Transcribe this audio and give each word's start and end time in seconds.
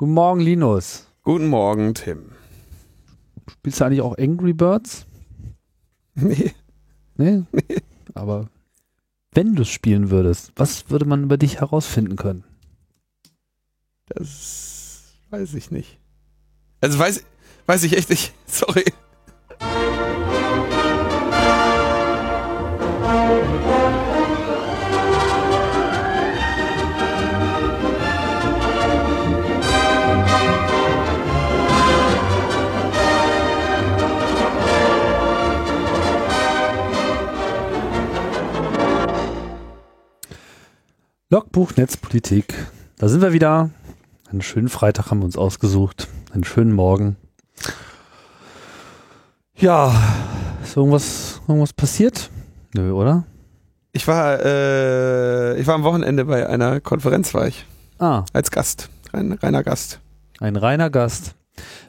Guten 0.00 0.14
Morgen, 0.14 0.40
Linus. 0.40 1.06
Guten 1.24 1.48
Morgen, 1.48 1.92
Tim. 1.92 2.32
Spielst 3.50 3.80
du 3.80 3.84
eigentlich 3.84 4.00
auch 4.00 4.16
Angry 4.16 4.54
Birds? 4.54 5.04
Nee. 6.14 6.54
Nee? 7.18 7.42
nee. 7.52 7.76
Aber 8.14 8.48
wenn 9.32 9.54
du 9.54 9.60
es 9.60 9.68
spielen 9.68 10.08
würdest, 10.08 10.52
was 10.56 10.88
würde 10.88 11.04
man 11.04 11.24
über 11.24 11.36
dich 11.36 11.60
herausfinden 11.60 12.16
können? 12.16 12.44
Das 14.06 15.12
weiß 15.28 15.52
ich 15.52 15.70
nicht. 15.70 15.98
Also 16.80 16.98
weiß, 16.98 17.22
weiß 17.66 17.82
ich 17.82 17.94
echt 17.94 18.08
nicht. 18.08 18.32
Sorry. 18.46 18.84
Logbuch 41.32 41.76
Netzpolitik. 41.76 42.52
Da 42.98 43.06
sind 43.06 43.22
wir 43.22 43.32
wieder. 43.32 43.70
Einen 44.28 44.42
schönen 44.42 44.68
Freitag 44.68 45.12
haben 45.12 45.20
wir 45.20 45.26
uns 45.26 45.36
ausgesucht. 45.36 46.08
Einen 46.32 46.42
schönen 46.42 46.72
Morgen. 46.72 47.14
Ja, 49.54 49.94
ist 50.60 50.76
irgendwas, 50.76 51.40
irgendwas 51.46 51.72
passiert? 51.72 52.30
Nö, 52.74 52.90
oder? 52.90 53.26
Ich 53.92 54.08
war, 54.08 54.44
äh, 54.44 55.60
ich 55.60 55.68
war 55.68 55.76
am 55.76 55.84
Wochenende 55.84 56.24
bei 56.24 56.48
einer 56.48 56.80
Konferenz, 56.80 57.32
war 57.32 57.46
ich. 57.46 57.64
Ah. 58.00 58.24
Als 58.32 58.50
Gast. 58.50 58.90
Rein, 59.12 59.30
reiner 59.30 59.62
Gast. 59.62 60.00
Ein 60.40 60.56
reiner 60.56 60.90
Gast. 60.90 61.36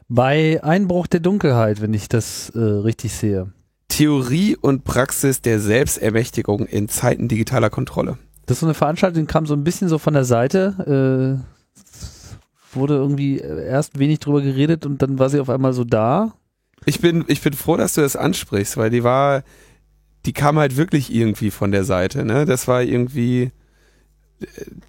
Bei 0.08 0.64
Einbruch 0.64 1.08
der 1.08 1.20
Dunkelheit, 1.20 1.82
wenn 1.82 1.96
ich 1.96 2.08
das 2.08 2.52
äh, 2.52 2.60
richtig 2.60 3.16
sehe. 3.16 3.52
Theorie 3.88 4.56
und 4.56 4.84
Praxis 4.84 5.42
der 5.42 5.60
Selbstermächtigung 5.60 6.68
in 6.68 6.90
Zeiten 6.90 7.28
digitaler 7.28 7.72
Kontrolle. 7.72 8.20
Das 8.52 8.58
ist 8.58 8.60
so 8.60 8.66
eine 8.66 8.74
Veranstaltung, 8.74 9.26
die 9.26 9.32
kam 9.32 9.46
so 9.46 9.54
ein 9.54 9.64
bisschen 9.64 9.88
so 9.88 9.98
von 9.98 10.14
der 10.14 10.26
Seite. 10.26 11.40
Äh, 12.76 12.76
wurde 12.76 12.96
irgendwie 12.96 13.38
erst 13.38 13.98
wenig 13.98 14.20
drüber 14.20 14.42
geredet 14.42 14.86
und 14.86 15.02
dann 15.02 15.20
war 15.20 15.30
sie 15.30 15.40
auf 15.40 15.50
einmal 15.50 15.72
so 15.72 15.86
da. 15.86 16.34
Ich 16.84 17.00
bin, 17.00 17.24
ich 17.30 17.40
bin 17.40 17.54
froh, 17.54 17.78
dass 17.78 17.94
du 17.94 18.02
das 18.02 18.18
ansprichst, 18.18 18.76
weil 18.76 18.90
die 18.90 19.06
war, 19.06 19.44
die 20.26 20.34
kam 20.34 20.60
halt 20.60 20.76
wirklich 20.76 21.16
irgendwie 21.16 21.50
von 21.50 21.72
der 21.72 21.86
Seite, 21.86 22.26
ne? 22.26 22.44
Das 22.44 22.68
war 22.68 22.84
irgendwie, 22.84 23.52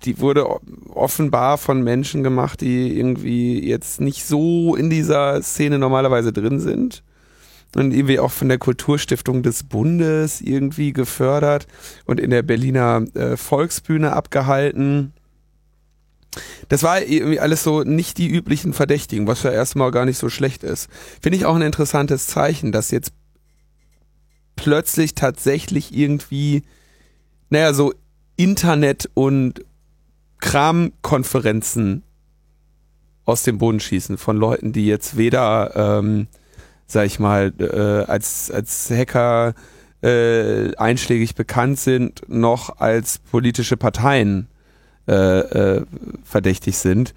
die 0.03 0.19
wurde 0.19 0.45
offenbar 0.89 1.57
von 1.57 1.85
Menschen 1.85 2.25
gemacht, 2.25 2.63
die 2.63 2.99
irgendwie 2.99 3.65
jetzt 3.65 4.01
nicht 4.01 4.25
so 4.25 4.75
in 4.75 4.91
dieser 4.91 5.41
Szene 5.41 5.79
normalerweise 5.79 6.33
drin 6.33 6.59
sind 6.59 7.05
und 7.75 7.93
irgendwie 7.93 8.19
auch 8.19 8.31
von 8.31 8.49
der 8.49 8.59
Kulturstiftung 8.59 9.43
des 9.43 9.63
Bundes 9.65 10.41
irgendwie 10.41 10.93
gefördert 10.93 11.67
und 12.05 12.21
in 12.21 12.31
der 12.31 12.43
Berliner 12.43 13.05
äh, 13.15 13.37
Volksbühne 13.37 14.13
abgehalten. 14.13 15.13
Das 16.69 16.83
war 16.83 17.03
irgendwie 17.03 17.41
alles 17.41 17.63
so 17.63 17.83
nicht 17.83 18.19
die 18.19 18.29
üblichen 18.29 18.73
Verdächtigen, 18.73 19.27
was 19.27 19.43
ja 19.43 19.51
erstmal 19.51 19.91
gar 19.91 20.05
nicht 20.05 20.19
so 20.19 20.29
schlecht 20.29 20.65
ist. 20.65 20.89
Finde 21.21 21.37
ich 21.37 21.45
auch 21.45 21.55
ein 21.55 21.63
interessantes 21.63 22.27
Zeichen, 22.27 22.73
dass 22.73 22.91
jetzt 22.91 23.13
plötzlich 24.57 25.15
tatsächlich 25.15 25.95
irgendwie, 25.95 26.63
naja, 27.51 27.75
so 27.75 27.93
Internet- 28.37 29.11
und 29.15 29.65
Kramkonferenzen 30.41 32.03
aus 33.25 33.43
dem 33.45 33.59
Boden 33.59 33.81
schießen 33.81 34.19
von 34.19 34.37
Leuten, 34.37 34.73
die 34.73 34.87
jetzt 34.87 35.17
weder 35.17 35.99
ähm, 36.01 36.27
sag 36.93 37.07
ich 37.07 37.19
mal, 37.19 37.53
äh, 37.59 38.11
als, 38.11 38.51
als 38.51 38.91
Hacker 38.91 39.55
äh, 40.03 40.75
einschlägig 40.77 41.35
bekannt 41.35 41.79
sind, 41.79 42.23
noch 42.29 42.79
als 42.79 43.19
politische 43.19 43.77
Parteien 43.77 44.49
äh, 45.09 45.15
äh, 45.15 45.87
verdächtig 46.25 46.77
sind. 46.77 47.15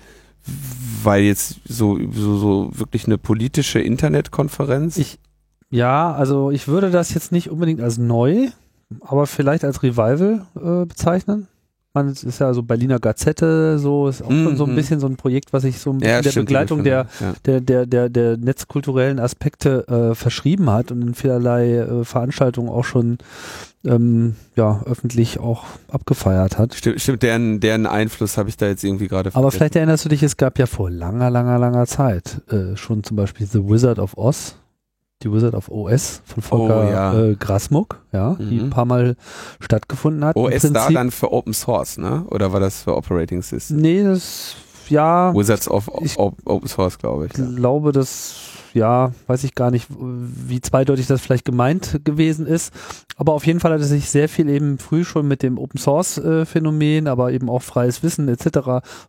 Weil 1.03 1.23
jetzt 1.23 1.59
so, 1.66 2.00
so, 2.11 2.38
so 2.38 2.69
wirklich 2.73 3.05
eine 3.05 3.17
politische 3.17 3.79
Internetkonferenz. 3.79 4.97
Ich, 4.97 5.19
ja, 5.69 6.13
also 6.13 6.51
ich 6.51 6.67
würde 6.67 6.91
das 6.91 7.13
jetzt 7.13 7.31
nicht 7.31 7.50
unbedingt 7.50 7.81
als 7.81 7.97
neu, 7.97 8.50
aber 9.01 9.27
vielleicht 9.27 9.63
als 9.63 9.83
Revival 9.83 10.45
äh, 10.55 10.85
bezeichnen 10.85 11.47
man 11.95 12.09
ist 12.09 12.39
ja 12.39 12.53
so 12.53 12.61
Berliner 12.61 13.00
Gazette, 13.00 13.79
so 13.79 14.07
ist 14.07 14.22
auch 14.22 14.29
mm 14.29 14.44
schon 14.45 14.57
so 14.57 14.66
ein 14.66 14.72
mhm. 14.72 14.75
bisschen 14.75 15.00
so 15.00 15.07
ein 15.07 15.16
Projekt, 15.16 15.53
was 15.53 15.63
sich 15.63 15.79
so 15.79 15.91
ja, 16.01 16.17
in 16.17 16.23
der 16.23 16.31
Begleitung 16.31 16.83
der, 16.83 17.07
ja. 17.19 17.33
der, 17.45 17.61
der, 17.61 17.85
der, 17.85 18.09
der 18.09 18.38
netzkulturellen 18.38 19.19
Aspekte 19.19 19.88
äh, 19.88 20.16
verschrieben 20.16 20.69
hat 20.69 20.91
und 20.91 21.01
in 21.01 21.16
vielerlei 21.16 21.78
äh, 21.78 22.03
Veranstaltungen 22.03 22.69
auch 22.69 22.83
schon 22.83 23.17
ähm, 23.85 24.35
ja, 24.56 24.81
öffentlich 24.85 25.39
auch 25.39 25.63
abgefeiert 25.91 26.57
hat. 26.57 26.73
Stimmt, 26.73 27.01
stimmt 27.01 27.23
deren, 27.23 27.59
deren 27.59 27.85
Einfluss 27.85 28.38
habe 28.38 28.50
ich 28.50 28.57
da 28.57 28.67
jetzt 28.67 28.83
irgendwie 28.83 29.07
gerade 29.07 29.31
Aber 29.33 29.51
vielleicht 29.51 29.75
erinnerst 29.75 30.06
du 30.06 30.09
dich, 30.09 30.22
es 30.23 30.38
gab 30.38 30.59
ja 30.59 30.66
vor 30.66 30.89
langer, 30.89 31.29
langer, 31.29 31.57
langer 31.57 31.85
Zeit 31.85 32.41
äh, 32.51 32.75
schon 32.75 33.03
zum 33.03 33.17
Beispiel 33.17 33.47
The 33.47 33.63
Wizard 33.67 34.00
of 34.00 34.17
Oz 34.17 34.57
die 35.23 35.31
Wizard 35.31 35.55
of 35.55 35.69
OS 35.69 36.21
von 36.25 36.43
Volker 36.43 36.87
oh, 36.87 36.91
ja. 36.91 37.19
äh, 37.19 37.35
Grasmuck, 37.35 38.01
ja, 38.11 38.35
mhm. 38.37 38.49
die 38.49 38.59
ein 38.59 38.69
paar 38.69 38.85
Mal 38.85 39.15
stattgefunden 39.59 40.25
hat. 40.25 40.35
OS 40.35 40.61
da 40.71 40.89
dann 40.89 41.11
für 41.11 41.31
Open 41.31 41.53
Source, 41.53 41.97
ne? 41.97 42.25
Oder 42.29 42.51
war 42.51 42.59
das 42.59 42.83
für 42.83 42.95
Operating 42.95 43.41
System? 43.41 43.77
Nee, 43.77 44.03
das 44.03 44.55
ja. 44.90 45.34
Wizards 45.34 45.69
of 45.69 45.88
Open 45.90 46.68
Source, 46.68 46.97
glaube 46.97 47.28
ich. 47.28 47.38
Ich 47.38 47.56
glaube, 47.56 47.91
das 47.91 48.56
ja, 48.75 49.13
weiß 49.28 49.46
ich 49.46 49.56
gar 49.56 49.72
nicht, 49.72 49.88
wie 49.90 50.59
zweideutig 50.59 51.07
das 51.07 51.22
vielleicht 51.22 51.46
gemeint 51.46 52.01
gewesen 52.03 52.46
ist. 52.46 52.73
Aber 53.16 53.31
auf 53.31 53.47
jeden 53.47 53.62
Fall 53.62 53.72
hat 53.72 53.79
er 53.79 53.85
sich 53.85 54.09
sehr 54.09 54.28
viel 54.28 54.50
eben 54.50 54.79
früh 54.79 55.06
schon 55.06 55.29
mit 55.29 55.44
dem 55.44 55.57
Open 55.57 55.79
Source 55.79 56.18
äh, 56.18 56.45
Phänomen, 56.45 57.07
aber 57.07 57.31
eben 57.31 57.50
auch 57.50 57.62
freies 57.62 58.03
Wissen 58.03 58.28
etc. 58.28 58.57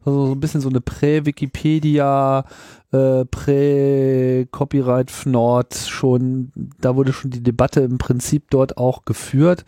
Also 0.04 0.26
so 0.26 0.32
ein 0.32 0.40
bisschen 0.40 0.60
so 0.60 0.68
eine 0.68 0.80
Prä-Wikipedia, 0.80 2.44
äh, 2.92 3.24
Prä-Copyright 3.24 5.10
Fnord 5.10 5.74
schon, 5.74 6.52
da 6.80 6.94
wurde 6.94 7.12
schon 7.12 7.32
die 7.32 7.42
Debatte 7.42 7.80
im 7.80 7.98
Prinzip 7.98 8.50
dort 8.50 8.78
auch 8.78 9.04
geführt. 9.04 9.64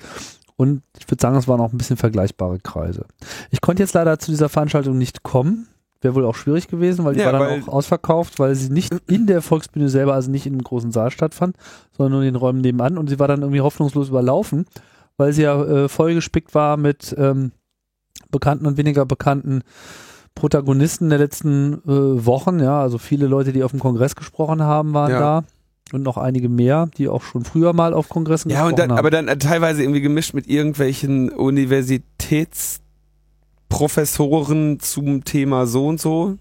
Und 0.54 0.82
ich 0.98 1.10
würde 1.10 1.20
sagen, 1.20 1.36
es 1.36 1.48
waren 1.48 1.60
auch 1.60 1.72
ein 1.72 1.78
bisschen 1.78 1.96
vergleichbare 1.96 2.60
Kreise. 2.60 3.06
Ich 3.50 3.60
konnte 3.60 3.82
jetzt 3.82 3.94
leider 3.94 4.20
zu 4.20 4.30
dieser 4.30 4.48
Veranstaltung 4.48 4.96
nicht 4.96 5.24
kommen 5.24 5.66
Wäre 6.00 6.14
wohl 6.14 6.24
auch 6.24 6.36
schwierig 6.36 6.68
gewesen, 6.68 7.04
weil 7.04 7.14
die 7.14 7.20
ja, 7.20 7.32
war 7.32 7.40
dann 7.40 7.62
auch 7.64 7.68
ausverkauft, 7.68 8.38
weil 8.38 8.54
sie 8.54 8.70
nicht 8.70 8.94
in 9.08 9.26
der 9.26 9.42
Volksbühne 9.42 9.88
selber, 9.88 10.14
also 10.14 10.30
nicht 10.30 10.46
in 10.46 10.52
einem 10.52 10.62
großen 10.62 10.92
Saal 10.92 11.10
stattfand, 11.10 11.56
sondern 11.96 12.12
nur 12.12 12.20
in 12.22 12.32
den 12.32 12.36
Räumen 12.36 12.60
nebenan. 12.60 12.98
Und 12.98 13.08
sie 13.08 13.18
war 13.18 13.26
dann 13.26 13.42
irgendwie 13.42 13.60
hoffnungslos 13.60 14.08
überlaufen, 14.08 14.66
weil 15.16 15.32
sie 15.32 15.42
ja 15.42 15.60
äh, 15.64 15.88
vollgespickt 15.88 16.54
war 16.54 16.76
mit 16.76 17.14
ähm, 17.18 17.50
bekannten 18.30 18.66
und 18.66 18.76
weniger 18.76 19.06
bekannten 19.06 19.62
Protagonisten 20.36 21.08
der 21.08 21.18
letzten 21.18 21.74
äh, 21.84 22.26
Wochen. 22.26 22.60
Ja, 22.60 22.80
also 22.80 22.98
viele 22.98 23.26
Leute, 23.26 23.52
die 23.52 23.64
auf 23.64 23.72
dem 23.72 23.80
Kongress 23.80 24.14
gesprochen 24.14 24.62
haben, 24.62 24.94
waren 24.94 25.10
ja. 25.10 25.18
da 25.18 25.44
und 25.92 26.02
noch 26.02 26.16
einige 26.16 26.48
mehr, 26.48 26.88
die 26.96 27.08
auch 27.08 27.22
schon 27.22 27.44
früher 27.44 27.72
mal 27.72 27.94
auf 27.94 28.08
Kongressen 28.08 28.50
ja, 28.50 28.58
gesprochen 28.58 28.76
dann, 28.76 28.90
haben. 28.90 28.96
Ja, 28.96 28.98
aber 29.00 29.10
dann 29.10 29.38
teilweise 29.38 29.82
irgendwie 29.82 30.00
gemischt 30.00 30.34
mit 30.34 30.46
irgendwelchen 30.46 31.30
Universitäts 31.30 32.80
Professoren 33.68 34.80
zum 34.80 35.24
Thema 35.24 35.66
so 35.66 35.86
und 35.86 36.00
so, 36.00 36.38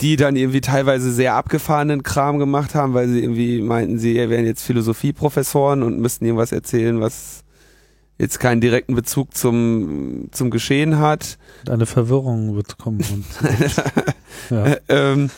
die 0.00 0.16
dann 0.16 0.36
irgendwie 0.36 0.60
teilweise 0.60 1.12
sehr 1.12 1.34
abgefahrenen 1.34 2.02
Kram 2.02 2.38
gemacht 2.38 2.74
haben, 2.74 2.94
weil 2.94 3.08
sie 3.08 3.20
irgendwie 3.22 3.62
meinten, 3.62 3.98
sie 3.98 4.14
wären 4.14 4.46
jetzt 4.46 4.62
Philosophieprofessoren 4.62 5.82
und 5.82 5.98
müssten 5.98 6.24
irgendwas 6.24 6.52
erzählen, 6.52 7.00
was 7.00 7.44
jetzt 8.18 8.40
keinen 8.40 8.60
direkten 8.60 8.94
Bezug 8.94 9.34
zum, 9.36 10.28
zum 10.32 10.50
Geschehen 10.50 10.98
hat. 10.98 11.38
Eine 11.68 11.86
Verwirrung 11.86 12.54
wird 12.54 12.78
kommen. 12.78 13.00
Und, 13.12 13.24
ja. 14.50 14.76
ähm, 14.88 15.30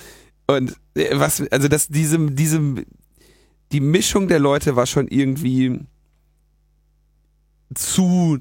und 0.46 0.76
was, 1.12 1.42
also 1.50 1.68
dass 1.68 1.88
diese, 1.88 2.18
diese, 2.30 2.60
die 3.72 3.80
Mischung 3.80 4.28
der 4.28 4.38
Leute 4.38 4.76
war 4.76 4.86
schon 4.86 5.08
irgendwie 5.08 5.80
zu 7.74 8.38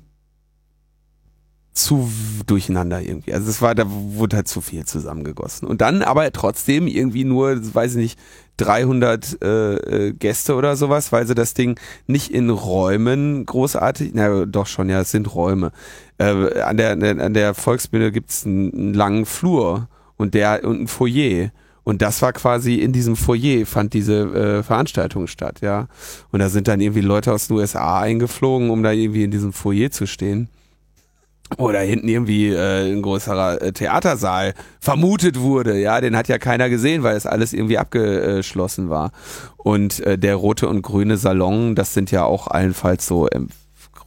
zu 1.84 2.12
durcheinander 2.46 3.02
irgendwie. 3.02 3.34
Also 3.34 3.50
es 3.50 3.62
war, 3.62 3.76
da 3.76 3.86
wurde 3.88 4.38
halt 4.38 4.48
zu 4.48 4.62
viel 4.62 4.86
zusammengegossen. 4.86 5.68
Und 5.68 5.82
dann 5.82 6.02
aber 6.02 6.32
trotzdem 6.32 6.88
irgendwie 6.88 7.24
nur, 7.24 7.58
weiß 7.74 7.92
ich 7.92 7.98
nicht, 7.98 8.20
300 8.58 9.42
äh, 9.42 9.76
äh, 9.76 10.14
Gäste 10.14 10.56
oder 10.56 10.76
sowas, 10.76 11.12
weil 11.12 11.26
sie 11.26 11.36
das 11.36 11.54
Ding 11.54 11.80
nicht 12.08 12.32
in 12.32 12.50
Räumen 12.50 13.46
großartig, 13.46 14.12
na 14.14 14.46
doch 14.46 14.68
schon, 14.68 14.90
ja, 14.90 15.02
es 15.02 15.12
sind 15.12 15.34
Räume. 15.34 15.72
Äh, 16.18 16.62
an, 16.62 16.78
der, 16.78 16.92
an 16.92 17.34
der 17.34 17.54
Volksbühne 17.54 18.12
gibt's 18.12 18.46
einen, 18.46 18.74
einen 18.74 18.94
langen 18.94 19.26
Flur 19.26 19.88
und 20.18 20.34
der 20.34 20.66
und 20.66 20.82
ein 20.82 20.88
Foyer. 20.88 21.52
Und 21.86 22.02
das 22.02 22.22
war 22.22 22.34
quasi 22.34 22.76
in 22.76 22.92
diesem 22.92 23.16
Foyer 23.16 23.66
fand 23.66 23.94
diese 23.94 24.60
äh, 24.60 24.64
Veranstaltung 24.64 25.28
statt, 25.28 25.62
ja. 25.62 25.88
Und 26.32 26.40
da 26.40 26.50
sind 26.50 26.68
dann 26.68 26.82
irgendwie 26.82 27.02
Leute 27.02 27.32
aus 27.32 27.48
den 27.48 27.58
USA 27.58 28.02
eingeflogen, 28.02 28.70
um 28.70 28.84
da 28.84 28.92
irgendwie 28.92 29.24
in 29.24 29.32
diesem 29.32 29.54
Foyer 29.54 29.90
zu 29.90 30.06
stehen. 30.06 30.50
Oder 31.58 31.80
hinten 31.80 32.08
irgendwie 32.08 32.50
äh, 32.50 32.92
ein 32.92 33.02
größerer 33.02 33.62
äh, 33.62 33.72
Theatersaal 33.72 34.54
vermutet 34.80 35.40
wurde. 35.40 35.80
Ja, 35.80 36.00
den 36.02 36.16
hat 36.16 36.28
ja 36.28 36.38
keiner 36.38 36.70
gesehen, 36.70 37.04
weil 37.04 37.16
es 37.16 37.26
alles 37.26 37.54
irgendwie 37.54 37.78
abgeschlossen 37.78 38.90
war. 38.90 39.12
Und 39.58 40.00
äh, 40.02 40.18
der 40.18 40.36
rote 40.36 40.68
und 40.70 40.82
grüne 40.82 41.18
Salon, 41.18 41.76
das 41.76 41.94
sind 41.94 42.12
ja 42.12 42.24
auch 42.24 42.48
allenfalls 42.48 43.08
so 43.08 43.28
ähm, 43.32 43.50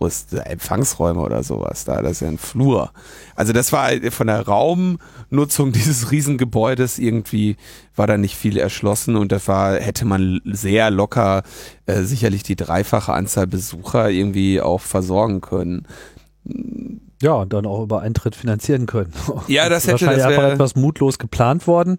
größte 0.02 0.44
Empfangsräume 0.46 1.20
oder 1.20 1.42
sowas. 1.42 1.84
Da, 1.84 2.02
das 2.02 2.12
ist 2.12 2.20
ja 2.20 2.28
ein 2.28 2.38
Flur. 2.38 2.92
Also 3.36 3.52
das 3.52 3.72
war 3.72 3.90
von 4.10 4.26
der 4.26 4.46
Raumnutzung 4.46 5.72
dieses 5.72 6.10
Riesengebäudes 6.10 6.98
irgendwie 6.98 7.56
war 7.94 8.06
da 8.06 8.16
nicht 8.16 8.36
viel 8.36 8.56
erschlossen 8.56 9.16
und 9.16 9.32
das 9.32 9.48
war 9.48 9.74
hätte 9.74 10.04
man 10.04 10.40
sehr 10.44 10.90
locker 10.90 11.42
äh, 11.86 12.02
sicherlich 12.02 12.42
die 12.42 12.56
dreifache 12.56 13.12
Anzahl 13.12 13.46
Besucher 13.46 14.10
irgendwie 14.10 14.60
auch 14.60 14.80
versorgen 14.80 15.40
können. 15.40 15.86
Ja, 17.22 17.34
und 17.34 17.52
dann 17.52 17.66
auch 17.66 17.82
über 17.84 18.02
Eintritt 18.02 18.34
finanzieren 18.34 18.86
können. 18.86 19.12
Ja, 19.46 19.68
das 19.70 19.84
hätte 19.84 19.92
wahrscheinlich 19.92 20.24
das 20.24 20.32
einfach 20.32 20.50
etwas 20.50 20.74
mutlos 20.74 21.18
geplant 21.18 21.66
worden. 21.68 21.98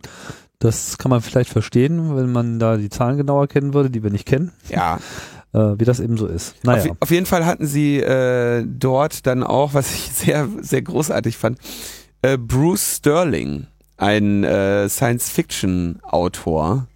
Das 0.60 0.98
kann 0.98 1.10
man 1.10 1.22
vielleicht 1.22 1.50
verstehen, 1.50 2.16
wenn 2.16 2.31
man 2.31 2.60
da 2.60 2.78
die 2.78 2.90
Zahlen 2.90 3.18
genauer 3.18 3.48
kennen 3.48 3.74
würde, 3.74 3.90
die 3.90 4.04
wir 4.04 4.12
nicht 4.12 4.28
kennen, 4.28 4.52
ja. 4.70 5.00
äh, 5.54 5.80
wie 5.80 5.86
das 5.86 6.00
eben 6.00 6.18
so 6.18 6.28
ist. 6.28 6.56
Naja. 6.64 6.92
Auf, 6.92 6.98
auf 7.02 7.12
jeden 7.12 7.25
Fall 7.25 7.46
hatten 7.46 7.66
sie 7.66 8.00
äh, 8.00 8.66
dort 8.68 9.25
dann 9.25 9.44
auch, 9.44 9.74
was 9.74 9.94
ich 9.94 10.12
sehr, 10.14 10.48
sehr 10.62 10.81
großartig 10.81 11.38
fand, 11.38 11.58
äh, 12.22 12.38
Bruce 12.38 12.98
Sterling, 12.98 13.68
ein 13.98 14.44
äh, 14.44 14.90
Science-Fiction-Autor, 14.90 16.88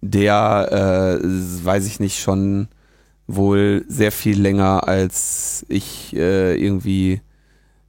der, 0.00 1.18
äh, 1.20 1.24
weiß 1.64 1.86
ich 1.86 2.00
nicht, 2.00 2.20
schon 2.20 2.68
wohl 3.26 3.84
sehr 3.88 4.12
viel 4.12 4.40
länger 4.40 4.86
als 4.86 5.66
ich 5.68 6.14
irgendwie 6.14 7.20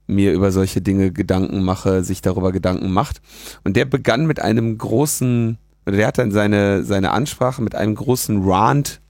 mir 0.08 0.32
über 0.32 0.50
solche 0.50 0.80
Dinge 0.80 1.12
Gedanken 1.12 1.62
mache, 1.62 2.02
sich 2.02 2.22
darüber 2.22 2.50
Gedanken 2.50 2.90
macht. 2.90 3.20
Und 3.62 3.76
der 3.76 3.84
begann 3.84 4.26
mit 4.26 4.40
einem 4.40 4.76
großen, 4.76 5.58
oder 5.86 5.96
der 5.96 6.06
hat 6.08 6.18
dann 6.18 6.32
seine, 6.32 6.82
seine 6.82 7.12
Ansprache 7.12 7.62
mit 7.62 7.74
einem 7.74 7.94
großen 7.94 8.42
Rant 8.42 9.00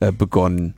äh, 0.00 0.12
begonnen. 0.12 0.74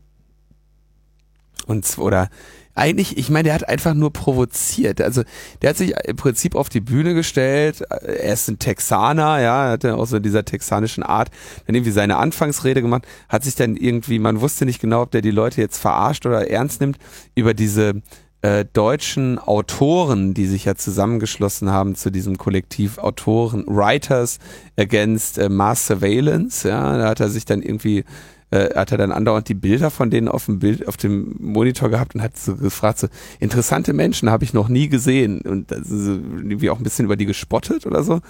Und 1.67 1.87
oder 1.99 2.31
eigentlich, 2.75 3.19
ich 3.19 3.29
meine, 3.29 3.45
der 3.45 3.55
hat 3.55 3.69
einfach 3.69 3.95
nur 3.95 4.13
provoziert. 4.13 5.01
Also 5.01 5.23
der 5.61 5.71
hat 5.71 5.77
sich 5.77 5.93
im 6.05 6.17
Prinzip 6.17 6.55
auf 6.55 6.69
die 6.69 6.81
Bühne 6.81 7.15
gestellt. 7.15 7.83
Er 7.91 8.33
ist 8.33 8.49
ein 8.49 8.59
Texaner, 8.59 9.41
ja, 9.41 9.67
er 9.67 9.71
hatte 9.73 9.97
auch 9.97 10.07
so 10.07 10.19
dieser 10.19 10.45
texanischen 10.45 11.03
Art 11.03 11.31
dann 11.67 11.75
irgendwie 11.75 11.93
seine 11.93 12.17
Anfangsrede 12.17 12.81
gemacht, 12.81 13.07
hat 13.29 13.45
sich 13.45 13.55
dann 13.55 13.77
irgendwie, 13.77 14.19
man 14.19 14.41
wusste 14.41 14.65
nicht 14.65 14.81
genau, 14.81 15.03
ob 15.03 15.11
der 15.11 15.21
die 15.21 15.31
Leute 15.31 15.61
jetzt 15.61 15.79
verarscht 15.79 16.25
oder 16.25 16.49
ernst 16.49 16.81
nimmt, 16.81 16.99
über 17.35 17.55
diese 17.55 18.01
äh, 18.43 18.65
deutschen 18.73 19.39
Autoren, 19.39 20.35
die 20.35 20.47
sich 20.47 20.65
ja 20.65 20.75
zusammengeschlossen 20.75 21.71
haben 21.71 21.95
zu 21.95 22.11
diesem 22.11 22.39
Kollektiv 22.39 22.99
Autoren, 22.99 23.65
Writers 23.67 24.39
Against 24.79 25.39
äh, 25.39 25.49
Mass 25.49 25.87
Surveillance, 25.87 26.69
ja, 26.69 26.97
da 26.99 27.09
hat 27.09 27.21
er 27.21 27.29
sich 27.29 27.45
dann 27.45 27.63
irgendwie 27.63 28.05
äh, 28.51 28.75
hat 28.75 28.93
er 28.93 28.99
dann 28.99 29.13
andauernd 29.13 29.49
die 29.49 29.55
Bilder 29.55 29.91
von 29.91 30.11
denen 30.11 30.29
auf 30.29 30.47
dem 30.47 30.59
Bild, 30.59 30.89
auf 30.89 30.97
dem 30.97 31.37
Monitor 31.39 31.89
gehabt 31.89 32.15
und 32.15 32.23
hat 32.23 32.37
so 32.37 32.57
gefragt, 32.57 32.99
so, 32.99 33.09
interessante 33.39 33.93
Menschen 33.93 34.31
habe 34.31 34.45
ich 34.45 34.53
noch 34.53 34.69
nie 34.69 34.89
gesehen 34.89 35.41
und 35.43 35.71
so 35.71 36.13
irgendwie 36.13 36.71
auch 36.71 36.79
ein 36.79 36.83
bisschen 36.83 37.05
über 37.05 37.17
die 37.17 37.27
gespottet 37.27 37.87
oder 37.87 38.03
so. 38.03 38.21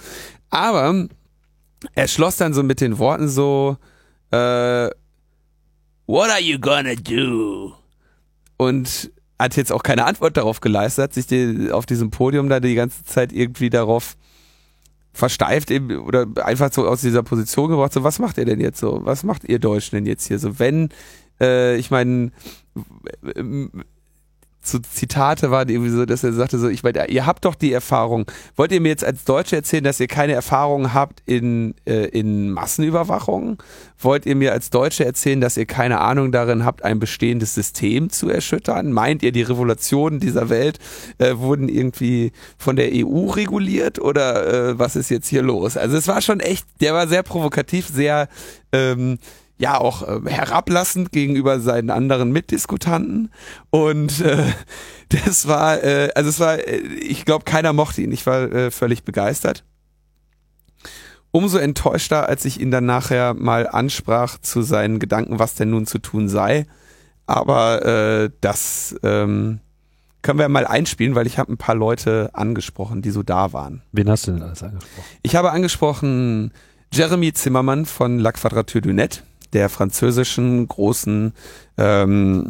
Aber 0.49 1.07
er 1.95 2.07
schloss 2.07 2.37
dann 2.37 2.53
so 2.53 2.63
mit 2.63 2.81
den 2.81 2.99
Worten 2.99 3.29
so, 3.29 3.77
äh, 4.31 4.89
What 6.07 6.29
are 6.29 6.41
you 6.41 6.59
gonna 6.59 6.95
do? 6.95 7.73
Und 8.57 9.11
hat 9.41 9.57
jetzt 9.57 9.71
auch 9.71 9.83
keine 9.83 10.05
Antwort 10.05 10.37
darauf 10.37 10.61
geleistet, 10.61 11.13
sich 11.13 11.27
die, 11.27 11.69
auf 11.71 11.85
diesem 11.85 12.11
Podium 12.11 12.49
da 12.49 12.59
die 12.59 12.75
ganze 12.75 13.03
Zeit 13.03 13.33
irgendwie 13.33 13.69
darauf 13.69 14.15
versteift 15.13 15.71
eben 15.71 15.97
oder 15.99 16.25
einfach 16.43 16.71
so 16.71 16.87
aus 16.87 17.01
dieser 17.01 17.23
Position 17.23 17.69
gebracht, 17.69 17.91
so 17.91 18.03
was 18.03 18.19
macht 18.19 18.37
ihr 18.37 18.45
denn 18.45 18.61
jetzt 18.61 18.79
so? 18.79 19.01
Was 19.03 19.23
macht 19.23 19.43
ihr 19.43 19.59
Deutschen 19.59 19.97
denn 19.97 20.05
jetzt 20.05 20.27
hier 20.27 20.39
so? 20.39 20.57
Wenn, 20.57 20.89
äh, 21.41 21.75
ich 21.75 21.91
meine, 21.91 22.31
so 24.63 24.79
Zitate 24.79 25.49
waren 25.49 25.69
irgendwie 25.69 25.89
so, 25.89 26.05
dass 26.05 26.23
er 26.23 26.33
sagte 26.33 26.59
so, 26.59 26.69
ich 26.69 26.83
meine, 26.83 27.09
ihr 27.09 27.25
habt 27.25 27.45
doch 27.45 27.55
die 27.55 27.73
Erfahrung. 27.73 28.25
Wollt 28.55 28.71
ihr 28.71 28.79
mir 28.79 28.89
jetzt 28.89 29.03
als 29.03 29.23
Deutsche 29.23 29.55
erzählen, 29.55 29.83
dass 29.83 29.99
ihr 29.99 30.07
keine 30.07 30.33
Erfahrung 30.33 30.93
habt 30.93 31.23
in, 31.25 31.73
äh, 31.85 32.05
in 32.05 32.51
Massenüberwachung? 32.51 33.61
Wollt 33.97 34.25
ihr 34.25 34.35
mir 34.35 34.51
als 34.53 34.69
Deutsche 34.69 35.03
erzählen, 35.03 35.41
dass 35.41 35.57
ihr 35.57 35.65
keine 35.65 35.99
Ahnung 35.99 36.31
darin 36.31 36.63
habt, 36.63 36.83
ein 36.83 36.99
bestehendes 36.99 37.55
System 37.55 38.11
zu 38.11 38.29
erschüttern? 38.29 38.91
Meint 38.91 39.23
ihr, 39.23 39.31
die 39.31 39.41
Revolutionen 39.41 40.19
dieser 40.19 40.49
Welt 40.49 40.77
äh, 41.17 41.37
wurden 41.37 41.67
irgendwie 41.67 42.31
von 42.57 42.75
der 42.75 42.91
EU 42.93 43.31
reguliert 43.31 43.99
oder 43.99 44.69
äh, 44.69 44.79
was 44.79 44.95
ist 44.95 45.09
jetzt 45.09 45.27
hier 45.27 45.41
los? 45.41 45.75
Also 45.75 45.97
es 45.97 46.07
war 46.07 46.21
schon 46.21 46.39
echt, 46.39 46.67
der 46.81 46.93
war 46.93 47.07
sehr 47.07 47.23
provokativ, 47.23 47.87
sehr 47.87 48.27
ähm, 48.71 49.17
ja 49.61 49.79
auch 49.79 50.01
äh, 50.01 50.29
herablassend 50.29 51.11
gegenüber 51.11 51.59
seinen 51.59 51.91
anderen 51.91 52.31
Mitdiskutanten. 52.31 53.31
Und 53.69 54.19
äh, 54.21 54.43
das 55.09 55.47
war 55.47 55.81
äh, 55.83 56.09
also 56.15 56.29
es 56.29 56.39
war 56.39 56.57
äh, 56.57 56.77
ich 56.77 57.25
glaube 57.25 57.45
keiner 57.45 57.71
mochte 57.71 58.01
ihn. 58.01 58.11
Ich 58.11 58.25
war 58.25 58.51
äh, 58.51 58.71
völlig 58.71 59.03
begeistert. 59.03 59.63
Umso 61.29 61.59
enttäuschter 61.59 62.27
als 62.27 62.43
ich 62.43 62.59
ihn 62.59 62.71
dann 62.71 62.85
nachher 62.85 63.35
mal 63.35 63.67
ansprach 63.67 64.39
zu 64.39 64.63
seinen 64.63 64.99
Gedanken 64.99 65.39
was 65.39 65.53
denn 65.53 65.69
nun 65.69 65.85
zu 65.85 65.99
tun 65.99 66.27
sei. 66.27 66.65
Aber 67.27 67.85
äh, 67.85 68.31
das 68.41 68.95
ähm, 69.03 69.59
können 70.23 70.39
wir 70.39 70.49
mal 70.49 70.65
einspielen 70.65 71.13
weil 71.13 71.27
ich 71.27 71.37
habe 71.37 71.53
ein 71.53 71.57
paar 71.57 71.75
Leute 71.75 72.31
angesprochen 72.33 73.03
die 73.03 73.11
so 73.11 73.21
da 73.21 73.53
waren. 73.53 73.83
Wen 73.91 74.09
hast 74.09 74.25
du 74.25 74.31
denn 74.31 74.41
alles 74.41 74.63
angesprochen? 74.63 75.05
ich 75.21 75.35
habe 75.35 75.51
angesprochen 75.51 76.51
Jeremy 76.91 77.31
Zimmermann 77.31 77.85
von 77.85 78.17
La 78.17 78.31
Quadrature 78.31 78.81
du 78.81 78.91
Net 78.91 79.23
der 79.53 79.69
französischen 79.69 80.67
großen 80.67 81.33
ähm, 81.77 82.49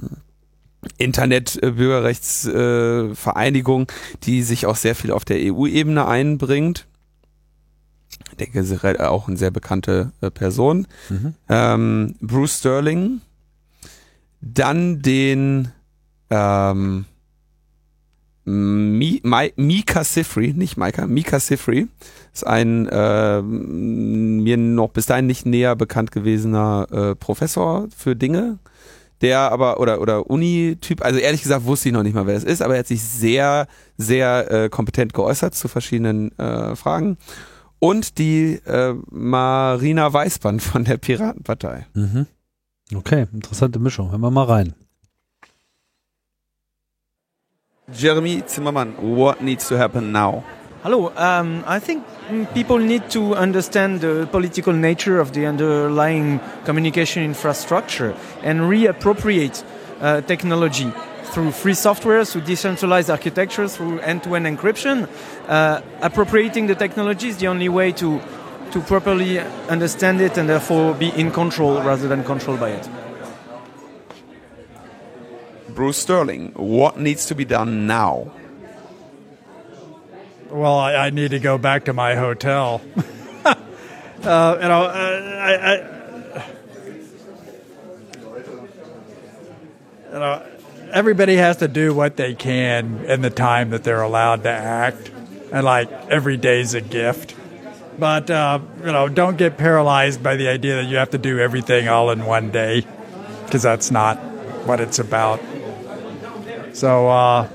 Internet-Bürgerrechtsvereinigung, 0.97 3.83
äh, 3.83 3.85
die 4.23 4.41
sich 4.43 4.65
auch 4.65 4.75
sehr 4.75 4.95
viel 4.95 5.11
auf 5.11 5.23
der 5.25 5.37
EU-Ebene 5.39 6.07
einbringt. 6.07 6.87
Ich 8.31 8.37
denke, 8.37 8.63
sie 8.63 8.73
ist 8.75 8.99
auch 9.01 9.27
eine 9.27 9.37
sehr 9.37 9.51
bekannte 9.51 10.11
äh, 10.21 10.31
Person. 10.31 10.87
Mhm. 11.09 11.35
Ähm, 11.49 12.15
Bruce 12.21 12.57
Sterling. 12.59 13.21
Dann 14.41 15.03
den 15.03 15.71
ähm, 16.31 17.05
Mi, 18.43 19.21
Mi, 19.23 19.53
Mika 19.55 20.03
Sifri, 20.03 20.53
nicht 20.53 20.75
Mika, 20.77 21.05
Mika 21.05 21.39
Sifri 21.39 21.87
ist 22.33 22.45
ein 22.45 22.87
äh, 22.87 23.41
mir 23.41 24.57
noch 24.57 24.89
bis 24.89 25.05
dahin 25.05 25.27
nicht 25.27 25.45
näher 25.45 25.75
bekannt 25.75 26.11
gewesener 26.11 26.87
äh, 26.91 27.15
Professor 27.15 27.87
für 27.95 28.15
Dinge, 28.15 28.57
der 29.21 29.51
aber 29.51 29.79
oder 29.79 30.01
oder 30.01 30.29
Uni-Typ, 30.29 31.03
also 31.03 31.19
ehrlich 31.19 31.43
gesagt 31.43 31.65
wusste 31.65 31.89
ich 31.89 31.93
noch 31.93 32.01
nicht 32.03 32.15
mal, 32.15 32.25
wer 32.25 32.35
es 32.35 32.43
ist, 32.43 32.63
aber 32.63 32.73
er 32.73 32.79
hat 32.79 32.87
sich 32.87 33.03
sehr 33.03 33.67
sehr 33.97 34.49
äh, 34.49 34.69
kompetent 34.69 35.13
geäußert 35.13 35.53
zu 35.53 35.67
verschiedenen 35.67 36.35
äh, 36.39 36.75
Fragen 36.75 37.17
und 37.77 38.17
die 38.17 38.59
äh, 38.65 38.95
Marina 39.11 40.11
Weißband 40.11 40.61
von 40.63 40.83
der 40.83 40.97
Piratenpartei. 40.97 41.85
Mhm. 41.93 42.25
Okay, 42.95 43.27
interessante 43.31 43.79
Mischung. 43.79 44.11
Hören 44.11 44.21
wir 44.21 44.31
mal 44.31 44.45
rein. 44.45 44.73
Jeremy 47.93 48.43
Zimmermann, 48.47 48.93
what 49.15 49.41
needs 49.41 49.67
to 49.69 49.77
happen 49.77 50.11
now? 50.11 50.43
Hello. 50.83 51.13
Um, 51.15 51.63
I 51.67 51.79
think 51.79 52.03
people 52.53 52.79
need 52.79 53.09
to 53.11 53.35
understand 53.35 54.01
the 54.01 54.27
political 54.31 54.73
nature 54.73 55.19
of 55.19 55.33
the 55.33 55.45
underlying 55.45 56.39
communication 56.65 57.23
infrastructure 57.23 58.15
and 58.41 58.61
reappropriate 58.61 59.63
uh, 59.99 60.21
technology 60.21 60.91
through 61.25 61.51
free 61.51 61.75
software, 61.75 62.25
through 62.25 62.41
decentralized 62.41 63.09
architecture, 63.09 63.67
through 63.67 63.99
end-to-end 63.99 64.45
encryption. 64.47 65.07
Uh, 65.47 65.81
appropriating 66.01 66.67
the 66.67 66.75
technology 66.75 67.27
is 67.29 67.37
the 67.37 67.47
only 67.47 67.69
way 67.69 67.91
to 67.91 68.19
to 68.71 68.79
properly 68.79 69.37
understand 69.69 70.21
it 70.21 70.37
and 70.37 70.47
therefore 70.47 70.93
be 70.93 71.09
in 71.09 71.29
control 71.29 71.81
rather 71.81 72.07
than 72.07 72.23
controlled 72.23 72.59
by 72.59 72.69
it. 72.69 72.89
Bruce 75.73 75.97
Sterling, 75.97 76.51
what 76.55 76.99
needs 76.99 77.25
to 77.27 77.35
be 77.35 77.45
done 77.45 77.87
now? 77.87 78.31
Well, 80.49 80.77
I, 80.77 80.95
I 80.95 81.09
need 81.11 81.31
to 81.31 81.39
go 81.39 81.57
back 81.57 81.85
to 81.85 81.93
my 81.93 82.15
hotel. 82.15 82.81
uh, 83.45 84.57
you 84.61 84.67
know, 84.67 84.83
uh, 84.83 85.37
I, 85.39 85.55
I, 85.55 86.01
you 90.11 90.19
know, 90.19 90.45
everybody 90.91 91.37
has 91.37 91.57
to 91.57 91.67
do 91.67 91.93
what 91.93 92.17
they 92.17 92.35
can 92.35 93.05
in 93.05 93.21
the 93.21 93.29
time 93.29 93.69
that 93.69 93.83
they're 93.83 94.01
allowed 94.01 94.43
to 94.43 94.49
act, 94.49 95.09
and 95.53 95.63
like 95.63 95.89
every 96.09 96.35
day's 96.35 96.73
a 96.73 96.81
gift. 96.81 97.35
But 97.97 98.29
uh, 98.29 98.59
you 98.79 98.91
know, 98.91 99.07
don't 99.07 99.37
get 99.37 99.57
paralyzed 99.57 100.21
by 100.21 100.35
the 100.35 100.49
idea 100.49 100.75
that 100.77 100.85
you 100.85 100.97
have 100.97 101.11
to 101.11 101.17
do 101.17 101.39
everything 101.39 101.87
all 101.87 102.11
in 102.11 102.25
one 102.25 102.51
day, 102.51 102.85
because 103.45 103.61
that's 103.61 103.89
not 103.89 104.17
what 104.65 104.81
it's 104.81 104.99
about. 104.99 105.39
So, 106.73 107.09
uh, 107.09 107.49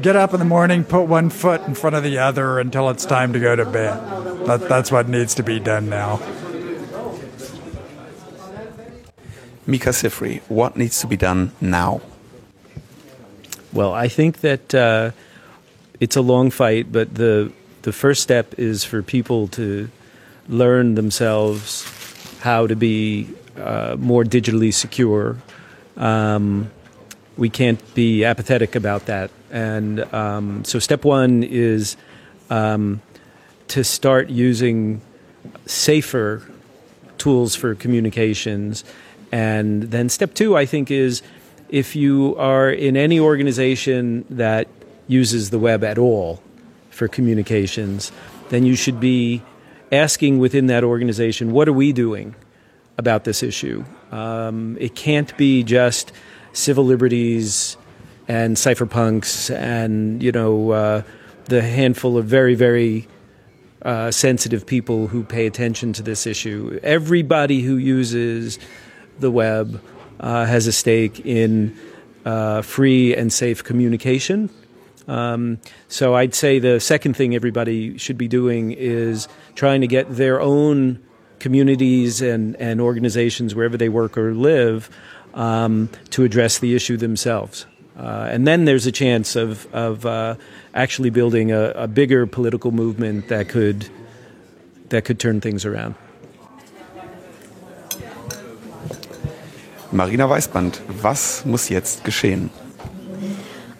get 0.00 0.16
up 0.16 0.32
in 0.32 0.38
the 0.38 0.46
morning, 0.46 0.84
put 0.84 1.04
one 1.04 1.30
foot 1.30 1.62
in 1.62 1.74
front 1.74 1.96
of 1.96 2.02
the 2.02 2.18
other 2.18 2.58
until 2.58 2.90
it's 2.90 3.04
time 3.04 3.32
to 3.32 3.40
go 3.40 3.56
to 3.56 3.64
bed. 3.64 4.46
That, 4.46 4.68
that's 4.68 4.92
what 4.92 5.08
needs 5.08 5.34
to 5.36 5.42
be 5.42 5.58
done 5.58 5.88
now. 5.88 6.20
Mika 9.66 9.90
Sifri, 9.90 10.40
what 10.48 10.76
needs 10.76 11.00
to 11.00 11.06
be 11.06 11.16
done 11.16 11.52
now? 11.60 12.00
Well, 13.72 13.92
I 13.92 14.08
think 14.08 14.40
that 14.40 14.74
uh, 14.74 15.12
it's 16.00 16.16
a 16.16 16.20
long 16.22 16.50
fight, 16.50 16.90
but 16.90 17.14
the 17.14 17.52
the 17.82 17.92
first 17.92 18.22
step 18.22 18.58
is 18.58 18.84
for 18.84 19.02
people 19.02 19.48
to 19.48 19.88
learn 20.48 20.96
themselves 20.96 21.86
how 22.40 22.66
to 22.66 22.76
be 22.76 23.28
uh, 23.56 23.96
more 23.98 24.24
digitally 24.24 24.72
secure. 24.72 25.36
Um, 25.96 26.70
we 27.40 27.48
can't 27.48 27.82
be 27.94 28.24
apathetic 28.24 28.76
about 28.76 29.06
that, 29.06 29.30
and 29.50 30.00
um, 30.12 30.62
so 30.64 30.78
step 30.78 31.04
one 31.04 31.42
is 31.42 31.96
um, 32.50 33.00
to 33.68 33.82
start 33.82 34.28
using 34.28 35.00
safer 35.64 36.46
tools 37.16 37.56
for 37.56 37.74
communications, 37.74 38.84
and 39.32 39.84
then 39.84 40.08
step 40.10 40.34
two, 40.34 40.56
I 40.56 40.66
think, 40.66 40.90
is 40.90 41.22
if 41.70 41.96
you 41.96 42.36
are 42.36 42.70
in 42.70 42.96
any 42.96 43.18
organization 43.18 44.26
that 44.28 44.68
uses 45.08 45.48
the 45.48 45.58
web 45.58 45.82
at 45.82 45.96
all 45.96 46.42
for 46.90 47.08
communications, 47.08 48.12
then 48.50 48.64
you 48.64 48.76
should 48.76 49.00
be 49.00 49.42
asking 49.90 50.38
within 50.38 50.66
that 50.66 50.84
organization, 50.84 51.52
what 51.52 51.68
are 51.68 51.72
we 51.72 51.92
doing 51.92 52.34
about 52.98 53.24
this 53.24 53.42
issue? 53.42 53.84
Um, 54.12 54.76
it 54.78 54.94
can't 54.94 55.34
be 55.36 55.62
just 55.62 56.12
civil 56.52 56.84
liberties 56.84 57.76
and 58.28 58.56
cypherpunks 58.56 59.54
and, 59.54 60.22
you 60.22 60.32
know, 60.32 60.70
uh, 60.70 61.02
the 61.46 61.62
handful 61.62 62.16
of 62.16 62.26
very, 62.26 62.54
very 62.54 63.08
uh, 63.82 64.10
sensitive 64.10 64.66
people 64.66 65.08
who 65.08 65.24
pay 65.24 65.46
attention 65.46 65.92
to 65.94 66.02
this 66.02 66.26
issue. 66.26 66.78
Everybody 66.82 67.60
who 67.60 67.76
uses 67.76 68.58
the 69.18 69.30
web 69.30 69.82
uh, 70.20 70.44
has 70.44 70.66
a 70.66 70.72
stake 70.72 71.24
in 71.24 71.76
uh, 72.24 72.62
free 72.62 73.16
and 73.16 73.32
safe 73.32 73.64
communication. 73.64 74.50
Um, 75.08 75.58
so 75.88 76.14
I'd 76.14 76.34
say 76.34 76.58
the 76.58 76.78
second 76.78 77.16
thing 77.16 77.34
everybody 77.34 77.98
should 77.98 78.18
be 78.18 78.28
doing 78.28 78.70
is 78.72 79.28
trying 79.54 79.80
to 79.80 79.86
get 79.86 80.08
their 80.14 80.40
own 80.40 81.02
communities 81.40 82.20
and, 82.20 82.54
and 82.56 82.80
organizations 82.80 83.54
wherever 83.54 83.76
they 83.76 83.88
work 83.88 84.16
or 84.16 84.34
live 84.34 84.90
um, 85.34 85.88
to 86.10 86.24
address 86.24 86.58
the 86.58 86.74
issue 86.74 86.96
themselves. 86.96 87.66
Uh, 87.96 88.28
and 88.30 88.46
then 88.46 88.64
there's 88.64 88.86
a 88.86 88.92
chance 88.92 89.36
of, 89.36 89.66
of 89.74 90.06
uh, 90.06 90.34
actually 90.74 91.10
building 91.10 91.52
a, 91.52 91.70
a 91.76 91.86
bigger 91.86 92.26
political 92.26 92.72
movement 92.72 93.28
that 93.28 93.48
could, 93.48 93.88
that 94.88 95.04
could 95.04 95.18
turn 95.18 95.40
things 95.40 95.64
around. 95.64 95.94
Marina 99.92 100.28
Weißband, 100.28 100.80
was 101.02 101.44
muss 101.44 101.68
jetzt 101.68 102.04
geschehen? 102.04 102.50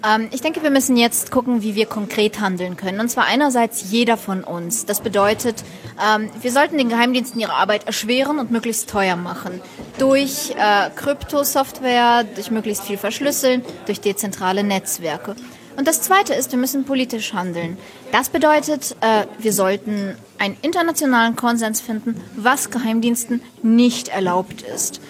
Ähm, 0.07 0.29
ich 0.31 0.41
denke, 0.41 0.63
wir 0.63 0.71
müssen 0.71 0.97
jetzt 0.97 1.31
gucken, 1.31 1.63
wie 1.63 1.75
wir 1.75 1.87
konkret 1.87 2.41
handeln 2.41 2.77
können. 2.77 3.01
Und 3.01 3.09
zwar 3.11 3.25
einerseits 3.25 3.91
jeder 3.91 4.17
von 4.17 4.45
uns. 4.45 4.87
Das 4.87 5.01
bedeutet, 5.01 5.63
ähm, 6.03 6.31
wir 6.41 6.53
sollten 6.53 6.79
den 6.79 6.89
Geheimdiensten 6.89 7.41
ihre 7.41 7.55
Arbeit 7.55 7.87
erschweren 7.87 8.39
und 8.39 8.51
möglichst 8.51 8.89
teuer 8.89 9.17
machen. 9.17 9.61
Durch 9.99 10.53
äh, 10.53 10.91
Kryptosoftware, 10.97 12.25
durch 12.25 12.51
möglichst 12.51 12.85
viel 12.85 12.99
Verschlüsseln, 12.99 13.63
durch 13.87 14.01
dezentrale 14.01 14.65
Netzwerke. 14.65 15.37
Und 15.77 15.87
das 15.87 16.03
Zweite 16.03 16.35
ist, 16.35 16.51
wir 16.51 16.59
müssen 16.59 16.85
politisch 16.85 17.33
handeln. 17.33 17.79
Das 18.13 18.29
bedeutet, 18.29 18.97
äh, 19.01 19.27
wir 19.39 19.53
sollten 19.53 20.17
einen 20.39 20.57
internationalen 20.63 21.37
Konsens 21.37 21.81
finden, 21.81 22.21
was 22.37 22.71
Geheimdiensten 22.71 23.43
nicht 23.63 24.09
erlaubt 24.09 24.63
ist. 24.63 25.01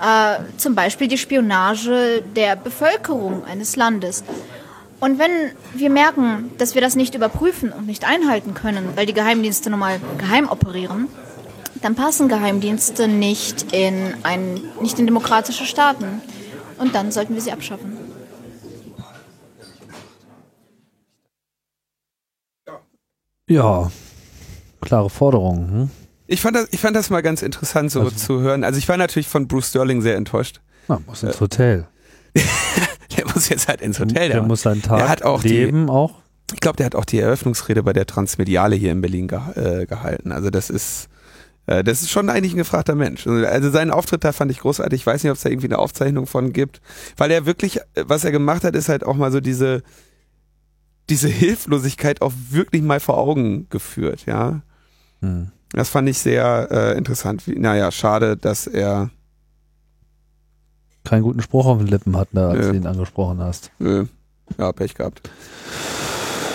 Äh, 0.00 0.38
zum 0.56 0.74
Beispiel 0.74 1.08
die 1.08 1.18
Spionage 1.18 2.22
der 2.34 2.56
Bevölkerung 2.56 3.44
eines 3.44 3.76
Landes. 3.76 4.24
Und 4.98 5.18
wenn 5.18 5.30
wir 5.74 5.90
merken, 5.90 6.50
dass 6.58 6.74
wir 6.74 6.80
das 6.80 6.96
nicht 6.96 7.14
überprüfen 7.14 7.72
und 7.72 7.86
nicht 7.86 8.06
einhalten 8.06 8.54
können, 8.54 8.96
weil 8.96 9.06
die 9.06 9.12
Geheimdienste 9.12 9.68
normal 9.70 10.00
geheim 10.18 10.48
operieren, 10.48 11.08
dann 11.82 11.94
passen 11.94 12.28
Geheimdienste 12.28 13.08
nicht 13.08 13.72
in, 13.72 14.14
ein, 14.22 14.60
nicht 14.80 14.98
in 14.98 15.06
demokratische 15.06 15.64
Staaten. 15.64 16.22
Und 16.78 16.94
dann 16.94 17.12
sollten 17.12 17.34
wir 17.34 17.42
sie 17.42 17.52
abschaffen. 17.52 17.96
Ja, 23.48 23.90
klare 24.80 25.10
Forderung. 25.10 25.70
Hm? 25.70 25.90
Ich 26.32 26.40
fand 26.42 26.54
das, 26.54 26.68
ich 26.70 26.80
fand 26.80 26.94
das 26.94 27.10
mal 27.10 27.22
ganz 27.22 27.42
interessant 27.42 27.90
so 27.90 28.02
Also- 28.02 28.14
zu 28.14 28.40
hören. 28.40 28.62
Also 28.62 28.78
ich 28.78 28.88
war 28.88 28.96
natürlich 28.96 29.26
von 29.26 29.48
Bruce 29.48 29.68
Sterling 29.70 30.00
sehr 30.00 30.14
enttäuscht. 30.14 30.60
Na, 30.86 31.00
muss 31.06 31.22
ins 31.24 31.40
Hotel. 31.40 31.88
Der 33.16 33.26
muss 33.34 33.48
jetzt 33.48 33.66
halt 33.66 33.80
ins 33.80 33.98
Hotel. 33.98 34.28
Der 34.28 34.42
muss 34.42 34.62
seinen 34.62 34.80
Tag 34.80 34.98
der 34.98 35.08
hat 35.08 35.22
auch 35.24 35.42
leben 35.42 35.90
auch. 35.90 36.20
Die, 36.48 36.54
ich 36.54 36.60
glaube, 36.60 36.76
der 36.76 36.86
hat 36.86 36.94
auch 36.94 37.04
die 37.04 37.18
Eröffnungsrede 37.18 37.82
bei 37.82 37.92
der 37.92 38.06
Transmediale 38.06 38.76
hier 38.76 38.92
in 38.92 39.00
Berlin 39.00 39.26
ge 39.26 39.40
äh, 39.56 39.86
gehalten. 39.86 40.30
Also 40.30 40.50
das 40.50 40.70
ist, 40.70 41.08
äh, 41.66 41.82
das 41.82 42.02
ist 42.02 42.10
schon 42.10 42.28
eigentlich 42.30 42.54
ein 42.54 42.58
gefragter 42.58 42.94
Mensch. 42.94 43.26
Also 43.26 43.70
seinen 43.70 43.90
Auftritt 43.90 44.22
da 44.22 44.30
fand 44.32 44.52
ich 44.52 44.60
großartig. 44.60 45.00
Ich 45.00 45.06
weiß 45.06 45.24
nicht, 45.24 45.30
ob 45.32 45.36
es 45.36 45.42
da 45.42 45.48
irgendwie 45.50 45.66
eine 45.66 45.78
Aufzeichnung 45.80 46.26
von 46.28 46.52
gibt, 46.52 46.80
weil 47.16 47.32
er 47.32 47.44
wirklich, 47.44 47.78
äh, 47.78 48.04
was 48.06 48.22
er 48.22 48.30
gemacht 48.30 48.62
hat, 48.62 48.76
ist 48.76 48.88
halt 48.88 49.04
auch 49.04 49.16
mal 49.16 49.32
so 49.32 49.40
diese 49.40 49.82
diese 51.08 51.28
Hilflosigkeit 51.28 52.22
auch 52.22 52.32
wirklich 52.50 52.82
mal 52.82 53.00
vor 53.00 53.18
Augen 53.18 53.66
geführt. 53.68 54.26
Ja, 54.26 54.62
Hm. 55.22 55.50
Das 55.72 55.88
fand 55.88 56.08
ich 56.08 56.18
sehr 56.18 56.68
äh, 56.70 56.98
interessant. 56.98 57.46
Wie, 57.46 57.58
naja, 57.58 57.90
schade, 57.90 58.36
dass 58.36 58.66
er 58.66 59.10
Keinen 61.04 61.22
guten 61.22 61.40
Spruch 61.40 61.66
auf 61.66 61.78
den 61.78 61.86
Lippen 61.86 62.16
hatten, 62.16 62.36
da, 62.36 62.50
als 62.50 62.66
Nö. 62.66 62.72
du 62.72 62.76
ihn 62.76 62.86
angesprochen 62.86 63.40
hast. 63.40 63.70
Nö. 63.78 64.06
Ja, 64.58 64.72
Pech 64.72 64.94
gehabt. 64.94 65.22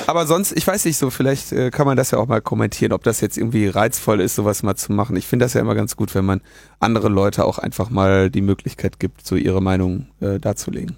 Aber 0.08 0.28
sonst, 0.28 0.52
ich 0.52 0.68
weiß 0.68 0.86
nicht 0.86 0.98
so, 0.98 1.10
vielleicht 1.10 1.52
äh, 1.52 1.72
kann 1.72 1.88
man 1.88 1.98
das 1.98 2.12
ja 2.12 2.20
auch 2.20 2.28
mal 2.28 2.42
kommentieren, 2.42 2.92
ob 2.92 3.04
das 3.04 3.22
jetzt 3.22 3.38
irgendwie 3.38 3.68
reizvoll 3.68 4.22
ist, 4.22 4.36
sowas 4.36 4.62
mal 4.62 4.76
zu 4.76 4.92
machen. 4.92 5.16
Ich 5.16 5.26
finde 5.26 5.46
das 5.46 5.54
ja 5.54 5.62
immer 5.62 5.74
ganz 5.74 5.96
gut, 5.96 6.14
wenn 6.14 6.26
man 6.26 6.42
andere 6.80 7.10
Leute 7.10 7.44
auch 7.46 7.58
einfach 7.58 7.90
mal 7.90 8.30
die 8.30 8.42
Möglichkeit 8.42 9.00
gibt, 9.00 9.26
so 9.26 9.36
ihre 9.36 9.62
Meinung 9.64 10.08
äh, 10.20 10.40
darzulegen. 10.40 10.96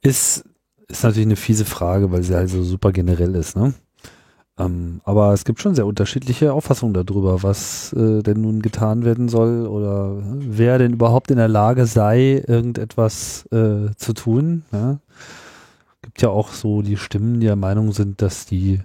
Ist, 0.00 0.44
ist 0.86 1.02
natürlich 1.02 1.26
eine 1.26 1.36
fiese 1.36 1.64
Frage, 1.64 2.12
weil 2.12 2.22
sie 2.22 2.36
halt 2.36 2.50
so 2.50 2.62
super 2.62 2.92
generell 2.92 3.34
ist, 3.34 3.56
ne? 3.56 3.74
Ähm, 4.58 5.00
aber 5.04 5.32
es 5.32 5.44
gibt 5.44 5.60
schon 5.60 5.74
sehr 5.74 5.86
unterschiedliche 5.86 6.52
Auffassungen 6.52 6.94
darüber, 6.94 7.42
was 7.42 7.92
äh, 7.92 8.22
denn 8.22 8.40
nun 8.40 8.62
getan 8.62 9.04
werden 9.04 9.28
soll 9.28 9.66
oder 9.66 10.16
wer 10.22 10.78
denn 10.78 10.92
überhaupt 10.92 11.30
in 11.30 11.38
der 11.38 11.48
Lage 11.48 11.86
sei, 11.86 12.44
irgendetwas 12.46 13.46
äh, 13.46 13.94
zu 13.96 14.12
tun. 14.12 14.64
Ja? 14.72 14.98
Gibt 16.02 16.22
ja 16.22 16.28
auch 16.28 16.52
so 16.52 16.82
die 16.82 16.96
Stimmen, 16.96 17.40
die 17.40 17.46
der 17.46 17.56
Meinung 17.56 17.92
sind, 17.92 18.22
dass 18.22 18.46
die 18.46 18.80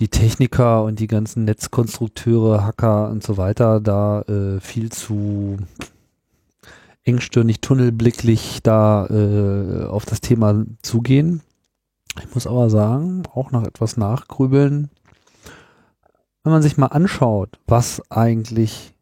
die 0.00 0.08
Techniker 0.08 0.82
und 0.82 0.98
die 0.98 1.06
ganzen 1.06 1.44
Netzkonstrukteure, 1.44 2.64
Hacker 2.64 3.10
und 3.10 3.22
so 3.22 3.36
weiter 3.36 3.80
da 3.80 4.22
äh, 4.22 4.60
viel 4.60 4.90
zu 4.90 5.56
engstirnig, 7.04 7.60
tunnelblicklich 7.60 8.60
da 8.62 9.06
äh, 9.06 9.84
auf 9.84 10.04
das 10.04 10.20
Thema 10.20 10.64
zugehen. 10.82 11.42
Ich 12.18 12.34
muss 12.34 12.46
aber 12.46 12.70
sagen, 12.70 13.24
auch 13.34 13.50
noch 13.50 13.64
etwas 13.64 13.96
nachgrübeln. 13.96 14.90
Wenn 16.42 16.52
man 16.52 16.62
sich 16.62 16.76
mal 16.76 16.86
anschaut, 16.86 17.58
was 17.66 18.02
eigentlich 18.10 18.94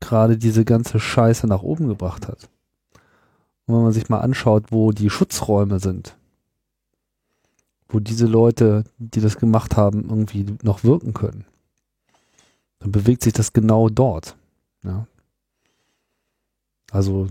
gerade 0.00 0.38
diese 0.38 0.64
ganze 0.64 0.98
Scheiße 1.00 1.46
nach 1.46 1.62
oben 1.62 1.88
gebracht 1.88 2.28
hat. 2.28 2.48
Und 3.66 3.76
wenn 3.76 3.82
man 3.82 3.92
sich 3.92 4.08
mal 4.08 4.20
anschaut, 4.20 4.66
wo 4.70 4.92
die 4.92 5.10
Schutzräume 5.10 5.78
sind, 5.78 6.16
wo 7.88 8.00
diese 8.00 8.26
Leute, 8.26 8.84
die 8.98 9.20
das 9.20 9.38
gemacht 9.38 9.76
haben, 9.76 10.08
irgendwie 10.08 10.46
noch 10.62 10.84
wirken 10.84 11.12
können, 11.12 11.44
dann 12.78 12.92
bewegt 12.92 13.22
sich 13.22 13.32
das 13.32 13.52
genau 13.52 13.88
dort. 13.88 14.36
Ja. 14.82 15.06
Also 16.90 17.28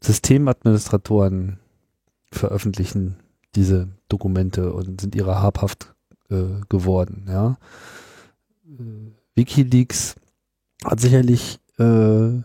Systemadministratoren 0.00 1.58
veröffentlichen 2.30 3.16
diese 3.54 3.88
Dokumente 4.08 4.72
und 4.72 5.00
sind 5.00 5.14
ihrer 5.14 5.42
habhaft 5.42 5.94
äh, 6.30 6.60
geworden. 6.68 7.26
Ja. 7.28 7.56
Äh, 8.66 9.12
WikiLeaks 9.34 10.16
hat 10.84 11.00
sicherlich 11.00 11.58
äh, 11.78 12.40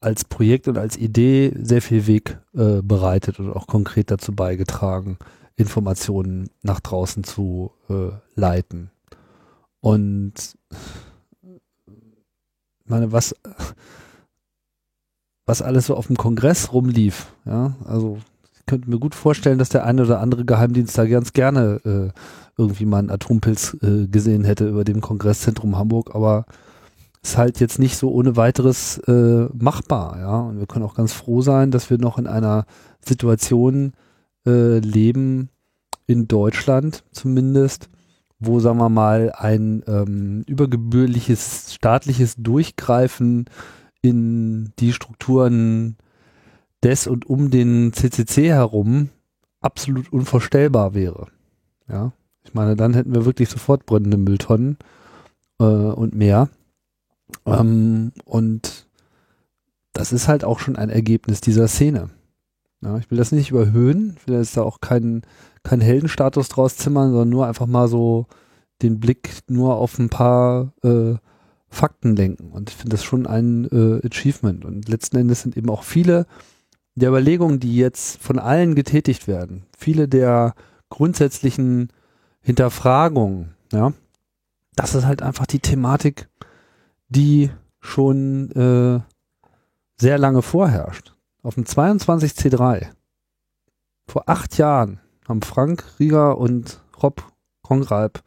als 0.00 0.24
Projekt 0.24 0.68
und 0.68 0.78
als 0.78 0.96
Idee 0.96 1.52
sehr 1.62 1.82
viel 1.82 2.06
Weg 2.06 2.38
äh, 2.54 2.82
bereitet 2.82 3.38
und 3.38 3.52
auch 3.52 3.66
konkret 3.66 4.10
dazu 4.10 4.34
beigetragen, 4.34 5.18
Informationen 5.56 6.50
nach 6.62 6.80
draußen 6.80 7.24
zu 7.24 7.72
äh, 7.88 8.10
leiten. 8.34 8.90
Und 9.80 10.56
meine, 12.84 13.12
was 13.12 13.34
was 15.44 15.62
alles 15.62 15.86
so 15.86 15.96
auf 15.96 16.06
dem 16.06 16.16
Kongress 16.16 16.72
rumlief, 16.72 17.32
ja, 17.44 17.74
also 17.84 18.18
könnte 18.66 18.90
mir 18.90 18.98
gut 18.98 19.14
vorstellen, 19.14 19.58
dass 19.58 19.68
der 19.68 19.84
eine 19.84 20.02
oder 20.02 20.20
andere 20.20 20.44
Geheimdienst 20.44 20.96
da 20.96 21.06
ganz 21.06 21.32
gerne 21.32 21.80
äh, 21.84 22.18
irgendwie 22.56 22.86
mal 22.86 22.98
einen 22.98 23.10
Atompilz 23.10 23.76
äh, 23.82 24.06
gesehen 24.06 24.44
hätte 24.44 24.68
über 24.68 24.84
dem 24.84 25.00
Kongresszentrum 25.00 25.76
Hamburg, 25.76 26.14
aber 26.14 26.46
ist 27.22 27.38
halt 27.38 27.60
jetzt 27.60 27.78
nicht 27.78 27.96
so 27.96 28.10
ohne 28.10 28.36
weiteres 28.36 28.98
äh, 29.06 29.46
machbar, 29.54 30.18
ja. 30.18 30.40
Und 30.40 30.58
wir 30.58 30.66
können 30.66 30.84
auch 30.84 30.94
ganz 30.94 31.12
froh 31.12 31.40
sein, 31.40 31.70
dass 31.70 31.88
wir 31.88 31.98
noch 31.98 32.18
in 32.18 32.26
einer 32.26 32.66
Situation 33.00 33.92
äh, 34.46 34.78
leben, 34.78 35.48
in 36.06 36.26
Deutschland 36.26 37.04
zumindest, 37.12 37.88
wo, 38.40 38.58
sagen 38.58 38.78
wir 38.78 38.88
mal, 38.88 39.32
ein 39.36 39.84
ähm, 39.86 40.42
übergebührliches 40.46 41.74
staatliches 41.74 42.34
Durchgreifen 42.36 43.46
in 44.02 44.72
die 44.80 44.92
Strukturen 44.92 45.96
des 46.82 47.06
und 47.06 47.26
um 47.28 47.50
den 47.50 47.92
CCC 47.92 48.48
herum 48.48 49.10
absolut 49.60 50.12
unvorstellbar 50.12 50.94
wäre. 50.94 51.28
Ja, 51.88 52.12
ich 52.44 52.54
meine, 52.54 52.76
dann 52.76 52.94
hätten 52.94 53.14
wir 53.14 53.24
wirklich 53.24 53.48
sofort 53.48 53.86
brennende 53.86 54.16
Mülltonnen 54.16 54.76
äh, 55.58 55.64
und 55.64 56.14
mehr. 56.14 56.48
Ähm, 57.46 58.12
und 58.24 58.86
das 59.92 60.12
ist 60.12 60.28
halt 60.28 60.44
auch 60.44 60.58
schon 60.58 60.76
ein 60.76 60.90
Ergebnis 60.90 61.40
dieser 61.40 61.68
Szene. 61.68 62.10
Ja, 62.80 62.98
ich 62.98 63.10
will 63.10 63.18
das 63.18 63.30
nicht 63.30 63.50
überhöhen, 63.50 64.16
ich 64.18 64.26
will 64.26 64.36
jetzt 64.36 64.56
da 64.56 64.62
auch 64.62 64.80
keinen 64.80 65.22
keinen 65.62 65.82
Heldenstatus 65.82 66.48
draus 66.48 66.76
zimmern, 66.76 67.10
sondern 67.10 67.28
nur 67.28 67.46
einfach 67.46 67.66
mal 67.66 67.86
so 67.86 68.26
den 68.82 68.98
Blick 68.98 69.30
nur 69.48 69.76
auf 69.76 69.98
ein 69.98 70.08
paar 70.08 70.72
äh, 70.82 71.14
Fakten 71.68 72.16
lenken. 72.16 72.50
Und 72.50 72.70
ich 72.70 72.76
finde 72.76 72.96
das 72.96 73.04
schon 73.04 73.26
ein 73.26 73.64
äh, 73.66 74.06
Achievement. 74.06 74.64
Und 74.64 74.88
letzten 74.88 75.16
Endes 75.18 75.42
sind 75.42 75.56
eben 75.56 75.70
auch 75.70 75.84
viele 75.84 76.26
der 76.94 77.08
Überlegungen, 77.08 77.60
die 77.60 77.76
jetzt 77.76 78.22
von 78.22 78.38
allen 78.38 78.74
getätigt 78.74 79.26
werden, 79.26 79.64
viele 79.76 80.08
der 80.08 80.54
grundsätzlichen 80.88 81.88
Hinterfragungen, 82.40 83.54
ja, 83.72 83.92
das 84.74 84.94
ist 84.94 85.06
halt 85.06 85.22
einfach 85.22 85.46
die 85.46 85.60
Thematik, 85.60 86.28
die 87.08 87.50
schon 87.80 88.50
äh, 88.52 89.00
sehr 89.96 90.18
lange 90.18 90.42
vorherrscht. 90.42 91.14
Auf 91.42 91.54
dem 91.54 91.64
22C3 91.64 92.86
vor 94.06 94.28
acht 94.28 94.58
Jahren 94.58 95.00
haben 95.28 95.42
Frank 95.42 95.84
Rieger 95.98 96.38
und 96.38 96.82
Rob 97.02 97.24
Kongralb 97.62 98.22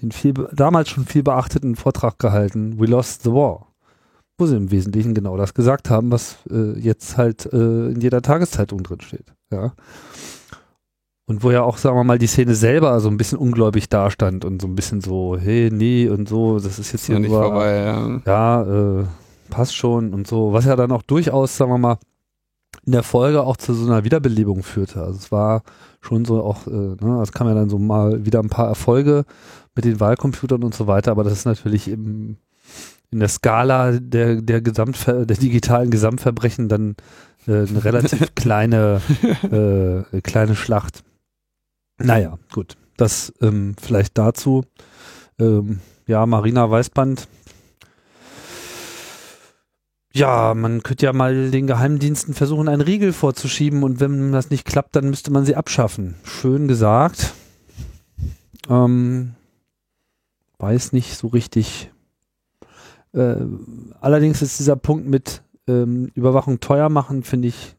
den 0.00 0.12
viel, 0.12 0.34
damals 0.52 0.88
schon 0.88 1.04
viel 1.06 1.22
beachteten 1.22 1.76
Vortrag 1.76 2.18
gehalten, 2.18 2.78
We 2.78 2.86
Lost 2.86 3.22
the 3.22 3.32
War, 3.32 3.69
wo 4.40 4.46
sie 4.46 4.56
im 4.56 4.70
Wesentlichen 4.70 5.14
genau 5.14 5.36
das 5.36 5.54
gesagt 5.54 5.90
haben, 5.90 6.10
was 6.10 6.38
äh, 6.50 6.78
jetzt 6.78 7.16
halt 7.16 7.46
äh, 7.52 7.88
in 7.90 8.00
jeder 8.00 8.22
Tageszeitung 8.22 8.82
drin 8.82 9.00
steht. 9.00 9.32
Ja. 9.52 9.74
Und 11.26 11.44
wo 11.44 11.52
ja 11.52 11.62
auch, 11.62 11.78
sagen 11.78 11.96
wir 11.96 12.02
mal, 12.02 12.18
die 12.18 12.26
Szene 12.26 12.56
selber 12.56 12.98
so 12.98 13.08
ein 13.08 13.16
bisschen 13.16 13.38
ungläubig 13.38 13.88
dastand 13.88 14.44
und 14.44 14.60
so 14.60 14.66
ein 14.66 14.74
bisschen 14.74 15.00
so, 15.00 15.36
hey, 15.38 15.70
nee 15.70 16.08
und 16.08 16.28
so, 16.28 16.58
das 16.58 16.80
ist 16.80 16.92
jetzt 16.92 17.06
hier 17.06 17.14
ja 17.14 17.20
nicht 17.20 17.30
nur, 17.30 17.42
vorbei, 17.42 17.76
ja. 17.76 18.20
ja, 18.26 19.00
äh, 19.00 19.04
passt 19.48 19.76
schon 19.76 20.12
und 20.12 20.26
so, 20.26 20.52
was 20.52 20.64
ja 20.64 20.74
dann 20.74 20.90
auch 20.90 21.02
durchaus, 21.02 21.56
sagen 21.56 21.70
wir 21.70 21.78
mal, 21.78 21.98
in 22.84 22.92
der 22.92 23.02
Folge 23.02 23.42
auch 23.42 23.56
zu 23.56 23.74
so 23.74 23.86
einer 23.86 24.04
Wiederbelebung 24.04 24.62
führte. 24.62 25.02
Also 25.02 25.18
es 25.18 25.30
war 25.30 25.62
schon 26.00 26.24
so 26.24 26.42
auch, 26.42 26.66
äh, 26.66 26.70
ne, 26.70 27.20
es 27.22 27.32
kam 27.32 27.46
ja 27.46 27.54
dann 27.54 27.68
so 27.68 27.78
mal 27.78 28.24
wieder 28.24 28.40
ein 28.40 28.48
paar 28.48 28.66
Erfolge 28.66 29.24
mit 29.76 29.84
den 29.84 30.00
Wahlcomputern 30.00 30.64
und 30.64 30.74
so 30.74 30.86
weiter, 30.86 31.12
aber 31.12 31.22
das 31.22 31.34
ist 31.34 31.44
natürlich 31.44 31.88
im, 31.88 32.38
in 33.10 33.20
der 33.20 33.28
Skala 33.28 33.92
der, 33.92 34.40
der 34.40 34.60
Gesamtver 34.60 35.26
der 35.26 35.36
digitalen 35.36 35.90
Gesamtverbrechen 35.90 36.68
dann 36.68 36.96
äh, 37.46 37.66
eine 37.66 37.84
relativ 37.84 38.34
kleine, 38.34 39.00
äh, 39.42 40.20
kleine 40.20 40.56
Schlacht. 40.56 41.02
Naja, 41.98 42.38
gut. 42.52 42.76
Das 42.96 43.32
ähm, 43.40 43.74
vielleicht 43.80 44.18
dazu. 44.18 44.64
Ähm, 45.38 45.80
ja, 46.06 46.26
Marina 46.26 46.70
Weißband. 46.70 47.28
Ja, 50.12 50.54
man 50.54 50.82
könnte 50.82 51.06
ja 51.06 51.12
mal 51.12 51.50
den 51.50 51.68
Geheimdiensten 51.68 52.34
versuchen, 52.34 52.68
einen 52.68 52.82
Riegel 52.82 53.12
vorzuschieben 53.12 53.84
und 53.84 54.00
wenn 54.00 54.32
das 54.32 54.50
nicht 54.50 54.64
klappt, 54.64 54.96
dann 54.96 55.08
müsste 55.08 55.30
man 55.30 55.44
sie 55.44 55.54
abschaffen. 55.54 56.16
Schön 56.24 56.66
gesagt. 56.66 57.32
Ähm, 58.68 59.34
weiß 60.58 60.92
nicht 60.92 61.16
so 61.16 61.28
richtig. 61.28 61.90
Äh, 63.12 63.36
allerdings 64.00 64.42
ist 64.42 64.58
dieser 64.58 64.76
Punkt 64.76 65.06
mit 65.06 65.42
ähm, 65.66 66.10
Überwachung 66.14 66.60
teuer 66.60 66.88
machen, 66.88 67.22
finde 67.22 67.48
ich, 67.48 67.76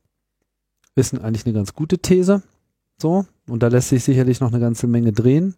ist 0.96 1.13
eigentlich 1.20 1.46
eine 1.46 1.54
ganz 1.54 1.74
gute 1.74 2.00
These. 2.00 2.44
So, 2.98 3.26
und 3.48 3.63
da 3.63 3.67
lässt 3.67 3.89
sich 3.89 4.04
sicherlich 4.04 4.39
noch 4.41 4.52
eine 4.52 4.60
ganze 4.60 4.88
Menge 4.88 5.12
drehen, 5.12 5.56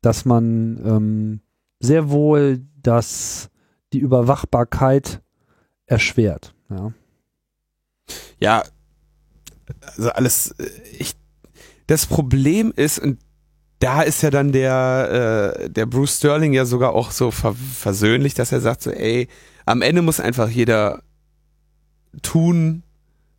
dass 0.00 0.24
man 0.24 0.80
ähm, 0.84 1.40
sehr 1.80 2.10
wohl 2.10 2.60
das, 2.82 3.50
die 3.92 3.98
Überwachbarkeit 3.98 5.22
erschwert. 5.86 6.54
Ja. 6.70 6.92
Ja, 8.40 8.62
also 9.96 10.10
alles, 10.10 10.52
äh, 10.58 10.68
ich, 10.98 11.14
das 11.86 12.06
Problem 12.06 12.72
ist, 12.74 12.98
und 12.98 13.18
da 13.80 14.02
ist 14.02 14.22
ja 14.22 14.30
dann 14.30 14.52
der, 14.52 15.56
äh, 15.64 15.70
der 15.70 15.86
Bruce 15.86 16.16
Sterling 16.18 16.52
ja 16.52 16.64
sogar 16.64 16.92
auch 16.94 17.10
so 17.10 17.30
ver 17.30 17.54
versöhnlich, 17.54 18.34
dass 18.34 18.52
er 18.52 18.60
sagt 18.60 18.82
so, 18.82 18.90
ey, 18.90 19.28
am 19.66 19.82
Ende 19.82 20.02
muss 20.02 20.20
einfach 20.20 20.48
jeder 20.48 21.02
tun, 22.22 22.82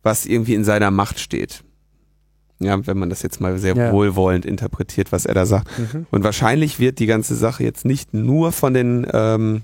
was 0.02 0.26
irgendwie 0.26 0.54
in 0.54 0.64
seiner 0.64 0.90
Macht 0.90 1.18
steht. 1.18 1.62
Ja, 2.58 2.86
wenn 2.86 2.96
man 2.98 3.10
das 3.10 3.22
jetzt 3.22 3.40
mal 3.40 3.58
sehr 3.58 3.76
Ja. 3.76 3.92
wohlwollend 3.92 4.46
interpretiert, 4.46 5.12
was 5.12 5.26
er 5.26 5.34
da 5.34 5.44
sagt. 5.46 5.68
Mhm. 5.78 6.06
Und 6.10 6.24
wahrscheinlich 6.24 6.78
wird 6.78 6.98
die 7.00 7.06
ganze 7.06 7.34
Sache 7.34 7.64
jetzt 7.64 7.84
nicht 7.84 8.14
nur 8.14 8.52
von 8.52 8.72
den 8.72 9.06
ähm, 9.12 9.62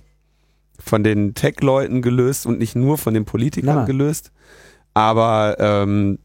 von 0.79 1.05
den 1.05 1.35
Tech-Leuten 1.35 2.03
gelöst 2.03 2.45
und 2.45 2.59
nicht 2.59 2.75
nur 2.75 2.99
von 2.99 3.15
den 3.15 3.25
Politikern 3.25 3.67
Nein, 3.69 3.77
nein. 3.77 3.87
gelöst. 3.87 4.33
Aber 4.95 5.57
ähm, 5.59 6.19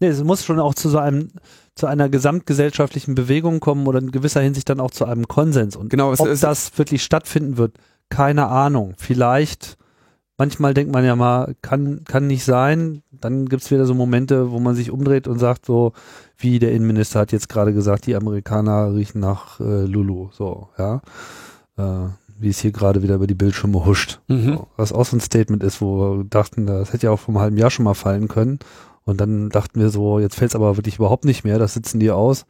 Nee, 0.00 0.08
es 0.08 0.22
muss 0.22 0.44
schon 0.44 0.60
auch 0.60 0.74
zu 0.74 0.90
so 0.90 0.98
einem, 0.98 1.30
zu 1.78 1.86
einer 1.86 2.08
gesamtgesellschaftlichen 2.08 3.14
Bewegung 3.14 3.60
kommen 3.60 3.86
oder 3.86 4.00
in 4.00 4.10
gewisser 4.10 4.40
Hinsicht 4.40 4.68
dann 4.68 4.80
auch 4.80 4.90
zu 4.90 5.04
einem 5.04 5.28
Konsens. 5.28 5.76
Und 5.76 5.90
Genau, 5.90 6.12
es 6.12 6.20
ob 6.20 6.28
das 6.40 6.76
wirklich 6.76 7.02
stattfinden 7.02 7.56
wird, 7.56 7.74
keine 8.10 8.48
Ahnung. 8.48 8.94
Vielleicht, 8.98 9.76
manchmal 10.36 10.74
denkt 10.74 10.92
man 10.92 11.04
ja 11.04 11.16
mal, 11.16 11.54
kann, 11.62 12.04
kann 12.04 12.26
nicht 12.26 12.44
sein. 12.44 13.02
Dann 13.12 13.46
gibt's 13.46 13.70
wieder 13.70 13.86
so 13.86 13.94
Momente, 13.94 14.50
wo 14.50 14.58
man 14.58 14.74
sich 14.74 14.90
umdreht 14.90 15.28
und 15.28 15.38
sagt 15.38 15.66
so, 15.66 15.92
wie 16.36 16.58
der 16.58 16.72
Innenminister 16.72 17.20
hat 17.20 17.32
jetzt 17.32 17.48
gerade 17.48 17.72
gesagt, 17.72 18.06
die 18.06 18.16
Amerikaner 18.16 18.94
riechen 18.94 19.20
nach 19.20 19.60
äh, 19.60 19.84
Lulu. 19.84 20.30
So, 20.32 20.68
ja. 20.78 21.00
Äh, 21.76 22.08
wie 22.40 22.50
es 22.50 22.60
hier 22.60 22.70
gerade 22.70 23.02
wieder 23.02 23.16
über 23.16 23.26
die 23.26 23.34
Bildschirme 23.34 23.84
huscht. 23.84 24.20
Mhm. 24.28 24.54
So, 24.54 24.66
was 24.76 24.92
auch 24.92 25.04
so 25.04 25.16
ein 25.16 25.20
Statement 25.20 25.62
ist, 25.64 25.80
wo 25.80 26.18
wir 26.18 26.24
dachten, 26.24 26.66
das 26.66 26.92
hätte 26.92 27.06
ja 27.06 27.10
auch 27.12 27.18
vor 27.18 27.34
einem 27.34 27.42
halben 27.42 27.56
Jahr 27.56 27.70
schon 27.70 27.84
mal 27.84 27.94
fallen 27.94 28.28
können. 28.28 28.60
Und 29.08 29.22
dann 29.22 29.48
dachten 29.48 29.80
wir 29.80 29.88
so, 29.88 30.18
jetzt 30.18 30.34
fällt 30.34 30.50
es 30.50 30.54
aber 30.54 30.76
wirklich 30.76 30.96
überhaupt 30.96 31.24
nicht 31.24 31.42
mehr, 31.42 31.58
das 31.58 31.72
sitzen 31.72 31.98
die 31.98 32.10
aus. 32.10 32.44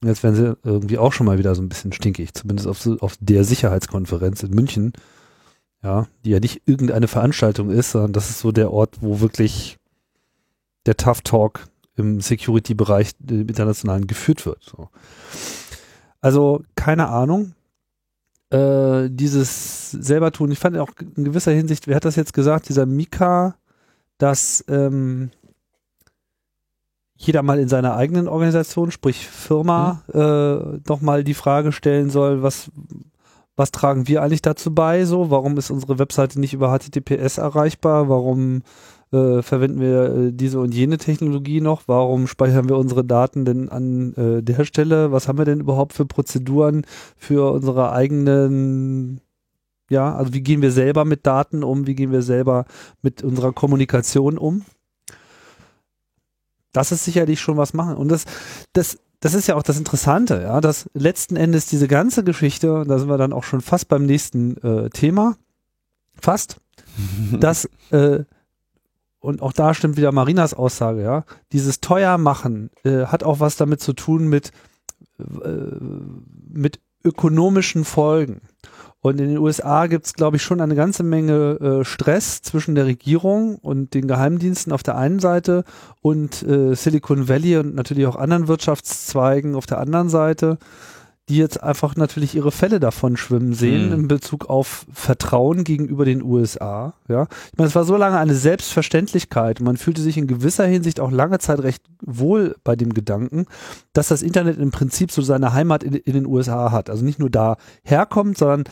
Und 0.00 0.08
jetzt 0.08 0.22
werden 0.22 0.34
sie 0.34 0.56
irgendwie 0.64 0.96
auch 0.96 1.12
schon 1.12 1.26
mal 1.26 1.36
wieder 1.36 1.54
so 1.54 1.60
ein 1.60 1.68
bisschen 1.68 1.92
stinkig, 1.92 2.32
zumindest 2.32 2.66
auf, 2.66 2.86
auf 3.02 3.16
der 3.20 3.44
Sicherheitskonferenz 3.44 4.42
in 4.42 4.52
München. 4.52 4.94
Ja, 5.82 6.06
die 6.24 6.30
ja 6.30 6.40
nicht 6.40 6.62
irgendeine 6.64 7.06
Veranstaltung 7.06 7.68
ist, 7.68 7.90
sondern 7.90 8.14
das 8.14 8.30
ist 8.30 8.38
so 8.38 8.50
der 8.50 8.72
Ort, 8.72 8.96
wo 9.02 9.20
wirklich 9.20 9.76
der 10.86 10.96
Tough 10.96 11.20
Talk 11.20 11.68
im 11.96 12.22
Security-Bereich 12.22 13.10
im 13.28 13.46
internationalen 13.46 14.06
geführt 14.06 14.46
wird. 14.46 14.62
So. 14.62 14.88
Also 16.22 16.62
keine 16.76 17.08
Ahnung. 17.08 17.52
Äh, 18.48 19.10
dieses 19.10 19.90
selber 19.90 20.32
tun. 20.32 20.50
Ich 20.50 20.58
fand 20.58 20.78
auch 20.78 20.92
in 21.14 21.24
gewisser 21.24 21.52
Hinsicht, 21.52 21.88
wer 21.88 21.96
hat 21.96 22.06
das 22.06 22.16
jetzt 22.16 22.32
gesagt, 22.32 22.70
dieser 22.70 22.86
Mika, 22.86 23.56
dass 24.16 24.64
ähm, 24.66 25.30
jeder 27.20 27.42
mal 27.42 27.58
in 27.58 27.68
seiner 27.68 27.96
eigenen 27.96 28.28
Organisation, 28.28 28.90
sprich 28.90 29.28
Firma, 29.28 30.02
äh, 30.08 30.78
doch 30.86 31.02
mal 31.02 31.22
die 31.22 31.34
Frage 31.34 31.70
stellen 31.70 32.08
soll, 32.08 32.42
was, 32.42 32.70
was 33.56 33.72
tragen 33.72 34.08
wir 34.08 34.22
eigentlich 34.22 34.40
dazu 34.40 34.74
bei? 34.74 35.04
So, 35.04 35.30
warum 35.30 35.58
ist 35.58 35.70
unsere 35.70 35.98
Webseite 35.98 36.40
nicht 36.40 36.54
über 36.54 36.70
HTTPS 36.70 37.36
erreichbar? 37.36 38.08
Warum 38.08 38.62
äh, 39.12 39.42
verwenden 39.42 39.80
wir 39.80 40.04
äh, 40.04 40.32
diese 40.32 40.60
und 40.60 40.74
jene 40.74 40.96
Technologie 40.96 41.60
noch? 41.60 41.82
Warum 41.86 42.26
speichern 42.26 42.70
wir 42.70 42.78
unsere 42.78 43.04
Daten 43.04 43.44
denn 43.44 43.68
an 43.68 44.14
äh, 44.14 44.42
der 44.42 44.64
Stelle? 44.64 45.12
Was 45.12 45.28
haben 45.28 45.36
wir 45.36 45.44
denn 45.44 45.60
überhaupt 45.60 45.92
für 45.92 46.06
Prozeduren 46.06 46.86
für 47.18 47.52
unsere 47.52 47.92
eigenen 47.92 49.20
ja, 49.90 50.14
also 50.14 50.32
wie 50.32 50.40
gehen 50.40 50.62
wir 50.62 50.70
selber 50.70 51.04
mit 51.04 51.26
Daten 51.26 51.64
um? 51.64 51.86
Wie 51.88 51.96
gehen 51.96 52.12
wir 52.12 52.22
selber 52.22 52.64
mit 53.02 53.24
unserer 53.24 53.52
Kommunikation 53.52 54.38
um? 54.38 54.62
Das 56.72 56.92
ist 56.92 57.04
sicherlich 57.04 57.40
schon 57.40 57.56
was 57.56 57.74
machen. 57.74 57.96
Und 57.96 58.08
das, 58.08 58.24
das, 58.72 58.98
das 59.20 59.34
ist 59.34 59.46
ja 59.46 59.56
auch 59.56 59.62
das 59.62 59.78
Interessante, 59.78 60.42
ja, 60.42 60.60
dass 60.60 60.88
letzten 60.94 61.36
Endes 61.36 61.66
diese 61.66 61.88
ganze 61.88 62.24
Geschichte, 62.24 62.72
und 62.80 62.88
da 62.88 62.98
sind 62.98 63.08
wir 63.08 63.18
dann 63.18 63.32
auch 63.32 63.44
schon 63.44 63.60
fast 63.60 63.88
beim 63.88 64.06
nächsten 64.06 64.56
äh, 64.58 64.90
Thema, 64.90 65.36
fast, 66.14 66.56
dass 67.40 67.68
äh, 67.90 68.24
und 69.20 69.42
auch 69.42 69.52
da 69.52 69.74
stimmt 69.74 69.98
wieder 69.98 70.12
Marinas 70.12 70.54
Aussage, 70.54 71.02
ja, 71.02 71.24
dieses 71.52 71.80
teuer 71.80 72.16
machen 72.18 72.70
äh, 72.84 73.04
hat 73.06 73.22
auch 73.22 73.38
was 73.38 73.56
damit 73.56 73.82
zu 73.82 73.92
tun 73.92 74.28
mit, 74.28 74.50
äh, 75.18 75.24
mit 76.48 76.80
ökonomischen 77.04 77.84
Folgen. 77.84 78.40
Und 79.02 79.18
in 79.18 79.28
den 79.28 79.38
USA 79.38 79.86
gibt 79.86 80.06
es, 80.06 80.12
glaube 80.12 80.36
ich, 80.36 80.42
schon 80.42 80.60
eine 80.60 80.74
ganze 80.74 81.02
Menge 81.02 81.80
äh, 81.80 81.84
Stress 81.84 82.42
zwischen 82.42 82.74
der 82.74 82.84
Regierung 82.84 83.56
und 83.56 83.94
den 83.94 84.06
Geheimdiensten 84.06 84.72
auf 84.72 84.82
der 84.82 84.96
einen 84.98 85.20
Seite 85.20 85.64
und 86.02 86.42
äh, 86.42 86.74
Silicon 86.74 87.28
Valley 87.28 87.56
und 87.56 87.74
natürlich 87.74 88.06
auch 88.06 88.16
anderen 88.16 88.46
Wirtschaftszweigen 88.46 89.54
auf 89.54 89.66
der 89.66 89.78
anderen 89.78 90.10
Seite 90.10 90.58
die 91.30 91.36
jetzt 91.36 91.62
einfach 91.62 91.94
natürlich 91.94 92.34
ihre 92.34 92.50
Fälle 92.50 92.80
davon 92.80 93.16
schwimmen 93.16 93.54
sehen 93.54 93.86
mhm. 93.86 93.92
in 93.92 94.08
Bezug 94.08 94.50
auf 94.50 94.84
Vertrauen 94.92 95.62
gegenüber 95.62 96.04
den 96.04 96.22
USA. 96.22 96.94
Ja, 97.08 97.28
ich 97.52 97.56
meine, 97.56 97.68
es 97.68 97.76
war 97.76 97.84
so 97.84 97.96
lange 97.96 98.18
eine 98.18 98.34
Selbstverständlichkeit 98.34 99.60
und 99.60 99.66
man 99.66 99.76
fühlte 99.76 100.02
sich 100.02 100.18
in 100.18 100.26
gewisser 100.26 100.66
Hinsicht 100.66 100.98
auch 100.98 101.12
lange 101.12 101.38
Zeit 101.38 101.60
recht 101.60 101.84
wohl 102.02 102.56
bei 102.64 102.74
dem 102.74 102.92
Gedanken, 102.92 103.46
dass 103.92 104.08
das 104.08 104.22
Internet 104.22 104.58
im 104.58 104.72
Prinzip 104.72 105.12
so 105.12 105.22
seine 105.22 105.52
Heimat 105.52 105.84
in, 105.84 105.94
in 105.94 106.14
den 106.14 106.26
USA 106.26 106.72
hat. 106.72 106.90
Also 106.90 107.04
nicht 107.04 107.20
nur 107.20 107.30
da 107.30 107.56
herkommt, 107.84 108.36
sondern 108.36 108.64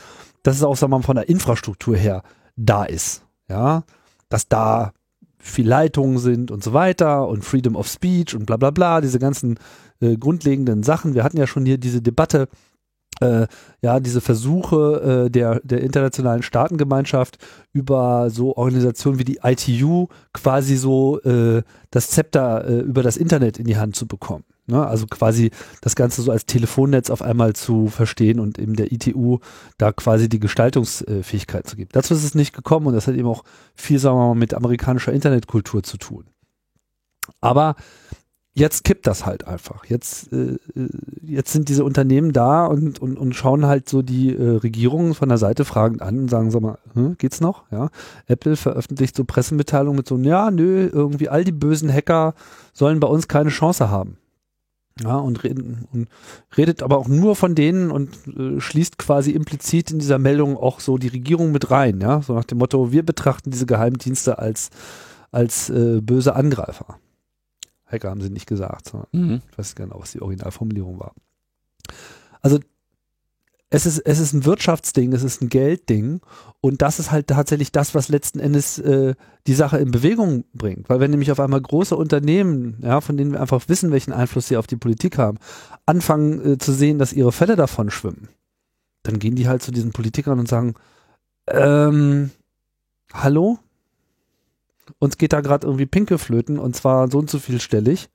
dass 0.42 0.56
es 0.56 0.64
auch, 0.64 0.76
sagen 0.76 0.92
wir 0.92 0.98
mal, 0.98 1.04
von 1.04 1.16
der 1.16 1.28
Infrastruktur 1.28 1.96
her 1.96 2.24
da 2.56 2.84
ist. 2.84 3.22
Ja, 3.48 3.84
dass 4.28 4.48
da 4.48 4.92
viel 5.38 5.68
Leitungen 5.68 6.18
sind 6.18 6.50
und 6.50 6.64
so 6.64 6.72
weiter 6.72 7.28
und 7.28 7.44
Freedom 7.44 7.76
of 7.76 7.86
Speech 7.86 8.34
und 8.34 8.46
bla 8.46 8.56
bla 8.56 8.72
bla, 8.72 9.00
diese 9.00 9.20
ganzen 9.20 9.60
äh, 10.00 10.16
grundlegenden 10.16 10.82
Sachen. 10.82 11.14
Wir 11.14 11.24
hatten 11.24 11.36
ja 11.36 11.46
schon 11.46 11.66
hier 11.66 11.78
diese 11.78 12.02
Debatte, 12.02 12.48
äh, 13.20 13.46
ja, 13.82 14.00
diese 14.00 14.20
Versuche 14.20 15.26
äh, 15.26 15.30
der, 15.30 15.60
der 15.64 15.82
internationalen 15.82 16.42
Staatengemeinschaft 16.42 17.38
über 17.72 18.30
so 18.30 18.56
Organisationen 18.56 19.18
wie 19.18 19.24
die 19.24 19.40
ITU 19.42 20.06
quasi 20.32 20.76
so 20.76 21.20
äh, 21.22 21.62
das 21.90 22.10
Zepter 22.10 22.68
äh, 22.68 22.80
über 22.80 23.02
das 23.02 23.16
Internet 23.16 23.58
in 23.58 23.66
die 23.66 23.76
Hand 23.76 23.96
zu 23.96 24.06
bekommen. 24.06 24.44
Ne? 24.66 24.86
Also 24.86 25.06
quasi 25.06 25.50
das 25.80 25.96
Ganze 25.96 26.22
so 26.22 26.30
als 26.30 26.46
Telefonnetz 26.46 27.10
auf 27.10 27.22
einmal 27.22 27.54
zu 27.54 27.88
verstehen 27.88 28.38
und 28.38 28.58
eben 28.58 28.76
der 28.76 28.92
ITU 28.92 29.38
da 29.78 29.92
quasi 29.92 30.28
die 30.28 30.40
Gestaltungsfähigkeit 30.40 31.66
zu 31.66 31.76
geben. 31.76 31.90
Dazu 31.92 32.14
ist 32.14 32.24
es 32.24 32.34
nicht 32.34 32.54
gekommen 32.54 32.86
und 32.86 32.94
das 32.94 33.06
hat 33.06 33.14
eben 33.14 33.28
auch 33.28 33.44
viel, 33.74 33.98
sagen 33.98 34.18
wir 34.18 34.28
mal, 34.28 34.34
mit 34.34 34.54
amerikanischer 34.54 35.12
Internetkultur 35.12 35.82
zu 35.82 35.96
tun. 35.96 36.24
Aber 37.40 37.76
jetzt 38.58 38.84
kippt 38.84 39.06
das 39.06 39.24
halt 39.24 39.46
einfach. 39.46 39.84
Jetzt, 39.86 40.32
äh, 40.32 40.56
äh, 40.74 40.88
jetzt 41.22 41.52
sind 41.52 41.68
diese 41.68 41.84
Unternehmen 41.84 42.32
da 42.32 42.66
und, 42.66 42.98
und, 42.98 43.16
und 43.16 43.34
schauen 43.34 43.66
halt 43.66 43.88
so 43.88 44.02
die 44.02 44.34
äh, 44.34 44.56
Regierungen 44.56 45.14
von 45.14 45.28
der 45.28 45.38
Seite 45.38 45.64
fragend 45.64 46.02
an 46.02 46.18
und 46.18 46.28
sagen, 46.28 46.50
sag 46.50 46.62
mal, 46.62 46.78
hm, 46.94 47.16
geht's 47.18 47.40
noch? 47.40 47.70
Ja. 47.70 47.90
Apple 48.26 48.56
veröffentlicht 48.56 49.16
so 49.16 49.24
Pressemitteilungen 49.24 49.96
mit 49.96 50.08
so, 50.08 50.18
ja, 50.18 50.50
nö, 50.50 50.88
irgendwie 50.92 51.28
all 51.28 51.44
die 51.44 51.52
bösen 51.52 51.92
Hacker 51.92 52.34
sollen 52.72 53.00
bei 53.00 53.08
uns 53.08 53.28
keine 53.28 53.50
Chance 53.50 53.90
haben. 53.90 54.18
Ja, 55.00 55.16
und, 55.16 55.44
reden, 55.44 55.86
und 55.92 56.08
redet 56.56 56.82
aber 56.82 56.98
auch 56.98 57.06
nur 57.06 57.36
von 57.36 57.54
denen 57.54 57.92
und 57.92 58.10
äh, 58.36 58.60
schließt 58.60 58.98
quasi 58.98 59.30
implizit 59.30 59.92
in 59.92 60.00
dieser 60.00 60.18
Meldung 60.18 60.56
auch 60.56 60.80
so 60.80 60.98
die 60.98 61.06
Regierung 61.06 61.52
mit 61.52 61.70
rein, 61.70 62.00
ja, 62.00 62.20
so 62.20 62.34
nach 62.34 62.44
dem 62.44 62.58
Motto, 62.58 62.90
wir 62.90 63.04
betrachten 63.04 63.52
diese 63.52 63.66
Geheimdienste 63.66 64.40
als, 64.40 64.70
als 65.30 65.70
äh, 65.70 66.00
böse 66.00 66.34
Angreifer. 66.34 66.98
Hacker 67.90 68.10
haben 68.10 68.20
sie 68.20 68.30
nicht 68.30 68.46
gesagt. 68.46 68.92
Mhm. 69.12 69.42
Ich 69.50 69.58
weiß 69.58 69.74
gar 69.74 69.86
nicht, 69.86 69.98
was 69.98 70.12
die 70.12 70.22
Originalformulierung 70.22 71.00
war. 71.00 71.14
Also 72.40 72.60
es 73.70 73.84
ist, 73.84 73.98
es 73.98 74.18
ist 74.18 74.32
ein 74.32 74.46
Wirtschaftsding, 74.46 75.12
es 75.12 75.22
ist 75.22 75.42
ein 75.42 75.50
Geldding 75.50 76.20
und 76.60 76.80
das 76.80 76.98
ist 76.98 77.10
halt 77.10 77.26
tatsächlich 77.26 77.70
das, 77.70 77.94
was 77.94 78.08
letzten 78.08 78.40
Endes 78.40 78.78
äh, 78.78 79.14
die 79.46 79.54
Sache 79.54 79.78
in 79.78 79.90
Bewegung 79.90 80.44
bringt. 80.54 80.88
Weil 80.88 81.00
wenn 81.00 81.10
nämlich 81.10 81.30
auf 81.30 81.40
einmal 81.40 81.60
große 81.60 81.94
Unternehmen, 81.94 82.78
ja, 82.82 83.02
von 83.02 83.18
denen 83.18 83.32
wir 83.32 83.40
einfach 83.40 83.68
wissen, 83.68 83.90
welchen 83.90 84.12
Einfluss 84.12 84.48
sie 84.48 84.56
auf 84.56 84.66
die 84.66 84.76
Politik 84.76 85.18
haben, 85.18 85.38
anfangen 85.84 86.54
äh, 86.54 86.58
zu 86.58 86.72
sehen, 86.72 86.98
dass 86.98 87.12
ihre 87.12 87.32
Fälle 87.32 87.56
davon 87.56 87.90
schwimmen, 87.90 88.28
dann 89.02 89.18
gehen 89.18 89.36
die 89.36 89.48
halt 89.48 89.62
zu 89.62 89.70
diesen 89.70 89.92
Politikern 89.92 90.38
und 90.38 90.48
sagen, 90.48 90.74
ähm, 91.46 92.30
hallo, 93.12 93.58
uns 94.98 95.18
geht 95.18 95.32
da 95.32 95.40
gerade 95.40 95.66
irgendwie 95.66 95.86
Pinke 95.86 96.18
flöten 96.18 96.58
und 96.58 96.74
zwar 96.76 97.10
so 97.10 97.18
und 97.18 97.30
so 97.30 97.38
vielstellig. 97.38 98.08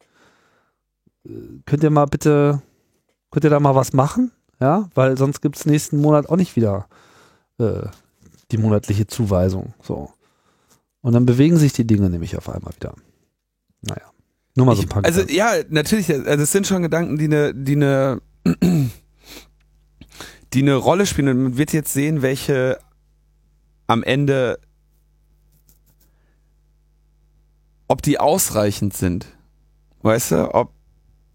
Äh, 1.25 1.29
könnt 1.65 1.83
ihr 1.83 1.89
mal 1.89 2.05
bitte, 2.05 2.61
könnt 3.31 3.43
ihr 3.43 3.49
da 3.49 3.59
mal 3.59 3.75
was 3.75 3.93
machen? 3.93 4.31
Ja, 4.59 4.89
weil 4.95 5.17
sonst 5.17 5.41
gibt 5.41 5.57
es 5.57 5.65
nächsten 5.65 5.97
Monat 5.97 6.29
auch 6.29 6.37
nicht 6.37 6.55
wieder 6.55 6.87
äh, 7.57 7.87
die 8.51 8.57
monatliche 8.57 9.07
Zuweisung. 9.07 9.73
So. 9.81 10.11
Und 11.01 11.13
dann 11.13 11.25
bewegen 11.25 11.57
sich 11.57 11.73
die 11.73 11.85
Dinge 11.85 12.09
nämlich 12.09 12.37
auf 12.37 12.49
einmal 12.49 12.73
wieder. 12.75 12.93
Naja. 13.81 14.09
Nur 14.55 14.67
mal 14.67 14.75
so 14.75 14.83
ein 14.83 14.89
paar 14.89 15.03
Also 15.03 15.21
Gedanken. 15.21 15.35
ja, 15.35 15.51
natürlich, 15.69 16.09
also 16.09 16.43
es 16.43 16.51
sind 16.51 16.67
schon 16.67 16.83
Gedanken, 16.83 17.17
die 17.17 17.25
eine, 17.25 17.53
die 17.53 17.75
eine, 17.75 18.21
die 20.53 20.61
eine 20.61 20.75
Rolle 20.75 21.05
spielen. 21.05 21.27
Und 21.29 21.43
man 21.43 21.57
wird 21.57 21.73
jetzt 21.73 21.91
sehen, 21.91 22.21
welche 22.21 22.77
am 23.87 24.03
Ende 24.03 24.59
ob 27.87 28.01
die 28.01 28.19
ausreichend 28.19 28.93
sind. 28.93 29.27
Weißt 30.01 30.31
du, 30.31 30.53
ob, 30.53 30.71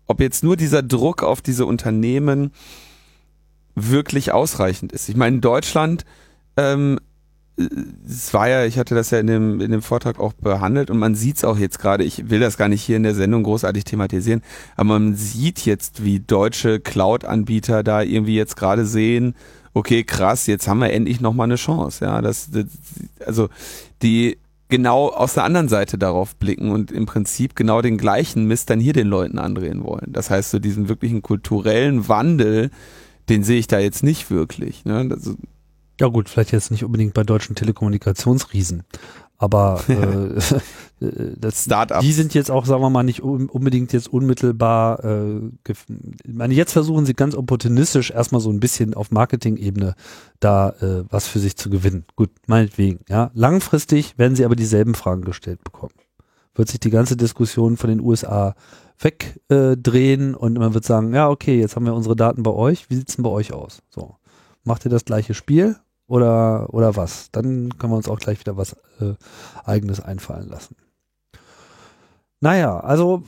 ob 0.06 0.20
jetzt 0.20 0.44
nur 0.44 0.56
dieser 0.56 0.82
Druck 0.82 1.22
auf 1.22 1.40
diese 1.40 1.66
Unternehmen 1.66 2.52
wirklich 3.74 4.32
ausreichend 4.32 4.92
ist. 4.92 5.08
Ich 5.08 5.16
meine, 5.16 5.37
in 5.37 5.40
Deutschland, 5.40 6.04
ähm, 6.56 6.98
es 8.06 8.32
war 8.34 8.48
ja, 8.48 8.64
ich 8.64 8.78
hatte 8.78 8.94
das 8.94 9.11
ja 9.11 9.18
in 9.18 9.26
dem, 9.26 9.61
in 9.61 9.70
dem 9.72 9.82
Vortrag 9.82 10.20
auch 10.20 10.32
behandelt 10.32 10.90
und 10.90 10.98
man 10.98 11.14
sieht 11.14 11.38
es 11.38 11.44
auch 11.44 11.58
jetzt 11.58 11.78
gerade, 11.78 12.04
ich 12.04 12.30
will 12.30 12.38
das 12.40 12.56
gar 12.56 12.68
nicht 12.68 12.82
hier 12.82 12.96
in 12.96 13.02
der 13.02 13.14
Sendung 13.14 13.42
großartig 13.42 13.84
thematisieren, 13.84 14.42
aber 14.76 14.98
man 14.98 15.16
sieht 15.16 15.64
jetzt, 15.64 16.04
wie 16.04 16.20
deutsche 16.20 16.78
Cloud-Anbieter 16.78 17.82
da 17.82 18.02
irgendwie 18.02 18.37
jetzt 18.37 18.56
gerade 18.56 18.87
sehen, 18.87 19.34
okay, 19.74 20.04
krass, 20.04 20.46
jetzt 20.46 20.68
haben 20.68 20.78
wir 20.78 20.92
endlich 20.92 21.20
nochmal 21.20 21.46
eine 21.46 21.56
Chance. 21.56 22.04
Ja, 22.04 22.20
das, 22.20 22.50
das 22.50 22.66
also 23.24 23.48
die 24.02 24.38
genau 24.68 25.09
aus 25.09 25.35
der 25.35 25.44
anderen 25.44 25.68
Seite 25.68 25.98
darauf 25.98 26.37
blicken 26.37 26.70
und 26.70 26.90
im 26.92 27.07
Prinzip 27.07 27.57
genau 27.57 27.83
den 27.83 27.98
gleichen 27.98 28.46
Mist 28.46 28.70
dann 28.70 28.81
hier 28.81 28.92
den 28.92 29.09
Leuten 29.09 29.38
andrehen 29.38 29.83
wollen. 29.85 30.12
Das 30.12 30.31
heißt, 30.31 30.50
so 30.50 30.59
diesen 30.59 30.88
wirklichen 30.88 31.22
kulturellen 31.22 32.09
Wandel, 32.09 32.70
den 33.28 33.44
sehe 33.44 33.59
ich 33.59 33.66
da 33.66 33.78
jetzt 33.78 34.02
nicht 34.02 34.31
wirklich. 34.31 34.85
Ne? 34.85 35.09
Das, 35.09 35.35
ja 36.00 36.09
gut, 36.09 36.28
vielleicht 36.28 36.52
jetzt 36.52 36.70
nicht 36.70 36.85
unbedingt 36.85 37.14
bei 37.14 37.24
deutschen 37.24 37.57
Telekommunikationsriesen, 37.57 38.85
aber 39.38 39.81
äh, 39.88 41.35
das, 41.38 41.68
die 42.01 42.12
sind 42.12 42.35
jetzt 42.35 42.51
auch, 42.51 42.66
sagen 42.66 42.83
wir 42.83 42.90
mal, 42.90 43.05
nicht 43.05 43.22
unbedingt 43.22 43.92
jetzt 43.92 44.12
unmittelbar, 44.12 45.05
äh, 45.05 45.40
ich 45.68 45.79
meine, 46.27 46.55
jetzt 46.55 46.72
versuchen 46.72 47.07
sie 47.07 47.14
ganz 47.14 47.37
opportunistisch 47.37 48.11
erstmal 48.11 48.40
so 48.40 48.51
ein 48.51 48.59
bisschen 48.59 48.94
auf 48.94 49.12
Marketing-Ebene 49.12 49.94
da 50.40 50.70
äh, 50.81 51.05
was 51.09 51.29
für 51.29 51.38
sich 51.38 51.57
zu 51.57 51.70
gewinnen. 51.70 52.05
Gut, 52.16 52.31
meinetwegen, 52.46 53.01
ja. 53.09 53.31
Langfristig 53.35 54.18
werden 54.18 54.35
sie 54.35 54.44
aber 54.44 54.57
dieselben 54.57 54.94
Fragen 54.94 55.22
gestellt 55.22 55.62
bekommen. 55.62 55.94
Wird 56.55 56.68
sich 56.68 56.81
die 56.81 56.90
ganze 56.90 57.16
Diskussion 57.16 57.77
von 57.77 57.90
den 57.90 58.01
USA 58.01 58.57
wegdrehen 58.98 60.35
äh, 60.35 60.37
und 60.37 60.59
man 60.59 60.74
wird 60.74 60.85
sagen, 60.85 61.14
ja, 61.14 61.29
okay, 61.29 61.61
jetzt 61.61 61.77
haben 61.77 61.87
wir 61.87 61.94
unsere 61.94 62.16
Daten 62.16 62.42
bei 62.42 62.51
euch, 62.51 62.90
wie 62.90 62.96
sieht's 62.96 63.14
denn 63.14 63.22
bei 63.22 63.31
euch 63.31 63.53
aus? 63.53 63.83
So. 63.88 64.16
Macht 64.64 64.85
ihr 64.85 64.90
das 64.90 65.05
gleiche 65.05 65.35
Spiel 65.35 65.77
oder, 66.09 66.73
oder 66.73 66.97
was? 66.97 67.31
Dann 67.31 67.79
können 67.79 67.92
wir 67.92 67.97
uns 67.97 68.09
auch 68.09 68.18
gleich 68.18 68.40
wieder 68.40 68.57
was 68.57 68.73
äh, 69.01 69.14
eigenes 69.64 70.01
einfallen 70.01 70.49
lassen. 70.49 70.75
Naja, 72.40 72.81
also 72.81 73.23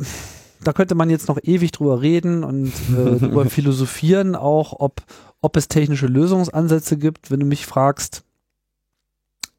da 0.64 0.72
könnte 0.72 0.94
man 0.94 1.10
jetzt 1.10 1.28
noch 1.28 1.38
ewig 1.42 1.72
drüber 1.72 2.00
reden 2.00 2.42
und 2.42 2.72
äh, 2.90 3.18
drüber 3.18 3.44
philosophieren, 3.50 4.34
auch 4.34 4.72
ob, 4.78 5.02
ob 5.40 5.56
es 5.56 5.68
technische 5.68 6.06
Lösungsansätze 6.06 6.96
gibt. 6.96 7.30
Wenn 7.30 7.40
du 7.40 7.46
mich 7.46 7.66
fragst, 7.66 8.24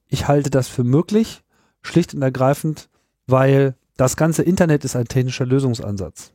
ich 0.08 0.28
halte 0.28 0.50
das 0.50 0.68
für 0.68 0.84
möglich, 0.84 1.44
schlicht 1.82 2.14
und 2.14 2.22
ergreifend, 2.22 2.90
weil 3.28 3.76
das 3.98 4.18
ganze 4.18 4.44
Internet 4.44 4.84
ist 4.84 4.96
ein 4.96 5.08
technischer 5.08 5.46
Lösungsansatz. 5.46 6.32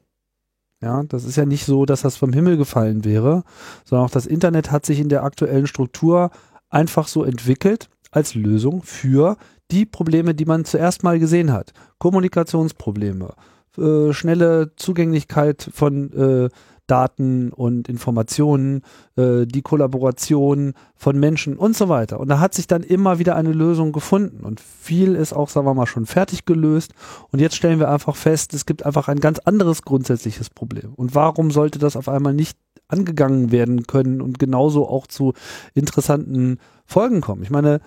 Ja, 0.81 1.03
das 1.05 1.25
ist 1.25 1.37
ja 1.37 1.47
nicht 1.47 1.65
so, 1.65 1.87
dass 1.87 2.03
das 2.03 2.17
vom 2.17 2.33
Himmel 2.33 2.59
gefallen 2.59 3.05
wäre, 3.05 3.45
sondern 3.85 4.07
auch 4.07 4.11
das 4.11 4.27
Internet 4.27 4.71
hat 4.71 4.85
sich 4.85 5.01
in 5.01 5.09
der 5.09 5.25
aktuellen 5.25 5.67
Struktur 5.67 6.31
einfach 6.71 7.09
so 7.09 7.25
entwickelt 7.25 7.89
als 8.11 8.35
Lösung 8.35 8.83
für 8.83 9.37
die 9.71 9.85
Probleme, 9.85 10.35
die 10.35 10.45
man 10.45 10.65
zuerst 10.65 11.03
mal 11.03 11.19
gesehen 11.19 11.53
hat. 11.53 11.73
Kommunikationsprobleme, 11.99 13.35
äh, 13.79 14.13
schnelle 14.13 14.73
Zugänglichkeit 14.77 15.69
von 15.73 16.13
äh, 16.13 16.49
Daten 16.87 17.53
und 17.53 17.89
Informationen, 17.89 18.83
äh, 19.17 19.47
die 19.47 19.63
Kollaboration 19.63 20.75
von 20.95 21.19
Menschen 21.19 21.57
und 21.57 21.77
so 21.77 21.89
weiter. 21.89 22.21
Und 22.21 22.29
da 22.29 22.41
hat 22.41 22.55
sich 22.55 22.67
dann 22.67 22.83
immer 22.83 23.19
wieder 23.19 23.37
eine 23.37 23.53
Lösung 23.53 23.93
gefunden 23.93 24.45
und 24.45 24.61
viel 24.61 25.15
ist 25.15 25.33
auch, 25.33 25.49
sagen 25.49 25.67
wir 25.67 25.75
mal, 25.75 25.87
schon 25.87 26.07
fertig 26.07 26.45
gelöst. 26.45 26.93
Und 27.31 27.41
jetzt 27.41 27.57
stellen 27.57 27.79
wir 27.79 27.91
einfach 27.91 28.17
fest, 28.17 28.55
es 28.55 28.67
gibt 28.67 28.87
einfach 28.87 29.09
ein 29.09 29.21
ganz 29.21 29.39
anderes 29.41 29.83
grundsätzliches 29.83 30.51
Problem. 30.51 30.95
Und 30.95 31.15
warum 31.15 31.51
sollte 31.51 31.79
das 31.79 31.97
auf 31.97 32.09
einmal 32.09 32.35
nicht 32.35 32.57
angegangen 32.89 33.51
werden 33.51 33.87
können 33.87 34.21
und 34.21 34.39
genauso 34.39 34.89
auch 34.89 35.07
zu 35.07 35.33
interessanten 35.75 36.59
Folgen 36.85 37.21
kommen. 37.21 37.43
Ich 37.43 37.51
meine, 37.51 37.81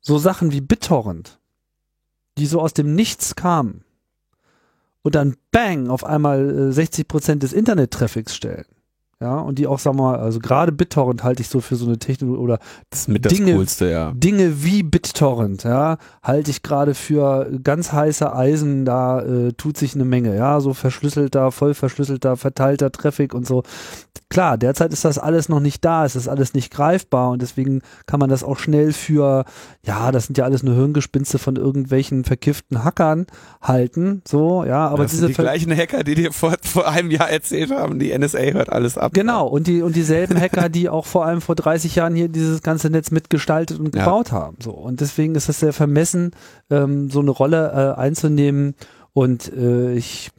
so 0.00 0.18
Sachen 0.18 0.52
wie 0.52 0.60
BitTorrent, 0.60 1.38
die 2.38 2.46
so 2.46 2.60
aus 2.60 2.72
dem 2.72 2.94
Nichts 2.94 3.34
kamen 3.34 3.84
und 5.02 5.14
dann 5.14 5.36
bang 5.50 5.88
auf 5.88 6.04
einmal 6.04 6.68
äh, 6.68 6.72
60 6.72 7.08
Prozent 7.08 7.42
des 7.42 7.52
Internet-Traffics 7.52 8.34
stellen. 8.34 8.66
Ja, 9.20 9.40
und 9.40 9.58
die 9.58 9.66
auch, 9.66 9.80
sag 9.80 9.96
mal, 9.96 10.16
also 10.16 10.38
gerade 10.38 10.70
BitTorrent 10.70 11.24
halte 11.24 11.42
ich 11.42 11.48
so 11.48 11.60
für 11.60 11.74
so 11.74 11.86
eine 11.86 11.98
Technologie 11.98 12.38
oder 12.38 12.60
Das 12.90 13.00
ist 13.00 13.08
mit 13.08 13.24
das 13.24 13.32
Dinge- 13.32 13.54
Coolste, 13.54 13.90
ja. 13.90 14.12
Dinge 14.14 14.62
wie 14.62 14.84
BitTorrent, 14.84 15.64
ja, 15.64 15.98
halte 16.22 16.52
ich 16.52 16.62
gerade 16.62 16.94
für 16.94 17.50
ganz 17.64 17.90
heiße 17.92 18.32
Eisen, 18.32 18.84
da 18.84 19.20
äh, 19.22 19.52
tut 19.54 19.76
sich 19.76 19.96
eine 19.96 20.04
Menge, 20.04 20.36
ja, 20.36 20.60
so 20.60 20.72
verschlüsselter, 20.72 21.50
voll 21.50 21.74
verschlüsselter, 21.74 22.36
verteilter 22.36 22.92
Traffic 22.92 23.34
und 23.34 23.44
so. 23.44 23.64
Klar, 24.30 24.58
derzeit 24.58 24.92
ist 24.92 25.04
das 25.06 25.18
alles 25.18 25.48
noch 25.48 25.58
nicht 25.58 25.84
da, 25.84 26.04
es 26.04 26.14
ist 26.14 26.28
alles 26.28 26.52
nicht 26.54 26.70
greifbar 26.72 27.30
und 27.30 27.40
deswegen 27.42 27.80
kann 28.06 28.20
man 28.20 28.28
das 28.28 28.44
auch 28.44 28.58
schnell 28.58 28.92
für, 28.92 29.46
ja, 29.84 30.12
das 30.12 30.26
sind 30.26 30.36
ja 30.38 30.44
alles 30.44 30.62
nur 30.62 30.74
Hirngespinste 30.74 31.38
von 31.38 31.56
irgendwelchen 31.56 32.24
verkifften 32.24 32.84
Hackern 32.84 33.26
halten, 33.62 34.22
so, 34.28 34.64
ja, 34.64 34.86
aber 34.86 35.04
das 35.04 35.12
diese 35.12 35.26
sind 35.26 35.38
die 35.38 35.42
gleichen 35.42 35.74
Hacker, 35.74 36.04
die 36.04 36.14
dir 36.14 36.32
vor, 36.32 36.54
vor 36.62 36.86
einem 36.86 37.10
Jahr 37.10 37.30
erzählt 37.30 37.72
haben, 37.72 37.98
die 37.98 38.16
NSA 38.16 38.38
hört 38.52 38.68
alles 38.70 38.96
ab. 38.96 39.07
Genau, 39.12 39.46
und 39.46 39.66
die 39.66 39.82
und 39.82 39.96
dieselben 39.96 40.38
Hacker, 40.40 40.68
die 40.68 40.88
auch 40.88 41.06
vor 41.06 41.24
allem 41.26 41.40
vor 41.40 41.54
30 41.54 41.94
Jahren 41.94 42.14
hier 42.14 42.28
dieses 42.28 42.62
ganze 42.62 42.90
Netz 42.90 43.10
mitgestaltet 43.10 43.78
und 43.78 43.94
Ja. 43.94 44.04
gebaut 44.04 44.32
haben. 44.32 44.56
So. 44.62 44.72
Und 44.72 45.00
deswegen 45.00 45.34
ist 45.34 45.48
es 45.48 45.60
sehr 45.60 45.72
vermessen, 45.72 46.32
ähm, 46.70 47.10
so 47.10 47.20
eine 47.20 47.30
Rolle 47.30 47.94
äh, 47.96 48.00
einzunehmen. 48.00 48.74
Und 49.12 49.52
äh, 49.52 49.94
ich 49.94 50.30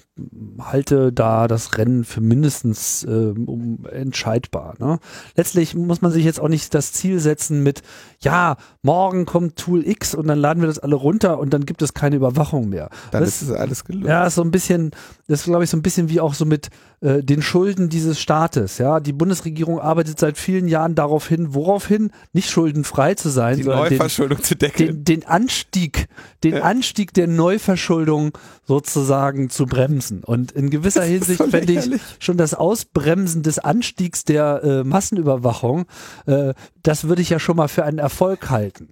halte 0.60 1.12
da 1.14 1.48
das 1.48 1.78
Rennen 1.78 2.04
für 2.04 2.22
mindestens 2.22 3.06
ähm, 3.08 3.48
um, 3.48 3.86
entscheidbar. 3.92 4.76
Ne? 4.80 5.00
Letztlich 5.36 5.76
muss 5.76 6.02
man 6.02 6.12
sich 6.12 6.26
jetzt 6.26 6.40
auch 6.40 6.48
nicht 6.48 6.74
das 6.74 6.92
Ziel 6.94 7.20
setzen 7.20 7.64
mit, 7.64 7.82
ja, 8.22 8.58
morgen 8.82 9.26
kommt 9.26 9.56
Tool 9.56 9.88
X 9.88 10.14
und 10.16 10.28
dann 10.28 10.40
laden 10.40 10.62
wir 10.62 10.68
das 10.68 10.80
alle 10.80 10.96
runter 10.96 11.40
und 11.40 11.54
dann 11.54 11.66
gibt 11.66 11.82
es 11.82 11.94
keine 11.94 12.16
Überwachung 12.16 12.70
mehr. 12.70 12.90
Dann 13.12 13.22
das, 13.22 13.42
ist 13.42 13.50
es 13.50 13.56
alles 13.56 13.86
gelöst. 13.86 14.08
ja, 14.08 14.26
ist 14.26 14.36
so 14.36 14.42
ein 14.42 14.52
bisschen, 14.52 14.92
das 15.28 15.42
ist 15.42 15.46
glaube 15.46 15.64
ich 15.64 15.70
so 15.70 15.78
ein 15.78 15.82
bisschen 15.82 16.10
wie 16.10 16.20
auch 16.20 16.34
so 16.34 16.46
mit 16.46 16.70
äh, 17.02 17.24
den 17.24 17.42
Schulden 17.42 17.90
dieses 17.90 18.20
Staates. 18.20 18.78
Ja, 18.78 19.00
die 19.00 19.14
Bundesregierung 19.14 19.80
arbeitet 19.80 20.20
seit 20.20 20.38
vielen 20.38 20.68
Jahren 20.68 20.96
darauf 20.96 21.28
hin, 21.28 21.54
worauf 21.54 21.88
hin, 21.88 22.12
nicht 22.34 22.50
schuldenfrei 22.50 23.16
zu 23.16 23.30
sein, 23.30 23.58
die 23.58 23.64
sondern 23.64 23.86
den, 23.86 23.98
Neuverschuldung 23.98 24.44
zu 24.44 24.56
deckeln. 24.56 25.04
den, 25.04 25.22
den 25.22 25.28
Anstieg, 25.28 26.08
den 26.44 26.56
Ja. 26.56 26.64
Anstieg 26.64 27.14
der 27.14 27.28
Neuverschuldung 27.28 28.38
sozusagen 28.66 29.50
zu 29.50 29.66
bremsen. 29.66 30.09
Und 30.24 30.52
in 30.52 30.70
gewisser 30.70 31.04
Hinsicht 31.06 31.42
fände 31.44 31.74
ich 31.74 32.02
schon 32.20 32.38
das 32.38 32.54
Ausbremsen 32.54 33.44
des 33.44 33.60
Anstiegs 33.60 34.24
der 34.24 34.64
äh, 34.64 34.84
Massenüberwachung, 34.84 35.86
äh, 36.26 36.54
das 36.84 37.06
würde 37.06 37.22
ich 37.22 37.30
ja 37.30 37.40
schon 37.40 37.58
mal 37.58 37.68
für 37.68 37.86
einen 37.86 38.00
Erfolg 38.00 38.50
halten. 38.50 38.90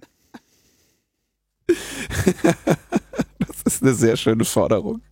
Das 3.64 3.74
ist 3.74 3.82
eine 3.82 3.92
sehr 3.92 4.16
schöne 4.16 4.44
Forderung. 4.44 5.02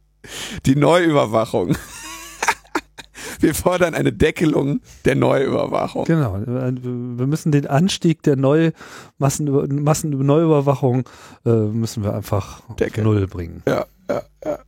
Die 0.64 0.76
Neuüberwachung. 0.76 1.76
Wir 3.40 3.54
fordern 3.54 3.94
eine 3.94 4.12
Deckelung 4.12 4.80
der 5.04 5.14
Neuüberwachung. 5.14 6.04
Genau. 6.04 6.40
Wir 6.40 7.26
müssen 7.26 7.52
den 7.52 7.66
Anstieg 7.66 8.22
der 8.22 8.36
Neu 8.36 8.72
Massen 9.18 9.44
Neuüberwachung 9.46 11.08
äh, 11.44 11.50
müssen 11.50 12.02
wir 12.02 12.14
einfach 12.14 12.62
auf 12.68 12.76
Deckeln. 12.76 13.04
Null 13.04 13.26
bringen. 13.26 13.62
Ja, 13.66 13.84
ja, 14.08 14.22
ja. 14.44 14.58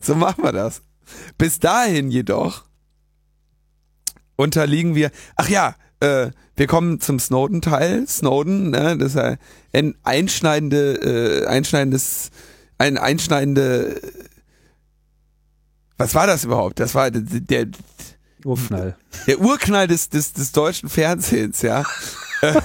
So 0.00 0.14
machen 0.14 0.44
wir 0.44 0.52
das. 0.52 0.82
Bis 1.38 1.58
dahin 1.58 2.10
jedoch 2.10 2.64
unterliegen 4.36 4.94
wir. 4.94 5.10
Ach 5.36 5.48
ja, 5.48 5.74
äh, 6.00 6.30
wir 6.56 6.66
kommen 6.66 7.00
zum 7.00 7.18
Snowden-Teil. 7.18 8.06
Snowden, 8.06 8.70
ne, 8.70 8.96
das 8.96 9.14
ist 9.14 9.38
ein 9.72 9.94
einschneidende, 10.02 11.42
äh, 11.42 11.46
einschneidendes, 11.46 12.30
ein 12.78 12.98
einschneidende. 12.98 14.00
Was 15.96 16.14
war 16.14 16.26
das 16.26 16.44
überhaupt? 16.44 16.80
Das 16.80 16.94
war 16.94 17.10
der, 17.10 17.22
der, 17.22 17.66
Urknall. 18.44 18.96
der 19.26 19.40
Urknall 19.40 19.86
des, 19.86 20.08
des, 20.08 20.32
des 20.32 20.52
deutschen 20.52 20.88
Fernsehens, 20.88 21.62
ja. 21.62 21.84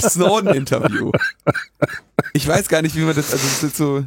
Snowden-Interview. 0.00 1.12
Ich 2.32 2.46
weiß 2.46 2.68
gar 2.68 2.80
nicht, 2.82 2.96
wie 2.96 3.00
man 3.00 3.14
das, 3.14 3.32
also 3.32 3.46
das 3.46 3.62
ist 3.62 3.76
so, 3.76 4.04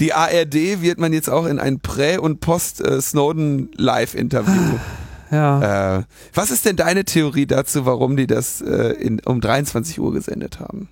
die 0.00 0.12
ARD 0.12 0.82
wird 0.82 0.98
man 0.98 1.12
jetzt 1.12 1.28
auch 1.28 1.46
in 1.46 1.58
ein 1.58 1.80
Prä- 1.80 2.18
und 2.18 2.38
Post-Snowden-Live-Interview. 2.40 4.78
Ja. 5.30 5.98
äh, 5.98 6.04
was 6.32 6.50
ist 6.50 6.64
denn 6.64 6.76
deine 6.76 7.04
Theorie 7.04 7.46
dazu, 7.46 7.84
warum 7.84 8.16
die 8.16 8.26
das 8.26 8.62
äh, 8.62 8.92
in, 8.92 9.20
um 9.26 9.42
23 9.42 10.00
Uhr 10.00 10.14
gesendet 10.14 10.58
haben? 10.58 10.88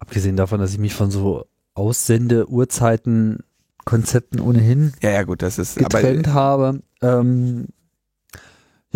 Abgesehen 0.00 0.36
davon, 0.36 0.58
dass 0.58 0.72
ich 0.72 0.78
mich 0.78 0.92
von 0.92 1.12
so 1.12 1.46
Aussende-Uhrzeiten 1.74 3.44
Konzepten 3.84 4.40
ohnehin 4.40 4.92
Ja, 5.00 5.10
ja, 5.10 5.22
gut, 5.22 5.40
das 5.40 5.58
ist, 5.58 5.76
getrennt 5.76 6.26
aber 6.26 6.34
habe. 6.34 6.80
Ähm, 7.00 7.68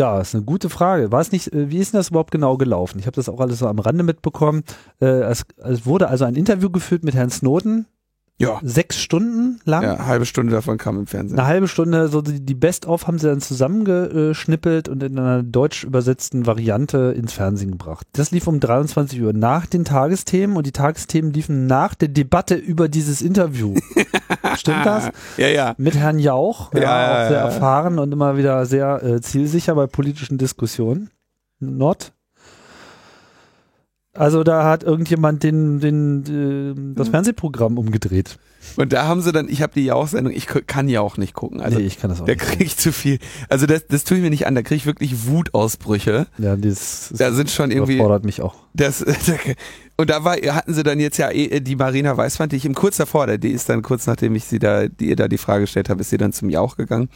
ja, 0.01 0.19
ist 0.19 0.35
eine 0.35 0.45
gute 0.45 0.71
Frage. 0.71 1.13
War 1.13 1.21
es 1.21 1.31
nicht, 1.31 1.53
äh, 1.53 1.69
wie 1.71 1.77
ist 1.77 1.93
denn 1.93 1.99
das 1.99 2.09
überhaupt 2.09 2.31
genau 2.31 2.57
gelaufen? 2.57 2.99
Ich 2.99 3.07
habe 3.07 3.17
das 3.17 3.29
auch 3.29 3.39
alles 3.39 3.59
so 3.59 3.67
am 3.67 3.79
Rande 3.79 4.03
mitbekommen. 4.03 4.63
Äh, 4.99 5.05
es, 5.05 5.45
es 5.59 5.85
wurde 5.85 6.09
also 6.09 6.25
ein 6.25 6.37
Interview 6.37 6.71
geführt 6.71 7.05
mit 7.05 7.15
Herrn 7.15 7.29
Snowden, 7.29 7.85
ja, 8.41 8.59
sechs 8.63 8.99
Stunden 8.99 9.61
lang. 9.65 9.83
ja, 9.83 10.07
halbe 10.07 10.25
Stunde 10.25 10.53
davon 10.53 10.79
kam 10.79 10.99
im 10.99 11.07
Fernsehen. 11.07 11.39
Eine 11.39 11.47
halbe 11.47 11.69
Stunde, 11.69 12.09
so 12.09 12.23
die, 12.23 12.41
die 12.41 12.55
Best-of 12.55 13.07
haben 13.07 13.19
sie 13.19 13.29
dann 13.29 13.41
zusammengeschnippelt 13.41 14.89
und 14.89 15.03
in 15.03 15.19
einer 15.19 15.43
deutsch 15.43 15.85
übersetzten 15.85 16.47
Variante 16.47 17.15
ins 17.17 17.35
Fernsehen 17.35 17.73
gebracht. 17.73 18.07
Das 18.13 18.31
lief 18.31 18.47
um 18.47 18.59
23 18.59 19.21
Uhr 19.21 19.35
nach 19.35 19.67
den 19.67 19.85
Tagesthemen 19.85 20.57
und 20.57 20.67
die 20.67 20.73
Tagesthemen 20.73 21.33
liefen 21.33 21.67
nach 21.67 21.95
der 21.95 22.09
Debatte 22.09 22.55
über 22.55 22.89
dieses 22.89 23.21
Interview. 23.21 23.75
Stimmt 24.57 24.87
das? 24.87 25.11
Ja, 25.37 25.49
ja. 25.49 25.75
Mit 25.77 25.95
Herrn 25.95 26.19
Jauch, 26.19 26.73
ja, 26.73 26.81
Ja, 26.81 27.01
ja, 27.01 27.13
auch 27.13 27.29
sehr 27.29 27.39
ja. 27.39 27.45
erfahren 27.45 27.99
und 27.99 28.11
immer 28.11 28.37
wieder 28.39 28.65
sehr 28.65 29.03
äh, 29.03 29.21
zielsicher 29.21 29.75
bei 29.75 29.87
politischen 29.87 30.39
Diskussionen. 30.39 31.11
Not. 31.59 32.13
Also 34.13 34.43
da 34.43 34.65
hat 34.65 34.83
irgendjemand 34.83 35.43
den, 35.45 35.79
den, 35.79 36.95
äh, 36.95 36.95
das 36.97 37.09
Fernsehprogramm 37.11 37.79
umgedreht. 37.79 38.39
Und 38.77 38.93
da 38.93 39.07
haben 39.07 39.23
sie 39.23 39.31
dann, 39.33 39.49
ich 39.49 39.63
habe 39.63 39.73
die 39.75 39.85
Jauch-Sendung, 39.85 40.33
ich 40.35 40.47
kann 40.47 40.89
Jauch 40.89 41.17
nicht 41.17 41.33
gucken. 41.33 41.61
Also 41.61 41.79
nee, 41.79 41.87
ich 41.87 41.99
kann 41.99 42.11
das 42.11 42.21
auch 42.21 42.27
da 42.27 42.33
nicht. 42.33 42.43
kriege 42.43 42.65
ich 42.65 42.77
zu 42.77 42.93
viel. 42.93 43.19
Also 43.49 43.67
das, 43.67 43.87
das 43.87 44.05
tue 44.05 44.17
ich 44.19 44.23
mir 44.23 44.29
nicht 44.31 44.47
an, 44.47 44.55
da 44.55 44.63
kriege 44.63 44.75
ich 44.77 44.85
wirklich 44.87 45.27
Wutausbrüche. 45.29 46.27
Ja, 46.39 46.57
das, 46.57 47.15
Da 47.17 47.33
sind 47.33 47.51
schon 47.51 47.71
irgendwie 47.71 47.95
überfordert 47.95 48.25
mich 48.25 48.43
auch. 48.43 48.57
das 48.75 49.03
und 49.97 50.11
da 50.11 50.25
war 50.25 50.37
hatten 50.37 50.75
sie 50.75 50.83
dann 50.83 50.99
jetzt 51.01 51.17
ja 51.17 51.31
eh 51.31 51.61
die 51.61 51.77
Marina 51.77 52.17
Weißwand, 52.17 52.53
die 52.53 52.57
ich 52.57 52.67
im 52.67 52.75
kurz 52.75 52.97
davor, 52.97 53.29
die 53.39 53.51
ist 53.51 53.69
dann 53.69 53.81
kurz 53.83 54.07
nachdem 54.07 54.35
ich 54.35 54.45
sie 54.45 54.59
da 54.59 54.89
die 54.89 55.09
ihr 55.09 55.17
da 55.17 55.29
die 55.29 55.39
Frage 55.39 55.63
gestellt 55.63 55.89
habe, 55.89 56.01
ist 56.01 56.11
sie 56.11 56.19
dann 56.19 56.33
zum 56.33 56.51
Jauch 56.51 56.77
gegangen. 56.77 57.09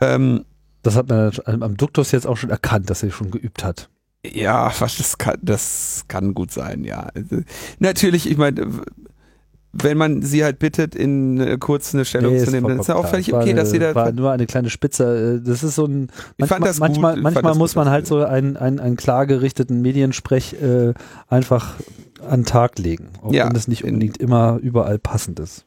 Ähm, 0.00 0.44
Das 0.82 0.94
hat 0.94 1.08
man 1.08 1.32
am 1.46 1.76
Duktus 1.76 2.12
jetzt 2.12 2.26
auch 2.26 2.36
schon 2.36 2.50
erkannt, 2.50 2.88
dass 2.90 3.02
er 3.02 3.10
schon 3.10 3.30
geübt 3.30 3.64
hat. 3.64 3.88
Ja, 4.26 4.72
was 4.78 4.96
das 4.96 5.18
kann 5.18 5.38
das 5.42 6.04
kann 6.08 6.34
gut 6.34 6.50
sein, 6.50 6.84
ja. 6.84 7.08
Also, 7.14 7.42
natürlich, 7.78 8.28
ich 8.30 8.36
meine 8.36 8.68
wenn 9.72 9.98
man 9.98 10.22
sie 10.22 10.42
halt 10.42 10.58
bittet, 10.58 10.94
in 10.94 11.38
äh, 11.38 11.58
kurz 11.58 11.94
eine 11.94 12.06
Stellung 12.06 12.32
Nee, 12.32 12.42
zu 12.42 12.50
nehmen, 12.50 12.66
dann 12.68 12.80
ist 12.80 12.88
ja 12.88 12.94
auch 12.96 13.06
völlig 13.06 13.32
okay, 13.34 13.52
dass 13.52 13.70
sie 13.70 13.78
da. 13.78 13.94
war 13.94 14.10
nur 14.12 14.32
eine 14.32 14.46
kleine 14.46 14.70
Spitze. 14.70 15.36
Äh, 15.42 15.46
Das 15.46 15.62
ist 15.62 15.74
so 15.74 15.84
ein 15.84 16.08
Ich 16.38 16.46
fand 16.46 16.62
manchmal, 16.62 16.68
das 16.68 16.76
gut. 16.76 16.80
manchmal, 17.02 17.16
manchmal 17.20 17.54
muss 17.54 17.72
gut, 17.72 17.76
man 17.84 17.90
halt 17.90 18.06
so 18.06 18.24
einen, 18.24 18.56
einen, 18.56 18.80
einen 18.80 18.96
klar 18.96 19.26
gerichteten 19.26 19.82
Mediensprech 19.82 20.54
äh, 20.60 20.94
einfach 21.28 21.74
an 22.26 22.40
den 22.40 22.46
Tag 22.46 22.78
legen, 22.78 23.10
auch 23.22 23.32
Ja, 23.32 23.44
wenn 23.46 23.52
das 23.52 23.68
nicht 23.68 23.82
in- 23.84 23.90
unbedingt 23.94 24.16
immer 24.16 24.58
überall 24.60 24.98
passend 24.98 25.38
ist. 25.38 25.66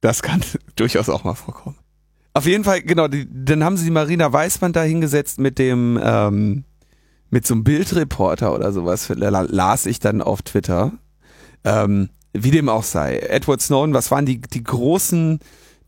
Das 0.00 0.22
kann 0.22 0.40
durchaus 0.76 1.10
auch 1.10 1.22
mal 1.22 1.34
vorkommen. 1.34 1.76
Auf 2.32 2.46
jeden 2.46 2.64
Fall, 2.64 2.80
genau, 2.80 3.06
die, 3.06 3.28
dann 3.30 3.62
haben 3.62 3.76
sie 3.76 3.84
die 3.84 3.90
Marina 3.90 4.32
Weißmann 4.32 4.72
da 4.72 4.82
hingesetzt 4.82 5.38
mit 5.38 5.58
dem, 5.58 6.00
ähm, 6.02 6.64
mit 7.32 7.46
so 7.46 7.54
einem 7.54 7.64
Bildreporter 7.64 8.54
oder 8.54 8.72
sowas, 8.72 9.08
la- 9.08 9.40
las 9.48 9.86
ich 9.86 9.98
dann 9.98 10.20
auf 10.20 10.42
Twitter. 10.42 10.92
Ähm, 11.64 12.10
wie 12.34 12.50
dem 12.50 12.68
auch 12.68 12.82
sei. 12.82 13.18
Edward 13.18 13.60
Snowden, 13.62 13.94
was 13.94 14.10
waren 14.10 14.26
die, 14.26 14.40
die 14.40 14.62
großen, 14.62 15.38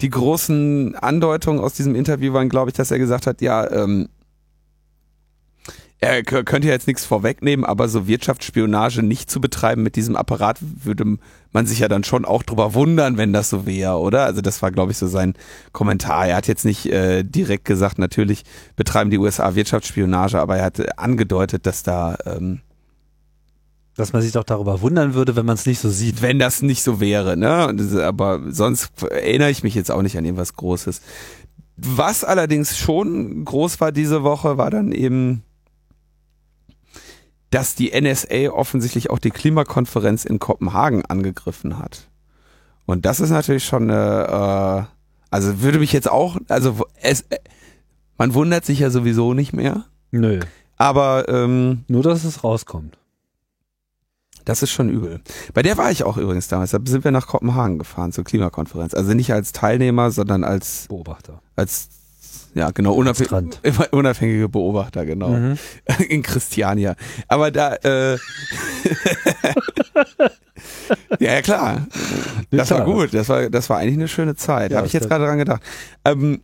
die 0.00 0.10
großen 0.10 0.94
Andeutungen 0.96 1.60
aus 1.60 1.74
diesem 1.74 1.94
Interview 1.94 2.32
waren, 2.32 2.48
glaube 2.48 2.70
ich, 2.70 2.76
dass 2.76 2.90
er 2.90 2.98
gesagt 2.98 3.26
hat, 3.26 3.42
ja, 3.42 3.70
ähm, 3.70 4.08
er 6.00 6.22
könnte 6.22 6.68
ja 6.68 6.74
jetzt 6.74 6.86
nichts 6.86 7.04
vorwegnehmen, 7.04 7.64
aber 7.64 7.88
so 7.88 8.06
Wirtschaftsspionage 8.06 9.02
nicht 9.02 9.30
zu 9.30 9.40
betreiben 9.40 9.82
mit 9.82 9.96
diesem 9.96 10.16
Apparat 10.16 10.58
würde 10.60 11.16
man 11.52 11.66
sich 11.66 11.78
ja 11.78 11.88
dann 11.88 12.04
schon 12.04 12.24
auch 12.24 12.42
drüber 12.42 12.74
wundern, 12.74 13.16
wenn 13.16 13.32
das 13.32 13.48
so 13.48 13.64
wäre, 13.64 13.98
oder? 13.98 14.24
Also 14.24 14.42
das 14.42 14.60
war, 14.60 14.70
glaube 14.70 14.92
ich, 14.92 14.98
so 14.98 15.06
sein 15.06 15.34
Kommentar. 15.72 16.26
Er 16.26 16.36
hat 16.36 16.46
jetzt 16.46 16.64
nicht 16.64 16.86
äh, 16.86 17.22
direkt 17.22 17.64
gesagt, 17.64 17.98
natürlich 17.98 18.42
betreiben 18.76 19.10
die 19.10 19.18
USA 19.18 19.54
Wirtschaftsspionage, 19.54 20.38
aber 20.38 20.58
er 20.58 20.64
hat 20.64 20.98
angedeutet, 20.98 21.64
dass 21.64 21.82
da, 21.84 22.18
ähm, 22.26 22.60
Dass 23.96 24.12
man 24.12 24.20
sich 24.20 24.32
doch 24.32 24.44
darüber 24.44 24.82
wundern 24.82 25.14
würde, 25.14 25.36
wenn 25.36 25.46
man 25.46 25.54
es 25.54 25.64
nicht 25.64 25.78
so 25.78 25.88
sieht. 25.88 26.20
wenn 26.20 26.38
das 26.38 26.60
nicht 26.60 26.82
so 26.82 27.00
wäre, 27.00 27.36
ne? 27.36 27.74
Aber 28.02 28.40
sonst 28.50 28.90
erinnere 29.02 29.50
ich 29.50 29.62
mich 29.62 29.74
jetzt 29.74 29.92
auch 29.92 30.02
nicht 30.02 30.18
an 30.18 30.24
irgendwas 30.24 30.54
Großes. 30.54 31.00
Was 31.76 32.24
allerdings 32.24 32.76
schon 32.76 33.44
groß 33.44 33.80
war 33.80 33.90
diese 33.90 34.22
Woche, 34.22 34.58
war 34.58 34.70
dann 34.70 34.92
eben 34.92 35.43
dass 37.54 37.76
die 37.76 37.92
NSA 37.98 38.50
offensichtlich 38.50 39.10
auch 39.10 39.20
die 39.20 39.30
Klimakonferenz 39.30 40.24
in 40.24 40.40
Kopenhagen 40.40 41.04
angegriffen 41.06 41.78
hat. 41.78 42.08
Und 42.84 43.06
das 43.06 43.20
ist 43.20 43.30
natürlich 43.30 43.64
schon 43.64 43.90
eine, 43.90 44.88
äh, 44.88 44.94
also 45.30 45.62
würde 45.62 45.78
mich 45.78 45.92
jetzt 45.92 46.10
auch, 46.10 46.36
also 46.48 46.84
es, 47.00 47.20
äh, 47.30 47.38
man 48.18 48.34
wundert 48.34 48.64
sich 48.64 48.80
ja 48.80 48.90
sowieso 48.90 49.34
nicht 49.34 49.52
mehr, 49.52 49.84
Nö. 50.10 50.40
aber 50.76 51.28
ähm, 51.28 51.84
Nur, 51.86 52.02
dass 52.02 52.24
es 52.24 52.42
rauskommt. 52.42 52.98
das 54.44 54.64
ist 54.64 54.72
schon 54.72 54.88
übel. 54.88 55.20
Bei 55.54 55.62
der 55.62 55.78
war 55.78 55.92
ich 55.92 56.02
auch 56.02 56.16
übrigens 56.16 56.48
damals. 56.48 56.72
Da 56.72 56.80
sind 56.84 57.04
wir 57.04 57.12
nach 57.12 57.28
Kopenhagen 57.28 57.78
gefahren 57.78 58.10
zur 58.10 58.24
Klimakonferenz. 58.24 58.94
Also 58.94 59.14
nicht 59.14 59.32
als 59.32 59.52
Teilnehmer, 59.52 60.10
sondern 60.10 60.42
als, 60.42 60.86
Beobachter. 60.88 61.40
als 61.54 61.88
ja 62.54 62.70
genau, 62.70 62.94
unabhäng 62.94 63.26
unabhängige 63.90 64.48
Beobachter, 64.48 65.04
genau. 65.04 65.28
Mhm. 65.30 65.58
In 66.08 66.22
Christiania. 66.22 66.94
Aber 67.28 67.50
da, 67.50 67.74
äh, 67.76 68.12
ja, 71.20 71.32
ja, 71.34 71.42
klar. 71.42 71.86
Das 72.50 72.70
war 72.70 72.84
gut. 72.84 73.14
Das 73.14 73.28
war, 73.28 73.48
das 73.50 73.70
war 73.70 73.78
eigentlich 73.78 73.94
eine 73.94 74.08
schöne 74.08 74.34
Zeit. 74.36 74.70
Ja, 74.70 74.78
Habe 74.78 74.86
ich 74.86 74.92
jetzt 74.92 75.08
gerade 75.08 75.24
dran 75.24 75.38
gedacht. 75.38 75.62
Ähm, 76.04 76.42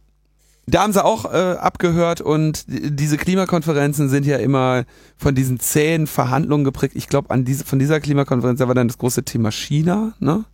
da 0.66 0.83
haben 0.83 0.92
sie 0.92 1.05
auch 1.05 1.25
äh, 1.33 1.57
abgehört 1.59 2.20
und 2.20 2.68
die- 2.68 2.94
diese 2.94 3.16
Klimakonferenzen 3.16 4.09
sind 4.09 4.25
ja 4.25 4.37
immer 4.37 4.85
von 5.16 5.35
diesen 5.35 5.59
zähen 5.59 6.07
Verhandlungen 6.07 6.64
geprägt. 6.64 6.94
Ich 6.96 7.09
glaube, 7.09 7.31
an 7.31 7.44
diese, 7.44 7.64
von 7.64 7.79
dieser 7.81 7.99
Klimakonferenz, 7.99 8.59
da 8.61 8.68
war 8.68 8.75
dann 8.75 8.87
das 8.88 8.99
große 8.99 9.25
Thema 9.25 9.51
China, 9.51 10.12
ne? 10.20 10.44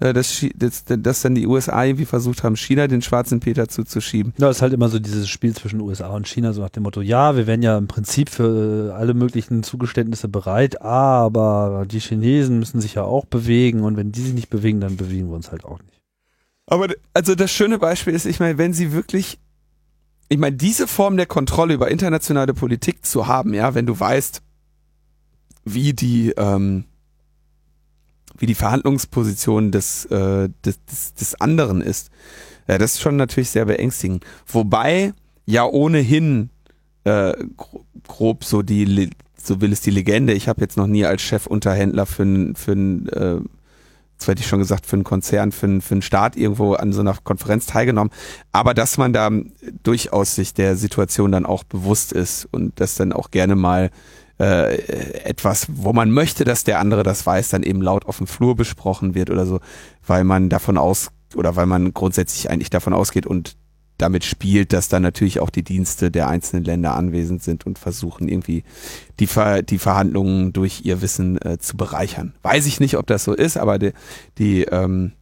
Äh, 0.00 0.14
Dass, 0.14 0.44
dass, 0.54 0.84
dass 0.86 1.20
dann 1.20 1.34
die 1.34 1.46
USA 1.46 1.84
irgendwie 1.84 2.06
versucht 2.06 2.42
haben, 2.42 2.56
China 2.56 2.86
den 2.88 3.02
schwarzen 3.02 3.40
Peter 3.40 3.68
zuzuschieben. 3.68 4.32
Ja, 4.38 4.48
ist 4.48 4.62
halt 4.62 4.72
immer 4.72 4.88
so 4.88 4.98
dieses 4.98 5.28
Spiel 5.28 5.54
zwischen 5.54 5.80
USA 5.80 6.08
und 6.08 6.26
China, 6.26 6.54
so 6.54 6.62
nach 6.62 6.70
dem 6.70 6.84
Motto, 6.84 7.02
ja, 7.02 7.36
wir 7.36 7.46
wären 7.46 7.62
ja 7.62 7.76
im 7.76 7.86
Prinzip 7.86 8.30
für 8.30 8.88
äh, 8.88 8.92
alle 8.92 9.12
möglichen 9.12 9.62
Zugeständnisse 9.62 10.28
bereit, 10.28 10.80
aber 10.80 11.84
die 11.90 12.00
Chinesen 12.00 12.58
müssen 12.58 12.80
sich 12.80 12.94
ja 12.94 13.02
auch 13.02 13.26
bewegen 13.26 13.82
und 13.82 13.98
wenn 13.98 14.10
die 14.10 14.22
sich 14.22 14.32
nicht 14.32 14.48
bewegen, 14.48 14.80
dann 14.80 14.96
bewegen 14.96 15.28
wir 15.28 15.36
uns 15.36 15.50
halt 15.50 15.64
auch 15.66 15.78
nicht. 15.80 16.00
Aber 16.66 16.88
also 17.12 17.34
das 17.34 17.50
schöne 17.50 17.78
Beispiel 17.78 18.14
ist, 18.14 18.24
ich 18.24 18.40
meine, 18.40 18.56
wenn 18.56 18.72
sie 18.72 18.92
wirklich, 18.92 19.38
ich 20.28 20.38
meine, 20.38 20.56
diese 20.56 20.86
Form 20.86 21.18
der 21.18 21.26
Kontrolle 21.26 21.74
über 21.74 21.90
internationale 21.90 22.54
Politik 22.54 23.04
zu 23.04 23.26
haben, 23.26 23.52
ja, 23.52 23.74
wenn 23.74 23.86
du 23.86 23.98
weißt, 23.98 24.40
wie 25.64 25.92
die, 25.92 26.32
ähm, 26.38 26.84
wie 28.40 28.46
die 28.46 28.56
Verhandlungsposition 28.56 29.70
des, 29.70 30.06
äh, 30.06 30.48
des, 30.64 30.84
des, 30.86 31.14
des 31.14 31.40
anderen 31.40 31.80
ist, 31.80 32.10
ja, 32.66 32.78
das 32.78 32.94
ist 32.94 33.00
schon 33.00 33.16
natürlich 33.16 33.50
sehr 33.50 33.66
beängstigend. 33.66 34.24
Wobei 34.46 35.12
ja 35.46 35.64
ohnehin 35.64 36.50
äh, 37.04 37.34
gro- 37.56 37.84
grob 38.08 38.44
so 38.44 38.62
die, 38.62 39.10
so 39.36 39.60
will 39.60 39.72
es 39.72 39.82
die 39.82 39.90
Legende, 39.92 40.32
ich 40.32 40.48
habe 40.48 40.60
jetzt 40.60 40.76
noch 40.76 40.88
nie 40.88 41.04
als 41.04 41.22
Chefunterhändler 41.22 42.06
für 42.06 42.52
für 42.56 42.72
ein 42.72 43.08
äh, 43.10 43.40
das 44.18 44.28
hätte 44.28 44.42
ich 44.42 44.48
schon 44.48 44.58
gesagt, 44.58 44.84
für 44.84 44.96
einen 44.96 45.04
Konzern, 45.04 45.50
für 45.50 45.64
einen, 45.64 45.80
für 45.80 45.94
einen 45.94 46.02
Staat 46.02 46.36
irgendwo 46.36 46.74
an 46.74 46.92
so 46.92 47.00
einer 47.00 47.16
Konferenz 47.24 47.64
teilgenommen. 47.64 48.12
Aber 48.52 48.74
dass 48.74 48.98
man 48.98 49.14
da 49.14 49.30
durchaus 49.82 50.34
sich 50.34 50.52
der 50.52 50.76
Situation 50.76 51.32
dann 51.32 51.46
auch 51.46 51.64
bewusst 51.64 52.12
ist 52.12 52.46
und 52.50 52.78
das 52.80 52.96
dann 52.96 53.14
auch 53.14 53.30
gerne 53.30 53.56
mal 53.56 53.90
äh, 54.40 54.76
etwas, 55.24 55.66
wo 55.68 55.92
man 55.92 56.10
möchte, 56.10 56.44
dass 56.44 56.64
der 56.64 56.80
andere 56.80 57.02
das 57.02 57.26
weiß, 57.26 57.50
dann 57.50 57.62
eben 57.62 57.82
laut 57.82 58.06
auf 58.06 58.16
dem 58.16 58.26
Flur 58.26 58.56
besprochen 58.56 59.14
wird 59.14 59.28
oder 59.28 59.44
so, 59.44 59.60
weil 60.06 60.24
man 60.24 60.48
davon 60.48 60.78
aus 60.78 61.10
oder 61.36 61.56
weil 61.56 61.66
man 61.66 61.92
grundsätzlich 61.92 62.48
eigentlich 62.48 62.70
davon 62.70 62.94
ausgeht 62.94 63.26
und 63.26 63.56
damit 63.98 64.24
spielt, 64.24 64.72
dass 64.72 64.88
dann 64.88 65.02
natürlich 65.02 65.40
auch 65.40 65.50
die 65.50 65.62
Dienste 65.62 66.10
der 66.10 66.28
einzelnen 66.28 66.64
Länder 66.64 66.94
anwesend 66.94 67.42
sind 67.42 67.66
und 67.66 67.78
versuchen 67.78 68.28
irgendwie 68.28 68.64
die, 69.18 69.26
Ver 69.26 69.62
die 69.62 69.78
Verhandlungen 69.78 70.54
durch 70.54 70.86
ihr 70.86 71.02
Wissen 71.02 71.40
äh, 71.42 71.58
zu 71.58 71.76
bereichern. 71.76 72.32
Weiß 72.40 72.64
ich 72.64 72.80
nicht, 72.80 72.96
ob 72.96 73.06
das 73.06 73.24
so 73.24 73.34
ist, 73.34 73.58
aber 73.58 73.78
die, 73.78 73.92
die, 74.38 74.62
ähm, 74.62 75.12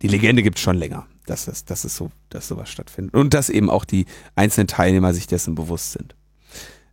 die 0.00 0.06
Legende 0.06 0.44
gibt 0.44 0.60
schon 0.60 0.76
länger, 0.76 1.06
dass 1.26 1.48
es, 1.48 1.64
dass 1.64 1.82
es 1.82 1.96
so, 1.96 2.12
dass 2.28 2.46
sowas 2.46 2.70
stattfindet. 2.70 3.14
Und 3.14 3.34
dass 3.34 3.48
eben 3.48 3.68
auch 3.68 3.84
die 3.84 4.06
einzelnen 4.36 4.68
Teilnehmer 4.68 5.12
sich 5.12 5.26
dessen 5.26 5.56
bewusst 5.56 5.90
sind. 5.90 6.14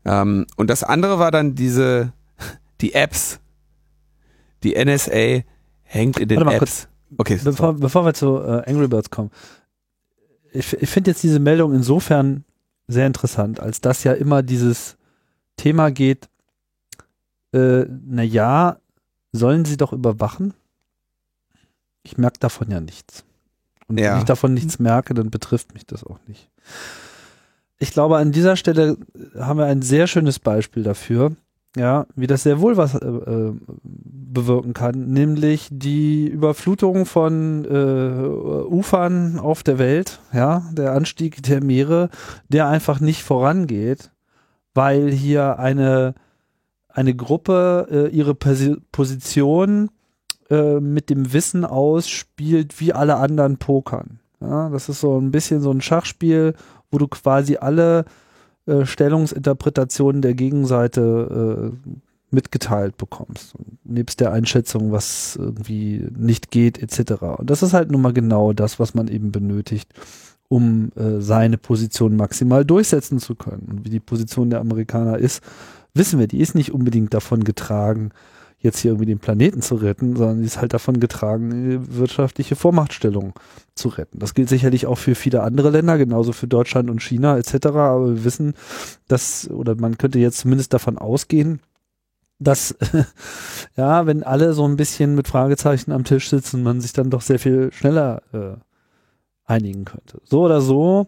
Ähm, 0.05 0.45
und 0.55 0.69
das 0.69 0.83
andere 0.83 1.19
war 1.19 1.31
dann 1.31 1.55
diese, 1.55 2.13
die 2.81 2.93
Apps. 2.93 3.39
Die 4.63 4.75
NSA 4.83 5.41
hängt 5.83 6.19
in 6.19 6.27
den 6.27 6.37
Warte 6.37 6.45
mal 6.45 6.55
Apps. 6.55 6.87
Okay, 7.17 7.39
Bevor, 7.43 7.73
bevor 7.73 8.05
wir 8.05 8.13
zu 8.13 8.37
äh, 8.37 8.63
Angry 8.69 8.87
Birds 8.87 9.09
kommen, 9.09 9.31
ich, 10.51 10.73
ich 10.73 10.89
finde 10.89 11.11
jetzt 11.11 11.23
diese 11.23 11.39
Meldung 11.39 11.73
insofern 11.73 12.43
sehr 12.87 13.07
interessant, 13.07 13.59
als 13.59 13.81
dass 13.81 14.03
ja 14.03 14.13
immer 14.13 14.43
dieses 14.43 14.97
Thema 15.57 15.91
geht, 15.91 16.29
äh, 17.53 17.85
na 18.05 18.23
ja, 18.23 18.77
sollen 19.31 19.65
sie 19.65 19.77
doch 19.77 19.91
überwachen? 19.93 20.53
Ich 22.03 22.17
merke 22.17 22.39
davon 22.39 22.69
ja 22.71 22.79
nichts. 22.79 23.23
Und 23.87 23.99
Ja. 23.99 24.13
wenn 24.13 24.19
ich 24.19 24.25
davon 24.25 24.53
nichts 24.53 24.79
merke, 24.79 25.13
dann 25.13 25.29
betrifft 25.31 25.73
mich 25.73 25.85
das 25.85 26.03
auch 26.03 26.19
nicht. 26.27 26.49
Ich 27.79 27.91
glaube, 27.91 28.17
an 28.17 28.31
dieser 28.31 28.55
Stelle 28.55 28.97
haben 29.39 29.57
wir 29.57 29.65
ein 29.65 29.81
sehr 29.81 30.07
schönes 30.07 30.39
Beispiel 30.39 30.83
dafür, 30.83 31.31
ja, 31.77 32.07
wie 32.15 32.27
das 32.27 32.43
sehr 32.43 32.59
wohl 32.59 32.77
was 32.77 32.95
äh, 32.95 33.07
äh, 33.07 33.53
bewirken 33.83 34.73
kann, 34.73 35.07
nämlich 35.11 35.69
die 35.71 36.27
Überflutung 36.27 37.05
von 37.05 37.63
äh, 37.65 38.67
Ufern 38.67 39.39
auf 39.39 39.63
der 39.63 39.79
Welt, 39.79 40.19
ja, 40.33 40.63
der 40.73 40.93
Anstieg 40.93 41.41
der 41.43 41.63
Meere, 41.63 42.09
der 42.49 42.67
einfach 42.67 42.99
nicht 42.99 43.23
vorangeht, 43.23 44.11
weil 44.73 45.11
hier 45.11 45.59
eine 45.59 46.15
eine 46.89 47.15
Gruppe 47.15 47.87
äh, 47.89 48.07
ihre 48.15 48.35
Posi 48.35 48.75
Position 48.91 49.89
äh, 50.49 50.79
mit 50.79 51.09
dem 51.09 51.31
Wissen 51.31 51.63
ausspielt, 51.63 52.79
wie 52.79 52.93
alle 52.93 53.15
anderen 53.17 53.57
pokern. 53.57 54.19
Ja, 54.41 54.69
das 54.69 54.89
ist 54.89 55.01
so 55.01 55.19
ein 55.19 55.31
bisschen 55.31 55.61
so 55.61 55.71
ein 55.71 55.81
Schachspiel, 55.81 56.55
wo 56.91 56.97
du 56.97 57.07
quasi 57.07 57.57
alle 57.57 58.05
äh, 58.65 58.85
Stellungsinterpretationen 58.85 60.21
der 60.21 60.33
Gegenseite 60.33 61.71
äh, 61.73 61.91
mitgeteilt 62.31 62.97
bekommst. 62.97 63.55
Nebst 63.83 64.19
der 64.19 64.31
Einschätzung, 64.31 64.91
was 64.91 65.35
irgendwie 65.35 66.07
nicht 66.15 66.51
geht, 66.51 66.81
etc. 66.81 67.23
Und 67.37 67.49
das 67.49 67.63
ist 67.63 67.73
halt 67.73 67.91
nun 67.91 68.01
mal 68.01 68.13
genau 68.13 68.53
das, 68.53 68.79
was 68.79 68.93
man 68.93 69.07
eben 69.07 69.31
benötigt, 69.31 69.91
um 70.47 70.91
äh, 70.95 71.19
seine 71.19 71.57
Position 71.57 72.15
maximal 72.15 72.65
durchsetzen 72.65 73.19
zu 73.19 73.35
können. 73.35 73.67
Und 73.71 73.85
wie 73.85 73.89
die 73.89 73.99
Position 73.99 74.49
der 74.49 74.59
Amerikaner 74.59 75.17
ist, 75.17 75.43
wissen 75.93 76.19
wir, 76.19 76.27
die 76.27 76.39
ist 76.39 76.55
nicht 76.55 76.71
unbedingt 76.71 77.13
davon 77.13 77.43
getragen, 77.43 78.11
jetzt 78.61 78.79
hier 78.79 78.91
irgendwie 78.91 79.05
den 79.05 79.19
Planeten 79.19 79.61
zu 79.61 79.75
retten, 79.75 80.15
sondern 80.15 80.39
die 80.39 80.45
ist 80.45 80.59
halt 80.59 80.73
davon 80.73 80.99
getragen, 80.99 81.95
wirtschaftliche 81.97 82.55
Vormachtstellung 82.55 83.33
zu 83.73 83.87
retten. 83.87 84.19
Das 84.19 84.33
gilt 84.33 84.49
sicherlich 84.49 84.85
auch 84.85 84.97
für 84.97 85.15
viele 85.15 85.43
andere 85.43 85.69
Länder, 85.69 85.97
genauso 85.97 86.33
für 86.33 86.47
Deutschland 86.47 86.89
und 86.89 87.01
China 87.01 87.37
etc. 87.37 87.67
Aber 87.67 88.09
wir 88.09 88.23
wissen, 88.25 88.53
dass, 89.07 89.49
oder 89.49 89.75
man 89.75 89.97
könnte 89.97 90.19
jetzt 90.19 90.39
zumindest 90.39 90.73
davon 90.73 90.97
ausgehen, 90.97 91.61
dass, 92.37 92.75
ja, 93.77 94.05
wenn 94.05 94.23
alle 94.23 94.53
so 94.53 94.65
ein 94.67 94.75
bisschen 94.75 95.15
mit 95.15 95.27
Fragezeichen 95.27 95.91
am 95.91 96.03
Tisch 96.03 96.29
sitzen, 96.29 96.63
man 96.63 96.81
sich 96.81 96.91
dann 96.91 97.09
doch 97.09 97.21
sehr 97.21 97.39
viel 97.39 97.71
schneller 97.71 98.21
äh, 98.33 98.55
einigen 99.45 99.85
könnte. 99.85 100.21
So 100.25 100.41
oder 100.41 100.59
so, 100.59 101.07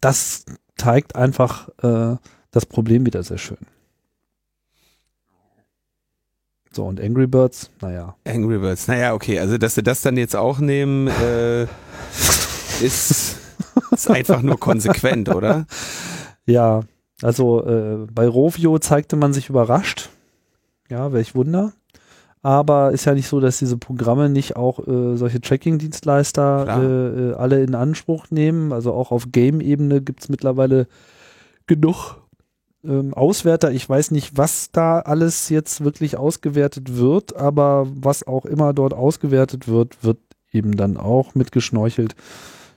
das 0.00 0.44
zeigt 0.76 1.16
einfach 1.16 1.68
äh, 1.82 2.16
das 2.52 2.66
Problem 2.66 3.04
wieder 3.04 3.22
sehr 3.24 3.38
schön. 3.38 3.58
So, 6.72 6.84
und 6.84 7.00
Angry 7.00 7.26
Birds, 7.26 7.70
naja. 7.80 8.14
Angry 8.26 8.58
Birds. 8.58 8.88
Naja, 8.88 9.14
okay, 9.14 9.38
also 9.38 9.58
dass 9.58 9.74
sie 9.74 9.82
das 9.82 10.02
dann 10.02 10.16
jetzt 10.16 10.36
auch 10.36 10.58
nehmen, 10.58 11.08
äh, 11.08 11.62
ist, 12.82 13.36
ist 13.90 14.10
einfach 14.10 14.42
nur 14.42 14.58
konsequent, 14.60 15.28
oder? 15.28 15.66
Ja, 16.46 16.82
also 17.22 17.64
äh, 17.66 18.06
bei 18.12 18.28
Rovio 18.28 18.78
zeigte 18.78 19.16
man 19.16 19.32
sich 19.32 19.48
überrascht. 19.48 20.10
Ja, 20.88 21.12
welch 21.12 21.34
Wunder. 21.34 21.72
Aber 22.42 22.92
ist 22.92 23.04
ja 23.04 23.14
nicht 23.14 23.28
so, 23.28 23.40
dass 23.40 23.58
diese 23.58 23.76
Programme 23.76 24.28
nicht 24.28 24.56
auch 24.56 24.86
äh, 24.86 25.16
solche 25.16 25.40
Tracking-Dienstleister 25.40 26.66
äh, 26.80 27.30
äh, 27.30 27.34
alle 27.34 27.62
in 27.62 27.74
Anspruch 27.74 28.26
nehmen. 28.30 28.72
Also 28.72 28.92
auch 28.92 29.10
auf 29.10 29.32
Game-Ebene 29.32 30.00
gibt 30.00 30.20
es 30.20 30.28
mittlerweile 30.28 30.86
genug 31.66 32.17
ähm, 32.88 33.14
Auswerter. 33.14 33.70
Ich 33.70 33.88
weiß 33.88 34.10
nicht, 34.10 34.36
was 34.36 34.72
da 34.72 34.98
alles 35.00 35.48
jetzt 35.50 35.84
wirklich 35.84 36.16
ausgewertet 36.16 36.96
wird, 36.96 37.36
aber 37.36 37.86
was 37.94 38.26
auch 38.26 38.46
immer 38.46 38.72
dort 38.72 38.94
ausgewertet 38.94 39.68
wird, 39.68 40.02
wird 40.02 40.18
eben 40.52 40.76
dann 40.76 40.96
auch 40.96 41.34
mitgeschnorchelt. 41.34 42.14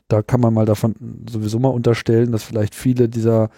Da 0.07 0.21
kann 0.21 0.41
man 0.41 0.53
mal 0.53 0.65
davon 0.65 0.95
sowieso 1.29 1.59
mal 1.59 1.69
unterstellen, 1.69 2.31
dass 2.31 2.43
vielleicht 2.43 2.75
viele 2.75 3.07
dieser 3.07 3.49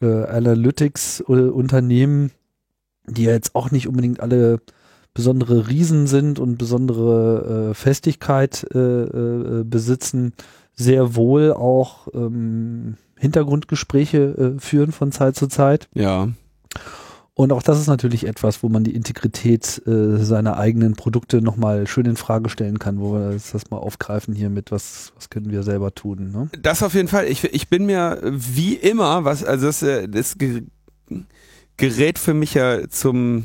äh, 0.00 0.24
Analytics-Unternehmen, 0.24 2.32
die 3.06 3.24
ja 3.24 3.32
jetzt 3.32 3.54
auch 3.54 3.70
nicht 3.70 3.88
unbedingt 3.88 4.20
alle 4.20 4.60
besondere 5.14 5.68
Riesen 5.68 6.06
sind 6.06 6.38
und 6.38 6.58
besondere 6.58 7.70
äh, 7.70 7.74
Festigkeit 7.74 8.66
äh, 8.74 8.78
äh, 8.78 9.64
besitzen, 9.64 10.32
sehr 10.74 11.14
wohl 11.14 11.52
auch 11.52 12.08
ähm, 12.14 12.96
Hintergrundgespräche 13.22 14.56
äh, 14.56 14.60
führen 14.60 14.90
von 14.90 15.12
Zeit 15.12 15.36
zu 15.36 15.46
Zeit. 15.46 15.88
Ja. 15.94 16.28
Und 17.34 17.52
auch 17.52 17.62
das 17.62 17.80
ist 17.80 17.86
natürlich 17.86 18.26
etwas, 18.26 18.62
wo 18.62 18.68
man 18.68 18.84
die 18.84 18.94
Integrität 18.94 19.80
äh, 19.86 20.18
seiner 20.18 20.58
eigenen 20.58 20.96
Produkte 20.96 21.40
nochmal 21.40 21.86
schön 21.86 22.04
in 22.04 22.16
Frage 22.16 22.50
stellen 22.50 22.78
kann, 22.78 23.00
wo 23.00 23.14
wir 23.14 23.32
das, 23.32 23.52
das 23.52 23.70
mal 23.70 23.78
aufgreifen 23.78 24.34
hier 24.34 24.50
mit, 24.50 24.70
was, 24.70 25.12
was 25.14 25.30
können 25.30 25.50
wir 25.50 25.62
selber 25.62 25.94
tun. 25.94 26.30
Ne? 26.32 26.50
Das 26.60 26.82
auf 26.82 26.94
jeden 26.94 27.08
Fall. 27.08 27.26
Ich, 27.26 27.44
ich 27.44 27.68
bin 27.68 27.86
mir 27.86 28.20
wie 28.22 28.74
immer, 28.74 29.24
was, 29.24 29.44
also 29.44 29.66
das, 29.66 29.82
äh, 29.82 30.08
das 30.08 30.36
Ge- 30.36 30.64
gerät 31.78 32.18
für 32.18 32.34
mich 32.34 32.54
ja 32.54 32.86
zum, 32.88 33.44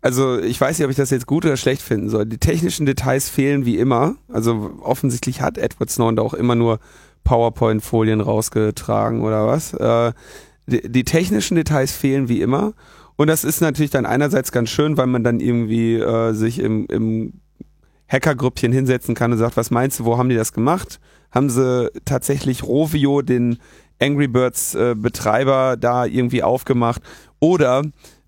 also 0.00 0.38
ich 0.38 0.60
weiß 0.60 0.78
nicht, 0.78 0.84
ob 0.84 0.90
ich 0.90 0.96
das 0.96 1.10
jetzt 1.10 1.26
gut 1.26 1.44
oder 1.44 1.56
schlecht 1.56 1.82
finden 1.82 2.08
soll. 2.08 2.24
Die 2.24 2.38
technischen 2.38 2.86
Details 2.86 3.28
fehlen 3.28 3.64
wie 3.64 3.78
immer. 3.78 4.14
Also 4.28 4.78
offensichtlich 4.80 5.40
hat 5.40 5.58
Edward 5.58 5.90
Snowden 5.90 6.16
da 6.16 6.22
auch 6.22 6.34
immer 6.34 6.54
nur 6.54 6.78
PowerPoint-Folien 7.24 8.20
rausgetragen 8.20 9.22
oder 9.22 9.46
was. 9.46 9.74
Äh, 9.74 10.12
die, 10.66 11.04
technischen 11.04 11.56
Details 11.56 11.92
fehlen 11.92 12.28
wie 12.28 12.40
immer. 12.40 12.74
Und 13.16 13.28
das 13.28 13.44
ist 13.44 13.60
natürlich 13.60 13.90
dann 13.90 14.06
einerseits 14.06 14.52
ganz 14.52 14.68
schön, 14.70 14.96
weil 14.96 15.06
man 15.06 15.24
dann 15.24 15.40
irgendwie 15.40 15.96
äh, 15.96 16.32
sich 16.32 16.58
im, 16.58 16.86
im 16.86 17.40
Hackergrüppchen 18.08 18.72
hinsetzen 18.72 19.14
kann 19.14 19.32
und 19.32 19.38
sagt, 19.38 19.56
was 19.56 19.70
meinst 19.70 20.00
du, 20.00 20.04
wo 20.04 20.18
haben 20.18 20.28
die 20.28 20.36
das 20.36 20.52
gemacht? 20.52 21.00
Haben 21.30 21.50
sie 21.50 21.90
tatsächlich 22.04 22.62
Rovio, 22.62 23.22
den 23.22 23.58
Angry 24.00 24.28
Birds 24.28 24.74
äh, 24.74 24.94
Betreiber, 24.96 25.76
da 25.76 26.06
irgendwie 26.06 26.42
aufgemacht? 26.42 27.02
Oder, 27.40 27.82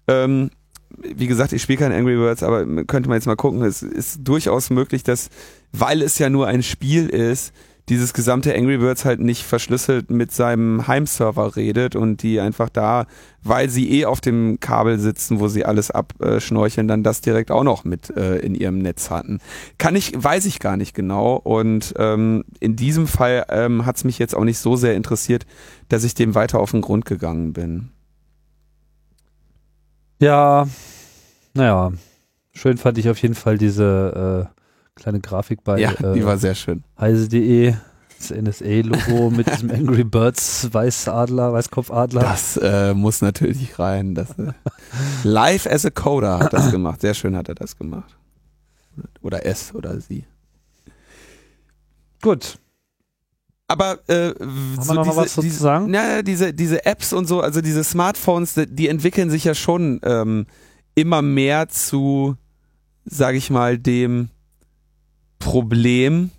ähm, 0.09 0.51
wie 0.99 1.27
gesagt, 1.27 1.53
ich 1.53 1.63
spiele 1.63 1.79
kein 1.79 1.93
Angry 1.93 2.17
Birds, 2.17 2.43
aber 2.43 2.65
könnte 2.85 3.09
man 3.09 3.17
jetzt 3.17 3.27
mal 3.27 3.37
gucken, 3.37 3.63
es 3.63 3.83
ist 3.83 4.21
durchaus 4.23 4.71
möglich, 4.71 5.03
dass, 5.03 5.31
weil 5.73 6.03
es 6.03 6.19
ja 6.19 6.29
nur 6.29 6.47
ein 6.47 6.63
Spiel 6.63 7.09
ist, 7.09 7.53
dieses 7.89 8.13
gesamte 8.13 8.55
Angry 8.55 8.79
Birds 8.79 9.05
halt 9.05 9.21
nicht 9.21 9.45
verschlüsselt 9.45 10.11
mit 10.11 10.33
seinem 10.33 10.87
Heimserver 10.87 11.57
redet 11.57 11.97
und 11.97 12.23
die 12.23 12.41
einfach 12.41 12.69
da, 12.69 13.07
weil 13.43 13.69
sie 13.69 13.91
eh 13.91 14.05
auf 14.05 14.21
dem 14.21 14.61
Kabel 14.61 14.99
sitzen, 14.99 15.41
wo 15.41 15.49
sie 15.49 15.65
alles 15.65 15.91
abschnorcheln, 15.91 16.87
dann 16.87 17.03
das 17.03 17.21
direkt 17.21 17.51
auch 17.51 17.65
noch 17.65 17.85
mit 17.85 18.11
äh, 18.11 18.37
in 18.37 18.55
ihrem 18.55 18.79
Netz 18.79 19.11
hatten. 19.11 19.39
Kann 19.79 19.97
ich, 19.97 20.13
weiß 20.17 20.47
ich 20.47 20.61
gar 20.61 20.77
nicht 20.77 20.95
genau. 20.95 21.37
Und 21.37 21.95
ähm, 21.99 22.45
in 22.61 22.77
diesem 22.77 23.07
Fall 23.07 23.47
ähm, 23.49 23.87
hat 23.87 23.97
es 23.97 24.05
mich 24.05 24.19
jetzt 24.19 24.37
auch 24.37 24.45
nicht 24.45 24.59
so 24.59 24.77
sehr 24.77 24.95
interessiert, 24.95 25.47
dass 25.89 26.05
ich 26.05 26.15
dem 26.15 26.35
weiter 26.35 26.61
auf 26.61 26.71
den 26.71 26.83
Grund 26.83 27.07
gegangen 27.07 27.53
bin. 27.53 27.91
Ja, 30.21 30.69
naja, 31.55 31.93
schön 32.53 32.77
fand 32.77 32.99
ich 32.99 33.09
auf 33.09 33.21
jeden 33.23 33.35
Fall 33.35 33.57
diese 33.57 34.49
äh, 34.55 34.60
kleine 34.95 35.21
Grafik 35.21 35.65
bei 35.65 35.79
ja, 35.79 35.93
die 35.93 36.21
äh, 36.21 36.25
war 36.25 36.39
sehr 36.39 36.55
schön. 36.55 36.85
heise.de, 36.99 37.75
das 38.19 38.31
NSA-Logo 38.31 39.31
mit 39.37 39.51
diesem 39.51 39.71
Angry 39.71 40.05
Birds 40.05 40.69
Weißadler, 40.73 41.53
Weißkopfadler. 41.53 42.21
Das 42.21 42.57
äh, 42.57 42.95
muss 42.95 43.23
natürlich 43.23 43.79
rein. 43.79 44.15
Das, 44.15 44.31
äh, 44.39 44.53
live 45.25 45.67
as 45.67 45.85
a 45.85 45.91
Coder 45.91 46.39
hat 46.39 46.53
das 46.53 46.71
gemacht. 46.71 47.01
Sehr 47.01 47.15
schön 47.15 47.37
hat 47.37 47.49
er 47.49 47.55
das 47.55 47.77
gemacht. 47.77 48.17
Oder 49.23 49.47
es 49.47 49.75
oder 49.75 50.01
sie. 50.01 50.25
Gut. 52.21 52.59
Aber 53.69 54.01
äh, 54.09 54.31
Haben 54.31 54.89
wir 54.89 54.95
noch 54.95 55.07
mal 55.07 55.17
was 55.17 55.35
zu 55.35 55.49
sagen? 55.49 55.87
Na, 55.91 56.23
diese, 56.23 56.53
diese 56.53 56.85
Apps 56.85 57.13
und 57.13 57.27
so, 57.27 57.41
also 57.41 57.61
diese 57.61 57.85
Smartphones, 57.85 58.55
die, 58.55 58.67
die 58.67 58.89
entwickeln 58.89 59.31
sich 59.31 59.45
ja 59.45 59.55
schon 59.55 60.01
ähm, 60.03 60.47
immer 60.97 61.23
mehr 61.23 61.69
zu, 61.69 62.37
sage 63.05 63.39
ich 63.39 63.49
mal, 63.49 63.79
dem 63.79 64.31
Problem. 65.41 66.31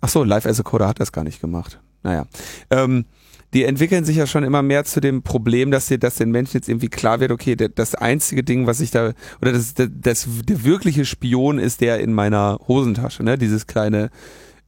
Ach 0.00 0.08
so, 0.08 0.24
Live 0.24 0.46
as 0.46 0.58
a 0.58 0.62
Coder 0.62 0.88
hat 0.88 1.00
das 1.00 1.12
gar 1.12 1.24
nicht 1.24 1.42
gemacht. 1.42 1.78
Naja. 2.02 2.24
Ähm, 2.70 3.04
die 3.52 3.64
entwickeln 3.64 4.04
sich 4.04 4.16
ja 4.16 4.26
schon 4.26 4.44
immer 4.44 4.62
mehr 4.62 4.84
zu 4.84 5.00
dem 5.00 5.22
Problem, 5.22 5.70
dass, 5.70 5.88
dir, 5.88 5.98
dass 5.98 6.16
den 6.16 6.30
Menschen 6.30 6.56
jetzt 6.56 6.68
irgendwie 6.68 6.88
klar 6.88 7.20
wird, 7.20 7.32
okay, 7.32 7.56
das 7.56 7.94
einzige 7.96 8.44
Ding, 8.44 8.66
was 8.66 8.80
ich 8.80 8.92
da, 8.92 9.12
oder 9.42 9.52
das, 9.52 9.74
das, 9.74 9.88
das, 9.92 10.28
der 10.44 10.64
wirkliche 10.64 11.04
Spion 11.04 11.58
ist 11.58 11.80
der 11.80 11.98
in 12.00 12.12
meiner 12.14 12.58
Hosentasche, 12.68 13.24
ne? 13.24 13.36
Dieses 13.36 13.66
kleine 13.66 14.10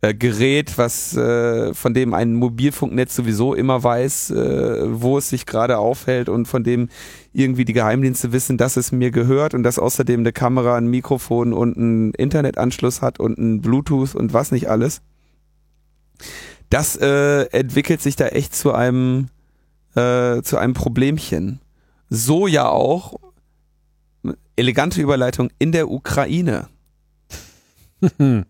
äh, 0.02 0.14
Gerät, 0.14 0.78
was 0.78 1.16
äh, 1.16 1.72
von 1.74 1.94
dem 1.94 2.12
ein 2.12 2.34
Mobilfunknetz 2.34 3.14
sowieso 3.14 3.54
immer 3.54 3.82
weiß, 3.82 4.30
äh, 4.32 5.00
wo 5.00 5.16
es 5.16 5.28
sich 5.28 5.46
gerade 5.46 5.78
aufhält 5.78 6.28
und 6.28 6.46
von 6.46 6.64
dem 6.64 6.88
irgendwie 7.32 7.64
die 7.64 7.72
Geheimdienste 7.72 8.32
wissen, 8.32 8.58
dass 8.58 8.76
es 8.76 8.90
mir 8.90 9.12
gehört 9.12 9.54
und 9.54 9.62
dass 9.62 9.78
außerdem 9.78 10.20
eine 10.20 10.32
Kamera, 10.32 10.76
ein 10.76 10.88
Mikrofon 10.88 11.52
und 11.52 11.76
einen 11.76 12.14
Internetanschluss 12.14 13.00
hat 13.00 13.20
und 13.20 13.38
ein 13.38 13.60
Bluetooth 13.60 14.16
und 14.16 14.32
was 14.32 14.50
nicht 14.50 14.68
alles. 14.68 15.02
Das 16.68 16.96
äh, 16.96 17.44
entwickelt 17.52 18.02
sich 18.02 18.16
da 18.16 18.26
echt 18.26 18.56
zu 18.56 18.72
einem 18.72 19.28
äh, 19.94 20.42
zu 20.42 20.56
einem 20.56 20.74
Problemchen. 20.74 21.60
So 22.08 22.48
ja 22.48 22.68
auch 22.68 23.20
elegante 24.56 25.00
Überleitung 25.00 25.50
in 25.60 25.70
der 25.70 25.88
Ukraine. 25.90 26.68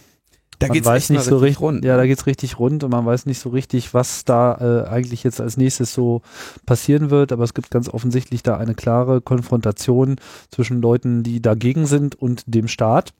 Da 0.59 0.67
man 0.69 0.75
geht's 0.75 0.87
weiß 0.87 1.11
nicht 1.11 1.25
so 1.25 1.37
richtig 1.37 1.57
richtig 1.57 1.61
rund. 1.61 1.85
Ja, 1.85 1.97
da 1.97 2.07
geht's 2.07 2.27
richtig 2.27 2.59
rund 2.59 2.85
und 2.85 2.91
man 2.91 3.05
weiß 3.05 3.27
nicht 3.27 3.41
so 3.41 3.51
richtig, 3.51 3.93
was 3.93 4.25
da 4.25 4.57
äh, 4.61 4.89
eigentlich 4.89 5.25
jetzt 5.25 5.41
als 5.41 5.59
nächstes 5.59 5.93
so 5.93 6.23
passieren 6.65 7.11
wird. 7.11 7.33
Aber 7.33 7.45
es 7.45 7.53
gibt 7.53 7.71
ganz 7.71 7.89
offensichtlich 7.89 8.43
da 8.43 8.57
eine 8.57 8.75
klare 8.75 9.21
Konfrontation 9.21 10.17
zwischen 10.51 10.81
Leuten, 10.81 11.23
die 11.23 11.43
dagegen 11.43 11.85
sind 11.87 12.15
und 12.15 12.45
dem 12.47 12.69
Staat. 12.69 13.13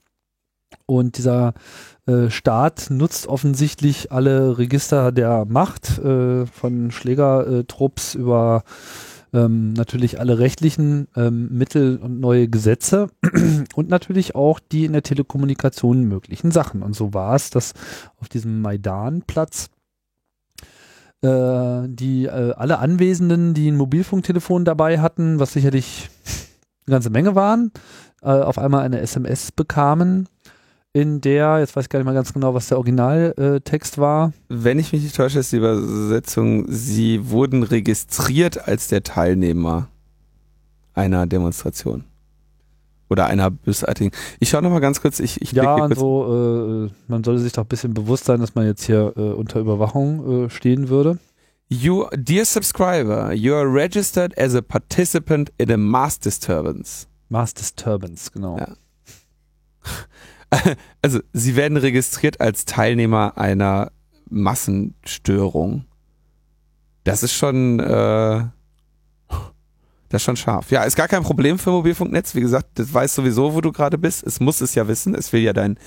Und 0.87 1.19
dieser 1.19 1.53
äh, 2.07 2.31
Staat 2.31 2.91
nutzt 2.91 3.27
offensichtlich 3.27 4.13
alle 4.13 4.59
Register 4.59 5.13
der 5.13 5.45
Macht, 5.47 5.99
äh, 5.99 6.47
von 6.47 6.91
Schlägertrupps 6.91 8.15
über 8.15 8.65
ähm, 9.33 9.73
natürlich 9.73 10.21
alle 10.21 10.39
rechtlichen 10.39 11.09
ähm, 11.17 11.49
Mittel 11.51 11.97
und 11.99 12.21
neue 12.21 12.49
Gesetze 12.49 13.09
und 13.75 13.89
natürlich 13.89 14.35
auch 14.35 14.61
die 14.61 14.85
in 14.85 14.93
der 14.93 15.03
Telekommunikation 15.03 16.05
möglichen 16.05 16.53
Sachen. 16.53 16.83
Und 16.83 16.95
so 16.95 17.15
war 17.15 17.35
es, 17.35 17.51
dass 17.51 17.73
auf 18.21 18.29
diesem 18.29 18.63
Maidan-Platz 18.63 19.71
äh, 21.23 21.89
die 21.89 22.27
äh, 22.27 22.53
alle 22.53 22.79
Anwesenden, 22.79 23.55
die 23.55 23.71
ein 23.71 23.77
Mobilfunktelefon 23.77 24.65
dabei 24.65 25.01
hatten, 25.01 25.41
was 25.41 25.55
sicherlich 25.55 26.11
eine 26.87 26.95
ganze 26.95 27.11
Menge 27.11 27.35
waren, 27.35 27.73
äh, 28.23 28.29
auf 28.29 28.59
einmal 28.59 28.83
eine 28.83 29.01
SMS 29.01 29.51
bekamen, 29.51 30.29
in 30.95 31.21
der, 31.21 31.59
jetzt 31.59 31.75
weiß 31.75 31.85
ich 31.85 31.89
gar 31.91 31.99
nicht 31.99 32.07
mal 32.07 32.15
ganz 32.15 32.33
genau, 32.33 32.55
was 32.55 32.69
der 32.69 32.79
Originaltext 32.79 33.99
war, 33.99 34.33
Wenn 34.49 34.79
ich 34.79 34.93
mich 34.93 35.03
nicht 35.03 35.17
täusche, 35.17 35.41
ist 35.41 35.53
die 35.53 35.57
Übersetzung, 35.57 36.67
sie 36.69 37.29
wurden 37.31 37.65
registriert 37.65 38.67
als 38.69 38.87
der 38.89 39.03
Teilnehmer 39.03 39.89
einer 40.95 41.27
Demonstration. 41.27 42.05
Oder 43.11 43.27
einer 43.27 43.51
bösartigen. 43.51 44.13
Ich 44.39 44.49
schaue 44.49 44.63
nochmal 44.63 44.81
ganz 44.81 45.01
kurz, 45.01 45.19
ich, 45.21 45.43
ich 45.43 45.53
Ja, 45.53 45.77
kurz. 45.77 45.99
so, 45.99 46.87
äh, 46.87 46.91
man 47.09 47.23
sollte 47.25 47.43
sich 47.43 47.53
doch 47.53 47.65
ein 47.65 47.69
bisschen 47.69 47.93
bewusst 47.93 48.25
sein, 48.25 48.41
dass 48.41 48.55
man 48.55 48.65
jetzt 48.65 48.85
hier 48.85 49.13
äh, 49.17 49.21
unter 49.21 49.59
Überwachung 49.61 50.45
äh, 50.47 50.51
stehen 50.51 50.89
würde. 50.89 51.19
You, 51.69 52.07
dear 52.15 52.45
subscriber, 52.45 53.33
you 53.33 53.53
are 53.53 53.67
registered 53.67 54.39
as 54.39 54.55
a 54.55 54.63
participant 54.63 55.53
in 55.59 55.73
a 55.73 55.77
mass 55.77 56.21
disturbance. 56.21 57.07
Mass 57.29 57.53
Disturbance, 57.53 58.31
genau. 58.31 58.59
Ja. 58.59 58.69
Also, 61.03 61.21
sie 61.33 61.57
werden 61.57 61.77
registriert 61.77 62.41
als 62.41 62.65
Teilnehmer 62.65 63.37
einer 63.37 63.93
Massenstörung. 64.31 65.85
Das 67.05 67.23
ist 67.23 67.35
schon, 67.35 67.81
äh, 67.81 68.45
das 70.09 70.23
ist 70.23 70.25
schon 70.27 70.37
scharf. 70.37 70.71
Ja, 70.71 70.85
ist 70.85 70.97
gar 70.97 71.09
kein 71.09 71.23
Problem 71.23 71.59
für 71.59 71.71
Mobilfunknetz. 71.71 72.35
Wie 72.35 72.41
gesagt, 72.41 72.69
das 72.75 72.93
weiß 72.93 73.15
sowieso, 73.15 73.55
wo 73.55 73.61
du 73.61 73.73
gerade 73.73 73.99
bist. 73.99 74.23
Es 74.25 74.41
muss 74.41 74.61
es 74.61 74.75
ja 74.75 74.89
wissen. 74.89 75.15
Es 75.15 75.33
will 75.33 75.43
ja 75.43 75.53
dein 75.53 75.79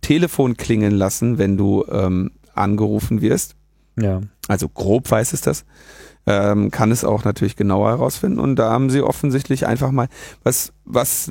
Telefon 0.00 0.56
klingeln 0.56 0.94
lassen, 0.94 1.38
wenn 1.38 1.56
du 1.56 1.84
ähm, 1.90 2.32
angerufen 2.54 3.20
wirst. 3.22 3.56
Ja. 3.98 4.20
Also 4.48 4.68
grob 4.68 5.10
weiß 5.10 5.32
es 5.32 5.40
das. 5.40 5.64
Ähm, 6.26 6.70
kann 6.70 6.90
es 6.90 7.04
auch 7.04 7.24
natürlich 7.24 7.56
genauer 7.56 7.90
herausfinden. 7.90 8.40
Und 8.40 8.56
da 8.56 8.70
haben 8.70 8.90
sie 8.90 9.00
offensichtlich 9.00 9.66
einfach 9.66 9.92
mal 9.92 10.08
was, 10.42 10.72
was 10.84 11.30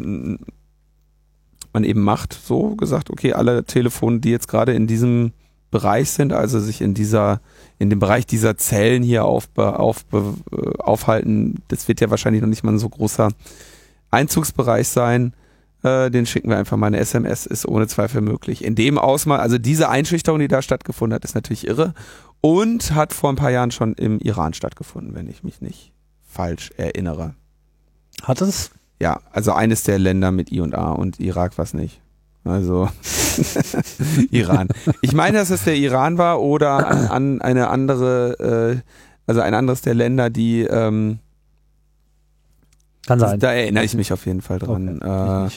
man 1.75 1.83
eben 1.83 2.01
macht, 2.01 2.33
so 2.33 2.75
gesagt, 2.75 3.11
okay, 3.11 3.33
alle 3.33 3.65
Telefone, 3.65 4.19
die 4.19 4.31
jetzt 4.31 4.47
gerade 4.47 4.73
in 4.73 4.87
diesem 4.87 5.33
Bereich 5.69 6.09
sind, 6.09 6.31
also 6.31 6.59
sich 6.59 6.81
in 6.81 6.93
dieser, 6.93 7.41
in 7.79 7.89
dem 7.89 7.99
Bereich 7.99 8.25
dieser 8.25 8.57
Zellen 8.57 9.03
hier 9.03 9.25
aufbe, 9.25 9.77
aufbe, 9.77 10.35
äh, 10.51 10.77
aufhalten, 10.79 11.61
das 11.67 11.87
wird 11.89 11.99
ja 11.99 12.09
wahrscheinlich 12.09 12.41
noch 12.41 12.49
nicht 12.49 12.63
mal 12.63 12.71
ein 12.71 12.79
so 12.79 12.87
großer 12.87 13.29
Einzugsbereich 14.09 14.87
sein, 14.87 15.33
äh, 15.83 16.09
den 16.09 16.25
schicken 16.25 16.49
wir 16.49 16.57
einfach 16.57 16.77
mal 16.77 16.87
eine 16.87 16.99
SMS, 16.99 17.45
ist 17.45 17.67
ohne 17.67 17.87
Zweifel 17.87 18.21
möglich. 18.21 18.63
In 18.63 18.75
dem 18.75 18.97
Ausmaß, 18.97 19.41
also 19.41 19.57
diese 19.57 19.89
Einschüchterung, 19.89 20.39
die 20.39 20.47
da 20.47 20.61
stattgefunden 20.61 21.13
hat, 21.13 21.25
ist 21.25 21.35
natürlich 21.35 21.67
irre 21.67 21.93
und 22.39 22.95
hat 22.95 23.13
vor 23.13 23.29
ein 23.29 23.35
paar 23.35 23.51
Jahren 23.51 23.71
schon 23.71 23.95
im 23.95 24.19
Iran 24.19 24.53
stattgefunden, 24.53 25.13
wenn 25.13 25.27
ich 25.27 25.43
mich 25.43 25.59
nicht 25.59 25.91
falsch 26.23 26.71
erinnere. 26.77 27.35
Hat 28.23 28.41
es? 28.41 28.71
Ja, 29.01 29.19
also 29.31 29.51
eines 29.51 29.83
der 29.83 29.99
Länder 29.99 30.31
mit 30.31 30.51
I 30.51 30.61
und 30.61 30.73
A 30.75 30.91
und 30.91 31.19
Irak 31.19 31.57
was 31.57 31.73
nicht. 31.73 32.01
Also 32.45 32.89
Iran. 34.31 34.67
Ich 35.01 35.13
meine, 35.13 35.37
dass 35.39 35.49
es 35.49 35.63
der 35.63 35.75
Iran 35.75 36.17
war 36.17 36.41
oder 36.41 36.87
an, 36.87 37.07
an 37.07 37.41
eine 37.41 37.69
andere, 37.69 38.81
äh, 38.83 38.89
also 39.27 39.41
ein 39.41 39.53
anderes 39.55 39.81
der 39.81 39.95
Länder, 39.95 40.29
die 40.29 40.61
ähm, 40.61 41.19
Kann 43.07 43.19
sein. 43.19 43.39
da 43.39 43.51
erinnere 43.51 43.83
ich 43.83 43.95
mich 43.95 44.13
auf 44.13 44.25
jeden 44.27 44.41
Fall 44.41 44.59
dran. 44.59 44.99
Okay, 45.01 45.47
Äh, 45.47 45.49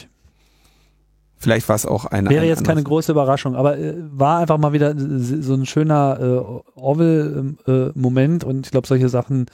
vielleicht 1.37 1.69
war 1.69 1.75
es 1.75 1.85
auch 1.85 2.05
eine. 2.05 2.29
Wäre 2.31 2.41
ein 2.41 2.47
jetzt 2.47 2.63
keine 2.65 2.81
große 2.83 3.11
Überraschung, 3.11 3.55
aber 3.55 3.77
äh, 3.77 3.93
war 4.11 4.39
einfach 4.39 4.57
mal 4.57 4.73
wieder 4.73 4.89
äh, 4.91 4.95
so 4.97 5.53
ein 5.53 5.67
schöner 5.67 6.17
äh, 6.19 6.79
Orwell-Moment 6.79 8.43
und 8.43 8.65
ich 8.65 8.71
glaube, 8.71 8.87
solche 8.87 9.09
Sachen, 9.09 9.45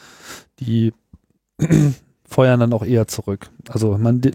die 0.62 0.94
feuern 2.28 2.60
dann 2.60 2.74
auch 2.74 2.84
eher 2.84 3.08
zurück. 3.08 3.50
Also 3.70 3.98
man, 3.98 4.22
die 4.22 4.32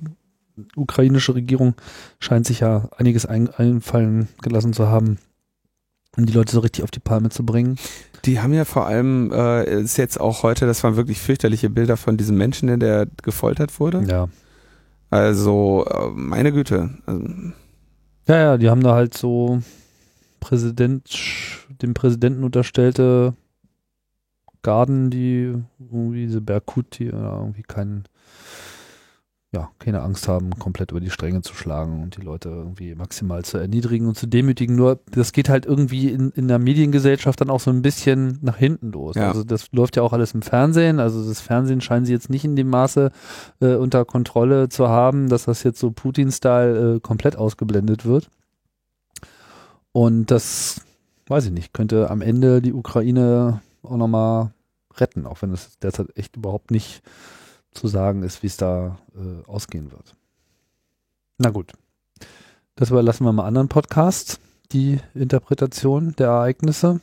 ukrainische 0.77 1.35
Regierung 1.35 1.75
scheint 2.19 2.47
sich 2.47 2.61
ja 2.61 2.89
einiges 2.97 3.27
ein, 3.27 3.49
einfallen 3.49 4.29
gelassen 4.43 4.73
zu 4.73 4.89
haben, 4.89 5.19
um 6.17 6.27
die 6.27 6.33
Leute 6.33 6.53
so 6.53 6.61
richtig 6.61 6.85
auf 6.85 6.91
die 6.91 7.01
Palme 7.01 7.31
zu 7.31 7.45
bringen. 7.45 7.77
Die 8.25 8.41
haben 8.41 8.53
ja 8.53 8.65
vor 8.65 8.87
allem, 8.87 9.33
äh, 9.33 9.81
ist 9.81 9.97
jetzt 9.97 10.21
auch 10.21 10.43
heute, 10.43 10.67
das 10.67 10.85
waren 10.85 10.97
wirklich 10.97 11.21
fürchterliche 11.21 11.71
Bilder 11.71 11.97
von 11.97 12.17
diesem 12.17 12.37
Menschen, 12.37 12.67
der, 12.67 12.77
der 12.77 13.07
gefoltert 13.23 13.81
wurde. 13.81 14.05
Ja. 14.07 14.29
Also, 15.11 15.87
äh, 15.87 16.11
meine 16.15 16.53
Güte. 16.53 16.91
Also, 17.07 17.25
Ja, 18.29 18.37
ja, 18.37 18.59
die 18.59 18.69
haben 18.69 18.83
da 18.83 18.95
halt 18.95 19.17
so 19.17 19.63
Präsident, 20.39 21.09
dem 21.83 21.95
Präsidenten 21.95 22.45
unterstellte 22.45 23.35
Garden, 24.63 25.11
die 25.11 25.55
irgendwie 25.79 26.27
diese 26.27 26.41
Berkuti 26.41 27.09
oder 27.09 27.39
irgendwie 27.39 27.63
keinen, 27.63 28.05
ja, 29.53 29.71
keine 29.79 30.03
Angst 30.03 30.29
haben, 30.29 30.51
komplett 30.59 30.93
über 30.93 31.01
die 31.01 31.11
Stränge 31.11 31.43
zu 31.43 31.55
schlagen 31.55 32.03
und 32.03 32.17
die 32.17 32.23
Leute 32.23 32.49
irgendwie 32.51 32.95
maximal 32.95 33.45
zu 33.45 33.59
erniedrigen 33.59 34.07
und 34.07 34.17
zu 34.17 34.27
demütigen. 34.27 34.77
Nur 34.77 35.01
das 35.11 35.33
geht 35.33 35.49
halt 35.49 35.67
irgendwie 35.67 36.09
in, 36.09 36.31
in 36.31 36.47
der 36.47 36.59
Mediengesellschaft 36.59 37.41
dann 37.41 37.51
auch 37.51 37.61
so 37.61 37.71
ein 37.71 37.83
bisschen 37.83 38.39
nach 38.43 38.57
hinten 38.57 38.93
los. 38.93 39.17
Ja. 39.17 39.29
Also 39.29 39.43
das 39.43 39.73
läuft 39.73 39.97
ja 39.97 40.03
auch 40.03 40.13
alles 40.13 40.35
im 40.35 40.43
Fernsehen. 40.43 41.01
Also 41.01 41.27
das 41.27 41.41
Fernsehen 41.41 41.81
scheinen 41.81 42.07
sie 42.07 42.13
jetzt 42.13 42.31
nicht 42.31 42.45
in 42.45 42.55
dem 42.55 42.69
Maße 42.69 43.11
äh, 43.61 43.75
unter 43.75 44.05
Kontrolle 44.05 44.69
zu 44.69 44.89
haben, 44.89 45.29
dass 45.29 45.47
das 45.47 45.63
jetzt 45.65 45.81
so 45.81 45.91
Putin-Style 45.91 46.97
äh, 46.97 47.01
komplett 47.01 47.37
ausgeblendet 47.37 48.05
wird. 48.05 48.31
Und 49.93 50.31
das, 50.31 50.81
weiß 51.27 51.47
ich 51.47 51.53
nicht, 51.53 51.73
könnte 51.75 52.11
am 52.11 52.21
Ende 52.21 52.63
die 52.63 52.73
Ukraine 52.73 53.61
auch 53.83 53.97
nochmal 53.97 54.53
retten, 54.97 55.27
auch 55.27 55.43
wenn 55.43 55.53
es 55.53 55.79
derzeit 55.79 56.17
echt 56.17 56.37
überhaupt 56.37 56.71
nicht 56.71 57.03
zu 57.73 57.89
sagen 57.89 58.23
ist, 58.23 58.43
wie 58.43 58.49
es 58.49 58.57
da 58.57 58.99
äh, 59.15 59.47
ausgehen 59.49 59.93
wird. 59.93 60.15
Na 61.39 61.51
gut. 61.51 61.73
Das 62.75 62.91
überlassen 62.91 63.25
wir 63.25 63.33
mal 63.33 63.47
anderen 63.47 63.69
Podcasts, 63.69 64.41
die 64.73 65.01
Interpretation 65.15 66.15
der 66.17 66.29
Ereignisse. 66.29 67.01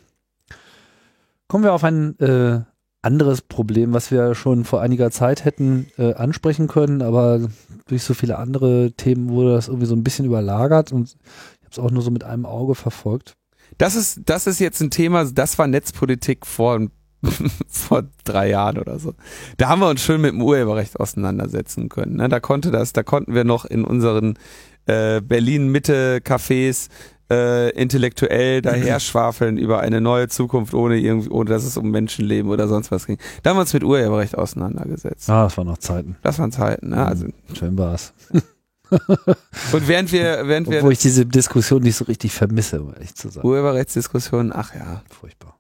Kommen 1.48 1.64
wir 1.64 1.74
auf 1.74 1.84
ein 1.84 2.20
äh, 2.20 2.62
anderes 3.02 3.42
Problem, 3.42 3.94
was 3.94 4.12
wir 4.12 4.36
schon 4.36 4.66
vor 4.66 4.82
einiger 4.82 5.12
Zeit 5.12 5.46
hätten 5.46 5.88
äh, 5.98 6.14
ansprechen 6.14 6.68
können, 6.68 7.02
aber 7.02 7.48
durch 7.88 8.04
so 8.04 8.14
viele 8.14 8.38
andere 8.38 8.92
Themen 8.92 9.30
wurde 9.30 9.54
das 9.54 9.68
irgendwie 9.68 9.88
so 9.88 9.96
ein 9.96 10.04
bisschen 10.04 10.26
überlagert 10.26 10.92
und 10.92 11.16
ich 11.16 11.66
habe 11.66 11.72
es 11.72 11.80
auch 11.80 11.92
nur 11.92 12.04
so 12.04 12.12
mit 12.12 12.24
einem 12.24 12.46
Auge 12.46 12.76
verfolgt. 12.76 13.36
Das 13.78 13.96
ist, 13.96 14.22
das 14.26 14.48
ist 14.48 14.60
jetzt 14.60 14.82
ein 14.82 14.92
Thema, 14.92 15.26
das 15.26 15.58
war 15.60 15.68
Netzpolitik 15.68 16.46
vor, 16.46 16.88
vor 17.68 18.04
drei 18.24 18.50
Jahren 18.50 18.78
oder 18.78 19.00
so. 19.00 19.14
Da 19.58 19.70
haben 19.70 19.82
wir 19.82 19.90
uns 19.90 20.02
schön 20.02 20.22
mit 20.22 20.32
dem 20.32 20.42
Urheberrecht 20.42 21.00
auseinandersetzen 21.00 21.90
können. 21.90 22.18
Ne? 22.18 22.30
Da 22.30 22.40
konnte 22.40 22.72
das, 22.72 22.94
da 22.94 23.04
konnten 23.04 23.34
wir 23.34 23.44
noch 23.44 23.66
in 23.66 23.84
unseren 23.84 24.38
äh, 24.86 25.22
Berlin-Mitte-Cafés 25.22 26.90
äh, 27.30 27.72
intellektuell 27.72 28.62
daher 28.62 29.00
schwafeln 29.00 29.58
über 29.58 29.82
eine 29.82 30.02
neue 30.02 30.28
Zukunft, 30.30 30.74
ohne 30.74 30.98
irgendwie, 30.98 31.30
ohne 31.30 31.50
dass 31.50 31.66
es 31.66 31.78
um 31.78 31.92
Menschenleben 31.92 32.50
oder 32.50 32.68
sonst 32.68 32.92
was 32.92 33.06
ging. 33.06 33.18
Da 33.44 33.50
haben 33.50 33.58
wir 33.58 33.62
uns 33.62 33.74
mit 33.74 33.84
Urheberrecht 33.84 34.38
auseinandergesetzt. 34.38 35.30
Ah, 35.30 35.44
das 35.44 35.58
waren 35.58 35.68
noch 35.68 35.78
Zeiten. 35.78 36.16
Das 36.24 36.40
waren 36.40 36.52
Zeiten, 36.52 36.90
ne? 36.90 37.06
Also, 37.06 37.28
Schön 37.54 37.78
war's. 37.78 38.14
und 39.74 39.88
während 39.88 40.12
wir, 40.12 40.48
während 40.48 40.70
wir 40.70 40.78
Obwohl 40.80 40.94
ich 40.94 41.00
diese 41.00 41.26
Diskussion 41.26 41.84
nicht 41.84 41.96
so 41.96 42.06
richtig 42.06 42.34
vermisse, 42.34 42.82
um 42.82 42.94
ehrlich 42.94 43.16
zu 43.16 43.30
sein. 43.30 43.44
Urheberrechtsdiskussionen, 43.44 44.52
ach 44.54 44.74
ja. 44.76 45.02
Furchtbar. 45.10 45.58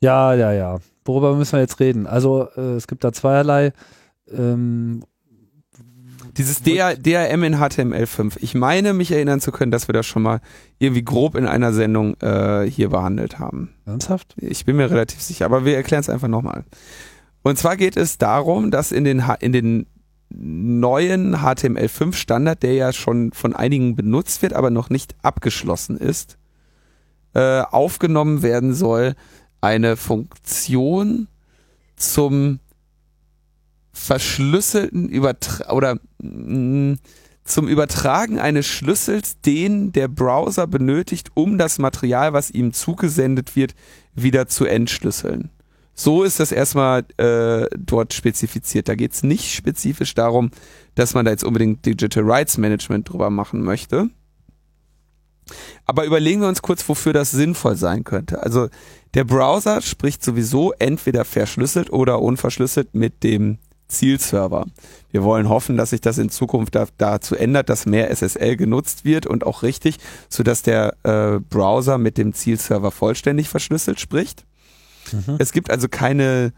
Ja, 0.00 0.34
ja, 0.34 0.52
ja. 0.52 0.78
Worüber 1.04 1.34
müssen 1.34 1.52
wir 1.52 1.60
jetzt 1.60 1.80
reden? 1.80 2.06
Also 2.06 2.48
äh, 2.56 2.74
es 2.74 2.86
gibt 2.86 3.04
da 3.04 3.12
zweierlei. 3.12 3.72
Ähm, 4.30 5.02
Dieses 6.36 6.62
DRM 6.62 7.44
in 7.44 7.56
HTML5. 7.56 8.36
Ich 8.40 8.54
meine, 8.54 8.92
mich 8.92 9.12
erinnern 9.12 9.40
zu 9.40 9.52
können, 9.52 9.70
dass 9.70 9.88
wir 9.88 9.92
das 9.92 10.06
schon 10.06 10.22
mal 10.22 10.40
irgendwie 10.78 11.04
grob 11.04 11.34
in 11.34 11.46
einer 11.46 11.72
Sendung 11.72 12.14
äh, 12.20 12.68
hier 12.68 12.90
behandelt 12.90 13.38
haben. 13.38 13.70
ernsthaft? 13.86 14.34
Ich 14.38 14.64
bin 14.64 14.76
mir 14.76 14.90
relativ 14.90 15.22
sicher, 15.22 15.44
aber 15.44 15.64
wir 15.64 15.76
erklären 15.76 16.00
es 16.00 16.10
einfach 16.10 16.28
nochmal. 16.28 16.64
Und 17.42 17.56
zwar 17.58 17.76
geht 17.76 17.96
es 17.96 18.18
darum, 18.18 18.70
dass 18.70 18.90
in 18.90 19.04
den, 19.04 19.22
in 19.40 19.52
den 19.52 19.86
neuen 20.28 21.36
HTML5 21.36 22.14
Standard, 22.14 22.62
der 22.62 22.74
ja 22.74 22.92
schon 22.92 23.32
von 23.32 23.54
einigen 23.54 23.96
benutzt 23.96 24.42
wird, 24.42 24.52
aber 24.52 24.70
noch 24.70 24.90
nicht 24.90 25.14
abgeschlossen 25.22 25.96
ist, 25.96 26.38
äh, 27.34 27.60
aufgenommen 27.60 28.42
werden 28.42 28.74
soll 28.74 29.14
eine 29.60 29.96
Funktion 29.96 31.28
zum 31.96 32.60
verschlüsselten 33.92 35.08
Übertra 35.08 35.72
oder 35.72 35.98
mh, 36.22 36.96
zum 37.44 37.68
Übertragen 37.68 38.38
eines 38.38 38.66
Schlüssels, 38.66 39.40
den 39.40 39.92
der 39.92 40.08
Browser 40.08 40.66
benötigt, 40.66 41.30
um 41.34 41.58
das 41.58 41.78
Material, 41.78 42.32
was 42.32 42.50
ihm 42.50 42.72
zugesendet 42.72 43.56
wird, 43.56 43.74
wieder 44.14 44.48
zu 44.48 44.64
entschlüsseln. 44.64 45.50
So 45.98 46.24
ist 46.24 46.38
das 46.38 46.52
erstmal 46.52 47.06
äh, 47.16 47.66
dort 47.76 48.12
spezifiziert. 48.12 48.86
Da 48.86 48.94
geht 48.94 49.14
es 49.14 49.22
nicht 49.22 49.54
spezifisch 49.54 50.14
darum, 50.14 50.50
dass 50.94 51.14
man 51.14 51.24
da 51.24 51.30
jetzt 51.30 51.42
unbedingt 51.42 51.86
Digital 51.86 52.22
Rights 52.24 52.58
Management 52.58 53.08
drüber 53.08 53.30
machen 53.30 53.62
möchte. 53.62 54.10
Aber 55.86 56.04
überlegen 56.04 56.42
wir 56.42 56.48
uns 56.48 56.60
kurz, 56.60 56.86
wofür 56.86 57.14
das 57.14 57.30
sinnvoll 57.30 57.76
sein 57.76 58.04
könnte. 58.04 58.42
Also 58.42 58.68
der 59.14 59.24
Browser 59.24 59.80
spricht 59.80 60.22
sowieso 60.22 60.72
entweder 60.72 61.24
verschlüsselt 61.24 61.90
oder 61.90 62.20
unverschlüsselt 62.20 62.94
mit 62.94 63.22
dem 63.22 63.58
Zielserver. 63.88 64.66
Wir 65.10 65.22
wollen 65.22 65.48
hoffen, 65.48 65.78
dass 65.78 65.90
sich 65.90 66.02
das 66.02 66.18
in 66.18 66.28
Zukunft 66.28 66.74
da, 66.74 66.86
dazu 66.98 67.36
ändert, 67.36 67.70
dass 67.70 67.86
mehr 67.86 68.10
SSL 68.10 68.56
genutzt 68.56 69.06
wird 69.06 69.26
und 69.26 69.46
auch 69.46 69.62
richtig, 69.62 69.96
sodass 70.28 70.62
der 70.62 70.96
äh, 71.04 71.38
Browser 71.38 71.96
mit 71.96 72.18
dem 72.18 72.34
Zielserver 72.34 72.90
vollständig 72.90 73.48
verschlüsselt 73.48 73.98
spricht. 73.98 74.44
Es 75.38 75.52
gibt 75.52 75.70
also 75.70 75.88
keine, 75.88 76.52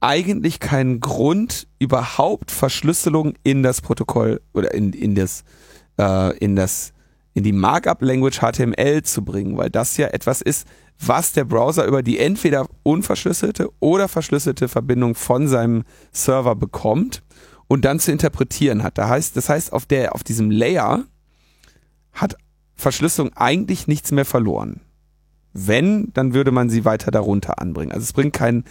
eigentlich 0.00 0.60
keinen 0.60 1.00
Grund, 1.00 1.66
überhaupt 1.78 2.50
Verschlüsselung 2.50 3.34
in 3.42 3.62
das 3.62 3.80
Protokoll 3.80 4.40
oder 4.52 4.74
in, 4.74 4.92
in 4.92 5.14
das, 5.14 5.44
äh, 5.98 6.36
in 6.38 6.56
das, 6.56 6.92
in 7.34 7.44
die 7.44 7.52
Markup-Language 7.52 8.40
HTML 8.40 9.02
zu 9.02 9.24
bringen, 9.24 9.56
weil 9.56 9.70
das 9.70 9.96
ja 9.96 10.08
etwas 10.08 10.42
ist, 10.42 10.66
was 10.98 11.32
der 11.32 11.44
Browser 11.44 11.84
über 11.86 12.02
die 12.02 12.18
entweder 12.18 12.66
unverschlüsselte 12.82 13.68
oder 13.80 14.08
verschlüsselte 14.08 14.68
Verbindung 14.68 15.14
von 15.14 15.48
seinem 15.48 15.84
Server 16.12 16.54
bekommt 16.54 17.22
und 17.68 17.84
dann 17.84 18.00
zu 18.00 18.12
interpretieren 18.12 18.82
hat. 18.82 18.96
Da 18.98 19.08
heißt, 19.08 19.36
das 19.36 19.48
heißt, 19.48 19.72
auf 19.72 19.86
der, 19.86 20.14
auf 20.14 20.24
diesem 20.24 20.50
Layer 20.50 21.04
hat 22.12 22.36
Verschlüsselung 22.74 23.32
eigentlich 23.34 23.86
nichts 23.86 24.12
mehr 24.12 24.24
verloren. 24.24 24.80
Wenn, 25.56 26.12
dann 26.12 26.34
würde 26.34 26.50
man 26.50 26.70
sie 26.70 26.84
weiter 26.84 27.10
darunter 27.10 27.60
anbringen. 27.60 27.92
Also 27.92 28.04
es 28.04 28.12
bringt 28.12 28.32
keinen, 28.32 28.64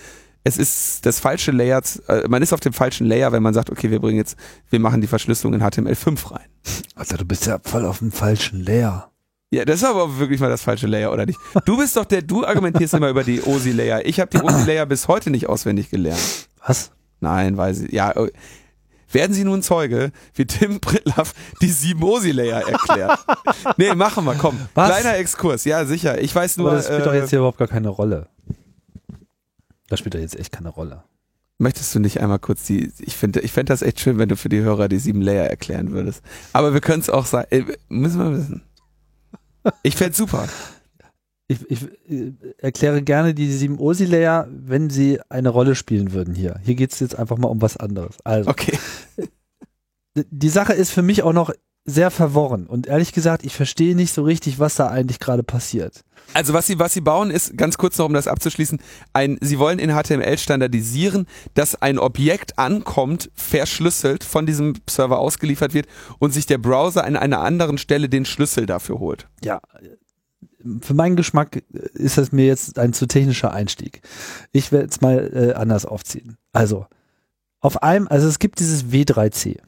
es 0.44 0.58
ist 0.58 1.06
das 1.06 1.20
falsche 1.20 1.52
Layer, 1.52 1.82
äh, 2.08 2.28
man 2.28 2.42
ist 2.42 2.54
auf 2.54 2.60
dem 2.60 2.74
falschen 2.74 3.08
Layer, 3.08 3.32
wenn 3.32 3.44
man 3.44 3.54
sagt, 3.54 3.70
okay, 3.70 3.90
wir 3.90 4.00
bringen 4.00 4.18
jetzt, 4.18 4.38
wir 4.70 4.80
machen 4.80 5.02
die 5.02 5.08
Verschlüsselung 5.08 5.54
in 5.54 5.62
HTML5 5.62 6.32
rein. 6.32 6.48
Alter, 6.96 7.18
du 7.18 7.26
bist 7.26 7.46
ja 7.48 7.60
voll 7.64 7.86
auf 7.86 8.00
dem 8.00 8.12
falschen 8.12 8.64
Layer. 8.64 9.12
Ja, 9.52 9.64
das 9.64 9.78
ist 9.78 9.86
aber 9.86 10.20
wirklich 10.20 10.40
mal 10.40 10.50
das 10.50 10.64
falsche 10.64 10.88
Layer, 10.88 11.12
oder 11.12 11.26
nicht? 11.26 11.40
Du 11.66 11.78
bist 11.78 11.96
doch 11.96 12.06
der, 12.06 12.22
du 12.22 12.46
argumentierst 12.46 12.94
immer 12.94 13.10
über 13.10 13.24
die 13.24 13.42
OSI-Layer. 13.42 14.06
Ich 14.06 14.20
habe 14.20 14.30
die 14.30 14.44
OSI-Layer 14.44 14.86
bis 14.86 15.08
heute 15.08 15.30
nicht 15.30 15.48
auswendig 15.48 15.90
gelernt. 15.90 16.50
Was? 16.66 16.92
Nein, 17.22 17.56
weiß 17.56 17.82
ich. 17.82 17.92
Ja, 17.92 18.14
werden 19.16 19.34
Sie 19.34 19.44
nun 19.44 19.64
Zeuge, 19.64 20.12
wie 20.36 20.46
Tim 20.46 20.80
Pritlaff 20.80 21.34
die 21.62 21.70
sieben 21.70 22.04
OSI-Layer 22.04 22.70
erklärt? 22.70 23.20
nee, 23.78 23.96
machen 23.96 24.26
wir, 24.26 24.36
komm. 24.36 24.60
Was? 24.76 24.90
Kleiner 24.90 25.18
Exkurs, 25.18 25.66
ja, 25.66 25.86
sicher. 25.86 26.22
Ich 26.22 26.36
weiß 26.36 26.58
nur, 26.58 26.68
Aber 26.68 26.78
das 26.78 26.86
spielt 26.86 27.06
doch 27.06 27.14
äh, 27.14 27.20
jetzt 27.20 27.32
hier 27.32 27.40
überhaupt 27.40 27.58
gar 27.58 27.68
keine 27.68 27.90
Rolle. 27.90 28.28
Das 29.88 30.00
spielt 30.00 30.14
doch 30.14 30.20
jetzt 30.20 30.38
echt 30.38 30.52
keine 30.52 30.70
Rolle. 30.70 31.04
Möchtest 31.58 31.96
du 31.96 32.00
nicht 32.00 32.20
einmal 32.20 32.40
kurz 32.40 32.66
die, 32.66 32.92
ich 33.00 33.16
finde, 33.16 33.40
ich 33.40 33.54
fände 33.54 33.72
das 33.72 33.82
echt 33.82 34.02
schön, 34.02 34.18
wenn 34.18 34.28
du 34.28 34.36
für 34.36 34.50
die 34.50 34.60
Hörer 34.60 34.90
die 34.90 35.00
sieben 35.00 35.22
Layer 35.22 35.46
erklären 35.46 35.92
würdest. 35.94 36.22
Aber 36.52 36.74
wir 36.74 36.82
können 36.82 37.00
es 37.00 37.10
auch 37.10 37.26
sagen, 37.26 37.48
äh, 37.50 37.64
müssen 37.88 38.20
wir 38.20 38.38
wissen. 38.38 38.64
Ich 39.82 39.96
fände 39.96 40.16
super. 40.16 40.48
Ich, 41.48 41.60
ich 41.70 41.84
äh, 42.10 42.34
erkläre 42.58 43.02
gerne 43.04 43.34
die 43.34 43.52
sieben 43.52 43.78
OSI-Layer, 43.80 44.48
wenn 44.52 44.90
sie 44.90 45.20
eine 45.30 45.50
Rolle 45.50 45.76
spielen 45.76 46.12
würden 46.12 46.34
hier. 46.34 46.60
Hier 46.64 46.76
geht 46.76 46.92
es 46.92 47.00
jetzt 47.00 47.18
einfach 47.18 47.38
mal 47.38 47.48
um 47.48 47.62
was 47.62 47.78
anderes. 47.78 48.18
Also, 48.24 48.50
Okay. 48.50 48.78
Die 50.16 50.50
Sache 50.50 50.74
ist 50.74 50.92
für 50.92 51.02
mich 51.02 51.24
auch 51.24 51.34
noch 51.34 51.52
sehr 51.88 52.10
verworren 52.10 52.66
und 52.66 52.88
ehrlich 52.88 53.14
gesagt, 53.14 53.46
ich 53.46 53.56
verstehe 53.56 53.96
nicht 53.96 54.12
so 54.12 54.24
richtig, 54.24 54.58
was 54.58 54.74
da 54.76 54.88
eigentlich 54.88 55.20
gerade 55.20 55.44
passiert. 55.44 56.02
Also 56.34 56.54
was 56.54 56.66
sie, 56.66 56.80
was 56.80 56.94
sie 56.94 57.02
bauen 57.02 57.30
ist, 57.30 57.56
ganz 57.58 57.78
kurz 57.78 58.00
noch, 58.00 58.08
um 58.08 58.14
das 58.14 58.28
abzuschließen, 58.28 58.80
ein, 59.14 59.38
sie 59.40 59.60
wollen 59.60 59.78
in 59.78 59.92
HTML 59.92 60.40
standardisieren, 60.40 61.28
dass 61.54 61.80
ein 61.80 62.00
Objekt 62.00 62.58
ankommt, 62.58 63.30
verschlüsselt, 63.36 64.24
von 64.24 64.48
diesem 64.48 64.74
Server 64.90 65.20
ausgeliefert 65.20 65.76
wird 65.76 65.86
und 66.18 66.32
sich 66.32 66.48
der 66.48 66.58
Browser 66.58 67.04
an 67.04 67.16
einer 67.16 67.42
anderen 67.42 67.78
Stelle 67.78 68.10
den 68.10 68.26
Schlüssel 68.26 68.66
dafür 68.66 69.00
holt. 69.00 69.28
Ja, 69.44 69.62
für 70.82 70.96
meinen 70.96 71.16
Geschmack 71.16 71.64
ist 71.94 72.18
das 72.18 72.32
mir 72.32 72.48
jetzt 72.48 72.80
ein 72.80 72.94
zu 72.94 73.06
technischer 73.08 73.54
Einstieg. 73.54 74.02
Ich 74.52 74.72
werde 74.72 74.88
es 74.88 75.02
mal 75.02 75.32
äh, 75.32 75.54
anders 75.54 75.86
aufziehen. 75.86 76.38
Also, 76.52 76.88
auf 77.60 77.84
einem, 77.84 78.08
also 78.08 78.28
es 78.28 78.40
gibt 78.40 78.60
dieses 78.60 78.86
W3C. 78.86 79.60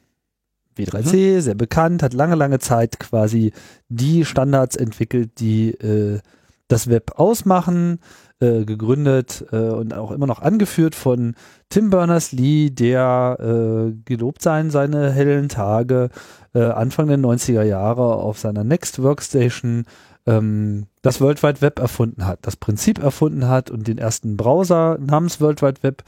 W3C, 0.78 1.40
sehr 1.40 1.54
bekannt, 1.54 2.02
hat 2.02 2.14
lange, 2.14 2.34
lange 2.34 2.58
Zeit 2.58 2.98
quasi 2.98 3.52
die 3.88 4.24
Standards 4.24 4.76
entwickelt, 4.76 5.40
die 5.40 5.70
äh, 5.70 6.20
das 6.68 6.88
Web 6.88 7.12
ausmachen, 7.16 8.00
äh, 8.40 8.64
gegründet 8.64 9.44
äh, 9.50 9.56
und 9.56 9.94
auch 9.94 10.12
immer 10.12 10.26
noch 10.26 10.40
angeführt 10.40 10.94
von 10.94 11.34
Tim 11.70 11.90
Berners-Lee, 11.90 12.70
der 12.70 13.36
äh, 13.40 13.92
gelobt 14.04 14.42
sein 14.42 14.70
seine 14.70 15.10
hellen 15.10 15.48
Tage 15.48 16.10
äh, 16.54 16.62
Anfang 16.62 17.08
der 17.08 17.18
90er 17.18 17.62
Jahre 17.62 18.14
auf 18.14 18.38
seiner 18.38 18.64
Next 18.64 19.02
Workstation 19.02 19.86
ähm, 20.26 20.86
das 21.02 21.20
World 21.20 21.42
Wide 21.42 21.60
Web 21.62 21.78
erfunden 21.80 22.26
hat, 22.26 22.40
das 22.42 22.56
Prinzip 22.56 23.02
erfunden 23.02 23.48
hat 23.48 23.70
und 23.70 23.88
den 23.88 23.98
ersten 23.98 24.36
Browser 24.36 24.98
namens 25.00 25.40
World 25.40 25.62
Wide 25.62 25.82
Web 25.82 26.04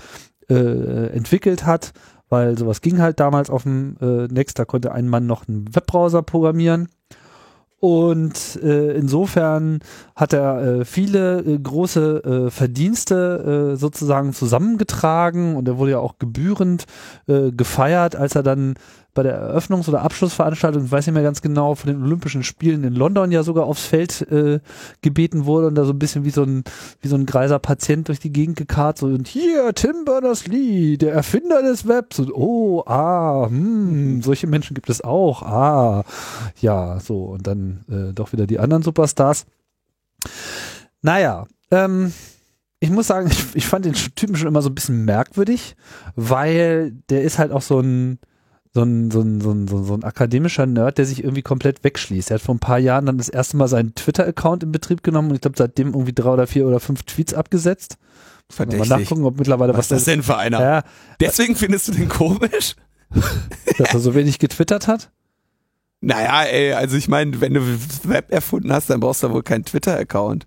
äh, 0.48 1.08
entwickelt 1.08 1.66
hat, 1.66 1.92
weil 2.30 2.56
sowas 2.56 2.80
ging 2.80 3.00
halt 3.00 3.20
damals 3.20 3.50
auf 3.50 3.64
dem 3.64 3.96
äh, 4.00 4.26
Next, 4.28 4.58
da 4.58 4.64
konnte 4.64 4.92
ein 4.92 5.08
Mann 5.08 5.26
noch 5.26 5.46
einen 5.46 5.74
Webbrowser 5.74 6.22
programmieren. 6.22 6.88
Und 7.80 8.60
äh, 8.62 8.92
insofern 8.92 9.80
hat 10.14 10.34
er 10.34 10.62
äh, 10.62 10.84
viele 10.84 11.40
äh, 11.40 11.58
große 11.58 12.24
äh, 12.24 12.50
Verdienste 12.50 13.72
äh, 13.72 13.76
sozusagen 13.76 14.34
zusammengetragen 14.34 15.56
und 15.56 15.66
er 15.66 15.78
wurde 15.78 15.92
ja 15.92 15.98
auch 15.98 16.18
gebührend 16.18 16.84
äh, 17.26 17.50
gefeiert, 17.52 18.16
als 18.16 18.34
er 18.34 18.42
dann 18.42 18.74
bei 19.14 19.22
der 19.22 19.40
Eröffnungs- 19.40 19.88
oder 19.88 20.02
Abschlussveranstaltung, 20.02 20.84
ich 20.84 20.92
weiß 20.92 21.06
nicht 21.06 21.14
mehr 21.14 21.22
ganz 21.22 21.42
genau, 21.42 21.74
von 21.74 21.92
den 21.92 22.02
Olympischen 22.02 22.42
Spielen 22.42 22.84
in 22.84 22.94
London 22.94 23.32
ja 23.32 23.42
sogar 23.42 23.64
aufs 23.64 23.86
Feld 23.86 24.22
äh, 24.30 24.60
gebeten 25.02 25.46
wurde 25.46 25.66
und 25.66 25.74
da 25.74 25.84
so 25.84 25.92
ein 25.92 25.98
bisschen 25.98 26.24
wie 26.24 26.30
so 26.30 26.42
ein, 26.42 26.64
wie 27.00 27.08
so 27.08 27.16
ein 27.16 27.26
greiser 27.26 27.58
Patient 27.58 28.08
durch 28.08 28.20
die 28.20 28.32
Gegend 28.32 28.56
gekarrt, 28.56 28.98
so 28.98 29.06
und 29.06 29.26
hier, 29.26 29.72
Tim 29.74 30.04
Berners-Lee, 30.04 30.96
der 30.96 31.12
Erfinder 31.12 31.62
des 31.62 31.88
Webs 31.88 32.18
und 32.18 32.32
oh, 32.32 32.84
ah, 32.86 33.46
hm, 33.48 34.22
solche 34.22 34.46
Menschen 34.46 34.74
gibt 34.74 34.90
es 34.90 35.02
auch, 35.02 35.42
ah, 35.42 36.04
ja, 36.60 37.00
so 37.00 37.24
und 37.24 37.46
dann 37.46 37.84
äh, 37.90 38.12
doch 38.12 38.32
wieder 38.32 38.46
die 38.46 38.58
anderen 38.58 38.82
Superstars. 38.82 39.46
Naja, 41.02 41.46
ähm, 41.70 42.12
ich 42.80 42.90
muss 42.90 43.06
sagen, 43.06 43.28
ich, 43.30 43.44
ich 43.54 43.66
fand 43.66 43.84
den 43.84 43.94
Typen 43.94 44.36
schon 44.36 44.48
immer 44.48 44.62
so 44.62 44.70
ein 44.70 44.74
bisschen 44.74 45.04
merkwürdig, 45.04 45.76
weil 46.16 46.92
der 47.08 47.22
ist 47.22 47.38
halt 47.38 47.52
auch 47.52 47.62
so 47.62 47.80
ein, 47.80 48.18
so 48.72 48.82
ein, 48.82 49.10
so 49.10 49.20
ein, 49.20 49.40
so 49.40 49.50
ein, 49.50 49.66
so 49.66 49.94
ein, 49.94 50.04
akademischer 50.04 50.66
Nerd, 50.66 50.98
der 50.98 51.06
sich 51.06 51.24
irgendwie 51.24 51.42
komplett 51.42 51.82
wegschließt. 51.82 52.30
Er 52.30 52.36
hat 52.36 52.42
vor 52.42 52.54
ein 52.54 52.60
paar 52.60 52.78
Jahren 52.78 53.06
dann 53.06 53.18
das 53.18 53.28
erste 53.28 53.56
Mal 53.56 53.66
seinen 53.66 53.94
Twitter-Account 53.94 54.62
in 54.62 54.72
Betrieb 54.72 55.02
genommen 55.02 55.30
und 55.30 55.34
ich 55.34 55.40
glaube 55.40 55.58
seitdem 55.58 55.88
irgendwie 55.88 56.12
drei 56.12 56.30
oder 56.30 56.46
vier 56.46 56.66
oder 56.66 56.78
fünf 56.78 57.02
Tweets 57.02 57.34
abgesetzt. 57.34 57.96
Muss 58.48 58.58
man 58.58 58.68
mal 58.68 58.76
Verdächtig. 58.78 59.10
nachgucken, 59.10 59.24
ob 59.24 59.38
mittlerweile 59.38 59.74
Was 59.74 59.86
ist 59.86 59.92
das 59.92 60.04
denn 60.04 60.22
für 60.22 60.36
einer? 60.36 60.60
Ja, 60.60 60.82
Deswegen 61.20 61.56
findest 61.56 61.88
du 61.88 61.92
den 61.92 62.08
komisch? 62.08 62.76
dass 63.78 63.92
er 63.92 64.00
so 64.00 64.14
wenig 64.14 64.38
getwittert 64.38 64.86
hat. 64.86 65.10
Naja, 66.00 66.44
ey, 66.44 66.72
also 66.72 66.96
ich 66.96 67.08
meine, 67.08 67.40
wenn 67.40 67.54
du 67.54 67.60
Web 68.04 68.32
erfunden 68.32 68.72
hast, 68.72 68.88
dann 68.88 69.00
brauchst 69.00 69.22
du 69.22 69.30
wohl 69.30 69.42
keinen 69.42 69.64
Twitter-Account. 69.64 70.46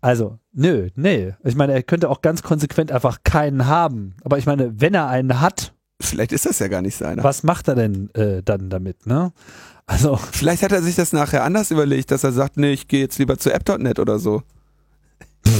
Also, 0.00 0.38
nö, 0.52 0.88
nee. 0.94 1.34
Ich 1.42 1.56
meine, 1.56 1.72
er 1.72 1.82
könnte 1.82 2.08
auch 2.08 2.22
ganz 2.22 2.42
konsequent 2.42 2.92
einfach 2.92 3.24
keinen 3.24 3.66
haben. 3.66 4.14
Aber 4.22 4.38
ich 4.38 4.46
meine, 4.46 4.80
wenn 4.80 4.94
er 4.94 5.08
einen 5.08 5.40
hat, 5.40 5.74
Vielleicht 6.00 6.32
ist 6.32 6.46
das 6.46 6.58
ja 6.58 6.68
gar 6.68 6.82
nicht 6.82 6.96
seiner. 6.96 7.24
was 7.24 7.42
macht 7.42 7.68
er 7.68 7.74
denn 7.74 8.10
äh, 8.14 8.42
dann 8.42 8.70
damit, 8.70 9.06
ne? 9.06 9.32
Also, 9.86 10.16
Vielleicht 10.16 10.62
hat 10.62 10.72
er 10.72 10.82
sich 10.82 10.96
das 10.96 11.12
nachher 11.12 11.44
anders 11.44 11.70
überlegt, 11.70 12.10
dass 12.10 12.24
er 12.24 12.32
sagt, 12.32 12.56
nee, 12.56 12.72
ich 12.72 12.88
gehe 12.88 13.00
jetzt 13.00 13.18
lieber 13.18 13.38
zu 13.38 13.52
app.net 13.52 13.98
oder 14.00 14.18
so. 14.18 14.42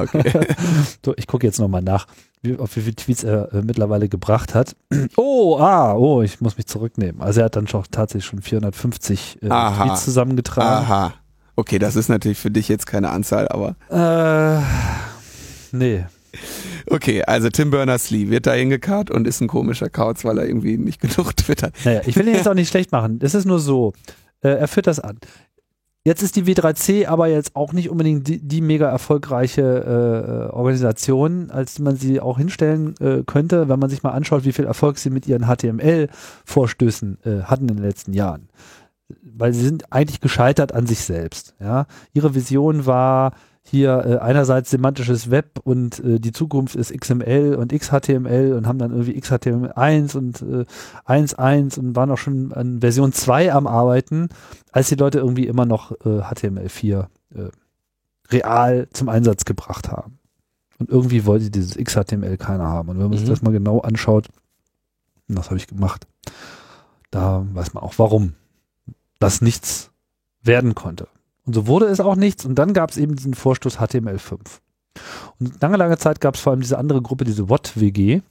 okay. 0.00 0.46
So, 1.04 1.14
ich 1.16 1.26
gucke 1.26 1.46
jetzt 1.46 1.58
nochmal 1.58 1.82
nach, 1.82 2.06
wie, 2.42 2.56
auf 2.56 2.76
wie 2.76 2.82
viele 2.82 2.96
Tweets 2.96 3.24
er 3.24 3.52
äh, 3.52 3.62
mittlerweile 3.62 4.08
gebracht 4.08 4.54
hat. 4.54 4.76
Oh, 5.16 5.58
ah, 5.58 5.94
oh, 5.94 6.22
ich 6.22 6.40
muss 6.40 6.56
mich 6.56 6.66
zurücknehmen. 6.66 7.20
Also 7.20 7.40
er 7.40 7.46
hat 7.46 7.56
dann 7.56 7.66
schon 7.66 7.84
tatsächlich 7.90 8.26
schon 8.26 8.42
450 8.42 9.38
äh, 9.42 9.50
Aha. 9.50 9.84
Tweets 9.84 10.04
zusammengetragen. 10.04 10.86
Aha. 10.86 11.14
Okay, 11.60 11.78
das 11.78 11.94
ist 11.94 12.08
natürlich 12.08 12.38
für 12.38 12.50
dich 12.50 12.68
jetzt 12.70 12.86
keine 12.86 13.10
Anzahl, 13.10 13.46
aber 13.48 13.76
Äh, 13.90 14.62
nee. 15.76 16.06
okay, 16.88 17.22
also 17.22 17.50
Tim 17.50 17.70
Berners-Lee 17.70 18.30
wird 18.30 18.46
da 18.46 18.54
hingekarrt 18.54 19.10
und 19.10 19.26
ist 19.26 19.42
ein 19.42 19.48
komischer 19.48 19.90
Kauz, 19.90 20.24
weil 20.24 20.38
er 20.38 20.46
irgendwie 20.46 20.78
nicht 20.78 21.00
genug 21.02 21.36
twittert. 21.36 21.74
Naja, 21.84 22.00
ich 22.06 22.16
will 22.16 22.26
ihn 22.26 22.34
jetzt 22.34 22.48
auch 22.48 22.54
nicht 22.54 22.70
schlecht 22.70 22.92
machen. 22.92 23.18
Es 23.22 23.34
ist 23.34 23.44
nur 23.44 23.58
so, 23.58 23.92
äh, 24.40 24.48
er 24.48 24.68
führt 24.68 24.86
das 24.86 25.00
an. 25.00 25.18
Jetzt 26.02 26.22
ist 26.22 26.36
die 26.36 26.44
W3C 26.44 27.06
aber 27.06 27.26
jetzt 27.26 27.54
auch 27.54 27.74
nicht 27.74 27.90
unbedingt 27.90 28.26
die, 28.26 28.38
die 28.38 28.62
mega 28.62 28.88
erfolgreiche 28.88 30.48
äh, 30.48 30.54
Organisation, 30.54 31.50
als 31.50 31.78
man 31.78 31.96
sie 31.96 32.20
auch 32.20 32.38
hinstellen 32.38 32.94
äh, 33.00 33.22
könnte, 33.26 33.68
wenn 33.68 33.78
man 33.78 33.90
sich 33.90 34.02
mal 34.02 34.12
anschaut, 34.12 34.46
wie 34.46 34.52
viel 34.52 34.64
Erfolg 34.64 34.96
sie 34.96 35.10
mit 35.10 35.28
ihren 35.28 35.44
HTML-Vorstößen 35.44 37.18
äh, 37.26 37.42
hatten 37.42 37.68
in 37.68 37.76
den 37.76 37.84
letzten 37.84 38.14
Jahren. 38.14 38.48
Weil 39.36 39.52
sie 39.52 39.64
sind 39.64 39.92
eigentlich 39.92 40.20
gescheitert 40.20 40.72
an 40.72 40.86
sich 40.86 41.00
selbst. 41.00 41.54
Ja? 41.60 41.86
Ihre 42.12 42.34
Vision 42.34 42.86
war 42.86 43.32
hier 43.62 44.04
äh, 44.04 44.18
einerseits 44.18 44.70
semantisches 44.70 45.30
Web 45.30 45.60
und 45.62 46.02
äh, 46.02 46.18
die 46.18 46.32
Zukunft 46.32 46.74
ist 46.74 46.92
XML 46.98 47.54
und 47.54 47.72
XHTML 47.72 48.54
und 48.54 48.66
haben 48.66 48.78
dann 48.78 48.90
irgendwie 48.90 49.18
XHTML1 49.20 50.16
und 50.16 50.42
äh, 50.42 50.64
1.1 51.06 51.78
und 51.78 51.94
waren 51.94 52.10
auch 52.10 52.18
schon 52.18 52.52
an 52.52 52.80
Version 52.80 53.12
2 53.12 53.52
am 53.52 53.66
Arbeiten, 53.66 54.28
als 54.72 54.88
die 54.88 54.94
Leute 54.94 55.18
irgendwie 55.18 55.46
immer 55.46 55.66
noch 55.66 55.92
äh, 56.04 56.20
HTML4 56.20 57.06
äh, 57.34 57.48
real 58.30 58.88
zum 58.92 59.08
Einsatz 59.08 59.44
gebracht 59.44 59.90
haben. 59.90 60.18
Und 60.78 60.88
irgendwie 60.88 61.26
wollte 61.26 61.50
dieses 61.50 61.76
XHTML 61.76 62.38
keiner 62.38 62.66
haben. 62.66 62.88
Und 62.88 62.98
wenn 62.98 63.08
man 63.10 63.18
sich 63.18 63.26
Mhm. 63.26 63.30
das 63.30 63.42
mal 63.42 63.52
genau 63.52 63.80
anschaut, 63.80 64.28
und 65.28 65.36
das 65.36 65.46
habe 65.46 65.58
ich 65.58 65.66
gemacht, 65.66 66.06
da 67.10 67.44
weiß 67.52 67.74
man 67.74 67.84
auch 67.84 67.94
warum 67.98 68.32
das 69.20 69.40
nichts 69.40 69.92
werden 70.42 70.74
konnte. 70.74 71.06
Und 71.46 71.54
so 71.54 71.66
wurde 71.68 71.86
es 71.86 72.00
auch 72.00 72.16
nichts. 72.16 72.44
Und 72.44 72.56
dann 72.56 72.72
gab 72.72 72.90
es 72.90 72.96
eben 72.96 73.14
diesen 73.14 73.34
Vorstoß 73.34 73.78
HTML5. 73.78 74.40
Und 75.38 75.60
lange, 75.62 75.76
lange 75.76 75.98
Zeit 75.98 76.20
gab 76.20 76.34
es 76.34 76.40
vor 76.40 76.52
allem 76.52 76.60
diese 76.60 76.78
andere 76.78 77.00
Gruppe, 77.00 77.24
diese 77.24 77.48
WOT-WG, 77.48 78.22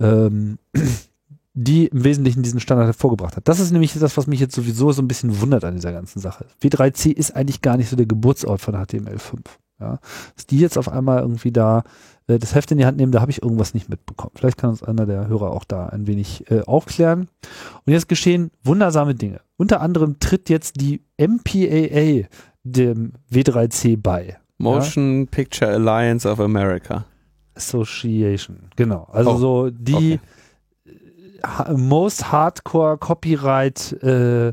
ähm, 0.00 0.58
die 1.54 1.86
im 1.86 2.04
Wesentlichen 2.04 2.42
diesen 2.42 2.60
Standard 2.60 2.86
hervorgebracht 2.86 3.36
hat. 3.36 3.48
Das 3.48 3.60
ist 3.60 3.70
nämlich 3.70 3.92
das, 3.92 4.16
was 4.16 4.26
mich 4.26 4.40
jetzt 4.40 4.54
sowieso 4.54 4.92
so 4.92 5.02
ein 5.02 5.08
bisschen 5.08 5.40
wundert 5.40 5.64
an 5.64 5.74
dieser 5.74 5.92
ganzen 5.92 6.20
Sache. 6.20 6.46
W3C 6.62 7.12
ist 7.12 7.34
eigentlich 7.34 7.62
gar 7.62 7.76
nicht 7.76 7.88
so 7.88 7.96
der 7.96 8.06
Geburtsort 8.06 8.60
von 8.60 8.74
HTML5. 8.74 9.40
Ja. 9.80 9.98
Dass 10.34 10.46
die 10.46 10.58
jetzt 10.58 10.76
auf 10.78 10.88
einmal 10.88 11.20
irgendwie 11.20 11.52
da 11.52 11.84
äh, 12.26 12.38
das 12.38 12.54
Heft 12.54 12.70
in 12.70 12.78
die 12.78 12.86
Hand 12.86 12.96
nehmen, 12.96 13.12
da 13.12 13.20
habe 13.20 13.30
ich 13.30 13.42
irgendwas 13.42 13.74
nicht 13.74 13.88
mitbekommen. 13.88 14.32
Vielleicht 14.34 14.58
kann 14.58 14.70
uns 14.70 14.82
einer 14.82 15.06
der 15.06 15.28
Hörer 15.28 15.50
auch 15.52 15.64
da 15.64 15.86
ein 15.86 16.06
wenig 16.06 16.50
äh, 16.50 16.62
aufklären. 16.62 17.28
Und 17.86 17.92
jetzt 17.92 18.08
geschehen 18.08 18.50
wundersame 18.62 19.14
Dinge. 19.14 19.40
Unter 19.56 19.80
anderem 19.80 20.18
tritt 20.20 20.48
jetzt 20.50 20.80
die 20.80 21.02
MPAA 21.18 22.28
dem 22.64 23.12
W3C 23.32 23.96
bei. 24.00 24.36
Motion 24.58 25.28
Picture 25.28 25.70
Alliance 25.72 26.28
of 26.28 26.40
America. 26.40 27.04
Association, 27.54 28.70
genau. 28.76 29.08
Also 29.12 29.30
Oh, 29.30 29.36
so 29.36 29.70
die 29.70 30.20
okay. 30.84 30.96
ha 31.44 31.72
most 31.76 32.30
hardcore 32.30 32.98
Copyright 32.98 33.92
äh, 34.02 34.52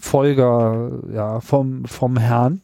Verfolger 0.00 0.90
ja, 1.12 1.40
vom, 1.40 1.84
vom 1.84 2.16
Herrn. 2.16 2.62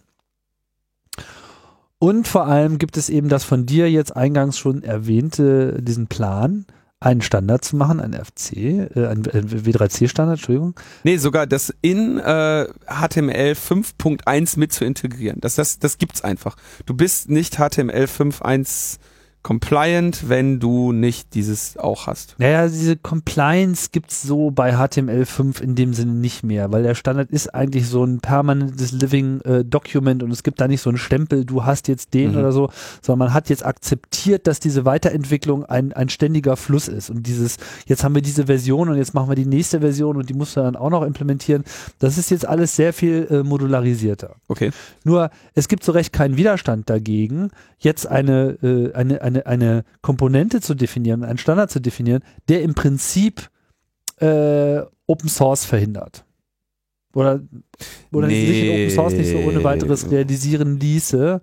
Und 1.98 2.28
vor 2.28 2.46
allem 2.46 2.78
gibt 2.78 2.96
es 2.96 3.08
eben 3.08 3.28
das 3.28 3.44
von 3.44 3.64
dir 3.64 3.90
jetzt 3.90 4.14
eingangs 4.14 4.58
schon 4.58 4.82
erwähnte, 4.82 5.82
diesen 5.82 6.08
Plan, 6.08 6.66
einen 7.00 7.22
Standard 7.22 7.64
zu 7.64 7.76
machen, 7.76 8.00
ein 8.00 8.12
FC, 8.12 8.52
äh, 8.56 9.06
ein 9.06 9.24
W3C-Standard, 9.24 10.38
Entschuldigung. 10.38 10.74
Nee, 11.04 11.18
sogar 11.18 11.46
das 11.46 11.72
in 11.82 12.18
äh, 12.18 12.66
HTML 12.86 13.52
5.1 13.52 14.58
mit 14.58 14.72
zu 14.72 14.84
integrieren. 14.84 15.40
Das, 15.40 15.56
das, 15.56 15.78
das 15.78 15.98
gibt's 15.98 16.22
einfach. 16.22 16.56
Du 16.84 16.94
bist 16.94 17.30
nicht 17.30 17.56
HTML 17.56 18.04
5.1 18.04 18.98
compliant, 19.46 20.28
wenn 20.28 20.58
du 20.58 20.90
nicht 20.90 21.34
dieses 21.34 21.76
auch 21.76 22.08
hast. 22.08 22.34
Naja, 22.38 22.66
diese 22.66 22.96
Compliance 22.96 23.90
gibt's 23.92 24.22
so 24.22 24.50
bei 24.50 24.74
HTML5 24.74 25.62
in 25.62 25.76
dem 25.76 25.94
Sinne 25.94 26.14
nicht 26.14 26.42
mehr, 26.42 26.72
weil 26.72 26.82
der 26.82 26.96
Standard 26.96 27.30
ist 27.30 27.54
eigentlich 27.54 27.86
so 27.86 28.02
ein 28.02 28.18
permanentes 28.18 28.90
Living 28.90 29.40
äh, 29.42 29.64
Document 29.64 30.24
und 30.24 30.32
es 30.32 30.42
gibt 30.42 30.60
da 30.60 30.66
nicht 30.66 30.80
so 30.80 30.90
einen 30.90 30.98
Stempel, 30.98 31.44
du 31.44 31.64
hast 31.64 31.86
jetzt 31.86 32.12
den 32.12 32.32
Mhm. 32.32 32.38
oder 32.38 32.50
so, 32.50 32.70
sondern 33.02 33.28
man 33.28 33.34
hat 33.34 33.48
jetzt 33.48 33.64
akzeptiert, 33.64 34.48
dass 34.48 34.58
diese 34.58 34.84
Weiterentwicklung 34.84 35.64
ein, 35.64 35.92
ein 35.92 36.08
ständiger 36.08 36.56
Fluss 36.56 36.88
ist 36.88 37.08
und 37.10 37.24
dieses, 37.24 37.58
jetzt 37.86 38.02
haben 38.02 38.16
wir 38.16 38.22
diese 38.22 38.46
Version 38.46 38.88
und 38.88 38.96
jetzt 38.96 39.14
machen 39.14 39.28
wir 39.28 39.36
die 39.36 39.46
nächste 39.46 39.78
Version 39.78 40.16
und 40.16 40.28
die 40.28 40.34
musst 40.34 40.56
du 40.56 40.60
dann 40.60 40.74
auch 40.74 40.90
noch 40.90 41.04
implementieren. 41.04 41.62
Das 42.00 42.18
ist 42.18 42.32
jetzt 42.32 42.48
alles 42.48 42.74
sehr 42.74 42.92
viel 42.92 43.28
äh, 43.30 43.44
modularisierter. 43.44 44.34
Okay. 44.48 44.72
Nur 45.04 45.30
es 45.54 45.68
gibt 45.68 45.84
so 45.84 45.92
recht 45.92 46.12
keinen 46.12 46.36
Widerstand 46.36 46.90
dagegen, 46.90 47.50
jetzt 47.78 48.06
eine, 48.06 48.56
äh, 48.62 48.92
eine, 48.94 49.22
eine, 49.22 49.35
eine 49.44 49.84
Komponente 50.00 50.60
zu 50.60 50.74
definieren, 50.74 51.24
einen 51.24 51.38
Standard 51.38 51.70
zu 51.70 51.80
definieren, 51.80 52.22
der 52.48 52.62
im 52.62 52.74
Prinzip 52.74 53.50
äh, 54.20 54.80
Open 55.06 55.28
Source 55.28 55.64
verhindert. 55.64 56.24
Oder, 57.14 57.40
oder 58.12 58.26
Nee. 58.28 58.46
sich 58.46 58.62
in 58.64 58.70
Open 58.72 58.90
Source 58.90 59.14
nicht 59.14 59.30
so 59.30 59.38
ohne 59.38 59.64
weiteres 59.64 60.10
realisieren 60.10 60.78
ließe, 60.78 61.40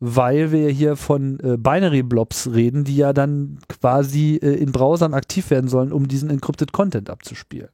weil 0.00 0.50
wir 0.50 0.68
hier 0.68 0.96
von 0.96 1.38
äh, 1.40 1.56
Binary 1.56 2.02
Blobs 2.02 2.50
reden, 2.52 2.82
die 2.82 2.96
ja 2.96 3.12
dann 3.12 3.58
quasi 3.68 4.40
äh, 4.42 4.54
in 4.54 4.72
Browsern 4.72 5.14
aktiv 5.14 5.50
werden 5.50 5.68
sollen, 5.68 5.92
um 5.92 6.08
diesen 6.08 6.28
Encrypted 6.28 6.72
Content 6.72 7.08
abzuspielen. 7.08 7.68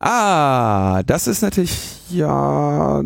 Ah, 0.00 1.02
das 1.04 1.26
ist 1.26 1.40
natürlich, 1.40 2.02
ja, 2.10 2.98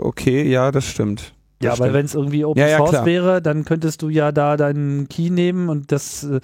okay, 0.00 0.50
ja, 0.50 0.72
das 0.72 0.84
stimmt. 0.86 1.35
Ja, 1.62 1.78
weil 1.78 1.94
wenn 1.94 2.04
es 2.04 2.14
irgendwie 2.14 2.44
Open 2.44 2.60
Ja, 2.60 2.68
ja, 2.68 2.76
Source 2.76 2.90
klar. 2.90 3.06
wäre, 3.06 3.40
dann 3.42 3.64
könntest 3.64 4.02
du 4.02 4.08
ja 4.10 4.30
da 4.30 4.56
deinen 4.58 5.08
Key 5.08 5.30
nehmen 5.30 5.68
und 5.70 5.90
das, 5.90 6.22
äh, 6.24 6.40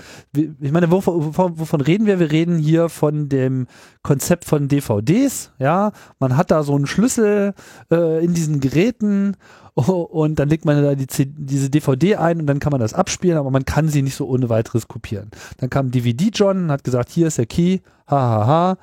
ich 0.61 0.73
meine, 0.73 0.91
wovon, 0.91 1.37
wovon, 1.37 1.81
reden 1.83 2.07
wir? 2.07 2.19
Wir 2.19 2.31
reden 2.31 2.57
hier 2.59 2.89
von 2.89 3.29
dem 3.29 3.67
Konzept 4.03 4.45
von 4.47 4.69
DVDs, 4.69 5.53
ja. 5.59 5.93
Man 6.19 6.37
hat 6.37 6.51
da 6.51 6.63
so 6.63 6.75
einen 6.75 6.87
Schlüssel 6.87 7.53
äh, 7.91 8.25
in 8.25 8.33
diesen 8.33 8.61
Geräten 8.61 9.37
und 9.75 10.39
dann 10.39 10.49
legt 10.49 10.65
man 10.65 10.83
da 10.83 10.95
die, 10.95 11.07
C- 11.07 11.27
diese 11.35 11.69
DVD 11.71 12.17
ein 12.17 12.41
und 12.41 12.47
dann 12.47 12.59
kann 12.59 12.73
man 12.73 12.81
das 12.81 12.95
abspielen, 12.95 13.39
aber 13.39 13.51
man 13.51 13.65
kann 13.65 13.89
sie 13.89 14.03
nicht 14.03 14.17
so 14.17 14.27
ohne 14.27 14.49
weiteres 14.49 14.89
kopieren. 14.89 15.31
Dann 15.59 15.71
kam 15.71 15.91
DVD 15.91 16.31
John 16.33 16.65
und 16.65 16.71
hat 16.71 16.85
gesagt, 16.85 17.11
hier 17.11 17.27
ist 17.27 17.39
der 17.39 17.47
Key, 17.47 17.79
hahaha, 18.07 18.77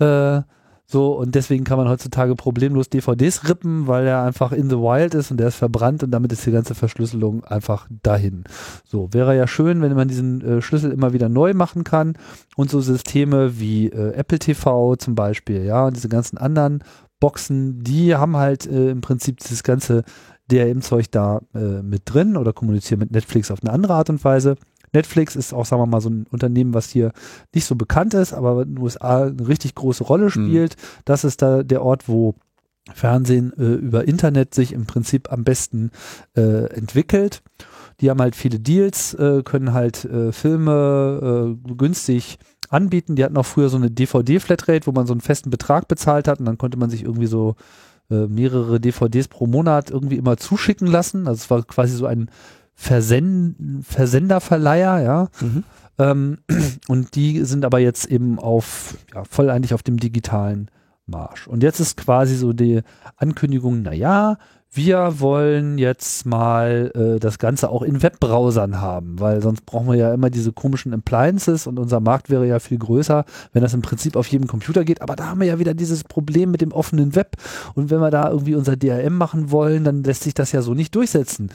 äh, 0.00 0.42
so, 0.90 1.12
und 1.12 1.34
deswegen 1.34 1.64
kann 1.64 1.76
man 1.76 1.86
heutzutage 1.86 2.34
problemlos 2.34 2.88
DVDs 2.88 3.46
rippen, 3.46 3.86
weil 3.86 4.06
er 4.06 4.22
einfach 4.22 4.52
in 4.52 4.70
the 4.70 4.76
wild 4.76 5.12
ist 5.12 5.30
und 5.30 5.36
der 5.36 5.48
ist 5.48 5.56
verbrannt 5.56 6.02
und 6.02 6.10
damit 6.10 6.32
ist 6.32 6.46
die 6.46 6.50
ganze 6.50 6.74
Verschlüsselung 6.74 7.44
einfach 7.44 7.86
dahin. 8.02 8.44
So, 8.86 9.12
wäre 9.12 9.36
ja 9.36 9.46
schön, 9.46 9.82
wenn 9.82 9.92
man 9.92 10.08
diesen 10.08 10.40
äh, 10.40 10.62
Schlüssel 10.62 10.90
immer 10.90 11.12
wieder 11.12 11.28
neu 11.28 11.52
machen 11.52 11.84
kann 11.84 12.14
und 12.56 12.70
so 12.70 12.80
Systeme 12.80 13.60
wie 13.60 13.88
äh, 13.88 14.14
Apple 14.14 14.38
TV 14.38 14.96
zum 14.96 15.14
Beispiel, 15.14 15.62
ja, 15.62 15.84
und 15.84 15.94
diese 15.94 16.08
ganzen 16.08 16.38
anderen 16.38 16.82
Boxen, 17.20 17.84
die 17.84 18.14
haben 18.14 18.38
halt 18.38 18.66
äh, 18.66 18.88
im 18.88 19.02
Prinzip 19.02 19.40
dieses 19.40 19.62
ganze 19.62 20.04
DRM-Zeug 20.50 21.10
da 21.10 21.42
äh, 21.54 21.82
mit 21.82 22.02
drin 22.06 22.38
oder 22.38 22.54
kommunizieren 22.54 23.00
mit 23.00 23.10
Netflix 23.10 23.50
auf 23.50 23.62
eine 23.62 23.72
andere 23.72 23.92
Art 23.92 24.08
und 24.08 24.24
Weise. 24.24 24.56
Netflix 24.92 25.36
ist 25.36 25.52
auch, 25.52 25.66
sagen 25.66 25.82
wir 25.82 25.86
mal, 25.86 26.00
so 26.00 26.10
ein 26.10 26.26
Unternehmen, 26.30 26.74
was 26.74 26.88
hier 26.88 27.12
nicht 27.54 27.64
so 27.66 27.76
bekannt 27.76 28.14
ist, 28.14 28.32
aber 28.32 28.62
in 28.62 28.74
den 28.74 28.82
USA 28.82 29.24
eine 29.26 29.48
richtig 29.48 29.74
große 29.74 30.04
Rolle 30.04 30.30
spielt. 30.30 30.76
Das 31.04 31.24
ist 31.24 31.42
da 31.42 31.62
der 31.62 31.82
Ort, 31.82 32.08
wo 32.08 32.34
Fernsehen 32.94 33.52
äh, 33.58 33.74
über 33.74 34.06
Internet 34.06 34.54
sich 34.54 34.72
im 34.72 34.86
Prinzip 34.86 35.30
am 35.32 35.44
besten 35.44 35.90
äh, 36.36 36.66
entwickelt. 36.72 37.42
Die 38.00 38.10
haben 38.10 38.20
halt 38.20 38.36
viele 38.36 38.60
Deals, 38.60 39.14
äh, 39.14 39.42
können 39.42 39.72
halt 39.72 40.04
äh, 40.04 40.32
Filme 40.32 41.56
äh, 41.66 41.74
günstig 41.74 42.38
anbieten. 42.70 43.16
Die 43.16 43.24
hatten 43.24 43.36
auch 43.36 43.46
früher 43.46 43.68
so 43.68 43.76
eine 43.76 43.90
DVD-Flatrate, 43.90 44.86
wo 44.86 44.92
man 44.92 45.06
so 45.06 45.12
einen 45.12 45.20
festen 45.20 45.50
Betrag 45.50 45.88
bezahlt 45.88 46.28
hat 46.28 46.38
und 46.38 46.46
dann 46.46 46.58
konnte 46.58 46.78
man 46.78 46.90
sich 46.90 47.02
irgendwie 47.02 47.26
so 47.26 47.56
äh, 48.10 48.26
mehrere 48.26 48.80
DVDs 48.80 49.28
pro 49.28 49.46
Monat 49.46 49.90
irgendwie 49.90 50.16
immer 50.16 50.36
zuschicken 50.36 50.86
lassen. 50.86 51.26
Also 51.26 51.42
es 51.42 51.50
war 51.50 51.62
quasi 51.62 51.94
so 51.94 52.06
ein 52.06 52.30
Versend 52.80 53.84
Versenderverleiher, 53.84 55.00
ja. 55.02 55.28
Mhm. 55.40 55.64
Ähm, 55.98 56.38
und 56.88 57.16
die 57.16 57.44
sind 57.44 57.64
aber 57.64 57.80
jetzt 57.80 58.06
eben 58.06 58.38
auf, 58.38 58.96
ja, 59.12 59.24
voll 59.24 59.50
eigentlich 59.50 59.74
auf 59.74 59.82
dem 59.82 59.98
digitalen 59.98 60.70
Marsch. 61.04 61.48
Und 61.48 61.64
jetzt 61.64 61.80
ist 61.80 61.96
quasi 61.96 62.36
so 62.36 62.52
die 62.52 62.82
Ankündigung, 63.16 63.82
na 63.82 63.92
ja, 63.92 64.36
wir 64.70 65.18
wollen 65.18 65.78
jetzt 65.78 66.26
mal 66.26 66.92
äh, 66.94 67.18
das 67.18 67.38
Ganze 67.38 67.70
auch 67.70 67.82
in 67.82 68.02
Webbrowsern 68.02 68.80
haben, 68.80 69.18
weil 69.18 69.40
sonst 69.40 69.64
brauchen 69.64 69.88
wir 69.88 69.96
ja 69.96 70.12
immer 70.12 70.28
diese 70.28 70.52
komischen 70.52 70.92
Appliances 70.92 71.66
und 71.66 71.78
unser 71.78 72.00
Markt 72.00 72.28
wäre 72.28 72.46
ja 72.46 72.58
viel 72.58 72.78
größer, 72.78 73.24
wenn 73.52 73.62
das 73.62 73.72
im 73.72 73.80
Prinzip 73.80 74.14
auf 74.14 74.28
jedem 74.28 74.46
Computer 74.46 74.84
geht. 74.84 75.00
Aber 75.00 75.16
da 75.16 75.28
haben 75.28 75.40
wir 75.40 75.46
ja 75.48 75.58
wieder 75.58 75.72
dieses 75.72 76.04
Problem 76.04 76.50
mit 76.50 76.60
dem 76.60 76.72
offenen 76.72 77.16
Web. 77.16 77.36
Und 77.74 77.90
wenn 77.90 78.00
wir 78.00 78.10
da 78.10 78.30
irgendwie 78.30 78.54
unser 78.54 78.76
DRM 78.76 79.16
machen 79.16 79.50
wollen, 79.50 79.84
dann 79.84 80.04
lässt 80.04 80.24
sich 80.24 80.34
das 80.34 80.52
ja 80.52 80.60
so 80.60 80.74
nicht 80.74 80.94
durchsetzen. 80.94 81.50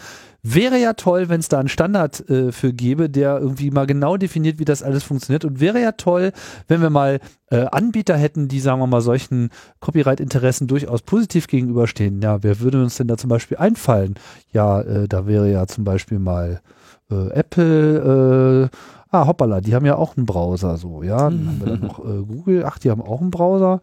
Wäre 0.45 0.77
ja 0.77 0.91
toll, 0.91 1.29
wenn 1.29 1.39
es 1.39 1.47
da 1.47 1.59
einen 1.59 1.69
Standard 1.69 2.29
äh, 2.29 2.51
für 2.51 2.73
gäbe, 2.73 3.09
der 3.09 3.39
irgendwie 3.39 3.71
mal 3.71 3.87
genau 3.87 4.17
definiert, 4.17 4.59
wie 4.59 4.65
das 4.65 4.83
alles 4.83 5.01
funktioniert. 5.01 5.45
Und 5.45 5.61
wäre 5.61 5.81
ja 5.81 5.93
toll, 5.93 6.33
wenn 6.67 6.81
wir 6.81 6.89
mal 6.89 7.21
äh, 7.49 7.65
Anbieter 7.71 8.17
hätten, 8.17 8.49
die, 8.49 8.59
sagen 8.59 8.81
wir 8.81 8.87
mal, 8.87 8.99
solchen 8.99 9.51
Copyright-Interessen 9.79 10.67
durchaus 10.67 11.01
positiv 11.01 11.47
gegenüberstehen. 11.47 12.21
Ja, 12.21 12.43
wer 12.43 12.59
würde 12.59 12.83
uns 12.83 12.97
denn 12.97 13.07
da 13.07 13.15
zum 13.15 13.29
Beispiel 13.29 13.55
einfallen? 13.55 14.15
Ja, 14.51 14.81
äh, 14.81 15.07
da 15.07 15.27
wäre 15.27 15.49
ja 15.49 15.65
zum 15.65 15.85
Beispiel 15.85 16.19
mal 16.19 16.59
äh, 17.09 17.29
Apple, 17.29 18.69
äh, 18.69 18.77
ah, 19.11 19.27
hoppala, 19.27 19.61
die 19.61 19.73
haben 19.75 19.85
ja 19.85 19.95
auch 19.95 20.17
einen 20.17 20.25
Browser, 20.25 20.75
so, 20.75 21.03
ja. 21.03 21.29
Dann 21.29 21.47
haben 21.47 21.59
wir 21.61 21.67
dann 21.67 21.79
noch 21.87 21.99
äh, 21.99 22.21
Google, 22.21 22.65
ach, 22.65 22.79
die 22.79 22.91
haben 22.91 23.01
auch 23.01 23.21
einen 23.21 23.31
Browser. 23.31 23.79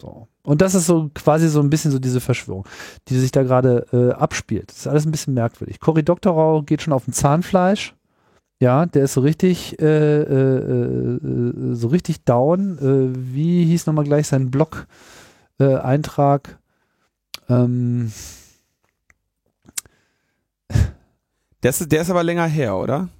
So. 0.00 0.28
Und 0.48 0.62
das 0.62 0.74
ist 0.74 0.86
so 0.86 1.10
quasi 1.14 1.46
so 1.50 1.60
ein 1.60 1.68
bisschen 1.68 1.90
so 1.90 1.98
diese 1.98 2.22
Verschwörung, 2.22 2.64
die 3.08 3.18
sich 3.18 3.32
da 3.32 3.42
gerade 3.42 3.84
äh, 3.92 4.12
abspielt. 4.12 4.70
Das 4.70 4.78
ist 4.78 4.86
alles 4.86 5.04
ein 5.04 5.10
bisschen 5.10 5.34
merkwürdig. 5.34 5.78
Cory 5.78 6.02
Doctorow 6.02 6.64
geht 6.64 6.80
schon 6.80 6.94
auf 6.94 7.04
dem 7.04 7.12
Zahnfleisch. 7.12 7.94
Ja, 8.58 8.86
der 8.86 9.04
ist 9.04 9.12
so 9.12 9.20
richtig, 9.20 9.78
äh, 9.78 10.22
äh, 10.22 11.16
äh, 11.16 11.74
so 11.74 11.88
richtig 11.88 12.24
down. 12.24 12.78
Äh, 12.78 13.10
wie 13.34 13.66
hieß 13.66 13.84
nochmal 13.84 14.06
gleich 14.06 14.26
sein 14.26 14.50
Blog-Eintrag? 14.50 16.58
ähm, 17.50 18.10
Das 21.60 21.86
der 21.86 22.00
ist 22.00 22.08
aber 22.08 22.22
länger 22.22 22.46
her, 22.46 22.74
oder? 22.74 23.10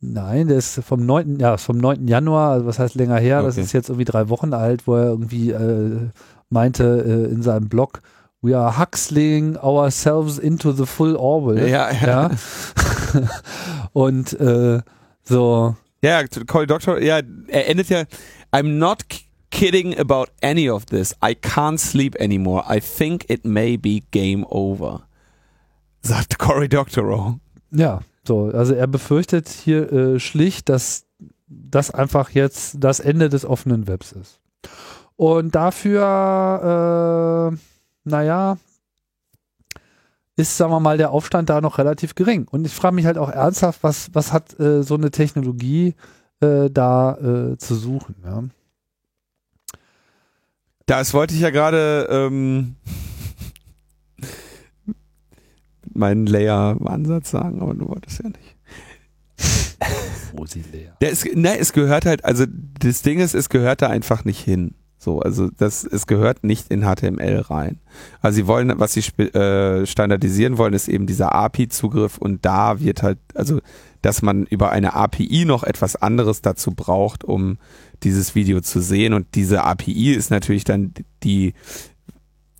Nein, 0.00 0.48
der 0.48 0.56
ist 0.58 0.80
vom 0.82 1.04
9. 1.04 1.38
Ja, 1.38 1.56
vom 1.58 1.76
9. 1.76 2.08
Januar, 2.08 2.52
also 2.52 2.66
was 2.66 2.78
heißt 2.78 2.94
länger 2.94 3.18
her? 3.18 3.42
Das 3.42 3.54
Okay. 3.56 3.64
ist 3.64 3.72
jetzt 3.72 3.88
irgendwie 3.90 4.04
drei 4.06 4.28
Wochen 4.30 4.54
alt, 4.54 4.86
wo 4.86 4.94
er 4.96 5.04
irgendwie 5.04 5.50
äh, 5.50 6.08
meinte 6.48 6.84
äh, 7.06 7.30
in 7.32 7.42
seinem 7.42 7.68
Blog, 7.68 8.00
we 8.40 8.56
are 8.56 8.78
huxling 8.78 9.56
ourselves 9.58 10.38
into 10.38 10.72
the 10.72 10.86
full 10.86 11.16
Orwell. 11.16 11.68
Ja, 11.68 11.90
ja. 11.92 12.06
ja. 12.06 12.30
Und 13.92 14.32
äh, 14.40 14.80
so, 15.22 15.76
Ja, 16.02 16.22
Cory 16.46 16.66
Doctor, 16.66 17.00
ja, 17.02 17.20
er 17.48 17.68
endet 17.68 17.88
ja, 17.90 18.04
I'm 18.52 18.78
not 18.78 19.04
kidding 19.50 19.98
about 19.98 20.26
any 20.42 20.70
of 20.70 20.86
this. 20.86 21.14
I 21.22 21.32
can't 21.34 21.78
sleep 21.78 22.16
anymore. 22.20 22.64
I 22.68 22.80
think 22.80 23.28
it 23.28 23.44
may 23.44 23.76
be 23.76 24.00
game 24.12 24.46
over. 24.48 25.02
Sagt 26.02 26.38
Cory 26.38 26.68
Doctorow. 26.68 27.38
ja, 27.70 28.00
so, 28.26 28.46
also 28.46 28.74
er 28.74 28.86
befürchtet 28.86 29.48
hier 29.48 29.92
äh, 29.92 30.20
schlicht, 30.20 30.68
dass 30.68 31.06
das 31.48 31.90
einfach 31.90 32.30
jetzt 32.30 32.76
das 32.78 33.00
Ende 33.00 33.28
des 33.28 33.44
offenen 33.44 33.88
Webs 33.88 34.12
ist. 34.12 34.40
Und 35.16 35.54
dafür, 35.54 37.52
äh, 37.52 37.58
naja, 38.04 38.56
ist, 40.36 40.56
sagen 40.56 40.72
wir 40.72 40.80
mal, 40.80 40.96
der 40.96 41.10
Aufstand 41.10 41.50
da 41.50 41.60
noch 41.60 41.78
relativ 41.78 42.14
gering. 42.14 42.48
Und 42.50 42.66
ich 42.66 42.74
frage 42.74 42.94
mich 42.94 43.04
halt 43.06 43.18
auch 43.18 43.28
ernsthaft, 43.30 43.82
was, 43.82 44.08
was 44.14 44.32
hat 44.32 44.58
äh, 44.58 44.82
so 44.82 44.94
eine 44.94 45.10
Technologie 45.10 45.94
äh, 46.40 46.70
da 46.70 47.16
äh, 47.18 47.58
zu 47.58 47.74
suchen? 47.74 48.16
Ja? 48.24 48.44
Das 50.86 51.14
wollte 51.14 51.34
ich 51.34 51.40
ja 51.40 51.50
gerade 51.50 52.08
ähm, 52.10 52.76
meinen 55.94 56.26
Layer-Ansatz 56.26 57.30
sagen, 57.30 57.60
aber 57.60 57.74
du 57.74 57.88
wolltest 57.88 58.22
ja 58.22 58.28
nicht. 58.28 58.56
Wo 60.36 60.46
sie 60.46 60.62
leer. 60.72 60.96
Der 61.00 61.10
ist, 61.10 61.24
ne, 61.34 61.58
es 61.58 61.72
gehört 61.72 62.06
halt, 62.06 62.24
also 62.24 62.44
das 62.78 63.02
Ding 63.02 63.20
ist, 63.20 63.34
es 63.34 63.48
gehört 63.48 63.82
da 63.82 63.88
einfach 63.88 64.24
nicht 64.24 64.40
hin. 64.40 64.74
So, 65.02 65.20
also 65.20 65.48
das, 65.48 65.82
es 65.84 66.06
gehört 66.06 66.44
nicht 66.44 66.70
in 66.70 66.82
HTML 66.82 67.40
rein. 67.40 67.78
Also 68.20 68.36
sie 68.36 68.46
wollen, 68.46 68.70
was 68.76 68.92
sie 68.92 69.00
äh, 69.00 69.86
standardisieren 69.86 70.58
wollen, 70.58 70.74
ist 70.74 70.88
eben 70.88 71.06
dieser 71.06 71.34
API-Zugriff 71.34 72.18
und 72.18 72.44
da 72.44 72.80
wird 72.80 73.02
halt, 73.02 73.18
also 73.34 73.60
dass 74.02 74.20
man 74.20 74.44
über 74.44 74.70
eine 74.72 74.92
API 74.94 75.46
noch 75.46 75.64
etwas 75.64 75.96
anderes 75.96 76.42
dazu 76.42 76.72
braucht, 76.72 77.24
um 77.24 77.56
dieses 78.02 78.34
Video 78.34 78.60
zu 78.60 78.80
sehen. 78.80 79.14
Und 79.14 79.34
diese 79.34 79.64
API 79.64 80.12
ist 80.12 80.30
natürlich 80.30 80.64
dann 80.64 80.92
die, 81.22 81.54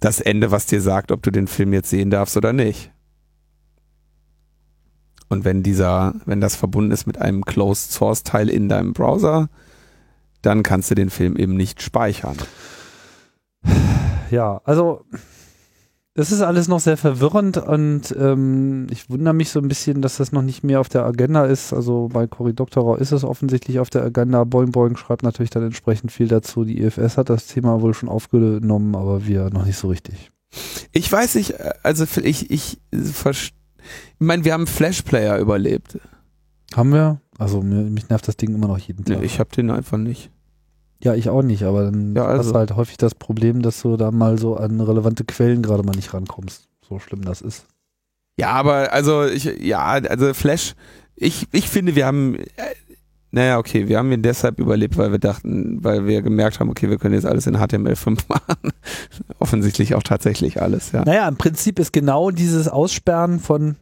das 0.00 0.20
Ende, 0.20 0.50
was 0.50 0.64
dir 0.64 0.80
sagt, 0.80 1.12
ob 1.12 1.22
du 1.22 1.30
den 1.30 1.46
Film 1.46 1.74
jetzt 1.74 1.90
sehen 1.90 2.10
darfst 2.10 2.38
oder 2.38 2.54
nicht. 2.54 2.90
Und 5.30 5.44
wenn 5.44 5.62
dieser, 5.62 6.14
wenn 6.26 6.40
das 6.40 6.56
verbunden 6.56 6.90
ist 6.90 7.06
mit 7.06 7.18
einem 7.18 7.44
Closed 7.44 7.92
Source 7.92 8.24
Teil 8.24 8.50
in 8.50 8.68
deinem 8.68 8.92
Browser, 8.92 9.48
dann 10.42 10.62
kannst 10.62 10.90
du 10.90 10.94
den 10.94 11.08
Film 11.08 11.36
eben 11.36 11.56
nicht 11.56 11.80
speichern. 11.80 12.36
Ja, 14.30 14.60
also 14.64 15.04
das 16.14 16.32
ist 16.32 16.42
alles 16.42 16.66
noch 16.66 16.80
sehr 16.80 16.96
verwirrend 16.96 17.56
und 17.56 18.14
ähm, 18.18 18.88
ich 18.90 19.08
wundere 19.08 19.32
mich 19.32 19.50
so 19.50 19.60
ein 19.60 19.68
bisschen, 19.68 20.02
dass 20.02 20.16
das 20.16 20.32
noch 20.32 20.42
nicht 20.42 20.64
mehr 20.64 20.80
auf 20.80 20.88
der 20.88 21.04
Agenda 21.04 21.44
ist. 21.44 21.72
Also 21.72 22.08
bei 22.12 22.26
Cory 22.26 22.52
Doctorow 22.52 22.98
ist 22.98 23.12
es 23.12 23.22
offensichtlich 23.22 23.78
auf 23.78 23.90
der 23.90 24.02
Agenda. 24.02 24.42
Boing 24.42 24.72
Boing 24.72 24.96
schreibt 24.96 25.22
natürlich 25.22 25.50
dann 25.50 25.62
entsprechend 25.62 26.10
viel 26.10 26.26
dazu. 26.26 26.64
Die 26.64 26.80
IFS 26.82 27.16
hat 27.16 27.30
das 27.30 27.46
Thema 27.46 27.80
wohl 27.80 27.94
schon 27.94 28.08
aufgenommen, 28.08 28.96
aber 28.96 29.26
wir 29.26 29.50
noch 29.50 29.64
nicht 29.64 29.78
so 29.78 29.88
richtig. 29.88 30.30
Ich 30.92 31.10
weiß 31.10 31.36
nicht, 31.36 31.54
also 31.84 32.04
ich, 32.22 32.50
ich, 32.50 32.80
ich 34.18 34.26
meine, 34.26 34.44
wir 34.44 34.52
haben 34.52 34.66
Flash-Player 34.66 35.38
überlebt. 35.38 35.98
Haben 36.74 36.92
wir? 36.92 37.20
Also 37.38 37.62
mich 37.62 38.08
nervt 38.08 38.28
das 38.28 38.36
Ding 38.36 38.54
immer 38.54 38.68
noch 38.68 38.78
jeden 38.78 39.04
Tag. 39.04 39.18
Nee, 39.18 39.24
ich 39.24 39.40
habe 39.40 39.50
den 39.50 39.70
einfach 39.70 39.98
nicht. 39.98 40.30
Ja, 41.02 41.14
ich 41.14 41.30
auch 41.30 41.42
nicht, 41.42 41.62
aber 41.62 41.84
dann 41.84 42.14
ja, 42.14 42.26
also. 42.26 42.38
hast 42.38 42.50
du 42.50 42.54
halt 42.58 42.76
häufig 42.76 42.98
das 42.98 43.14
Problem, 43.14 43.62
dass 43.62 43.80
du 43.80 43.96
da 43.96 44.10
mal 44.10 44.38
so 44.38 44.56
an 44.56 44.80
relevante 44.80 45.24
Quellen 45.24 45.62
gerade 45.62 45.82
mal 45.82 45.96
nicht 45.96 46.12
rankommst. 46.12 46.68
So 46.86 46.98
schlimm 46.98 47.24
das 47.24 47.40
ist. 47.40 47.66
Ja, 48.38 48.50
aber 48.50 48.92
also 48.92 49.24
ich, 49.24 49.44
ja, 49.44 49.84
also 49.84 50.34
Flash, 50.34 50.74
ich, 51.16 51.46
ich 51.52 51.68
finde, 51.68 51.94
wir 51.94 52.06
haben, 52.06 52.36
äh, 52.36 52.46
naja, 53.32 53.58
okay, 53.58 53.88
wir 53.88 53.98
haben 53.98 54.10
ihn 54.10 54.22
deshalb 54.22 54.58
überlebt, 54.58 54.96
weil 54.96 55.12
wir 55.12 55.18
dachten, 55.18 55.82
weil 55.82 56.06
wir 56.06 56.22
gemerkt 56.22 56.58
haben, 56.58 56.68
okay, 56.68 56.90
wir 56.90 56.98
können 56.98 57.14
jetzt 57.14 57.26
alles 57.26 57.46
in 57.46 57.56
HTML5 57.56 58.18
machen. 58.28 58.72
Offensichtlich 59.38 59.94
auch 59.94 60.02
tatsächlich 60.02 60.60
alles, 60.60 60.92
ja. 60.92 61.04
Naja, 61.04 61.28
im 61.28 61.36
Prinzip 61.36 61.78
ist 61.78 61.92
genau 61.92 62.30
dieses 62.30 62.68
Aussperren 62.68 63.38
von 63.38 63.76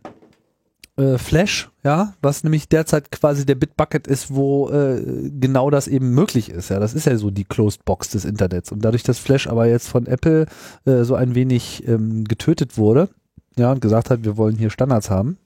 äh, 0.99 1.17
Flash, 1.17 1.71
ja, 1.83 2.15
was 2.21 2.45
nämlich 2.45 2.69
derzeit 2.69 3.11
quasi 3.11 3.47
der 3.47 3.55
Bitbucket 3.55 4.07
ist, 4.07 4.35
wo 4.35 4.69
äh, 4.69 5.31
genau 5.31 5.71
das 5.71 5.89
eben 5.89 6.11
möglich 6.11 6.51
ist. 6.51 6.69
Ja, 6.69 6.79
das 6.79 6.93
ist 6.93 7.07
ja 7.07 7.17
so 7.17 7.31
die 7.31 7.45
Closed 7.45 7.85
Box 7.85 8.11
des 8.11 8.25
Internets. 8.25 8.73
Und 8.73 8.85
dadurch, 8.85 9.03
dass 9.03 9.19
Flash 9.19 9.47
aber 9.47 9.67
jetzt 9.67 9.89
von 9.89 10.07
Apple 10.07 10.47
äh, 10.85 11.05
so 11.05 11.15
ein 11.15 11.35
wenig 11.35 11.87
ähm, 11.89 12.25
getötet 12.25 12.77
wurde, 12.77 13.09
ja, 13.57 13.73
und 13.73 13.81
gesagt 13.81 14.11
hat, 14.11 14.25
wir 14.25 14.37
wollen 14.37 14.57
hier 14.57 14.71
Standards 14.71 15.09
haben. 15.09 15.39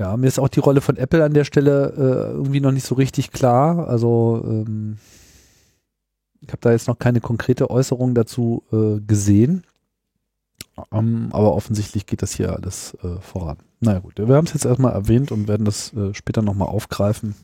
Ja, 0.00 0.16
mir 0.16 0.28
ist 0.28 0.38
auch 0.38 0.48
die 0.48 0.60
Rolle 0.60 0.80
von 0.80 0.96
Apple 0.96 1.22
an 1.22 1.34
der 1.34 1.44
Stelle 1.44 1.92
äh, 1.94 2.32
irgendwie 2.32 2.60
noch 2.60 2.72
nicht 2.72 2.86
so 2.86 2.94
richtig 2.94 3.32
klar. 3.32 3.86
Also 3.86 4.42
ähm, 4.46 4.96
ich 6.40 6.48
habe 6.48 6.60
da 6.62 6.70
jetzt 6.70 6.88
noch 6.88 6.98
keine 6.98 7.20
konkrete 7.20 7.68
Äußerung 7.68 8.14
dazu 8.14 8.62
äh, 8.72 8.98
gesehen. 9.06 9.64
Um, 10.88 11.28
aber 11.32 11.54
offensichtlich 11.54 12.06
geht 12.06 12.22
das 12.22 12.32
hier 12.32 12.54
alles 12.54 12.96
äh, 13.02 13.20
voran. 13.20 13.58
Naja 13.80 13.98
gut, 13.98 14.14
wir 14.16 14.34
haben 14.34 14.46
es 14.46 14.54
jetzt 14.54 14.64
erstmal 14.64 14.94
erwähnt 14.94 15.32
und 15.32 15.48
werden 15.48 15.66
das 15.66 15.92
äh, 15.92 16.14
später 16.14 16.40
nochmal 16.40 16.68
aufgreifen. 16.68 17.34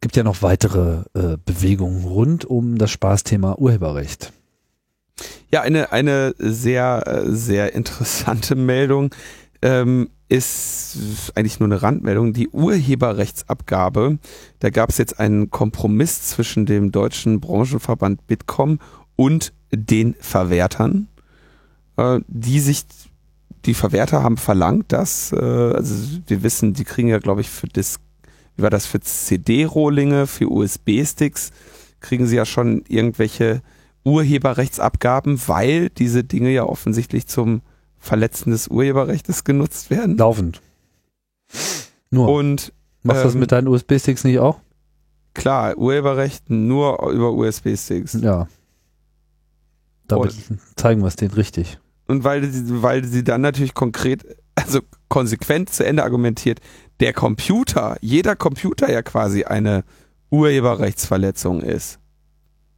Gibt 0.00 0.16
ja 0.16 0.24
noch 0.24 0.42
weitere 0.42 1.04
äh, 1.14 1.36
Bewegungen 1.44 2.04
rund 2.04 2.44
um 2.44 2.78
das 2.78 2.90
Spaßthema 2.90 3.54
Urheberrecht. 3.58 4.32
Ja, 5.52 5.60
eine, 5.60 5.92
eine 5.92 6.34
sehr, 6.38 7.04
äh, 7.06 7.30
sehr 7.30 7.76
interessante 7.76 8.54
Meldung 8.56 9.14
ähm, 9.62 10.10
ist 10.28 11.32
eigentlich 11.34 11.60
nur 11.60 11.68
eine 11.68 11.82
Randmeldung. 11.82 12.32
Die 12.32 12.48
Urheberrechtsabgabe, 12.48 14.18
da 14.58 14.70
gab 14.70 14.90
es 14.90 14.98
jetzt 14.98 15.20
einen 15.20 15.50
Kompromiss 15.50 16.22
zwischen 16.22 16.66
dem 16.66 16.90
deutschen 16.90 17.40
Branchenverband 17.40 18.26
Bitkom 18.26 18.80
und 19.14 19.52
den 19.72 20.14
Verwertern, 20.20 21.08
äh, 21.96 22.20
die 22.26 22.60
sich, 22.60 22.84
die 23.64 23.74
Verwerter 23.74 24.22
haben 24.22 24.36
verlangt, 24.36 24.92
dass, 24.92 25.32
äh, 25.32 25.36
also 25.36 26.18
wir 26.26 26.42
wissen, 26.42 26.74
die 26.74 26.84
kriegen 26.84 27.08
ja, 27.08 27.18
glaube 27.18 27.40
ich, 27.40 27.50
für 27.50 27.68
das, 27.68 28.00
wie 28.56 28.62
war 28.62 28.70
das, 28.70 28.86
für 28.86 29.00
CD-Rohlinge, 29.00 30.26
für 30.26 30.50
USB-Sticks, 30.50 31.52
kriegen 32.00 32.26
sie 32.26 32.36
ja 32.36 32.44
schon 32.44 32.84
irgendwelche 32.88 33.62
Urheberrechtsabgaben, 34.04 35.40
weil 35.46 35.90
diese 35.90 36.24
Dinge 36.24 36.50
ja 36.50 36.64
offensichtlich 36.64 37.26
zum 37.26 37.62
Verletzen 38.06 38.50
des 38.50 38.68
Urheberrechts 38.68 39.44
genutzt 39.44 39.90
werden. 39.90 40.16
Laufend. 40.16 40.62
Nur. 42.10 42.28
Und 42.28 42.72
machst 43.02 43.18
du 43.18 43.22
ähm, 43.22 43.28
das 43.28 43.34
mit 43.34 43.52
deinen 43.52 43.68
USB-Sticks 43.68 44.24
nicht 44.24 44.38
auch? 44.38 44.60
Klar, 45.34 45.76
Urheberrecht 45.76 46.48
nur 46.48 47.10
über 47.10 47.32
USB-Sticks. 47.32 48.14
Ja. 48.14 48.48
Damit 50.08 50.34
und, 50.48 50.58
zeigen 50.76 51.02
wir 51.02 51.08
es 51.08 51.16
denen 51.16 51.34
richtig. 51.34 51.78
Und 52.06 52.24
weil 52.24 52.44
sie, 52.48 52.82
weil 52.82 53.04
sie 53.04 53.24
dann 53.24 53.40
natürlich 53.40 53.74
konkret, 53.74 54.24
also 54.54 54.80
konsequent 55.08 55.70
zu 55.70 55.84
Ende 55.84 56.04
argumentiert, 56.04 56.60
der 57.00 57.12
Computer, 57.12 57.96
jeder 58.00 58.36
Computer 58.36 58.90
ja 58.90 59.02
quasi 59.02 59.44
eine 59.44 59.84
Urheberrechtsverletzung 60.30 61.60
ist. 61.60 61.98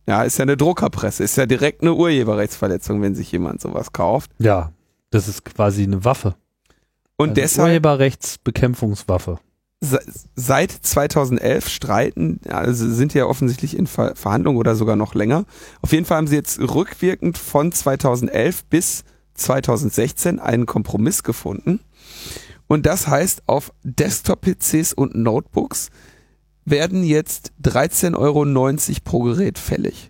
Ja, 0.06 0.22
ist 0.22 0.38
ja 0.38 0.44
eine 0.44 0.56
Druckerpresse, 0.56 1.22
ist 1.22 1.36
ja 1.36 1.44
direkt 1.44 1.82
eine 1.82 1.94
Urheberrechtsverletzung, 1.94 3.02
wenn 3.02 3.14
sich 3.14 3.30
jemand 3.30 3.60
sowas 3.60 3.92
kauft. 3.92 4.30
Ja, 4.38 4.72
das 5.10 5.28
ist 5.28 5.44
quasi 5.44 5.82
eine 5.82 6.04
Waffe. 6.04 6.34
Und 7.16 7.30
eine 7.30 7.34
deshalb. 7.34 7.68
Urheberrechtsbekämpfungswaffe 7.68 9.38
seit 9.80 10.72
2011 10.72 11.68
streiten, 11.68 12.40
also 12.48 12.90
sind 12.90 13.14
ja 13.14 13.26
offensichtlich 13.26 13.76
in 13.76 13.86
Ver 13.86 14.16
Verhandlungen 14.16 14.58
oder 14.58 14.74
sogar 14.74 14.96
noch 14.96 15.14
länger. 15.14 15.44
Auf 15.82 15.92
jeden 15.92 16.04
Fall 16.04 16.16
haben 16.16 16.26
sie 16.26 16.36
jetzt 16.36 16.58
rückwirkend 16.58 17.38
von 17.38 17.70
2011 17.70 18.64
bis 18.64 19.04
2016 19.34 20.40
einen 20.40 20.66
Kompromiss 20.66 21.22
gefunden. 21.22 21.80
Und 22.66 22.86
das 22.86 23.06
heißt, 23.06 23.44
auf 23.46 23.72
Desktop-PCs 23.84 24.92
und 24.92 25.14
Notebooks 25.14 25.90
werden 26.64 27.04
jetzt 27.04 27.52
13,90 27.62 28.16
Euro 28.16 28.44
pro 29.04 29.22
Gerät 29.22 29.58
fällig 29.58 30.07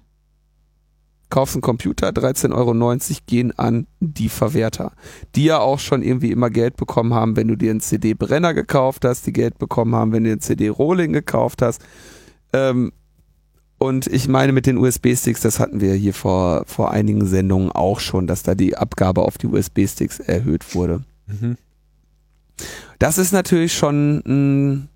kaufst 1.31 1.55
einen 1.55 1.63
Computer, 1.63 2.09
13,90 2.09 2.55
Euro 2.55 3.19
gehen 3.27 3.59
an 3.59 3.87
die 4.01 4.29
Verwerter, 4.29 4.93
die 5.35 5.45
ja 5.45 5.59
auch 5.59 5.79
schon 5.79 6.03
irgendwie 6.03 6.33
immer 6.33 6.51
Geld 6.51 6.77
bekommen 6.77 7.15
haben, 7.15 7.37
wenn 7.37 7.49
du 7.49 7.57
dir 7.57 7.71
einen 7.71 7.81
CD-Brenner 7.81 8.55
gekauft 8.55 9.05
hast, 9.05 9.27
die 9.27 9.33
Geld 9.33 9.59
bekommen 9.59 9.95
haben, 9.95 10.13
wenn 10.13 10.25
du 10.25 10.31
einen 10.31 10.41
CD-Rolling 10.41 11.13
gekauft 11.13 11.63
hast. 11.63 11.83
Ähm, 12.53 12.93
und 13.79 14.09
ich 14.09 14.27
meine 14.27 14.53
mit 14.53 14.67
den 14.67 14.77
USB-Sticks, 14.77 15.41
das 15.41 15.61
hatten 15.61 15.81
wir 15.81 15.95
hier 15.95 16.15
vor, 16.15 16.65
vor 16.67 16.91
einigen 16.91 17.27
Sendungen 17.27 17.71
auch 17.71 18.01
schon, 18.01 18.27
dass 18.27 18.43
da 18.43 18.55
die 18.55 18.77
Abgabe 18.77 19.23
auf 19.23 19.39
die 19.39 19.47
USB-Sticks 19.47 20.19
erhöht 20.19 20.75
wurde. 20.75 21.05
Mhm. 21.27 21.57
Das 22.99 23.19
ist 23.19 23.33
natürlich 23.33 23.75
schon 23.75 24.23
ein 24.27 24.89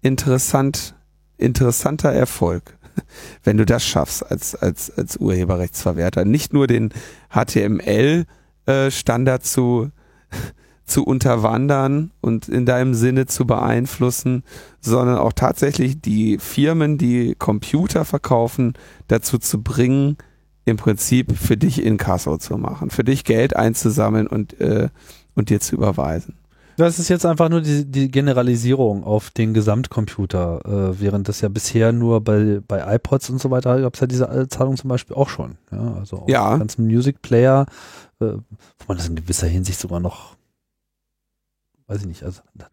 interessant, 0.00 0.94
interessanter 1.36 2.12
Erfolg 2.12 2.77
wenn 3.44 3.56
du 3.56 3.64
das 3.64 3.84
schaffst 3.84 4.30
als, 4.30 4.54
als, 4.54 4.96
als 4.96 5.16
Urheberrechtsverwerter. 5.16 6.24
Nicht 6.24 6.52
nur 6.52 6.66
den 6.66 6.90
HTML-Standard 7.30 9.40
äh, 9.40 9.44
zu, 9.44 9.90
zu 10.84 11.04
unterwandern 11.04 12.10
und 12.20 12.48
in 12.48 12.66
deinem 12.66 12.94
Sinne 12.94 13.26
zu 13.26 13.46
beeinflussen, 13.46 14.42
sondern 14.80 15.18
auch 15.18 15.32
tatsächlich 15.32 16.00
die 16.00 16.38
Firmen, 16.38 16.98
die 16.98 17.34
Computer 17.38 18.04
verkaufen, 18.04 18.74
dazu 19.06 19.38
zu 19.38 19.62
bringen, 19.62 20.16
im 20.64 20.76
Prinzip 20.76 21.36
für 21.36 21.56
dich 21.56 21.82
Inkasso 21.82 22.36
zu 22.36 22.58
machen, 22.58 22.90
für 22.90 23.04
dich 23.04 23.24
Geld 23.24 23.56
einzusammeln 23.56 24.26
und, 24.26 24.60
äh, 24.60 24.88
und 25.34 25.50
dir 25.50 25.60
zu 25.60 25.74
überweisen. 25.74 26.34
Das 26.78 27.00
ist 27.00 27.08
jetzt 27.08 27.26
einfach 27.26 27.48
nur 27.48 27.60
die, 27.60 27.84
die 27.84 28.08
Generalisierung 28.08 29.02
auf 29.02 29.30
den 29.30 29.52
Gesamtcomputer, 29.52 30.60
äh, 30.64 31.00
während 31.00 31.28
das 31.28 31.40
ja 31.40 31.48
bisher 31.48 31.90
nur 31.90 32.20
bei, 32.20 32.60
bei 32.66 32.94
iPods 32.94 33.30
und 33.30 33.40
so 33.40 33.50
weiter 33.50 33.80
gab 33.80 33.94
es 33.94 34.00
ja 34.00 34.06
diese 34.06 34.46
Zahlung 34.48 34.76
zum 34.76 34.88
Beispiel 34.88 35.16
auch 35.16 35.28
schon. 35.28 35.58
Ja, 35.72 35.94
also 35.94 36.18
auch 36.18 36.28
ja. 36.28 36.56
ganzen 36.56 36.86
Music 36.86 37.20
Player, 37.20 37.66
äh, 38.20 38.26
wo 38.26 38.84
man 38.86 38.96
das 38.96 39.08
in 39.08 39.16
gewisser 39.16 39.48
Hinsicht 39.48 39.80
sogar 39.80 39.98
noch, 39.98 40.36
weiß 41.88 42.02
ich 42.02 42.06
nicht, 42.06 42.22
also 42.22 42.42
da, 42.54 42.66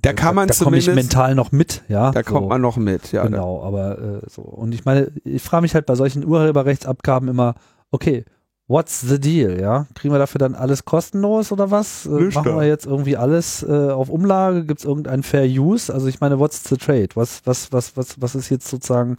da, 0.00 0.12
kann 0.12 0.36
man 0.36 0.46
da, 0.46 0.54
da 0.54 0.64
komme 0.64 0.76
ich 0.76 0.86
mental 0.86 1.34
noch 1.34 1.50
mit, 1.50 1.82
ja. 1.88 2.12
Da 2.12 2.22
kommt 2.22 2.48
man 2.48 2.60
noch 2.60 2.76
mit, 2.76 3.10
ja. 3.10 3.24
Genau, 3.24 3.64
aber 3.64 3.98
äh, 3.98 4.20
so. 4.28 4.42
Und 4.42 4.74
ich 4.76 4.84
meine, 4.84 5.10
ich 5.24 5.42
frage 5.42 5.62
mich 5.62 5.74
halt 5.74 5.86
bei 5.86 5.96
solchen 5.96 6.24
Urheberrechtsabgaben 6.24 7.28
immer, 7.28 7.56
okay, 7.90 8.24
What's 8.70 9.00
the 9.00 9.18
deal, 9.18 9.58
ja? 9.58 9.86
Kriegen 9.94 10.12
wir 10.12 10.18
dafür 10.18 10.38
dann 10.38 10.54
alles 10.54 10.84
kostenlos 10.84 11.52
oder 11.52 11.70
was? 11.70 12.04
Äh, 12.04 12.10
Nüchter. 12.10 12.42
machen 12.42 12.56
wir 12.58 12.66
jetzt 12.66 12.84
irgendwie 12.84 13.16
alles 13.16 13.62
äh, 13.62 13.72
auf 13.72 14.10
Umlage? 14.10 14.66
Gibt 14.66 14.80
es 14.80 14.84
irgendein 14.84 15.22
Fair 15.22 15.46
Use? 15.46 15.92
Also 15.92 16.06
ich 16.06 16.20
meine, 16.20 16.38
what's 16.38 16.68
the 16.68 16.76
trade? 16.76 17.08
Was, 17.14 17.40
was, 17.46 17.72
was, 17.72 17.96
was, 17.96 18.20
was 18.20 18.34
ist 18.34 18.50
jetzt 18.50 18.68
sozusagen, 18.68 19.16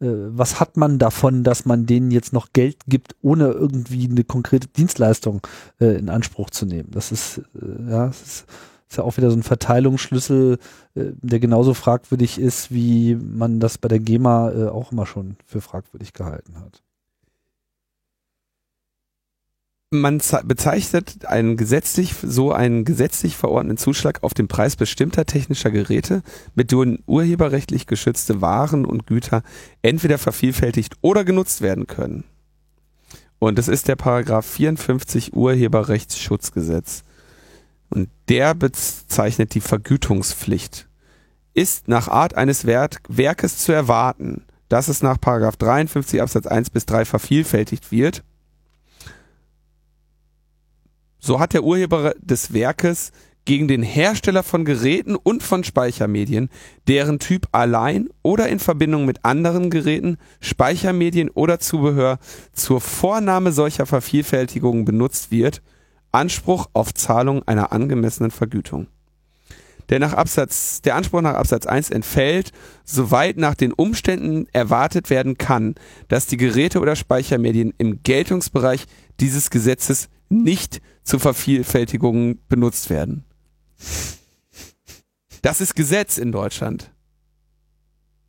äh, 0.00 0.08
was 0.10 0.58
hat 0.58 0.76
man 0.76 0.98
davon, 0.98 1.44
dass 1.44 1.64
man 1.64 1.86
denen 1.86 2.10
jetzt 2.10 2.32
noch 2.32 2.48
Geld 2.52 2.78
gibt, 2.88 3.14
ohne 3.22 3.52
irgendwie 3.52 4.08
eine 4.10 4.24
konkrete 4.24 4.66
Dienstleistung 4.66 5.42
äh, 5.80 5.96
in 5.96 6.08
Anspruch 6.08 6.50
zu 6.50 6.66
nehmen? 6.66 6.90
Das 6.90 7.12
ist, 7.12 7.38
äh, 7.54 7.90
ja, 7.90 8.06
das 8.08 8.20
ist, 8.20 8.46
ist 8.88 8.96
ja 8.96 9.04
auch 9.04 9.16
wieder 9.16 9.30
so 9.30 9.36
ein 9.36 9.44
Verteilungsschlüssel, 9.44 10.58
äh, 10.96 11.04
der 11.22 11.38
genauso 11.38 11.72
fragwürdig 11.72 12.40
ist, 12.40 12.72
wie 12.72 13.14
man 13.14 13.60
das 13.60 13.78
bei 13.78 13.86
der 13.86 14.00
GEMA 14.00 14.50
äh, 14.50 14.68
auch 14.70 14.90
immer 14.90 15.06
schon 15.06 15.36
für 15.46 15.60
fragwürdig 15.60 16.14
gehalten 16.14 16.58
hat. 16.58 16.82
Man 19.90 20.20
ze- 20.20 20.42
bezeichnet 20.44 21.24
einen 21.24 21.56
gesetzlich, 21.56 22.14
so 22.22 22.52
einen 22.52 22.84
gesetzlich 22.84 23.36
verordneten 23.38 23.78
Zuschlag 23.78 24.22
auf 24.22 24.34
den 24.34 24.46
Preis 24.46 24.76
bestimmter 24.76 25.24
technischer 25.24 25.70
Geräte, 25.70 26.22
mit 26.54 26.72
denen 26.72 27.02
urheberrechtlich 27.06 27.86
geschützte 27.86 28.42
Waren 28.42 28.84
und 28.84 29.06
Güter 29.06 29.42
entweder 29.80 30.18
vervielfältigt 30.18 30.96
oder 31.00 31.24
genutzt 31.24 31.62
werden 31.62 31.86
können. 31.86 32.24
Und 33.38 33.56
das 33.56 33.68
ist 33.68 33.88
der 33.88 33.96
Paragraph 33.96 34.44
54 34.44 35.32
Urheberrechtsschutzgesetz. 35.34 37.02
Und 37.88 38.10
der 38.28 38.54
bezeichnet 38.54 39.54
die 39.54 39.62
Vergütungspflicht. 39.62 40.86
Ist 41.54 41.88
nach 41.88 42.08
Art 42.08 42.34
eines 42.34 42.66
Wert 42.66 42.98
Werkes 43.08 43.56
zu 43.56 43.72
erwarten, 43.72 44.44
dass 44.68 44.88
es 44.88 45.02
nach 45.02 45.18
Paragraph 45.18 45.56
53 45.56 46.20
Absatz 46.20 46.46
1 46.46 46.68
bis 46.68 46.84
3 46.84 47.06
vervielfältigt 47.06 47.90
wird, 47.90 48.22
so 51.18 51.40
hat 51.40 51.52
der 51.52 51.64
Urheber 51.64 52.14
des 52.20 52.52
Werkes 52.52 53.12
gegen 53.48 53.66
den 53.66 53.82
Hersteller 53.82 54.42
von 54.42 54.66
Geräten 54.66 55.16
und 55.16 55.42
von 55.42 55.64
Speichermedien, 55.64 56.50
deren 56.86 57.18
Typ 57.18 57.48
allein 57.52 58.10
oder 58.22 58.48
in 58.48 58.58
Verbindung 58.58 59.06
mit 59.06 59.24
anderen 59.24 59.70
Geräten, 59.70 60.18
Speichermedien 60.40 61.30
oder 61.30 61.58
Zubehör 61.58 62.18
zur 62.52 62.82
Vornahme 62.82 63.52
solcher 63.52 63.86
Vervielfältigungen 63.86 64.84
benutzt 64.84 65.30
wird, 65.30 65.62
Anspruch 66.12 66.68
auf 66.74 66.92
Zahlung 66.92 67.42
einer 67.44 67.72
angemessenen 67.72 68.30
Vergütung. 68.30 68.86
Der, 69.88 69.98
nach 69.98 70.12
Absatz, 70.12 70.82
der 70.82 70.96
Anspruch 70.96 71.22
nach 71.22 71.34
Absatz 71.34 71.64
1 71.64 71.88
entfällt, 71.88 72.52
soweit 72.84 73.38
nach 73.38 73.54
den 73.54 73.72
Umständen 73.72 74.46
erwartet 74.52 75.08
werden 75.08 75.38
kann, 75.38 75.74
dass 76.08 76.26
die 76.26 76.36
Geräte 76.36 76.80
oder 76.80 76.96
Speichermedien 76.96 77.72
im 77.78 78.02
Geltungsbereich 78.02 78.84
dieses 79.20 79.48
Gesetzes 79.48 80.10
nicht 80.28 80.82
zur 81.08 81.20
Vervielfältigung 81.20 82.38
benutzt 82.48 82.90
werden. 82.90 83.24
Das 85.40 85.62
ist 85.62 85.74
Gesetz 85.74 86.18
in 86.18 86.32
Deutschland. 86.32 86.90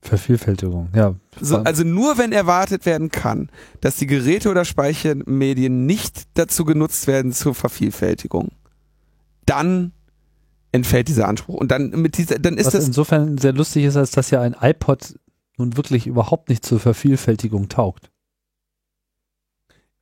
Vervielfältigung, 0.01 0.87
ja. 0.95 1.15
So, 1.41 1.57
also 1.57 1.83
nur 1.83 2.17
wenn 2.17 2.31
erwartet 2.31 2.85
werden 2.85 3.09
kann, 3.09 3.49
dass 3.81 3.97
die 3.97 4.07
Geräte 4.07 4.49
oder 4.49 4.63
Speichermedien 4.63 5.85
nicht 5.85 6.21
dazu 6.35 6.63
genutzt 6.63 7.07
werden 7.07 7.33
zur 7.33 7.53
Vervielfältigung, 7.53 8.49
dann 9.45 9.91
entfällt 10.71 11.09
dieser 11.09 11.27
Anspruch. 11.27 11.55
Und 11.55 11.71
dann 11.71 11.89
mit 11.89 12.17
dieser, 12.17 12.39
dann 12.39 12.57
ist 12.57 12.67
Was 12.67 12.73
das 12.73 12.87
insofern 12.87 13.37
sehr 13.37 13.51
lustig 13.51 13.83
ist, 13.83 13.97
als 13.97 14.11
dass 14.11 14.31
ja 14.31 14.39
ein 14.39 14.55
iPod 14.57 15.19
nun 15.57 15.75
wirklich 15.75 16.07
überhaupt 16.07 16.47
nicht 16.47 16.65
zur 16.65 16.79
Vervielfältigung 16.79 17.67
taugt. 17.67 18.08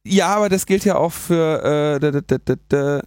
Ja, 0.08 0.36
aber 0.36 0.50
das 0.50 0.66
gilt 0.66 0.86
ja 0.86 0.96
auch 0.96 1.12
für. 1.12 2.00
Äh, 2.00 2.00
da, 2.00 2.22
da, 2.22 2.56
da. 2.70 3.02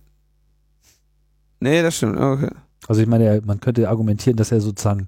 Nee, 1.61 1.83
das 1.83 1.97
stimmt. 1.97 2.19
Okay. 2.19 2.51
Also 2.89 3.03
ich 3.03 3.09
meine, 3.09 3.41
man 3.45 3.61
könnte 3.61 3.89
argumentieren, 3.89 4.37
dass 4.37 4.53
er 4.53 4.61
sozusagen 4.61 5.07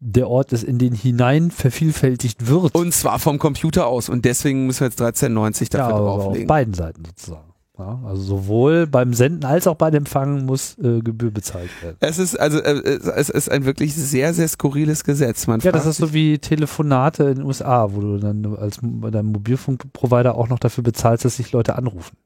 der 0.00 0.28
Ort 0.28 0.52
ist, 0.52 0.62
in 0.62 0.78
den 0.78 0.94
hinein 0.94 1.50
vervielfältigt 1.50 2.46
wird. 2.46 2.74
Und 2.74 2.92
zwar 2.94 3.18
vom 3.18 3.38
Computer 3.38 3.86
aus. 3.86 4.08
Und 4.08 4.24
deswegen 4.24 4.66
müssen 4.66 4.80
wir 4.80 4.88
jetzt 4.88 5.00
13,90 5.00 5.62
ja, 5.62 5.78
dafür 5.78 5.96
aber 5.96 6.10
auf 6.10 6.24
drauflegen. 6.24 6.46
beiden 6.46 6.74
Seiten 6.74 7.04
sozusagen. 7.04 7.47
Ja, 7.78 8.00
also 8.04 8.22
sowohl 8.22 8.88
beim 8.88 9.14
Senden 9.14 9.44
als 9.44 9.68
auch 9.68 9.76
beim 9.76 9.94
Empfangen 9.94 10.46
muss 10.46 10.76
äh, 10.78 10.98
Gebühr 10.98 11.30
bezahlt 11.30 11.70
werden. 11.80 11.96
Es 12.00 12.18
ist 12.18 12.38
also 12.38 12.58
äh, 12.58 12.98
es 13.14 13.30
ist 13.30 13.48
ein 13.48 13.64
wirklich 13.64 13.94
sehr 13.94 14.34
sehr 14.34 14.48
skurriles 14.48 15.04
Gesetz. 15.04 15.46
Man 15.46 15.60
Ja, 15.60 15.70
das 15.70 15.86
ist 15.86 15.98
so 15.98 16.12
wie 16.12 16.40
Telefonate 16.40 17.24
in 17.24 17.36
den 17.36 17.44
USA, 17.44 17.92
wo 17.92 18.00
du 18.00 18.18
dann 18.18 18.56
als 18.56 18.80
bei 18.82 19.10
deinem 19.10 19.30
Mobilfunkprovider 19.30 20.34
auch 20.34 20.48
noch 20.48 20.58
dafür 20.58 20.82
bezahlst, 20.82 21.24
dass 21.24 21.36
sich 21.36 21.52
Leute 21.52 21.76
anrufen. 21.76 22.16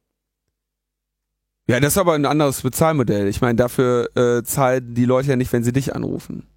Ja, 1.68 1.78
das 1.80 1.94
ist 1.94 1.98
aber 1.98 2.14
ein 2.14 2.26
anderes 2.26 2.62
Bezahlmodell. 2.62 3.28
Ich 3.28 3.40
meine, 3.42 3.57
dafür 3.57 4.09
äh, 4.16 4.42
zahlen 4.42 4.94
die 4.94 5.05
Leute 5.05 5.28
ja 5.28 5.36
nicht, 5.36 5.53
wenn 5.53 5.64
sie 5.64 5.72
dich 5.72 5.94
anrufen. 5.94 6.48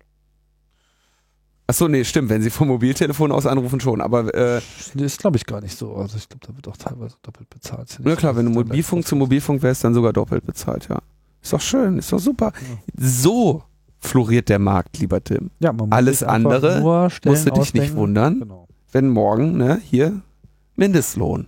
Ach 1.67 1.73
so, 1.73 1.87
nee, 1.87 2.03
stimmt. 2.03 2.29
Wenn 2.29 2.41
sie 2.43 2.51
vom 2.51 2.67
Mobiltelefon 2.67 3.31
aus 3.31 3.45
anrufen 3.47 3.79
schon. 3.79 3.99
Aber 4.01 4.33
äh, 4.35 4.61
Das 4.93 5.01
ist, 5.01 5.19
glaube 5.19 5.37
ich, 5.37 5.45
gar 5.45 5.61
nicht 5.61 5.75
so. 5.77 5.95
Also 5.95 6.17
ich 6.17 6.29
glaube, 6.29 6.45
da 6.45 6.55
wird 6.55 6.67
auch 6.67 6.77
teilweise 6.77 7.15
doppelt 7.23 7.49
bezahlt. 7.49 7.89
Ja 7.93 7.97
na 8.03 8.09
nicht 8.11 8.19
klar, 8.19 8.35
wenn 8.35 8.45
du 8.45 8.51
Mobilfunk 8.51 9.07
zu 9.07 9.15
Mobilfunk 9.15 9.63
wärst, 9.63 9.83
dann 9.83 9.93
sogar 9.93 10.13
doppelt 10.13 10.45
bezahlt, 10.45 10.87
ja. 10.89 10.99
Ist 11.41 11.53
doch 11.53 11.61
schön, 11.61 11.97
ist 11.97 12.11
doch 12.11 12.19
super. 12.19 12.53
So 12.97 13.63
floriert 13.99 14.49
der 14.49 14.59
Markt, 14.59 14.99
lieber 14.99 15.23
Tim. 15.23 15.49
Ja, 15.59 15.73
man 15.73 15.89
muss 15.89 15.97
Alles 15.97 16.23
andere 16.23 16.81
musst 16.81 17.25
du 17.25 17.31
dich 17.31 17.45
nicht 17.45 17.51
ausdenken. 17.57 17.95
wundern. 17.95 18.39
Genau. 18.41 18.67
Wenn 18.91 19.09
morgen, 19.09 19.57
ne, 19.57 19.79
hier 19.83 20.21
Mindestlohn. 20.75 21.47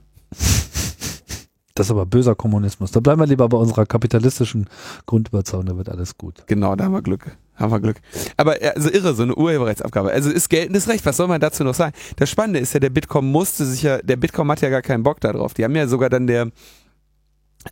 Das 1.76 1.86
ist 1.88 1.92
aber 1.92 2.08
böser 2.08 2.34
Kommunismus. 2.34 2.90
Da 2.92 3.00
bleiben 3.00 3.22
wir 3.22 3.28
lieber 3.28 3.48
bei 3.50 3.58
unserer 3.58 3.86
kapitalistischen 3.86 4.68
Grundüberzeugung, 5.06 5.68
da 5.68 5.78
wird 5.78 5.90
alles 5.90 6.18
gut. 6.18 6.44
Genau, 6.48 6.76
da 6.76 6.86
haben 6.86 6.94
wir 6.94 7.04
Glück. 7.04 7.38
Haben 7.58 7.72
wir 7.72 7.80
Glück. 7.80 7.98
Aber 8.38 8.56
also 8.76 8.90
irre, 8.90 9.16
so 9.16 9.24
eine 9.24 9.36
Urheberrechtsabgabe. 9.36 10.12
Also 10.12 10.30
ist 10.30 10.50
geltendes 10.50 10.88
Recht. 10.88 11.06
Was 11.06 11.18
soll 11.18 11.28
man 11.28 11.42
dazu 11.42 11.64
noch 11.64 11.74
sagen? 11.74 11.94
Das 12.18 12.30
Spannende 12.30 12.60
ist 12.60 12.74
ja, 12.74 12.80
der 12.80 12.92
Bitkom 12.92 13.32
musste 13.32 13.66
sich 13.66 13.82
ja, 13.82 13.98
der 13.98 14.16
Bitkom 14.16 14.50
hat 14.52 14.62
ja 14.62 14.70
gar 14.70 14.84
keinen 14.84 15.04
Bock 15.04 15.20
darauf. 15.20 15.54
Die 15.54 15.64
haben 15.64 15.76
ja 15.76 15.88
sogar 15.88 16.10
dann 16.10 16.28
der 16.28 16.50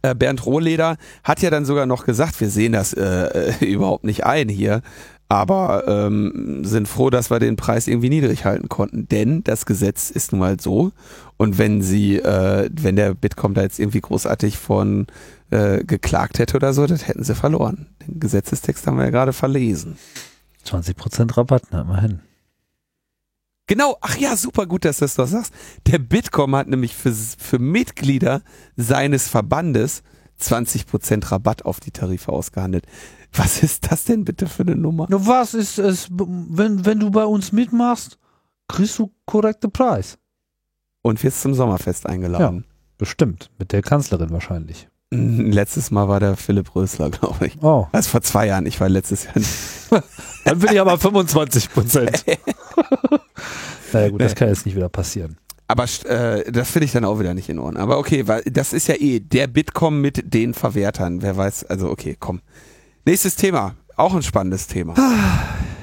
äh, 0.01 0.15
Bernd 0.15 0.45
Rohleder 0.45 0.97
hat 1.23 1.41
ja 1.41 1.49
dann 1.49 1.65
sogar 1.65 1.85
noch 1.85 2.05
gesagt, 2.05 2.39
wir 2.41 2.49
sehen 2.49 2.73
das 2.73 2.93
äh, 2.93 3.53
überhaupt 3.65 4.03
nicht 4.03 4.25
ein 4.25 4.49
hier, 4.49 4.81
aber 5.29 5.87
ähm, 5.87 6.63
sind 6.63 6.87
froh, 6.87 7.09
dass 7.09 7.31
wir 7.31 7.39
den 7.39 7.55
Preis 7.55 7.87
irgendwie 7.87 8.09
niedrig 8.09 8.45
halten 8.45 8.69
konnten. 8.69 9.07
Denn 9.07 9.43
das 9.43 9.65
Gesetz 9.65 10.09
ist 10.11 10.31
nun 10.31 10.39
mal 10.39 10.59
so. 10.59 10.91
Und 11.37 11.57
wenn 11.57 11.81
sie, 11.81 12.17
äh, 12.17 12.69
wenn 12.71 12.95
der 12.95 13.13
Bitkom 13.13 13.53
da 13.53 13.61
jetzt 13.61 13.79
irgendwie 13.79 14.01
großartig 14.01 14.57
von 14.57 15.07
äh, 15.51 15.83
geklagt 15.83 16.39
hätte 16.39 16.57
oder 16.57 16.73
so, 16.73 16.85
das 16.87 17.07
hätten 17.07 17.23
sie 17.23 17.35
verloren. 17.35 17.87
Den 18.05 18.19
Gesetzestext 18.19 18.87
haben 18.87 18.97
wir 18.97 19.05
ja 19.05 19.11
gerade 19.11 19.33
verlesen. 19.33 19.97
20% 20.65 21.37
Rabatt, 21.37 21.63
na 21.71 21.81
immerhin. 21.81 22.21
Genau, 23.67 23.97
ach 24.01 24.17
ja, 24.17 24.35
super 24.35 24.67
gut, 24.67 24.85
dass 24.85 24.97
du 24.97 25.05
das 25.05 25.15
doch 25.15 25.27
sagst. 25.27 25.53
Der 25.87 25.97
Bitkom 25.97 26.55
hat 26.55 26.67
nämlich 26.67 26.95
für, 26.95 27.11
für 27.11 27.59
Mitglieder 27.59 28.41
seines 28.75 29.27
Verbandes 29.27 30.03
20% 30.39 31.31
Rabatt 31.31 31.65
auf 31.65 31.79
die 31.79 31.91
Tarife 31.91 32.31
ausgehandelt. 32.31 32.85
Was 33.33 33.63
ist 33.63 33.91
das 33.91 34.05
denn 34.05 34.23
bitte 34.23 34.47
für 34.47 34.63
eine 34.63 34.75
Nummer? 34.75 35.07
Na 35.09 35.25
was 35.25 35.53
ist 35.53 35.79
es, 35.79 36.09
wenn, 36.11 36.85
wenn 36.85 36.99
du 36.99 37.09
bei 37.09 37.25
uns 37.25 37.51
mitmachst, 37.51 38.19
kriegst 38.67 38.99
du 38.99 39.11
korrekte 39.25 39.69
Preis. 39.69 40.17
Und 41.01 41.23
wirst 41.23 41.41
zum 41.41 41.53
Sommerfest 41.53 42.07
eingeladen. 42.07 42.65
Bestimmt, 42.97 43.51
mit 43.59 43.71
der 43.71 43.81
Kanzlerin 43.81 44.31
wahrscheinlich. 44.31 44.87
Letztes 45.11 45.91
Mal 45.91 46.07
war 46.07 46.19
der 46.19 46.35
Philipp 46.35 46.75
Rösler, 46.75 47.09
glaube 47.09 47.47
ich. 47.47 47.57
Oh, 47.61 47.87
Also 47.91 48.09
vor 48.09 48.21
zwei 48.21 48.47
Jahren, 48.47 48.65
ich 48.65 48.79
war 48.79 48.89
letztes 48.89 49.25
Jahr 49.25 49.37
nicht. 49.37 49.49
dann 50.45 50.61
will 50.61 50.71
ich 50.73 50.81
aber 50.81 50.97
25 50.97 51.71
Prozent. 51.71 52.25
naja 53.93 54.09
gut, 54.09 54.21
das 54.21 54.35
kann 54.35 54.49
jetzt 54.49 54.65
nicht 54.65 54.75
wieder 54.75 54.89
passieren. 54.89 55.37
Aber 55.67 55.85
äh, 56.05 56.51
das 56.51 56.69
finde 56.69 56.85
ich 56.85 56.91
dann 56.91 57.05
auch 57.05 57.19
wieder 57.19 57.33
nicht 57.33 57.49
in 57.49 57.59
Ordnung. 57.59 57.81
Aber 57.81 57.97
okay, 57.97 58.27
weil 58.27 58.43
das 58.43 58.73
ist 58.73 58.87
ja 58.87 58.95
eh 58.95 59.19
der 59.19 59.47
Bitkom 59.47 59.99
mit 59.99 60.33
den 60.33 60.53
Verwertern. 60.53 61.21
Wer 61.21 61.37
weiß, 61.37 61.65
also 61.65 61.89
okay, 61.89 62.15
komm. 62.19 62.41
Nächstes 63.05 63.35
Thema. 63.35 63.75
Auch 63.95 64.13
ein 64.13 64.23
spannendes 64.23 64.67
Thema. 64.67 64.93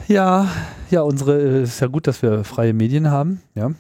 Ja, 0.06 0.48
ja, 0.90 1.02
unsere, 1.02 1.40
äh, 1.40 1.62
ist 1.62 1.80
ja 1.80 1.86
gut, 1.86 2.06
dass 2.06 2.22
wir 2.22 2.44
freie 2.44 2.74
Medien 2.74 3.10
haben, 3.10 3.40
ja. 3.54 3.70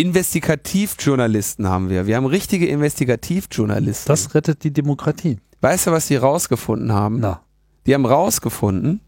Investigativjournalisten 0.00 1.66
haben 1.68 1.90
wir. 1.90 2.06
Wir 2.06 2.14
haben 2.16 2.26
richtige 2.26 2.66
Investigativjournalisten. 2.68 4.06
Das 4.08 4.32
rettet 4.32 4.62
die 4.62 4.72
Demokratie. 4.72 5.38
weißt 5.60 5.88
du, 5.88 5.90
was 5.90 6.06
die 6.06 6.14
rausgefunden 6.14 6.92
haben? 6.92 7.18
Na, 7.18 7.42
Die 7.86 7.94
haben 7.94 8.06
rausgefunden, 8.06 9.00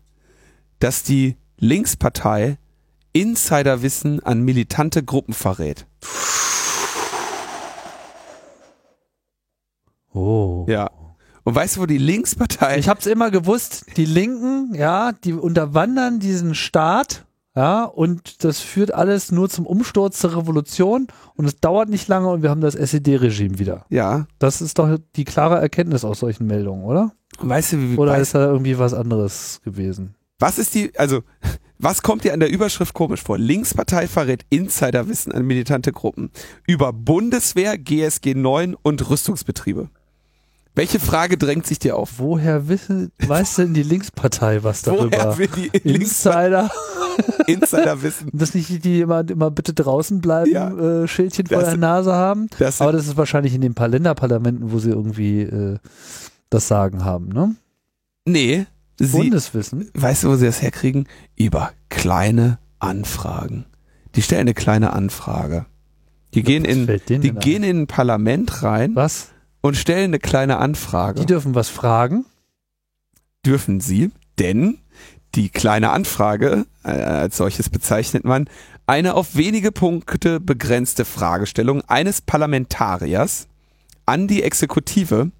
dass 0.80 1.04
die 1.04 1.36
Linkspartei 1.58 2.58
Insiderwissen 3.12 4.20
an 4.24 4.42
militante 4.42 5.04
Gruppen 5.04 5.32
verrät. 5.34 5.86
oh. 10.12 10.64
Ja. 10.68 10.90
Und 11.44 11.54
weißt 11.54 11.76
du, 11.76 11.80
wo 11.82 11.86
die 11.86 11.98
Linkspartei 11.98 12.78
Ich 12.78 12.88
hab's 12.88 13.06
immer 13.06 13.30
gewusst, 13.30 13.86
die 13.96 14.04
Linken, 14.04 14.74
ja, 14.74 15.12
die 15.12 15.32
unterwandern 15.34 16.18
diesen 16.18 16.54
Staat, 16.54 17.26
Ja, 17.56 17.84
und 17.84 18.44
das 18.44 18.60
führt 18.60 18.94
alles 18.94 19.32
nur 19.32 19.48
zum 19.48 19.66
Umsturz 19.66 20.20
der 20.20 20.36
Revolution 20.36 21.08
und 21.34 21.46
es 21.46 21.56
dauert 21.56 21.88
nicht 21.88 22.06
lange 22.06 22.28
und 22.28 22.42
wir 22.42 22.50
haben 22.50 22.60
das 22.60 22.76
SED-Regime 22.76 23.58
wieder. 23.58 23.86
Ja. 23.88 24.26
Das 24.38 24.60
ist 24.60 24.78
doch 24.78 24.98
die 25.16 25.24
klare 25.24 25.58
Erkenntnis 25.60 26.04
aus 26.04 26.20
solchen 26.20 26.46
Meldungen, 26.46 26.84
oder? 26.84 27.12
Weißt 27.40 27.72
du, 27.72 27.78
wie, 27.78 27.96
Oder 27.96 28.18
ist 28.18 28.34
da 28.34 28.46
irgendwie 28.46 28.78
was 28.78 28.94
anderes 28.94 29.60
gewesen? 29.64 30.14
was 30.40 30.58
ist 30.58 30.74
die, 30.74 30.90
also, 30.98 31.22
was 31.78 32.02
kommt 32.02 32.24
dir 32.24 32.32
an 32.32 32.40
der 32.40 32.50
Überschrift 32.50 32.94
komisch 32.94 33.22
vor? 33.22 33.38
Linkspartei 33.38 34.08
verrät 34.08 34.44
Insiderwissen 34.50 35.32
an 35.32 35.44
militante 35.44 35.92
Gruppen 35.92 36.30
über 36.66 36.92
Bundeswehr, 36.92 37.78
GSG 37.78 38.34
9 38.34 38.74
und 38.74 39.08
Rüstungsbetriebe. 39.08 39.90
Welche 40.74 41.00
Frage 41.00 41.36
drängt 41.36 41.66
sich 41.66 41.78
dir 41.78 41.96
auf? 41.96 42.14
Woher 42.18 42.68
wissen, 42.68 43.10
weiß 43.26 43.56
denn 43.56 43.74
die 43.74 43.82
Linkspartei 43.82 44.62
was 44.62 44.82
darüber? 44.82 45.10
Woher 45.10 45.38
will 45.38 45.48
die 45.48 45.66
Insider, 45.88 46.70
Insider 47.46 48.02
wissen? 48.02 48.28
das 48.32 48.54
nicht 48.54 48.68
die, 48.68 48.78
die 48.78 49.00
immer, 49.00 49.28
immer 49.28 49.50
bitte 49.50 49.74
draußen 49.74 50.20
bleiben, 50.20 50.50
Ja. 50.52 50.70
äh, 51.02 51.08
Schildchen 51.08 51.46
vor 51.48 51.58
Das- 51.60 51.70
der 51.70 51.78
Nase 51.78 52.12
haben. 52.12 52.48
Das 52.58 52.80
Aber 52.80 52.92
das 52.92 53.06
ist 53.06 53.16
wahrscheinlich 53.16 53.54
in 53.54 53.60
den 53.60 53.74
paar 53.74 53.88
Länderparlamenten, 53.88 54.70
wo 54.72 54.78
sie 54.78 54.90
irgendwie 54.90 55.42
äh, 55.42 55.78
das 56.50 56.68
Sagen 56.68 57.04
haben, 57.04 57.28
ne? 57.28 57.54
nee, 58.26 58.66
sie, 58.98 59.06
Bundeswissen. 59.16 59.90
weißt 59.94 60.24
du, 60.24 60.28
wo 60.30 60.36
sie 60.36 60.46
das 60.46 60.62
herkriegen? 60.62 61.06
Über 61.36 61.72
kleine 61.88 62.58
Anfragen. 62.78 63.66
Die 64.14 64.22
stellen 64.22 64.42
eine 64.42 64.54
kleine 64.54 64.92
Anfrage. 64.92 65.66
Die 66.34 66.42
gehen 66.44 66.64
in, 66.64 66.86
die 67.08 67.30
ein? 67.30 67.38
gehen 67.40 67.62
in 67.64 67.80
ein 67.82 67.86
Parlament 67.88 68.62
rein 68.62 68.94
Was? 68.94 69.28
Und 69.60 69.76
stellen 69.76 70.10
eine 70.10 70.18
kleine 70.18 70.58
Anfrage. 70.58 71.20
Die 71.20 71.26
dürfen 71.26 71.54
was 71.54 71.68
fragen. 71.68 72.24
dürfen 73.44 73.80
sie, 73.80 74.10
denn 74.38 74.78
die 75.34 75.48
kleine 75.48 75.90
Anfrage, 75.90 76.66
äh, 76.82 76.90
als 76.90 77.36
solches 77.36 77.70
bezeichnet 77.70 78.24
man, 78.24 78.48
eine 78.86 79.14
auf 79.14 79.36
wenige 79.36 79.70
Punkte 79.70 80.40
begrenzte 80.40 81.04
Fragestellung 81.04 81.82
eines 81.82 82.20
Parlamentariers 82.20 83.46
an 84.06 84.26
die 84.26 84.42
Exekutive, 84.42 85.30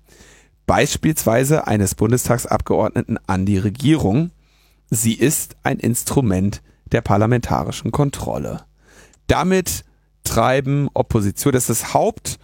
beispielsweise 0.66 1.66
eines 1.66 1.97
Bundestagsabgeordneten 1.97 3.18
an 3.27 3.45
die 3.45 3.59
Regierung. 3.59 4.31
Sie 4.91 5.14
ist 5.14 5.57
ein 5.64 5.79
Instrument 5.81 6.62
der 6.93 7.01
parlamentarischen 7.01 7.91
Kontrolle. 7.91 8.64
Damit 9.27 9.85
treiben 10.23 10.89
Opposition, 10.95 11.53
das 11.53 11.68
ist 11.68 11.83
das 11.83 11.95
Haupt 11.95 12.39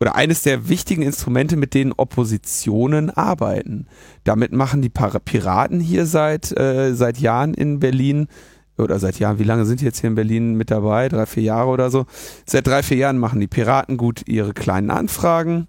oder 0.00 0.14
eines 0.14 0.42
der 0.42 0.68
wichtigen 0.68 1.02
Instrumente, 1.02 1.56
mit 1.56 1.74
denen 1.74 1.92
Oppositionen 1.92 3.10
arbeiten. 3.10 3.86
Damit 4.24 4.52
machen 4.52 4.80
die 4.82 4.90
Piraten 4.90 5.80
hier 5.80 6.06
seit, 6.06 6.56
äh, 6.58 6.94
seit 6.94 7.18
Jahren 7.18 7.54
in 7.54 7.80
Berlin, 7.80 8.28
oder 8.76 9.00
seit 9.00 9.18
Jahren, 9.18 9.40
wie 9.40 9.44
lange 9.44 9.64
sind 9.66 9.80
die 9.80 9.84
jetzt 9.84 9.98
hier 10.00 10.08
in 10.08 10.14
Berlin 10.14 10.54
mit 10.54 10.70
dabei? 10.70 11.08
Drei, 11.08 11.26
vier 11.26 11.42
Jahre 11.42 11.68
oder 11.70 11.90
so. 11.90 12.06
Seit 12.46 12.64
drei, 12.64 12.84
vier 12.84 12.96
Jahren 12.98 13.18
machen 13.18 13.40
die 13.40 13.48
Piraten 13.48 13.96
gut 13.96 14.22
ihre 14.28 14.52
kleinen 14.54 14.92
Anfragen. 14.92 15.66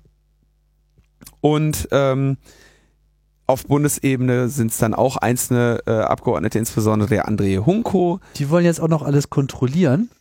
Und 1.41 1.87
ähm, 1.91 2.37
auf 3.47 3.65
Bundesebene 3.65 4.47
sind 4.49 4.71
es 4.71 4.77
dann 4.77 4.93
auch 4.93 5.17
einzelne 5.17 5.79
äh, 5.87 5.91
Abgeordnete, 5.91 6.59
insbesondere 6.59 7.09
der 7.09 7.27
André 7.27 7.65
Hunko. 7.65 8.19
Die 8.35 8.49
wollen 8.51 8.65
jetzt 8.65 8.79
auch 8.79 8.87
noch 8.89 9.01
alles 9.01 9.29
kontrollieren. 9.31 10.11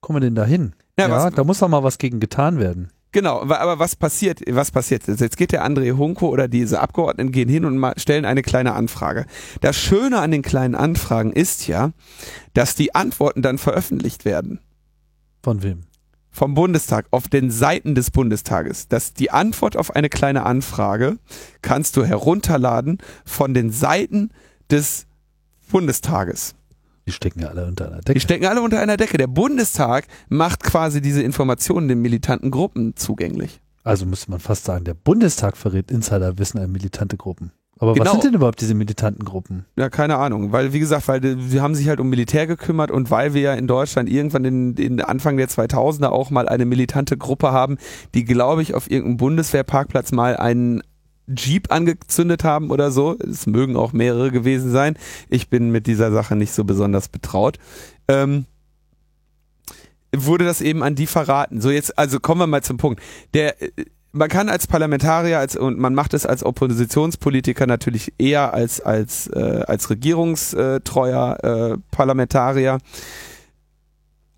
Kommen 0.00 0.16
wir 0.16 0.20
denn 0.26 0.34
da 0.34 0.44
hin? 0.44 0.72
Ja, 0.98 1.08
Ja, 1.08 1.24
was- 1.26 1.34
da 1.34 1.44
muss 1.44 1.58
doch 1.60 1.68
mal 1.68 1.84
was 1.84 1.98
gegen 1.98 2.18
getan 2.18 2.58
werden. 2.58 2.88
Genau, 3.12 3.40
aber 3.40 3.78
was 3.78 3.96
passiert, 3.96 4.42
was 4.46 4.70
passiert? 4.70 5.06
jetzt? 5.06 5.20
Jetzt 5.20 5.36
geht 5.38 5.52
der 5.52 5.64
André 5.64 5.96
Hunko 5.96 6.28
oder 6.28 6.46
diese 6.46 6.80
Abgeordneten 6.80 7.32
gehen 7.32 7.48
hin 7.48 7.64
und 7.64 7.82
stellen 7.98 8.26
eine 8.26 8.42
kleine 8.42 8.74
Anfrage. 8.74 9.24
Das 9.62 9.76
Schöne 9.76 10.18
an 10.18 10.30
den 10.30 10.42
kleinen 10.42 10.74
Anfragen 10.74 11.32
ist 11.32 11.66
ja, 11.66 11.92
dass 12.52 12.74
die 12.74 12.94
Antworten 12.94 13.40
dann 13.40 13.56
veröffentlicht 13.56 14.24
werden 14.24 14.60
Von 15.42 15.62
wem? 15.62 15.84
vom 16.30 16.54
Bundestag 16.54 17.06
auf 17.10 17.26
den 17.28 17.50
Seiten 17.50 17.94
des 17.94 18.10
Bundestages. 18.10 18.86
Dass 18.88 19.12
die 19.12 19.30
Antwort 19.30 19.76
auf 19.76 19.96
eine 19.96 20.08
kleine 20.08 20.44
Anfrage 20.44 21.18
kannst 21.62 21.96
du 21.96 22.04
herunterladen 22.04 22.98
von 23.24 23.54
den 23.54 23.70
Seiten 23.72 24.30
des 24.70 25.06
Bundestages. 25.70 26.54
Die 27.08 27.12
stecken 27.12 27.40
ja 27.40 27.48
alle 27.48 27.66
unter 27.66 27.86
einer 27.86 27.98
Die 28.00 28.04
Decke. 28.04 28.20
stecken 28.20 28.44
alle 28.46 28.60
unter 28.60 28.78
einer 28.80 28.98
Decke. 28.98 29.16
Der 29.16 29.26
Bundestag 29.28 30.06
macht 30.28 30.62
quasi 30.62 31.00
diese 31.00 31.22
Informationen 31.22 31.88
den 31.88 32.02
militanten 32.02 32.50
Gruppen 32.50 32.94
zugänglich. 32.96 33.60
Also 33.82 34.04
müsste 34.04 34.30
man 34.30 34.40
fast 34.40 34.66
sagen, 34.66 34.84
der 34.84 34.92
Bundestag 34.94 35.56
verrät 35.56 35.90
Insiderwissen 35.90 36.60
an 36.60 36.70
militante 36.70 37.16
Gruppen. 37.16 37.52
Aber 37.80 37.94
Genau. 37.94 38.04
was 38.06 38.12
sind 38.12 38.24
denn 38.24 38.34
überhaupt 38.34 38.60
diese 38.60 38.74
militanten 38.74 39.24
Gruppen? 39.24 39.64
Ja, 39.76 39.88
keine 39.88 40.16
Ahnung, 40.18 40.50
weil 40.52 40.72
wie 40.72 40.80
gesagt, 40.80 41.08
weil 41.08 41.20
die- 41.20 41.40
sie 41.48 41.60
haben 41.60 41.74
sich 41.76 41.88
halt 41.88 42.00
um 42.00 42.10
Militär 42.10 42.46
gekümmert 42.48 42.90
und 42.90 43.10
weil 43.10 43.32
wir 43.34 43.40
ja 43.40 43.54
in 43.54 43.66
Deutschland 43.68 44.10
irgendwann 44.10 44.44
in, 44.44 44.74
in 44.74 45.00
Anfang 45.00 45.36
der 45.36 45.48
2000er 45.48 46.08
auch 46.10 46.30
mal 46.30 46.48
eine 46.48 46.66
militante 46.66 47.16
Gruppe 47.16 47.52
haben, 47.52 47.78
die 48.14 48.24
glaube 48.24 48.62
ich 48.62 48.74
auf 48.74 48.90
irgendeinem 48.90 49.16
Bundeswehrparkplatz 49.18 50.12
mal 50.12 50.36
einen 50.36 50.82
Jeep 51.36 51.70
angezündet 51.70 52.44
haben 52.44 52.70
oder 52.70 52.90
so. 52.90 53.16
Es 53.18 53.46
mögen 53.46 53.76
auch 53.76 53.92
mehrere 53.92 54.30
gewesen 54.30 54.70
sein. 54.70 54.96
Ich 55.28 55.48
bin 55.48 55.70
mit 55.70 55.86
dieser 55.86 56.10
Sache 56.10 56.36
nicht 56.36 56.52
so 56.52 56.64
besonders 56.64 57.08
betraut. 57.08 57.58
Ähm, 58.08 58.46
wurde 60.14 60.44
das 60.44 60.60
eben 60.60 60.82
an 60.82 60.94
die 60.94 61.06
verraten. 61.06 61.60
So 61.60 61.70
jetzt, 61.70 61.98
also 61.98 62.20
kommen 62.20 62.40
wir 62.40 62.46
mal 62.46 62.62
zum 62.62 62.76
Punkt. 62.76 63.02
Der, 63.34 63.60
äh, 63.62 63.70
man 64.12 64.28
kann 64.28 64.48
als 64.48 64.66
Parlamentarier 64.66 65.38
als, 65.38 65.54
und 65.56 65.78
man 65.78 65.94
macht 65.94 66.14
es 66.14 66.24
als 66.24 66.42
Oppositionspolitiker 66.44 67.66
natürlich 67.66 68.14
eher 68.18 68.54
als, 68.54 68.80
als, 68.80 69.28
äh, 69.28 69.64
als 69.66 69.90
regierungstreuer 69.90 71.38
äh, 71.42 71.78
Parlamentarier 71.90 72.78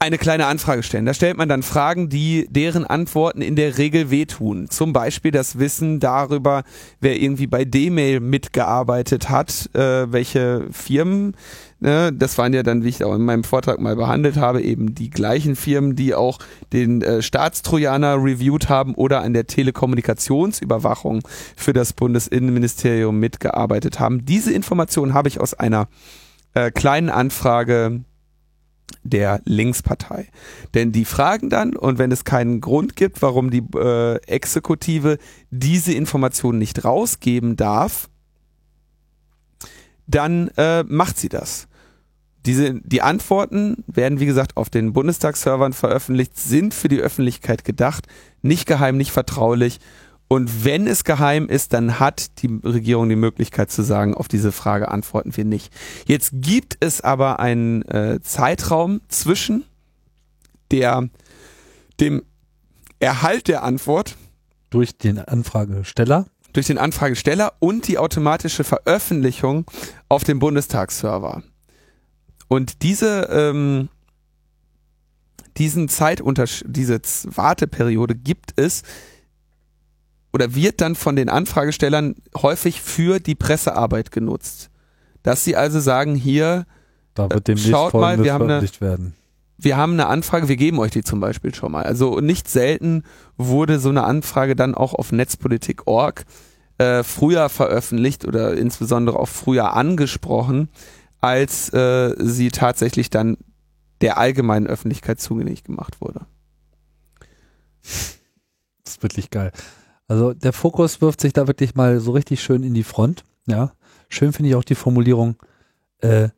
eine 0.02 0.16
kleine 0.16 0.46
Anfrage 0.46 0.82
stellen. 0.82 1.04
Da 1.04 1.12
stellt 1.12 1.36
man 1.36 1.50
dann 1.50 1.62
Fragen, 1.62 2.08
die 2.08 2.48
deren 2.50 2.86
Antworten 2.86 3.42
in 3.42 3.54
der 3.54 3.76
Regel 3.76 4.10
wehtun. 4.10 4.70
Zum 4.70 4.94
Beispiel 4.94 5.30
das 5.30 5.58
Wissen 5.58 6.00
darüber, 6.00 6.64
wer 7.02 7.20
irgendwie 7.20 7.46
bei 7.46 7.66
D-Mail 7.66 8.20
mitgearbeitet 8.20 9.28
hat, 9.28 9.68
äh, 9.74 10.10
welche 10.10 10.66
Firmen. 10.72 11.36
Ne, 11.80 12.12
das 12.14 12.38
waren 12.38 12.54
ja 12.54 12.62
dann, 12.62 12.82
wie 12.82 12.88
ich 12.88 13.04
auch 13.04 13.14
in 13.14 13.22
meinem 13.22 13.44
Vortrag 13.44 13.78
mal 13.78 13.94
behandelt 13.94 14.36
habe, 14.36 14.62
eben 14.62 14.94
die 14.94 15.10
gleichen 15.10 15.54
Firmen, 15.54 15.96
die 15.96 16.14
auch 16.14 16.38
den 16.72 17.02
äh, 17.02 17.20
Staatstrojaner 17.20 18.16
reviewed 18.22 18.70
haben 18.70 18.94
oder 18.94 19.20
an 19.20 19.34
der 19.34 19.46
Telekommunikationsüberwachung 19.46 21.20
für 21.56 21.74
das 21.74 21.92
Bundesinnenministerium 21.92 23.18
mitgearbeitet 23.18 24.00
haben. 24.00 24.24
Diese 24.24 24.52
Informationen 24.52 25.12
habe 25.12 25.28
ich 25.28 25.40
aus 25.40 25.52
einer 25.52 25.88
äh, 26.54 26.70
kleinen 26.70 27.10
Anfrage 27.10 28.00
der 29.02 29.40
Linkspartei. 29.44 30.28
Denn 30.74 30.92
die 30.92 31.04
fragen 31.04 31.50
dann, 31.50 31.76
und 31.76 31.98
wenn 31.98 32.12
es 32.12 32.24
keinen 32.24 32.60
Grund 32.60 32.96
gibt, 32.96 33.22
warum 33.22 33.50
die 33.50 33.62
äh, 33.76 34.16
Exekutive 34.26 35.18
diese 35.50 35.92
Informationen 35.92 36.58
nicht 36.58 36.84
rausgeben 36.84 37.56
darf, 37.56 38.08
dann 40.06 40.48
äh, 40.56 40.82
macht 40.84 41.18
sie 41.18 41.28
das. 41.28 41.68
Diese, 42.46 42.80
die 42.80 43.02
Antworten 43.02 43.84
werden, 43.86 44.18
wie 44.18 44.26
gesagt, 44.26 44.56
auf 44.56 44.70
den 44.70 44.92
Bundestagsservern 44.92 45.72
veröffentlicht, 45.72 46.38
sind 46.38 46.72
für 46.72 46.88
die 46.88 47.00
Öffentlichkeit 47.00 47.64
gedacht, 47.64 48.06
nicht 48.40 48.66
geheim, 48.66 48.96
nicht 48.96 49.12
vertraulich. 49.12 49.78
Und 50.32 50.64
wenn 50.64 50.86
es 50.86 51.02
geheim 51.02 51.48
ist, 51.48 51.72
dann 51.72 51.98
hat 51.98 52.40
die 52.40 52.60
Regierung 52.62 53.08
die 53.08 53.16
Möglichkeit 53.16 53.72
zu 53.72 53.82
sagen, 53.82 54.14
auf 54.14 54.28
diese 54.28 54.52
Frage 54.52 54.88
antworten 54.88 55.36
wir 55.36 55.44
nicht. 55.44 55.72
Jetzt 56.06 56.30
gibt 56.34 56.76
es 56.78 57.00
aber 57.00 57.40
einen 57.40 57.82
äh, 57.88 58.20
Zeitraum 58.22 59.00
zwischen 59.08 59.64
der, 60.70 61.08
dem 61.98 62.22
Erhalt 63.00 63.48
der 63.48 63.64
Antwort 63.64 64.16
Durch 64.70 64.96
den 64.96 65.18
Anfragesteller. 65.18 66.26
durch 66.52 66.68
den 66.68 66.78
Anfragesteller 66.78 67.54
und 67.58 67.88
die 67.88 67.98
automatische 67.98 68.62
Veröffentlichung 68.62 69.68
auf 70.08 70.22
dem 70.22 70.38
Bundestagsserver. 70.38 71.42
Und 72.46 72.82
diese, 72.82 73.28
ähm, 73.32 73.88
diesen 75.56 75.88
Zeituntersch 75.88 76.62
diese 76.68 77.00
Warteperiode 77.24 78.14
gibt 78.14 78.52
es 78.54 78.84
oder 80.32 80.54
wird 80.54 80.80
dann 80.80 80.94
von 80.94 81.16
den 81.16 81.28
Anfragestellern 81.28 82.14
häufig 82.36 82.80
für 82.80 83.18
die 83.20 83.34
Pressearbeit 83.34 84.10
genutzt. 84.10 84.70
Dass 85.22 85.44
sie 85.44 85.56
also 85.56 85.80
sagen, 85.80 86.14
hier, 86.14 86.66
Da 87.14 87.28
wird 87.30 87.48
demnächst 87.48 87.70
Schaut 87.70 87.94
mal, 87.94 88.22
wir 88.22 88.32
haben 88.32 88.48
eine- 88.48 88.62
werden. 88.80 89.14
wir 89.58 89.76
haben 89.76 89.92
eine 89.94 90.06
Anfrage, 90.06 90.48
wir 90.48 90.56
geben 90.56 90.78
euch 90.78 90.92
die 90.92 91.02
zum 91.04 91.20
Beispiel 91.20 91.54
schon 91.54 91.72
mal. 91.72 91.82
Also 91.84 92.20
nicht 92.20 92.48
selten 92.48 93.02
wurde 93.36 93.78
so 93.80 93.88
eine 93.90 94.04
Anfrage 94.04 94.54
dann 94.56 94.74
auch 94.74 94.94
auf 94.94 95.12
netzpolitik.org 95.12 96.24
äh, 96.78 97.02
früher 97.02 97.48
veröffentlicht 97.50 98.24
oder 98.24 98.54
insbesondere 98.56 99.18
auch 99.18 99.28
früher 99.28 99.74
angesprochen, 99.74 100.68
als 101.20 101.68
äh, 101.74 102.14
sie 102.18 102.48
tatsächlich 102.50 103.10
dann 103.10 103.36
der 104.00 104.16
allgemeinen 104.16 104.66
Öffentlichkeit 104.66 105.20
zugänglich 105.20 105.62
gemacht 105.64 106.00
wurde. 106.00 106.20
Das 107.82 108.94
ist 108.94 109.02
wirklich 109.02 109.28
geil. 109.30 109.52
Also 110.10 110.34
der 110.34 110.52
Fokus 110.52 111.00
wirft 111.00 111.20
sich 111.20 111.32
da 111.32 111.46
wirklich 111.46 111.76
mal 111.76 112.00
so 112.00 112.10
richtig 112.10 112.42
schön 112.42 112.64
in 112.64 112.74
die 112.74 112.82
Front. 112.82 113.22
Ja, 113.46 113.70
schön 114.08 114.32
finde 114.32 114.48
ich 114.48 114.56
auch 114.56 114.64
die 114.64 114.74
Formulierung. 114.74 115.36
Äh, 115.98 116.30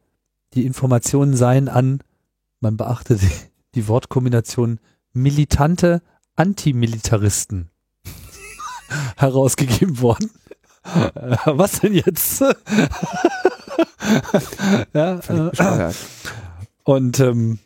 die 0.52 0.66
Informationen 0.66 1.34
seien 1.34 1.70
an, 1.70 2.02
man 2.60 2.76
beachte 2.76 3.16
die, 3.16 3.30
die 3.74 3.88
Wortkombination 3.88 4.78
militante 5.14 6.02
Antimilitaristen 6.36 7.70
herausgegeben 9.16 10.02
worden. 10.02 10.30
Äh, 11.14 11.38
was 11.46 11.80
denn 11.80 11.94
jetzt? 11.94 12.42
ja, 14.92 15.18
äh, 15.18 15.92
und 16.84 17.20
ähm, 17.20 17.58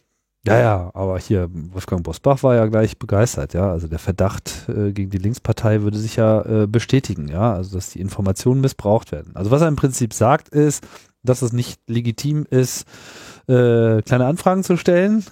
ja, 0.47 0.59
ja, 0.59 0.91
aber 0.95 1.19
hier, 1.19 1.49
Wolfgang 1.51 2.03
Bosbach 2.03 2.43
war 2.43 2.55
ja 2.55 2.67
gleich 2.67 2.99
begeistert, 2.99 3.55
ja. 3.55 3.71
Also 3.71 3.89
der 3.89 3.99
Verdacht 3.99 4.69
äh, 4.69 4.93
gegen 4.93 5.11
die 5.11 5.19
Linkspartei 5.19 5.83
würde 5.83 5.99
sich 5.99 6.17
ja 6.17 6.43
äh, 6.43 6.67
bestätigen, 6.67 7.29
ja. 7.29 7.53
Also 7.53 7.77
dass 7.77 7.91
die 7.91 8.01
Informationen 8.01 8.61
missbraucht 8.61 9.13
werden. 9.13 9.33
Also 9.35 9.51
was 9.51 9.63
er 9.63 9.69
im 9.69 9.77
Prinzip 9.77 10.13
sagt, 10.13 10.49
ist, 10.49 10.87
dass 11.23 11.43
es 11.43 11.53
nicht 11.53 11.81
legitim 11.89 12.47
ist, 12.49 12.87
äh, 13.49 14.03
kleine 14.03 14.27
Anfragen 14.27 14.65
zu 14.65 14.77
stellen. 14.77 15.25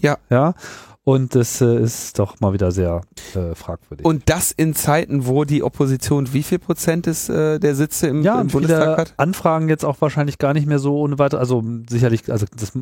Ja. 0.00 0.18
ja. 0.30 0.54
Und 1.02 1.34
das 1.34 1.60
äh, 1.60 1.80
ist 1.80 2.18
doch 2.18 2.40
mal 2.40 2.52
wieder 2.52 2.70
sehr 2.72 3.00
äh, 3.34 3.54
fragwürdig. 3.54 4.04
Und 4.04 4.28
das 4.28 4.52
in 4.52 4.74
Zeiten, 4.74 5.26
wo 5.26 5.44
die 5.44 5.62
Opposition 5.62 6.32
wie 6.34 6.42
viel 6.42 6.58
Prozent 6.58 7.06
des, 7.06 7.28
äh, 7.28 7.58
der 7.58 7.74
Sitze 7.74 8.08
im, 8.08 8.22
ja, 8.22 8.34
im 8.34 8.42
und 8.42 8.52
Bundestag 8.52 8.98
hat? 8.98 9.14
Anfragen 9.16 9.68
jetzt 9.70 9.84
auch 9.84 10.00
wahrscheinlich 10.00 10.38
gar 10.38 10.52
nicht 10.52 10.66
mehr 10.66 10.78
so 10.78 10.98
ohne 10.98 11.18
weiter, 11.18 11.38
also 11.38 11.64
sicherlich, 11.88 12.30
also 12.30 12.46
das 12.54 12.72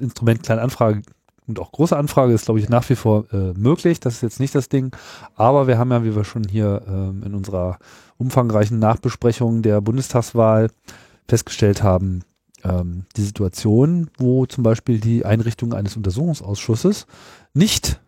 Instrument 0.00 0.42
kleine 0.42 0.62
Anfrage 0.62 1.02
und 1.46 1.60
auch 1.60 1.72
große 1.72 1.96
Anfrage 1.96 2.32
ist, 2.32 2.46
glaube 2.46 2.60
ich, 2.60 2.68
nach 2.68 2.88
wie 2.90 2.96
vor 2.96 3.24
äh, 3.32 3.52
möglich. 3.56 4.00
Das 4.00 4.14
ist 4.14 4.22
jetzt 4.22 4.40
nicht 4.40 4.54
das 4.54 4.68
Ding. 4.68 4.94
Aber 5.34 5.66
wir 5.66 5.78
haben 5.78 5.90
ja, 5.90 6.04
wie 6.04 6.16
wir 6.16 6.24
schon 6.24 6.44
hier 6.44 6.82
ähm, 6.88 7.22
in 7.24 7.34
unserer 7.34 7.78
umfangreichen 8.18 8.78
Nachbesprechung 8.78 9.62
der 9.62 9.80
Bundestagswahl 9.80 10.70
festgestellt 11.28 11.82
haben, 11.82 12.22
ähm, 12.64 13.04
die 13.16 13.22
Situation, 13.22 14.10
wo 14.18 14.46
zum 14.46 14.64
Beispiel 14.64 15.00
die 15.00 15.24
Einrichtung 15.24 15.72
eines 15.72 15.96
Untersuchungsausschusses 15.96 17.06
nicht 17.54 18.00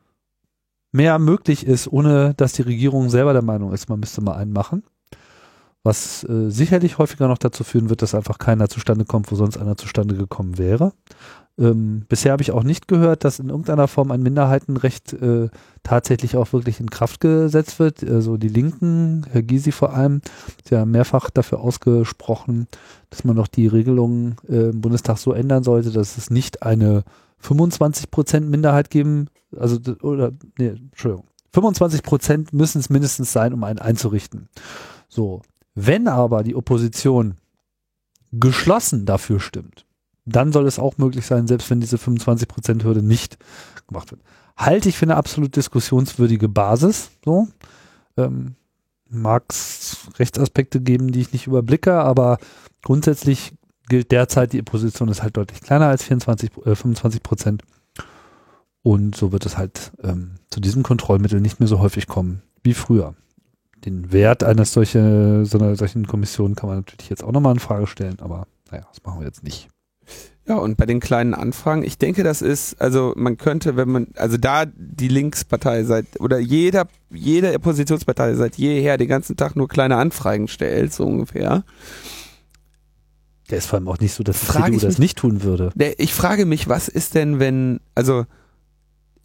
mehr 0.91 1.19
möglich 1.19 1.67
ist, 1.67 1.89
ohne 1.89 2.35
dass 2.35 2.55
die 2.55 2.63
Regierung 2.63 3.11
selber 3.11 3.33
der 3.33 3.43
Meinung 3.43 3.73
ist, 3.73 3.89
man 3.89 4.01
müsste 4.01 4.21
mal 4.21 4.35
einen 4.35 4.53
machen. 4.53 4.83
Was 5.89 6.23
äh, 6.25 6.51
sicherlich 6.51 6.99
häufiger 6.99 7.29
noch 7.29 7.39
dazu 7.39 7.65
führen 7.65 7.89
wird, 7.89 8.03
dass 8.03 8.15
einfach 8.15 8.37
keiner 8.37 8.69
zustande 8.69 9.07
kommt, 9.07 9.33
wo 9.33 9.37
sonst 9.37 9.57
einer 9.57 9.79
zustande 9.79 10.17
gekommen 10.17 10.59
wäre. 10.59 10.93
Ähm, 11.59 12.05
bisher 12.11 12.33
habe 12.33 12.43
ich 12.43 12.53
auch 12.53 12.63
nicht 12.63 12.89
gehört, 12.89 13.25
dass 13.25 13.39
in 13.39 13.49
irgendeiner 13.49 13.89
Form 13.89 14.11
ein 14.11 14.23
Minderheitenrecht 14.23 15.15
äh, 15.15 15.49
tatsächlich 15.83 16.37
auch 16.37 16.53
wirklich 16.53 16.79
in 16.79 16.91
Kraft 16.91 17.23
gesetzt 17.23 17.79
wird. 17.79 18.05
Also 18.05 18.37
die 18.37 18.51
Linken, 18.51 19.25
Herr 19.33 19.43
Gysi 19.43 19.73
vor 19.73 19.95
allem, 19.95 20.21
ist 20.63 20.71
ja 20.71 20.85
mehrfach 20.85 21.31
dafür 21.31 21.61
ausgesprochen, 21.61 22.67
dass 23.09 23.25
man 23.25 23.37
doch 23.37 23.49
die 23.49 23.67
Regelungen 23.67 24.37
äh, 24.47 24.69
im 24.69 24.83
Bundestag 24.83 25.17
so 25.17 25.33
ändern 25.33 25.65
sollte, 25.65 25.91
dass 25.91 26.19
es 26.19 26.29
nicht 26.29 26.63
eine 26.63 27.03
25 27.39 28.11
Prozent 28.11 28.51
Minderheit 28.51 28.91
geben, 28.91 29.29
also 29.59 29.79
oder 30.03 30.33
nee, 30.59 30.69
Entschuldigung, 30.69 31.25
25 31.55 32.03
Prozent 32.03 32.53
müssen 32.53 32.79
es 32.79 32.91
mindestens 32.91 33.33
sein, 33.33 33.55
um 33.55 33.65
einen 33.65 33.79
einzurichten. 33.79 34.51
So, 35.09 35.41
wenn 35.75 36.09
aber 36.09 36.43
die 36.43 36.57
Opposition 36.57 37.37
geschlossen 38.33 39.07
dafür 39.07 39.41
stimmt, 39.41 39.85
dann 40.25 40.53
soll 40.53 40.67
es 40.67 40.79
auch 40.79 40.99
möglich 40.99 41.27
sein, 41.27 41.47
selbst 41.47 41.71
wenn 41.71 41.81
diese 41.81 41.97
25%-Hürde 41.97 43.03
nicht 43.03 43.39
gemacht 43.87 44.11
wird. 44.11 44.21
Halte 44.57 44.89
ich 44.89 44.99
für 44.99 45.07
eine 45.07 45.17
absolut 45.17 45.57
diskussionswürdige 45.57 46.49
Basis. 46.49 47.11
So. 47.25 47.49
Ähm, 48.17 48.55
Mag 49.11 49.45
es 49.49 49.97
Rechtsaspekte 50.19 50.81
geben, 50.81 51.13
die 51.13 51.21
ich 51.23 51.33
nicht 51.33 51.47
überblicke, 51.47 51.95
aber 51.95 52.37
grundsätzlich 52.83 53.55
gilt 53.89 54.13
derzeit, 54.13 54.53
die 54.53 54.61
Opposition 54.61 55.09
ist 55.09 55.23
halt 55.23 55.39
deutlich 55.39 55.63
kleiner 55.63 55.87
als 55.87 56.03
24, 56.05 56.51
äh, 56.67 56.75
25 56.75 57.23
Prozent. 57.23 57.63
Und 58.83 59.17
so 59.17 59.33
wird 59.33 59.47
es 59.47 59.57
halt 59.57 59.93
ähm, 60.03 60.33
zu 60.51 60.61
diesem 60.61 60.83
Kontrollmittel 60.83 61.41
nicht 61.41 61.59
mehr 61.59 61.69
so 61.69 61.79
häufig 61.79 62.07
kommen 62.07 62.43
wie 62.63 62.75
früher. 62.75 63.15
Den 63.85 64.13
Wert 64.13 64.43
eines 64.45 64.73
solche, 64.73 65.45
so 65.45 65.59
einer 65.59 65.77
solchen 65.77 66.07
Kommission 66.07 66.55
kann 66.55 66.69
man 66.69 66.79
natürlich 66.79 67.09
jetzt 67.11 67.23
auch 67.23 67.33
nochmal 67.33 67.55
in 67.55 67.61
Frage 67.61 67.87
stellen, 67.87 68.17
aber 68.21 68.47
naja, 68.71 68.85
das 68.93 69.03
machen 69.05 69.21
wir 69.21 69.27
jetzt 69.27 69.45
nicht. 69.45 69.69
Ja, 70.47 70.57
und 70.57 70.77
bei 70.79 70.87
den 70.87 70.99
kleinen 71.01 71.35
Anfragen, 71.35 71.83
ich 71.85 71.99
denke, 71.99 72.23
das 72.23 72.41
ist, 72.41 72.81
also 72.81 73.13
man 73.17 73.37
könnte, 73.37 73.77
wenn 73.77 73.91
man, 73.91 74.07
also 74.17 74.39
da 74.39 74.65
die 74.67 75.09
Linkspartei 75.09 75.85
seit, 75.85 76.19
oder 76.21 76.39
jeder, 76.39 76.89
jede 77.11 77.55
Oppositionspartei 77.55 78.35
seit 78.35 78.57
jeher 78.57 78.97
den 78.97 79.09
ganzen 79.09 79.37
Tag 79.37 79.57
nur 79.57 79.69
kleine 79.69 79.97
Anfragen 79.97 80.49
stellt, 80.49 80.93
so 80.95 81.05
ungefähr. 81.05 81.65
Der 83.51 83.59
ist 83.59 83.67
vor 83.67 83.79
allem 83.79 83.89
auch 83.89 83.99
nicht 83.99 84.13
so, 84.15 84.23
dass 84.23 84.41
die 84.41 84.47
CDU 84.47 84.73
das 84.79 84.83
mich- 84.95 84.99
nicht 84.99 85.19
tun 85.19 85.43
würde. 85.43 85.71
Der- 85.75 86.01
Ich 86.01 86.13
frage 86.15 86.47
mich, 86.47 86.69
was 86.69 86.89
ist 86.89 87.15
denn, 87.15 87.39
wenn, 87.39 87.81
also 87.95 88.25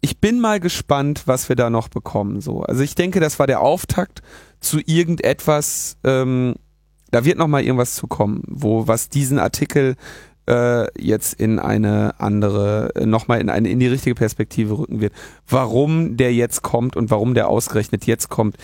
ich 0.04 0.20
bin 0.20 0.38
mal 0.38 0.60
gespannt, 0.60 1.22
was 1.24 1.48
wir 1.48 1.56
da 1.56 1.70
noch 1.70 1.88
bekommen. 1.88 2.42
So, 2.42 2.60
also 2.60 2.82
ich 2.82 2.94
denke, 2.94 3.20
das 3.20 3.38
war 3.38 3.46
der 3.46 3.62
Auftakt 3.62 4.20
zu 4.60 4.78
irgendetwas. 4.84 5.96
Ähm, 6.04 6.56
da 7.10 7.24
wird 7.24 7.38
noch 7.38 7.48
mal 7.48 7.62
irgendwas 7.62 7.94
zukommen, 7.94 8.42
wo 8.46 8.86
was 8.86 9.08
diesen 9.08 9.38
Artikel 9.38 9.96
äh, 10.46 10.88
jetzt 11.02 11.40
in 11.40 11.58
eine 11.58 12.20
andere, 12.20 12.92
noch 13.06 13.28
mal 13.28 13.40
in 13.40 13.48
eine 13.48 13.70
in 13.70 13.78
die 13.78 13.86
richtige 13.86 14.14
Perspektive 14.14 14.76
rücken 14.76 15.00
wird. 15.00 15.14
Warum 15.48 16.18
der 16.18 16.34
jetzt 16.34 16.60
kommt 16.60 16.96
und 16.96 17.10
warum 17.10 17.32
der 17.32 17.48
ausgerechnet 17.48 18.04
jetzt 18.04 18.28
kommt, 18.28 18.58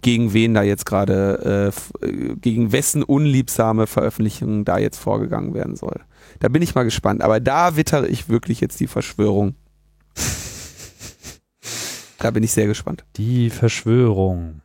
gegen 0.00 0.32
wen 0.32 0.54
da 0.54 0.62
jetzt 0.62 0.86
gerade, 0.86 1.74
äh, 2.02 2.06
äh, 2.06 2.34
gegen 2.36 2.72
wessen 2.72 3.02
unliebsame 3.02 3.86
Veröffentlichung 3.86 4.64
da 4.64 4.78
jetzt 4.78 4.96
vorgegangen 4.96 5.52
werden 5.52 5.76
soll. 5.76 6.00
Da 6.40 6.48
bin 6.48 6.62
ich 6.62 6.74
mal 6.74 6.84
gespannt. 6.84 7.20
Aber 7.20 7.40
da 7.40 7.76
wittere 7.76 8.08
ich 8.08 8.30
wirklich 8.30 8.62
jetzt 8.62 8.80
die 8.80 8.86
Verschwörung. 8.86 9.54
Da 12.18 12.30
bin 12.30 12.42
ich 12.42 12.52
sehr 12.52 12.66
gespannt. 12.66 13.04
Die 13.16 13.50
Verschwörung. 13.50 14.60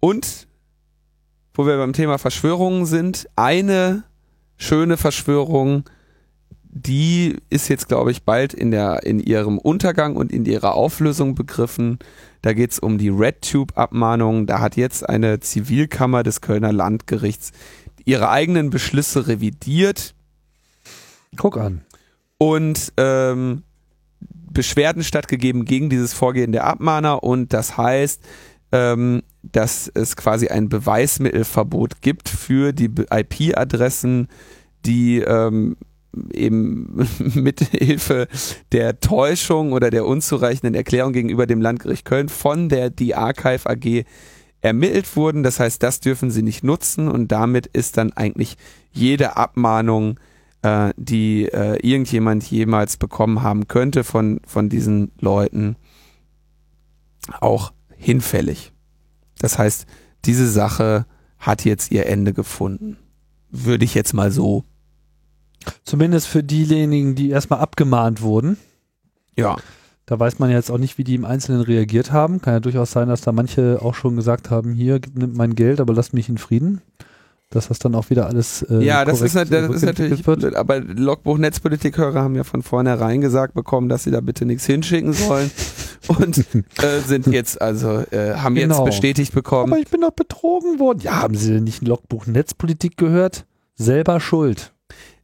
Und 0.00 0.46
wo 1.54 1.66
wir 1.66 1.76
beim 1.76 1.92
Thema 1.92 2.18
Verschwörungen 2.18 2.86
sind, 2.86 3.28
eine 3.36 4.04
schöne 4.56 4.96
Verschwörung, 4.96 5.84
die 6.64 7.36
ist 7.50 7.68
jetzt, 7.68 7.88
glaube 7.88 8.10
ich, 8.10 8.24
bald 8.24 8.54
in, 8.54 8.70
der, 8.70 9.02
in 9.04 9.20
ihrem 9.20 9.58
Untergang 9.58 10.16
und 10.16 10.32
in 10.32 10.44
ihrer 10.46 10.74
Auflösung 10.74 11.34
begriffen. 11.34 11.98
Da 12.40 12.54
geht 12.54 12.72
es 12.72 12.78
um 12.78 12.98
die 12.98 13.10
RedTube-Abmahnung. 13.10 14.46
Da 14.46 14.60
hat 14.60 14.76
jetzt 14.76 15.08
eine 15.08 15.40
Zivilkammer 15.40 16.22
des 16.22 16.40
Kölner 16.40 16.72
Landgerichts 16.72 17.52
ihre 18.04 18.30
eigenen 18.30 18.70
Beschlüsse 18.70 19.28
revidiert 19.28 20.14
Guck 21.36 21.56
an. 21.56 21.82
Und 22.42 22.92
ähm, 22.96 23.62
Beschwerden 24.52 25.04
stattgegeben 25.04 25.64
gegen 25.64 25.88
dieses 25.90 26.12
Vorgehen 26.12 26.50
der 26.50 26.64
Abmahner 26.64 27.22
und 27.22 27.52
das 27.52 27.76
heißt, 27.76 28.20
ähm, 28.72 29.22
dass 29.44 29.88
es 29.94 30.16
quasi 30.16 30.48
ein 30.48 30.68
Beweismittelverbot 30.68 32.02
gibt 32.02 32.28
für 32.28 32.72
die 32.72 32.90
IP-Adressen, 33.10 34.26
die 34.84 35.20
ähm, 35.20 35.76
eben 36.34 37.08
mit 37.34 37.60
Hilfe 37.60 38.26
der 38.72 38.98
Täuschung 38.98 39.72
oder 39.72 39.90
der 39.90 40.04
unzureichenden 40.04 40.74
Erklärung 40.74 41.12
gegenüber 41.12 41.46
dem 41.46 41.60
Landgericht 41.60 42.04
Köln 42.04 42.28
von 42.28 42.68
der 42.68 42.90
die 42.90 43.14
Archive 43.14 43.70
AG 43.70 44.04
ermittelt 44.62 45.14
wurden. 45.14 45.44
Das 45.44 45.60
heißt, 45.60 45.80
das 45.80 46.00
dürfen 46.00 46.32
sie 46.32 46.42
nicht 46.42 46.64
nutzen 46.64 47.06
und 47.06 47.30
damit 47.30 47.68
ist 47.68 47.98
dann 47.98 48.12
eigentlich 48.14 48.56
jede 48.90 49.36
Abmahnung 49.36 50.18
äh, 50.62 50.92
die 50.96 51.46
äh, 51.46 51.76
irgendjemand 51.86 52.48
jemals 52.50 52.96
bekommen 52.96 53.42
haben 53.42 53.68
könnte 53.68 54.04
von, 54.04 54.40
von 54.46 54.68
diesen 54.68 55.12
Leuten, 55.20 55.76
auch 57.40 57.72
hinfällig. 57.96 58.72
Das 59.38 59.58
heißt, 59.58 59.86
diese 60.24 60.48
Sache 60.48 61.06
hat 61.38 61.64
jetzt 61.64 61.90
ihr 61.90 62.06
Ende 62.06 62.32
gefunden. 62.32 62.96
Würde 63.50 63.84
ich 63.84 63.94
jetzt 63.94 64.14
mal 64.14 64.30
so. 64.30 64.64
Zumindest 65.84 66.26
für 66.26 66.42
diejenigen, 66.42 67.14
die 67.14 67.30
erstmal 67.30 67.60
abgemahnt 67.60 68.22
wurden. 68.22 68.56
Ja. 69.36 69.56
Da 70.06 70.18
weiß 70.18 70.38
man 70.38 70.50
jetzt 70.50 70.70
auch 70.70 70.78
nicht, 70.78 70.98
wie 70.98 71.04
die 71.04 71.14
im 71.14 71.24
Einzelnen 71.24 71.60
reagiert 71.60 72.12
haben. 72.12 72.40
Kann 72.40 72.54
ja 72.54 72.60
durchaus 72.60 72.90
sein, 72.90 73.08
dass 73.08 73.20
da 73.20 73.32
manche 73.32 73.80
auch 73.80 73.94
schon 73.94 74.16
gesagt 74.16 74.50
haben, 74.50 74.72
hier, 74.72 75.00
nimm 75.14 75.34
mein 75.34 75.54
Geld, 75.54 75.80
aber 75.80 75.94
lass 75.94 76.12
mich 76.12 76.28
in 76.28 76.38
Frieden. 76.38 76.80
Dass 77.52 77.68
das 77.68 77.78
dann 77.78 77.94
auch 77.94 78.10
wieder 78.10 78.26
alles 78.26 78.62
äh, 78.62 78.82
ja, 78.82 79.04
das 79.04 79.20
ist, 79.20 79.34
das 79.36 79.50
ist 79.50 79.82
natürlich 79.84 80.26
wird. 80.26 80.56
aber 80.56 80.80
Logbuch 80.80 81.38
Netzpolitik-Hörer 81.38 82.22
haben 82.22 82.34
ja 82.34 82.44
von 82.44 82.62
vornherein 82.62 83.20
gesagt 83.20 83.54
bekommen, 83.54 83.88
dass 83.88 84.04
sie 84.04 84.10
da 84.10 84.20
bitte 84.20 84.44
nichts 84.46 84.66
hinschicken 84.66 85.12
sollen 85.12 85.50
und 86.08 86.38
äh, 86.38 87.00
sind 87.06 87.26
jetzt 87.28 87.60
also 87.60 88.04
äh, 88.10 88.34
haben 88.34 88.54
Genau. 88.54 88.78
jetzt 88.78 88.84
bestätigt 88.86 89.32
bekommen. 89.34 89.72
Aber 89.72 89.80
ich 89.80 89.88
bin 89.88 90.00
doch 90.00 90.12
betrogen 90.12 90.78
worden. 90.80 91.00
Ja, 91.02 91.22
haben 91.22 91.34
Sie 91.36 91.52
denn 91.52 91.64
nicht 91.64 91.82
ein 91.82 91.86
Logbuch 91.86 92.26
Netzpolitik 92.26 92.96
gehört? 92.96 93.44
Selber 93.74 94.18
schuld. 94.20 94.72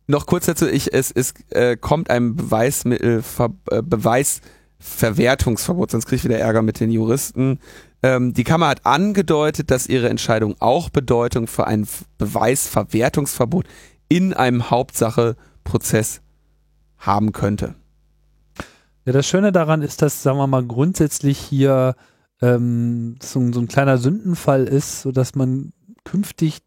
Noch 0.07 0.27
kurz 0.27 0.47
dazu, 0.47 0.67
ich, 0.67 0.95
es, 0.95 1.11
es 1.11 1.35
äh, 1.51 1.77
kommt 1.77 2.09
ein 2.11 2.35
Beweismittel, 2.37 3.23
Ver, 3.23 3.51
äh, 3.71 3.83
Beweis, 3.83 4.41
Verwertungsverbot, 4.79 5.91
sonst 5.91 6.07
kriege 6.07 6.17
ich 6.17 6.25
wieder 6.25 6.39
Ärger 6.39 6.63
mit 6.63 6.81
den 6.81 6.91
Juristen. 6.91 7.59
Ähm, 8.03 8.33
die 8.33 8.45
Kammer 8.45 8.69
hat 8.69 8.87
angedeutet, 8.87 9.71
dass 9.71 9.89
ihre 9.89 10.09
Entscheidung 10.09 10.55
auch 10.61 10.89
Bedeutung 10.89 11.47
für 11.47 11.67
ein 11.67 11.87
Beweisverwertungsverbot 12.19 13.67
in 14.09 14.33
einem 14.33 14.71
Hauptsacheprozess 14.71 16.21
haben 16.99 17.33
könnte. 17.33 17.75
Ja, 19.05 19.13
das 19.13 19.27
Schöne 19.27 19.53
daran 19.53 19.83
ist, 19.83 20.03
dass, 20.03 20.23
sagen 20.23 20.39
wir 20.39 20.47
mal, 20.47 20.65
grundsätzlich 20.65 21.39
hier 21.39 21.97
ähm, 22.41 23.17
so, 23.23 23.53
so 23.53 23.61
ein 23.61 23.69
kleiner 23.69 23.99
Sündenfall 23.99 24.65
ist, 24.65 25.03
sodass 25.03 25.35
man 25.35 25.73
künftig 26.05 26.61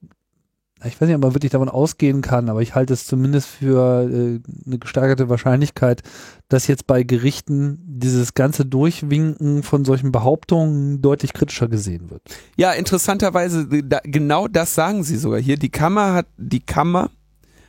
ich 0.85 0.99
weiß 0.99 1.07
nicht, 1.07 1.15
ob 1.15 1.21
man 1.21 1.33
wirklich 1.33 1.51
davon 1.51 1.69
ausgehen 1.69 2.21
kann, 2.21 2.49
aber 2.49 2.61
ich 2.61 2.75
halte 2.75 2.93
es 2.93 3.05
zumindest 3.05 3.47
für 3.47 4.09
äh, 4.09 4.39
eine 4.65 4.79
gesteigerte 4.79 5.29
Wahrscheinlichkeit, 5.29 6.01
dass 6.49 6.67
jetzt 6.67 6.87
bei 6.87 7.03
Gerichten 7.03 7.79
dieses 7.85 8.33
ganze 8.33 8.65
Durchwinken 8.65 9.63
von 9.63 9.85
solchen 9.85 10.11
Behauptungen 10.11 11.01
deutlich 11.01 11.33
kritischer 11.33 11.67
gesehen 11.67 12.09
wird. 12.09 12.21
Ja, 12.57 12.71
interessanterweise, 12.71 13.67
da, 13.83 13.99
genau 14.03 14.47
das 14.47 14.75
sagen 14.75 15.03
sie 15.03 15.17
sogar 15.17 15.39
hier. 15.39 15.57
Die 15.57 15.69
Kammer 15.69 16.13
hat, 16.13 16.27
die 16.37 16.61
Kammer 16.61 17.11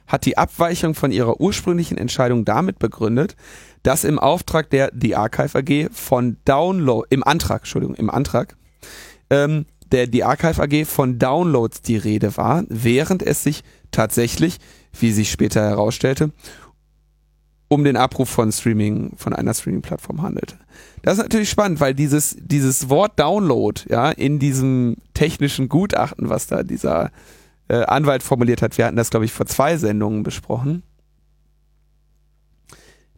hat 0.06 0.24
die 0.24 0.36
Abweichung 0.36 0.94
von 0.94 1.12
ihrer 1.12 1.40
ursprünglichen 1.40 1.98
Entscheidung 1.98 2.44
damit 2.44 2.78
begründet, 2.78 3.36
dass 3.82 4.04
im 4.04 4.18
Auftrag 4.18 4.70
der 4.70 4.90
die 4.92 5.16
Archive 5.16 5.58
AG 5.58 5.90
von 5.92 6.36
Download, 6.44 7.06
im 7.10 7.24
Antrag, 7.24 7.62
Entschuldigung, 7.62 7.94
im 7.96 8.10
Antrag, 8.10 8.56
ähm, 9.30 9.66
der 9.92 10.06
die 10.06 10.24
Archive 10.24 10.60
AG 10.62 10.86
von 10.86 11.18
Downloads 11.18 11.82
die 11.82 11.96
Rede 11.96 12.36
war, 12.36 12.64
während 12.68 13.22
es 13.22 13.42
sich 13.42 13.62
tatsächlich, 13.90 14.58
wie 14.98 15.12
sich 15.12 15.30
später 15.30 15.62
herausstellte, 15.62 16.32
um 17.68 17.84
den 17.84 17.96
Abruf 17.96 18.28
von 18.28 18.52
Streaming, 18.52 19.12
von 19.16 19.32
einer 19.32 19.54
Streaming-Plattform 19.54 20.22
handelte. 20.22 20.56
Das 21.02 21.14
ist 21.14 21.22
natürlich 21.22 21.50
spannend, 21.50 21.80
weil 21.80 21.94
dieses, 21.94 22.36
dieses 22.38 22.90
Wort 22.90 23.18
Download, 23.18 23.80
ja, 23.88 24.10
in 24.10 24.38
diesem 24.38 24.96
technischen 25.14 25.68
Gutachten, 25.68 26.28
was 26.28 26.46
da 26.46 26.62
dieser 26.62 27.10
äh, 27.68 27.84
Anwalt 27.84 28.22
formuliert 28.22 28.60
hat, 28.60 28.76
wir 28.76 28.86
hatten 28.86 28.96
das, 28.96 29.10
glaube 29.10 29.24
ich, 29.24 29.32
vor 29.32 29.46
zwei 29.46 29.76
Sendungen 29.78 30.22
besprochen, 30.22 30.82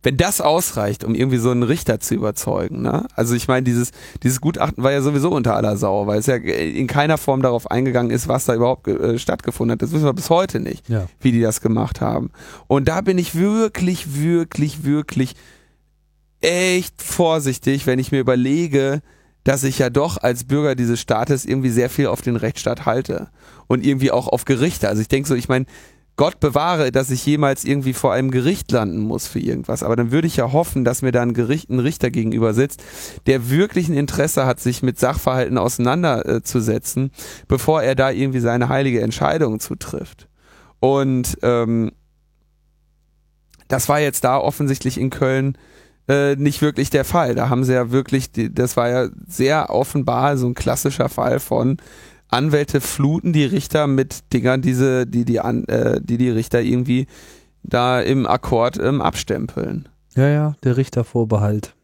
wenn 0.05 0.17
das 0.17 0.41
ausreicht, 0.41 1.03
um 1.03 1.15
irgendwie 1.15 1.39
so 1.39 1.51
einen 1.51 1.65
Richter 1.65 1.99
zu 1.99 2.15
überzeugen, 2.15 2.83
ne? 2.83 3.07
Also 3.17 3.35
ich 3.35 3.49
meine, 3.49 3.65
dieses, 3.65 3.91
dieses 4.23 4.41
Gutachten 4.41 4.85
war 4.85 4.93
ja 4.93 5.03
sowieso 5.03 5.31
unter 5.31 5.57
aller 5.57 5.77
Sau, 5.77 6.07
weil 6.07 6.21
es 6.21 6.27
ja 6.27 6.37
in 6.37 6.87
keiner 6.87 7.19
Form 7.19 7.43
darauf 7.43 7.71
eingegangen 7.71 8.13
ist, 8.13 8.29
was 8.29 8.45
da 8.45 8.55
überhaupt 8.55 8.87
äh, 8.87 9.19
stattgefunden 9.19 9.73
hat. 9.73 9.83
Das 9.83 9.91
wissen 9.93 10.05
wir 10.05 10.13
bis 10.13 10.31
heute 10.31 10.61
nicht, 10.61 10.89
Ja. 10.89 11.07
wie 11.21 11.33
die 11.33 11.41
das 11.41 11.61
gemacht 11.61 12.01
haben. 12.01 12.31
Und 12.69 12.87
da 12.87 13.01
bin 13.01 13.19
ich 13.19 13.35
wirklich, 13.35 14.21
wirklich, 14.21 14.85
wirklich 14.85 15.35
echt 16.41 17.03
vorsichtig, 17.03 17.87
wenn 17.87 17.99
ich 17.99 18.13
mir 18.13 18.21
überlege, 18.21 19.01
dass 19.45 19.65
ich 19.65 19.79
ja 19.79 19.91
doch 19.91 20.19
als 20.19 20.45
Bürger 20.45 20.75
dieses 20.75 21.01
Staates 21.01 21.45
irgendwie 21.45 21.71
sehr 21.71 21.91
viel 21.91 22.07
auf 22.07 22.23
den 22.23 22.37
Rechtsstaat 22.37 22.87
halte 22.87 23.29
und 23.67 23.85
irgendwie 23.85 24.11
auch 24.11 24.29
auf 24.29 24.45
Gerichte. 24.45 24.89
Also 24.89 25.03
ich 25.03 25.09
denke 25.09 25.29
so, 25.29 25.35
ich 25.35 25.49
meine, 25.49 25.67
Gott 26.17 26.39
bewahre, 26.39 26.93
dass 26.93 27.11
ich 27.11 27.27
jemals 27.27 27.65
irgendwie 27.65 27.93
vor 27.93 28.13
einem 28.13 28.31
Gericht 28.31 28.71
landen 28.71 29.01
muss 29.01 29.27
für 29.27 29.41
irgendwas. 29.41 29.83
Aber 29.83 29.97
dann 29.97 30.13
würde 30.13 30.29
ich 30.29 30.37
ja 30.37 30.53
hoffen, 30.53 30.85
dass 30.85 31.03
mir 31.03 31.11
da 31.11 31.23
ein, 31.23 31.35
Gericht, 31.35 31.71
ein 31.71 31.81
Richter 31.81 32.11
gegenüber 32.11 32.55
sitzt, 32.55 32.83
der 33.27 33.51
wirklich 33.51 33.89
ein 33.89 33.97
Interesse 33.97 34.47
hat, 34.47 34.61
sich 34.61 34.83
mit 34.83 34.99
Sachverhalten 34.99 35.59
auseinanderzusetzen, 35.59 37.11
bevor 37.49 37.83
er 37.83 37.97
da 37.97 38.11
irgendwie 38.11 38.41
seine 38.41 38.69
heilige 38.69 39.01
Entscheidung 39.01 39.59
zutrifft. 39.59 40.29
Und 40.79 41.37
ähm, 41.43 41.91
das 43.67 43.89
war 43.89 43.99
jetzt 43.99 44.23
da 44.23 44.39
offensichtlich 44.39 44.99
in 44.99 45.11
Köln 45.11 45.59
äh, 46.09 46.37
nicht 46.37 46.63
wirklich 46.63 46.91
der 46.91 47.05
Fall. 47.05 47.35
Da 47.35 47.49
haben 47.49 47.65
sie 47.65 47.73
ja 47.73 47.91
wirklich, 47.91 48.31
das 48.33 48.77
war 48.77 48.89
ja 48.89 49.09
sehr 49.27 49.71
offenbar 49.71 50.37
so 50.37 50.47
ein 50.47 50.55
klassischer 50.55 51.09
Fall 51.09 51.41
von 51.41 51.79
Anwälte 52.35 52.81
fluten 52.81 53.33
die 53.33 53.45
Richter 53.45 53.87
mit 53.87 54.33
Dingern, 54.33 54.61
diese, 54.61 55.07
die 55.07 55.25
die, 55.25 55.41
an, 55.41 55.65
äh, 55.65 56.01
die, 56.03 56.19
die 56.19 56.31
Richter 56.31 56.61
irgendwie 56.61 57.07
da 57.63 58.01
im 58.01 58.27
Akkord 58.27 58.79
ähm, 58.79 59.01
abstempeln. 59.01 59.89
Ja, 60.15 60.29
ja, 60.29 60.55
der 60.63 60.77
Richtervorbehalt 60.77 61.75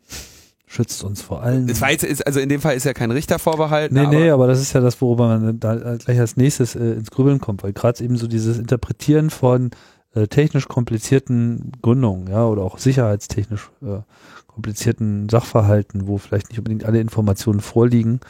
schützt 0.67 1.03
uns 1.03 1.21
vor 1.21 1.43
allen. 1.43 1.69
Es 1.69 1.81
war 1.81 1.91
jetzt, 1.91 2.05
ist, 2.05 2.25
also 2.25 2.39
in 2.39 2.49
dem 2.49 2.61
Fall 2.61 2.77
ist 2.77 2.85
ja 2.85 2.93
kein 2.93 3.11
Richtervorbehalt. 3.11 3.91
Nee, 3.91 4.01
aber, 4.01 4.11
nee, 4.11 4.31
aber 4.31 4.47
das 4.47 4.61
ist 4.61 4.73
ja 4.73 4.81
das, 4.81 5.01
worüber 5.01 5.27
man 5.27 5.59
da 5.59 5.97
gleich 5.97 6.21
als 6.21 6.37
nächstes 6.37 6.77
äh, 6.77 6.93
ins 6.93 7.11
Grübeln 7.11 7.41
kommt, 7.41 7.65
weil 7.65 7.73
gerade 7.73 8.03
eben 8.05 8.17
so 8.17 8.29
dieses 8.29 8.57
Interpretieren 8.57 9.31
von 9.31 9.71
äh, 10.15 10.29
technisch 10.29 10.69
komplizierten 10.69 11.73
Gründungen, 11.83 12.29
ja, 12.29 12.47
oder 12.47 12.63
auch 12.63 12.79
sicherheitstechnisch 12.79 13.71
äh, 13.83 14.01
komplizierten 14.47 15.29
Sachverhalten, 15.29 16.07
wo 16.07 16.19
vielleicht 16.19 16.51
nicht 16.51 16.59
unbedingt 16.59 16.85
alle 16.85 17.01
Informationen 17.01 17.61
vorliegen, 17.61 18.21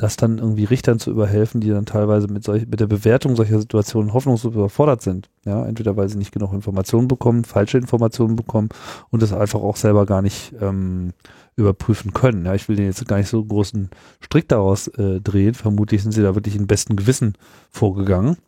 das 0.00 0.16
dann 0.16 0.38
irgendwie 0.38 0.64
Richtern 0.64 0.98
zu 0.98 1.10
überhelfen, 1.10 1.60
die 1.60 1.68
dann 1.68 1.84
teilweise 1.84 2.26
mit, 2.26 2.42
solch, 2.42 2.66
mit 2.66 2.80
der 2.80 2.86
Bewertung 2.86 3.36
solcher 3.36 3.60
Situationen 3.60 4.14
hoffnungslos 4.14 4.54
überfordert 4.54 5.02
sind. 5.02 5.28
Ja, 5.44 5.66
entweder 5.66 5.94
weil 5.94 6.08
sie 6.08 6.16
nicht 6.16 6.32
genug 6.32 6.54
Informationen 6.54 7.06
bekommen, 7.06 7.44
falsche 7.44 7.76
Informationen 7.76 8.34
bekommen 8.34 8.70
und 9.10 9.20
das 9.20 9.34
einfach 9.34 9.60
auch 9.60 9.76
selber 9.76 10.06
gar 10.06 10.22
nicht 10.22 10.54
ähm, 10.58 11.12
überprüfen 11.54 12.14
können. 12.14 12.46
Ja, 12.46 12.54
ich 12.54 12.66
will 12.66 12.76
den 12.76 12.86
jetzt 12.86 13.06
gar 13.06 13.18
nicht 13.18 13.28
so 13.28 13.44
großen 13.44 13.90
Strick 14.22 14.48
daraus 14.48 14.88
äh, 14.88 15.20
drehen. 15.20 15.52
Vermutlich 15.52 16.02
sind 16.02 16.12
sie 16.12 16.22
da 16.22 16.34
wirklich 16.34 16.56
im 16.56 16.66
besten 16.66 16.96
Gewissen 16.96 17.34
vorgegangen. 17.70 18.38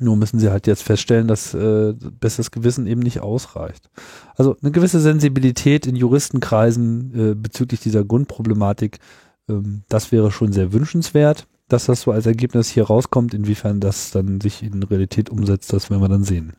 Nur 0.00 0.16
müssen 0.16 0.40
sie 0.40 0.50
halt 0.50 0.66
jetzt 0.66 0.82
feststellen, 0.82 1.28
dass 1.28 1.54
äh, 1.54 1.94
bestes 2.20 2.50
Gewissen 2.50 2.86
eben 2.86 3.00
nicht 3.00 3.20
ausreicht. 3.20 3.88
Also 4.36 4.56
eine 4.60 4.72
gewisse 4.72 5.00
Sensibilität 5.00 5.86
in 5.86 5.96
Juristenkreisen 5.96 7.12
äh, 7.14 7.34
bezüglich 7.34 7.80
dieser 7.80 8.04
Grundproblematik 8.04 8.98
das 9.46 10.12
wäre 10.12 10.30
schon 10.30 10.52
sehr 10.52 10.72
wünschenswert, 10.72 11.46
dass 11.68 11.86
das 11.86 12.02
so 12.02 12.12
als 12.12 12.26
Ergebnis 12.26 12.68
hier 12.68 12.84
rauskommt. 12.84 13.34
Inwiefern 13.34 13.80
das 13.80 14.10
dann 14.10 14.40
sich 14.40 14.62
in 14.62 14.82
Realität 14.82 15.30
umsetzt, 15.30 15.72
das 15.72 15.90
werden 15.90 16.02
wir 16.02 16.08
dann 16.08 16.24
sehen. 16.24 16.54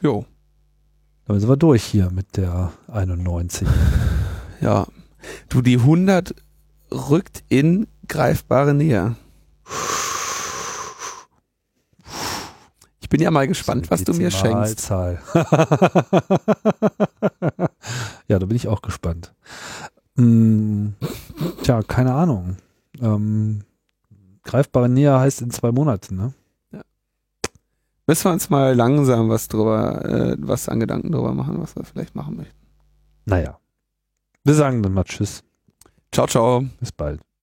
Jo, 0.00 0.24
Damit 1.26 1.42
sind 1.42 1.50
wir 1.50 1.56
durch 1.56 1.84
hier 1.84 2.10
mit 2.10 2.36
der 2.36 2.72
91. 2.88 3.68
ja. 4.60 4.86
Du, 5.50 5.60
die 5.60 5.76
100 5.76 6.34
rückt 6.90 7.44
in 7.48 7.86
greifbare 8.08 8.72
Nähe. 8.72 9.16
Ich 13.00 13.08
bin 13.10 13.20
ja 13.20 13.30
mal 13.30 13.46
gespannt, 13.46 13.90
was 13.90 14.04
du 14.04 14.14
mir 14.14 14.30
schenkst. 14.30 14.80
Zahl. 14.80 15.20
ja, 18.28 18.38
da 18.38 18.46
bin 18.46 18.56
ich 18.56 18.68
auch 18.68 18.80
gespannt. 18.82 19.34
Hm, 20.16 20.94
tja, 21.62 21.82
keine 21.82 22.14
Ahnung. 22.14 22.56
Ähm, 23.00 23.62
greifbare 24.42 24.88
Nähe 24.88 25.18
heißt 25.18 25.42
in 25.42 25.50
zwei 25.50 25.72
Monaten, 25.72 26.16
ne? 26.16 26.34
Müssen 28.06 28.24
wir 28.24 28.32
uns 28.32 28.50
mal 28.50 28.74
langsam 28.74 29.28
was 29.28 29.46
drüber, 29.46 30.04
äh, 30.04 30.36
was 30.40 30.68
an 30.68 30.80
Gedanken 30.80 31.12
drüber 31.12 31.32
machen, 31.32 31.60
was 31.60 31.76
wir 31.76 31.84
vielleicht 31.84 32.16
machen 32.16 32.36
möchten. 32.36 32.58
Naja. 33.24 33.60
Wir 34.42 34.54
sagen 34.54 34.82
dann 34.82 34.94
mal 34.94 35.04
Tschüss. 35.04 35.44
Ciao, 36.10 36.26
ciao. 36.26 36.64
Bis 36.80 36.90
bald. 36.90 37.20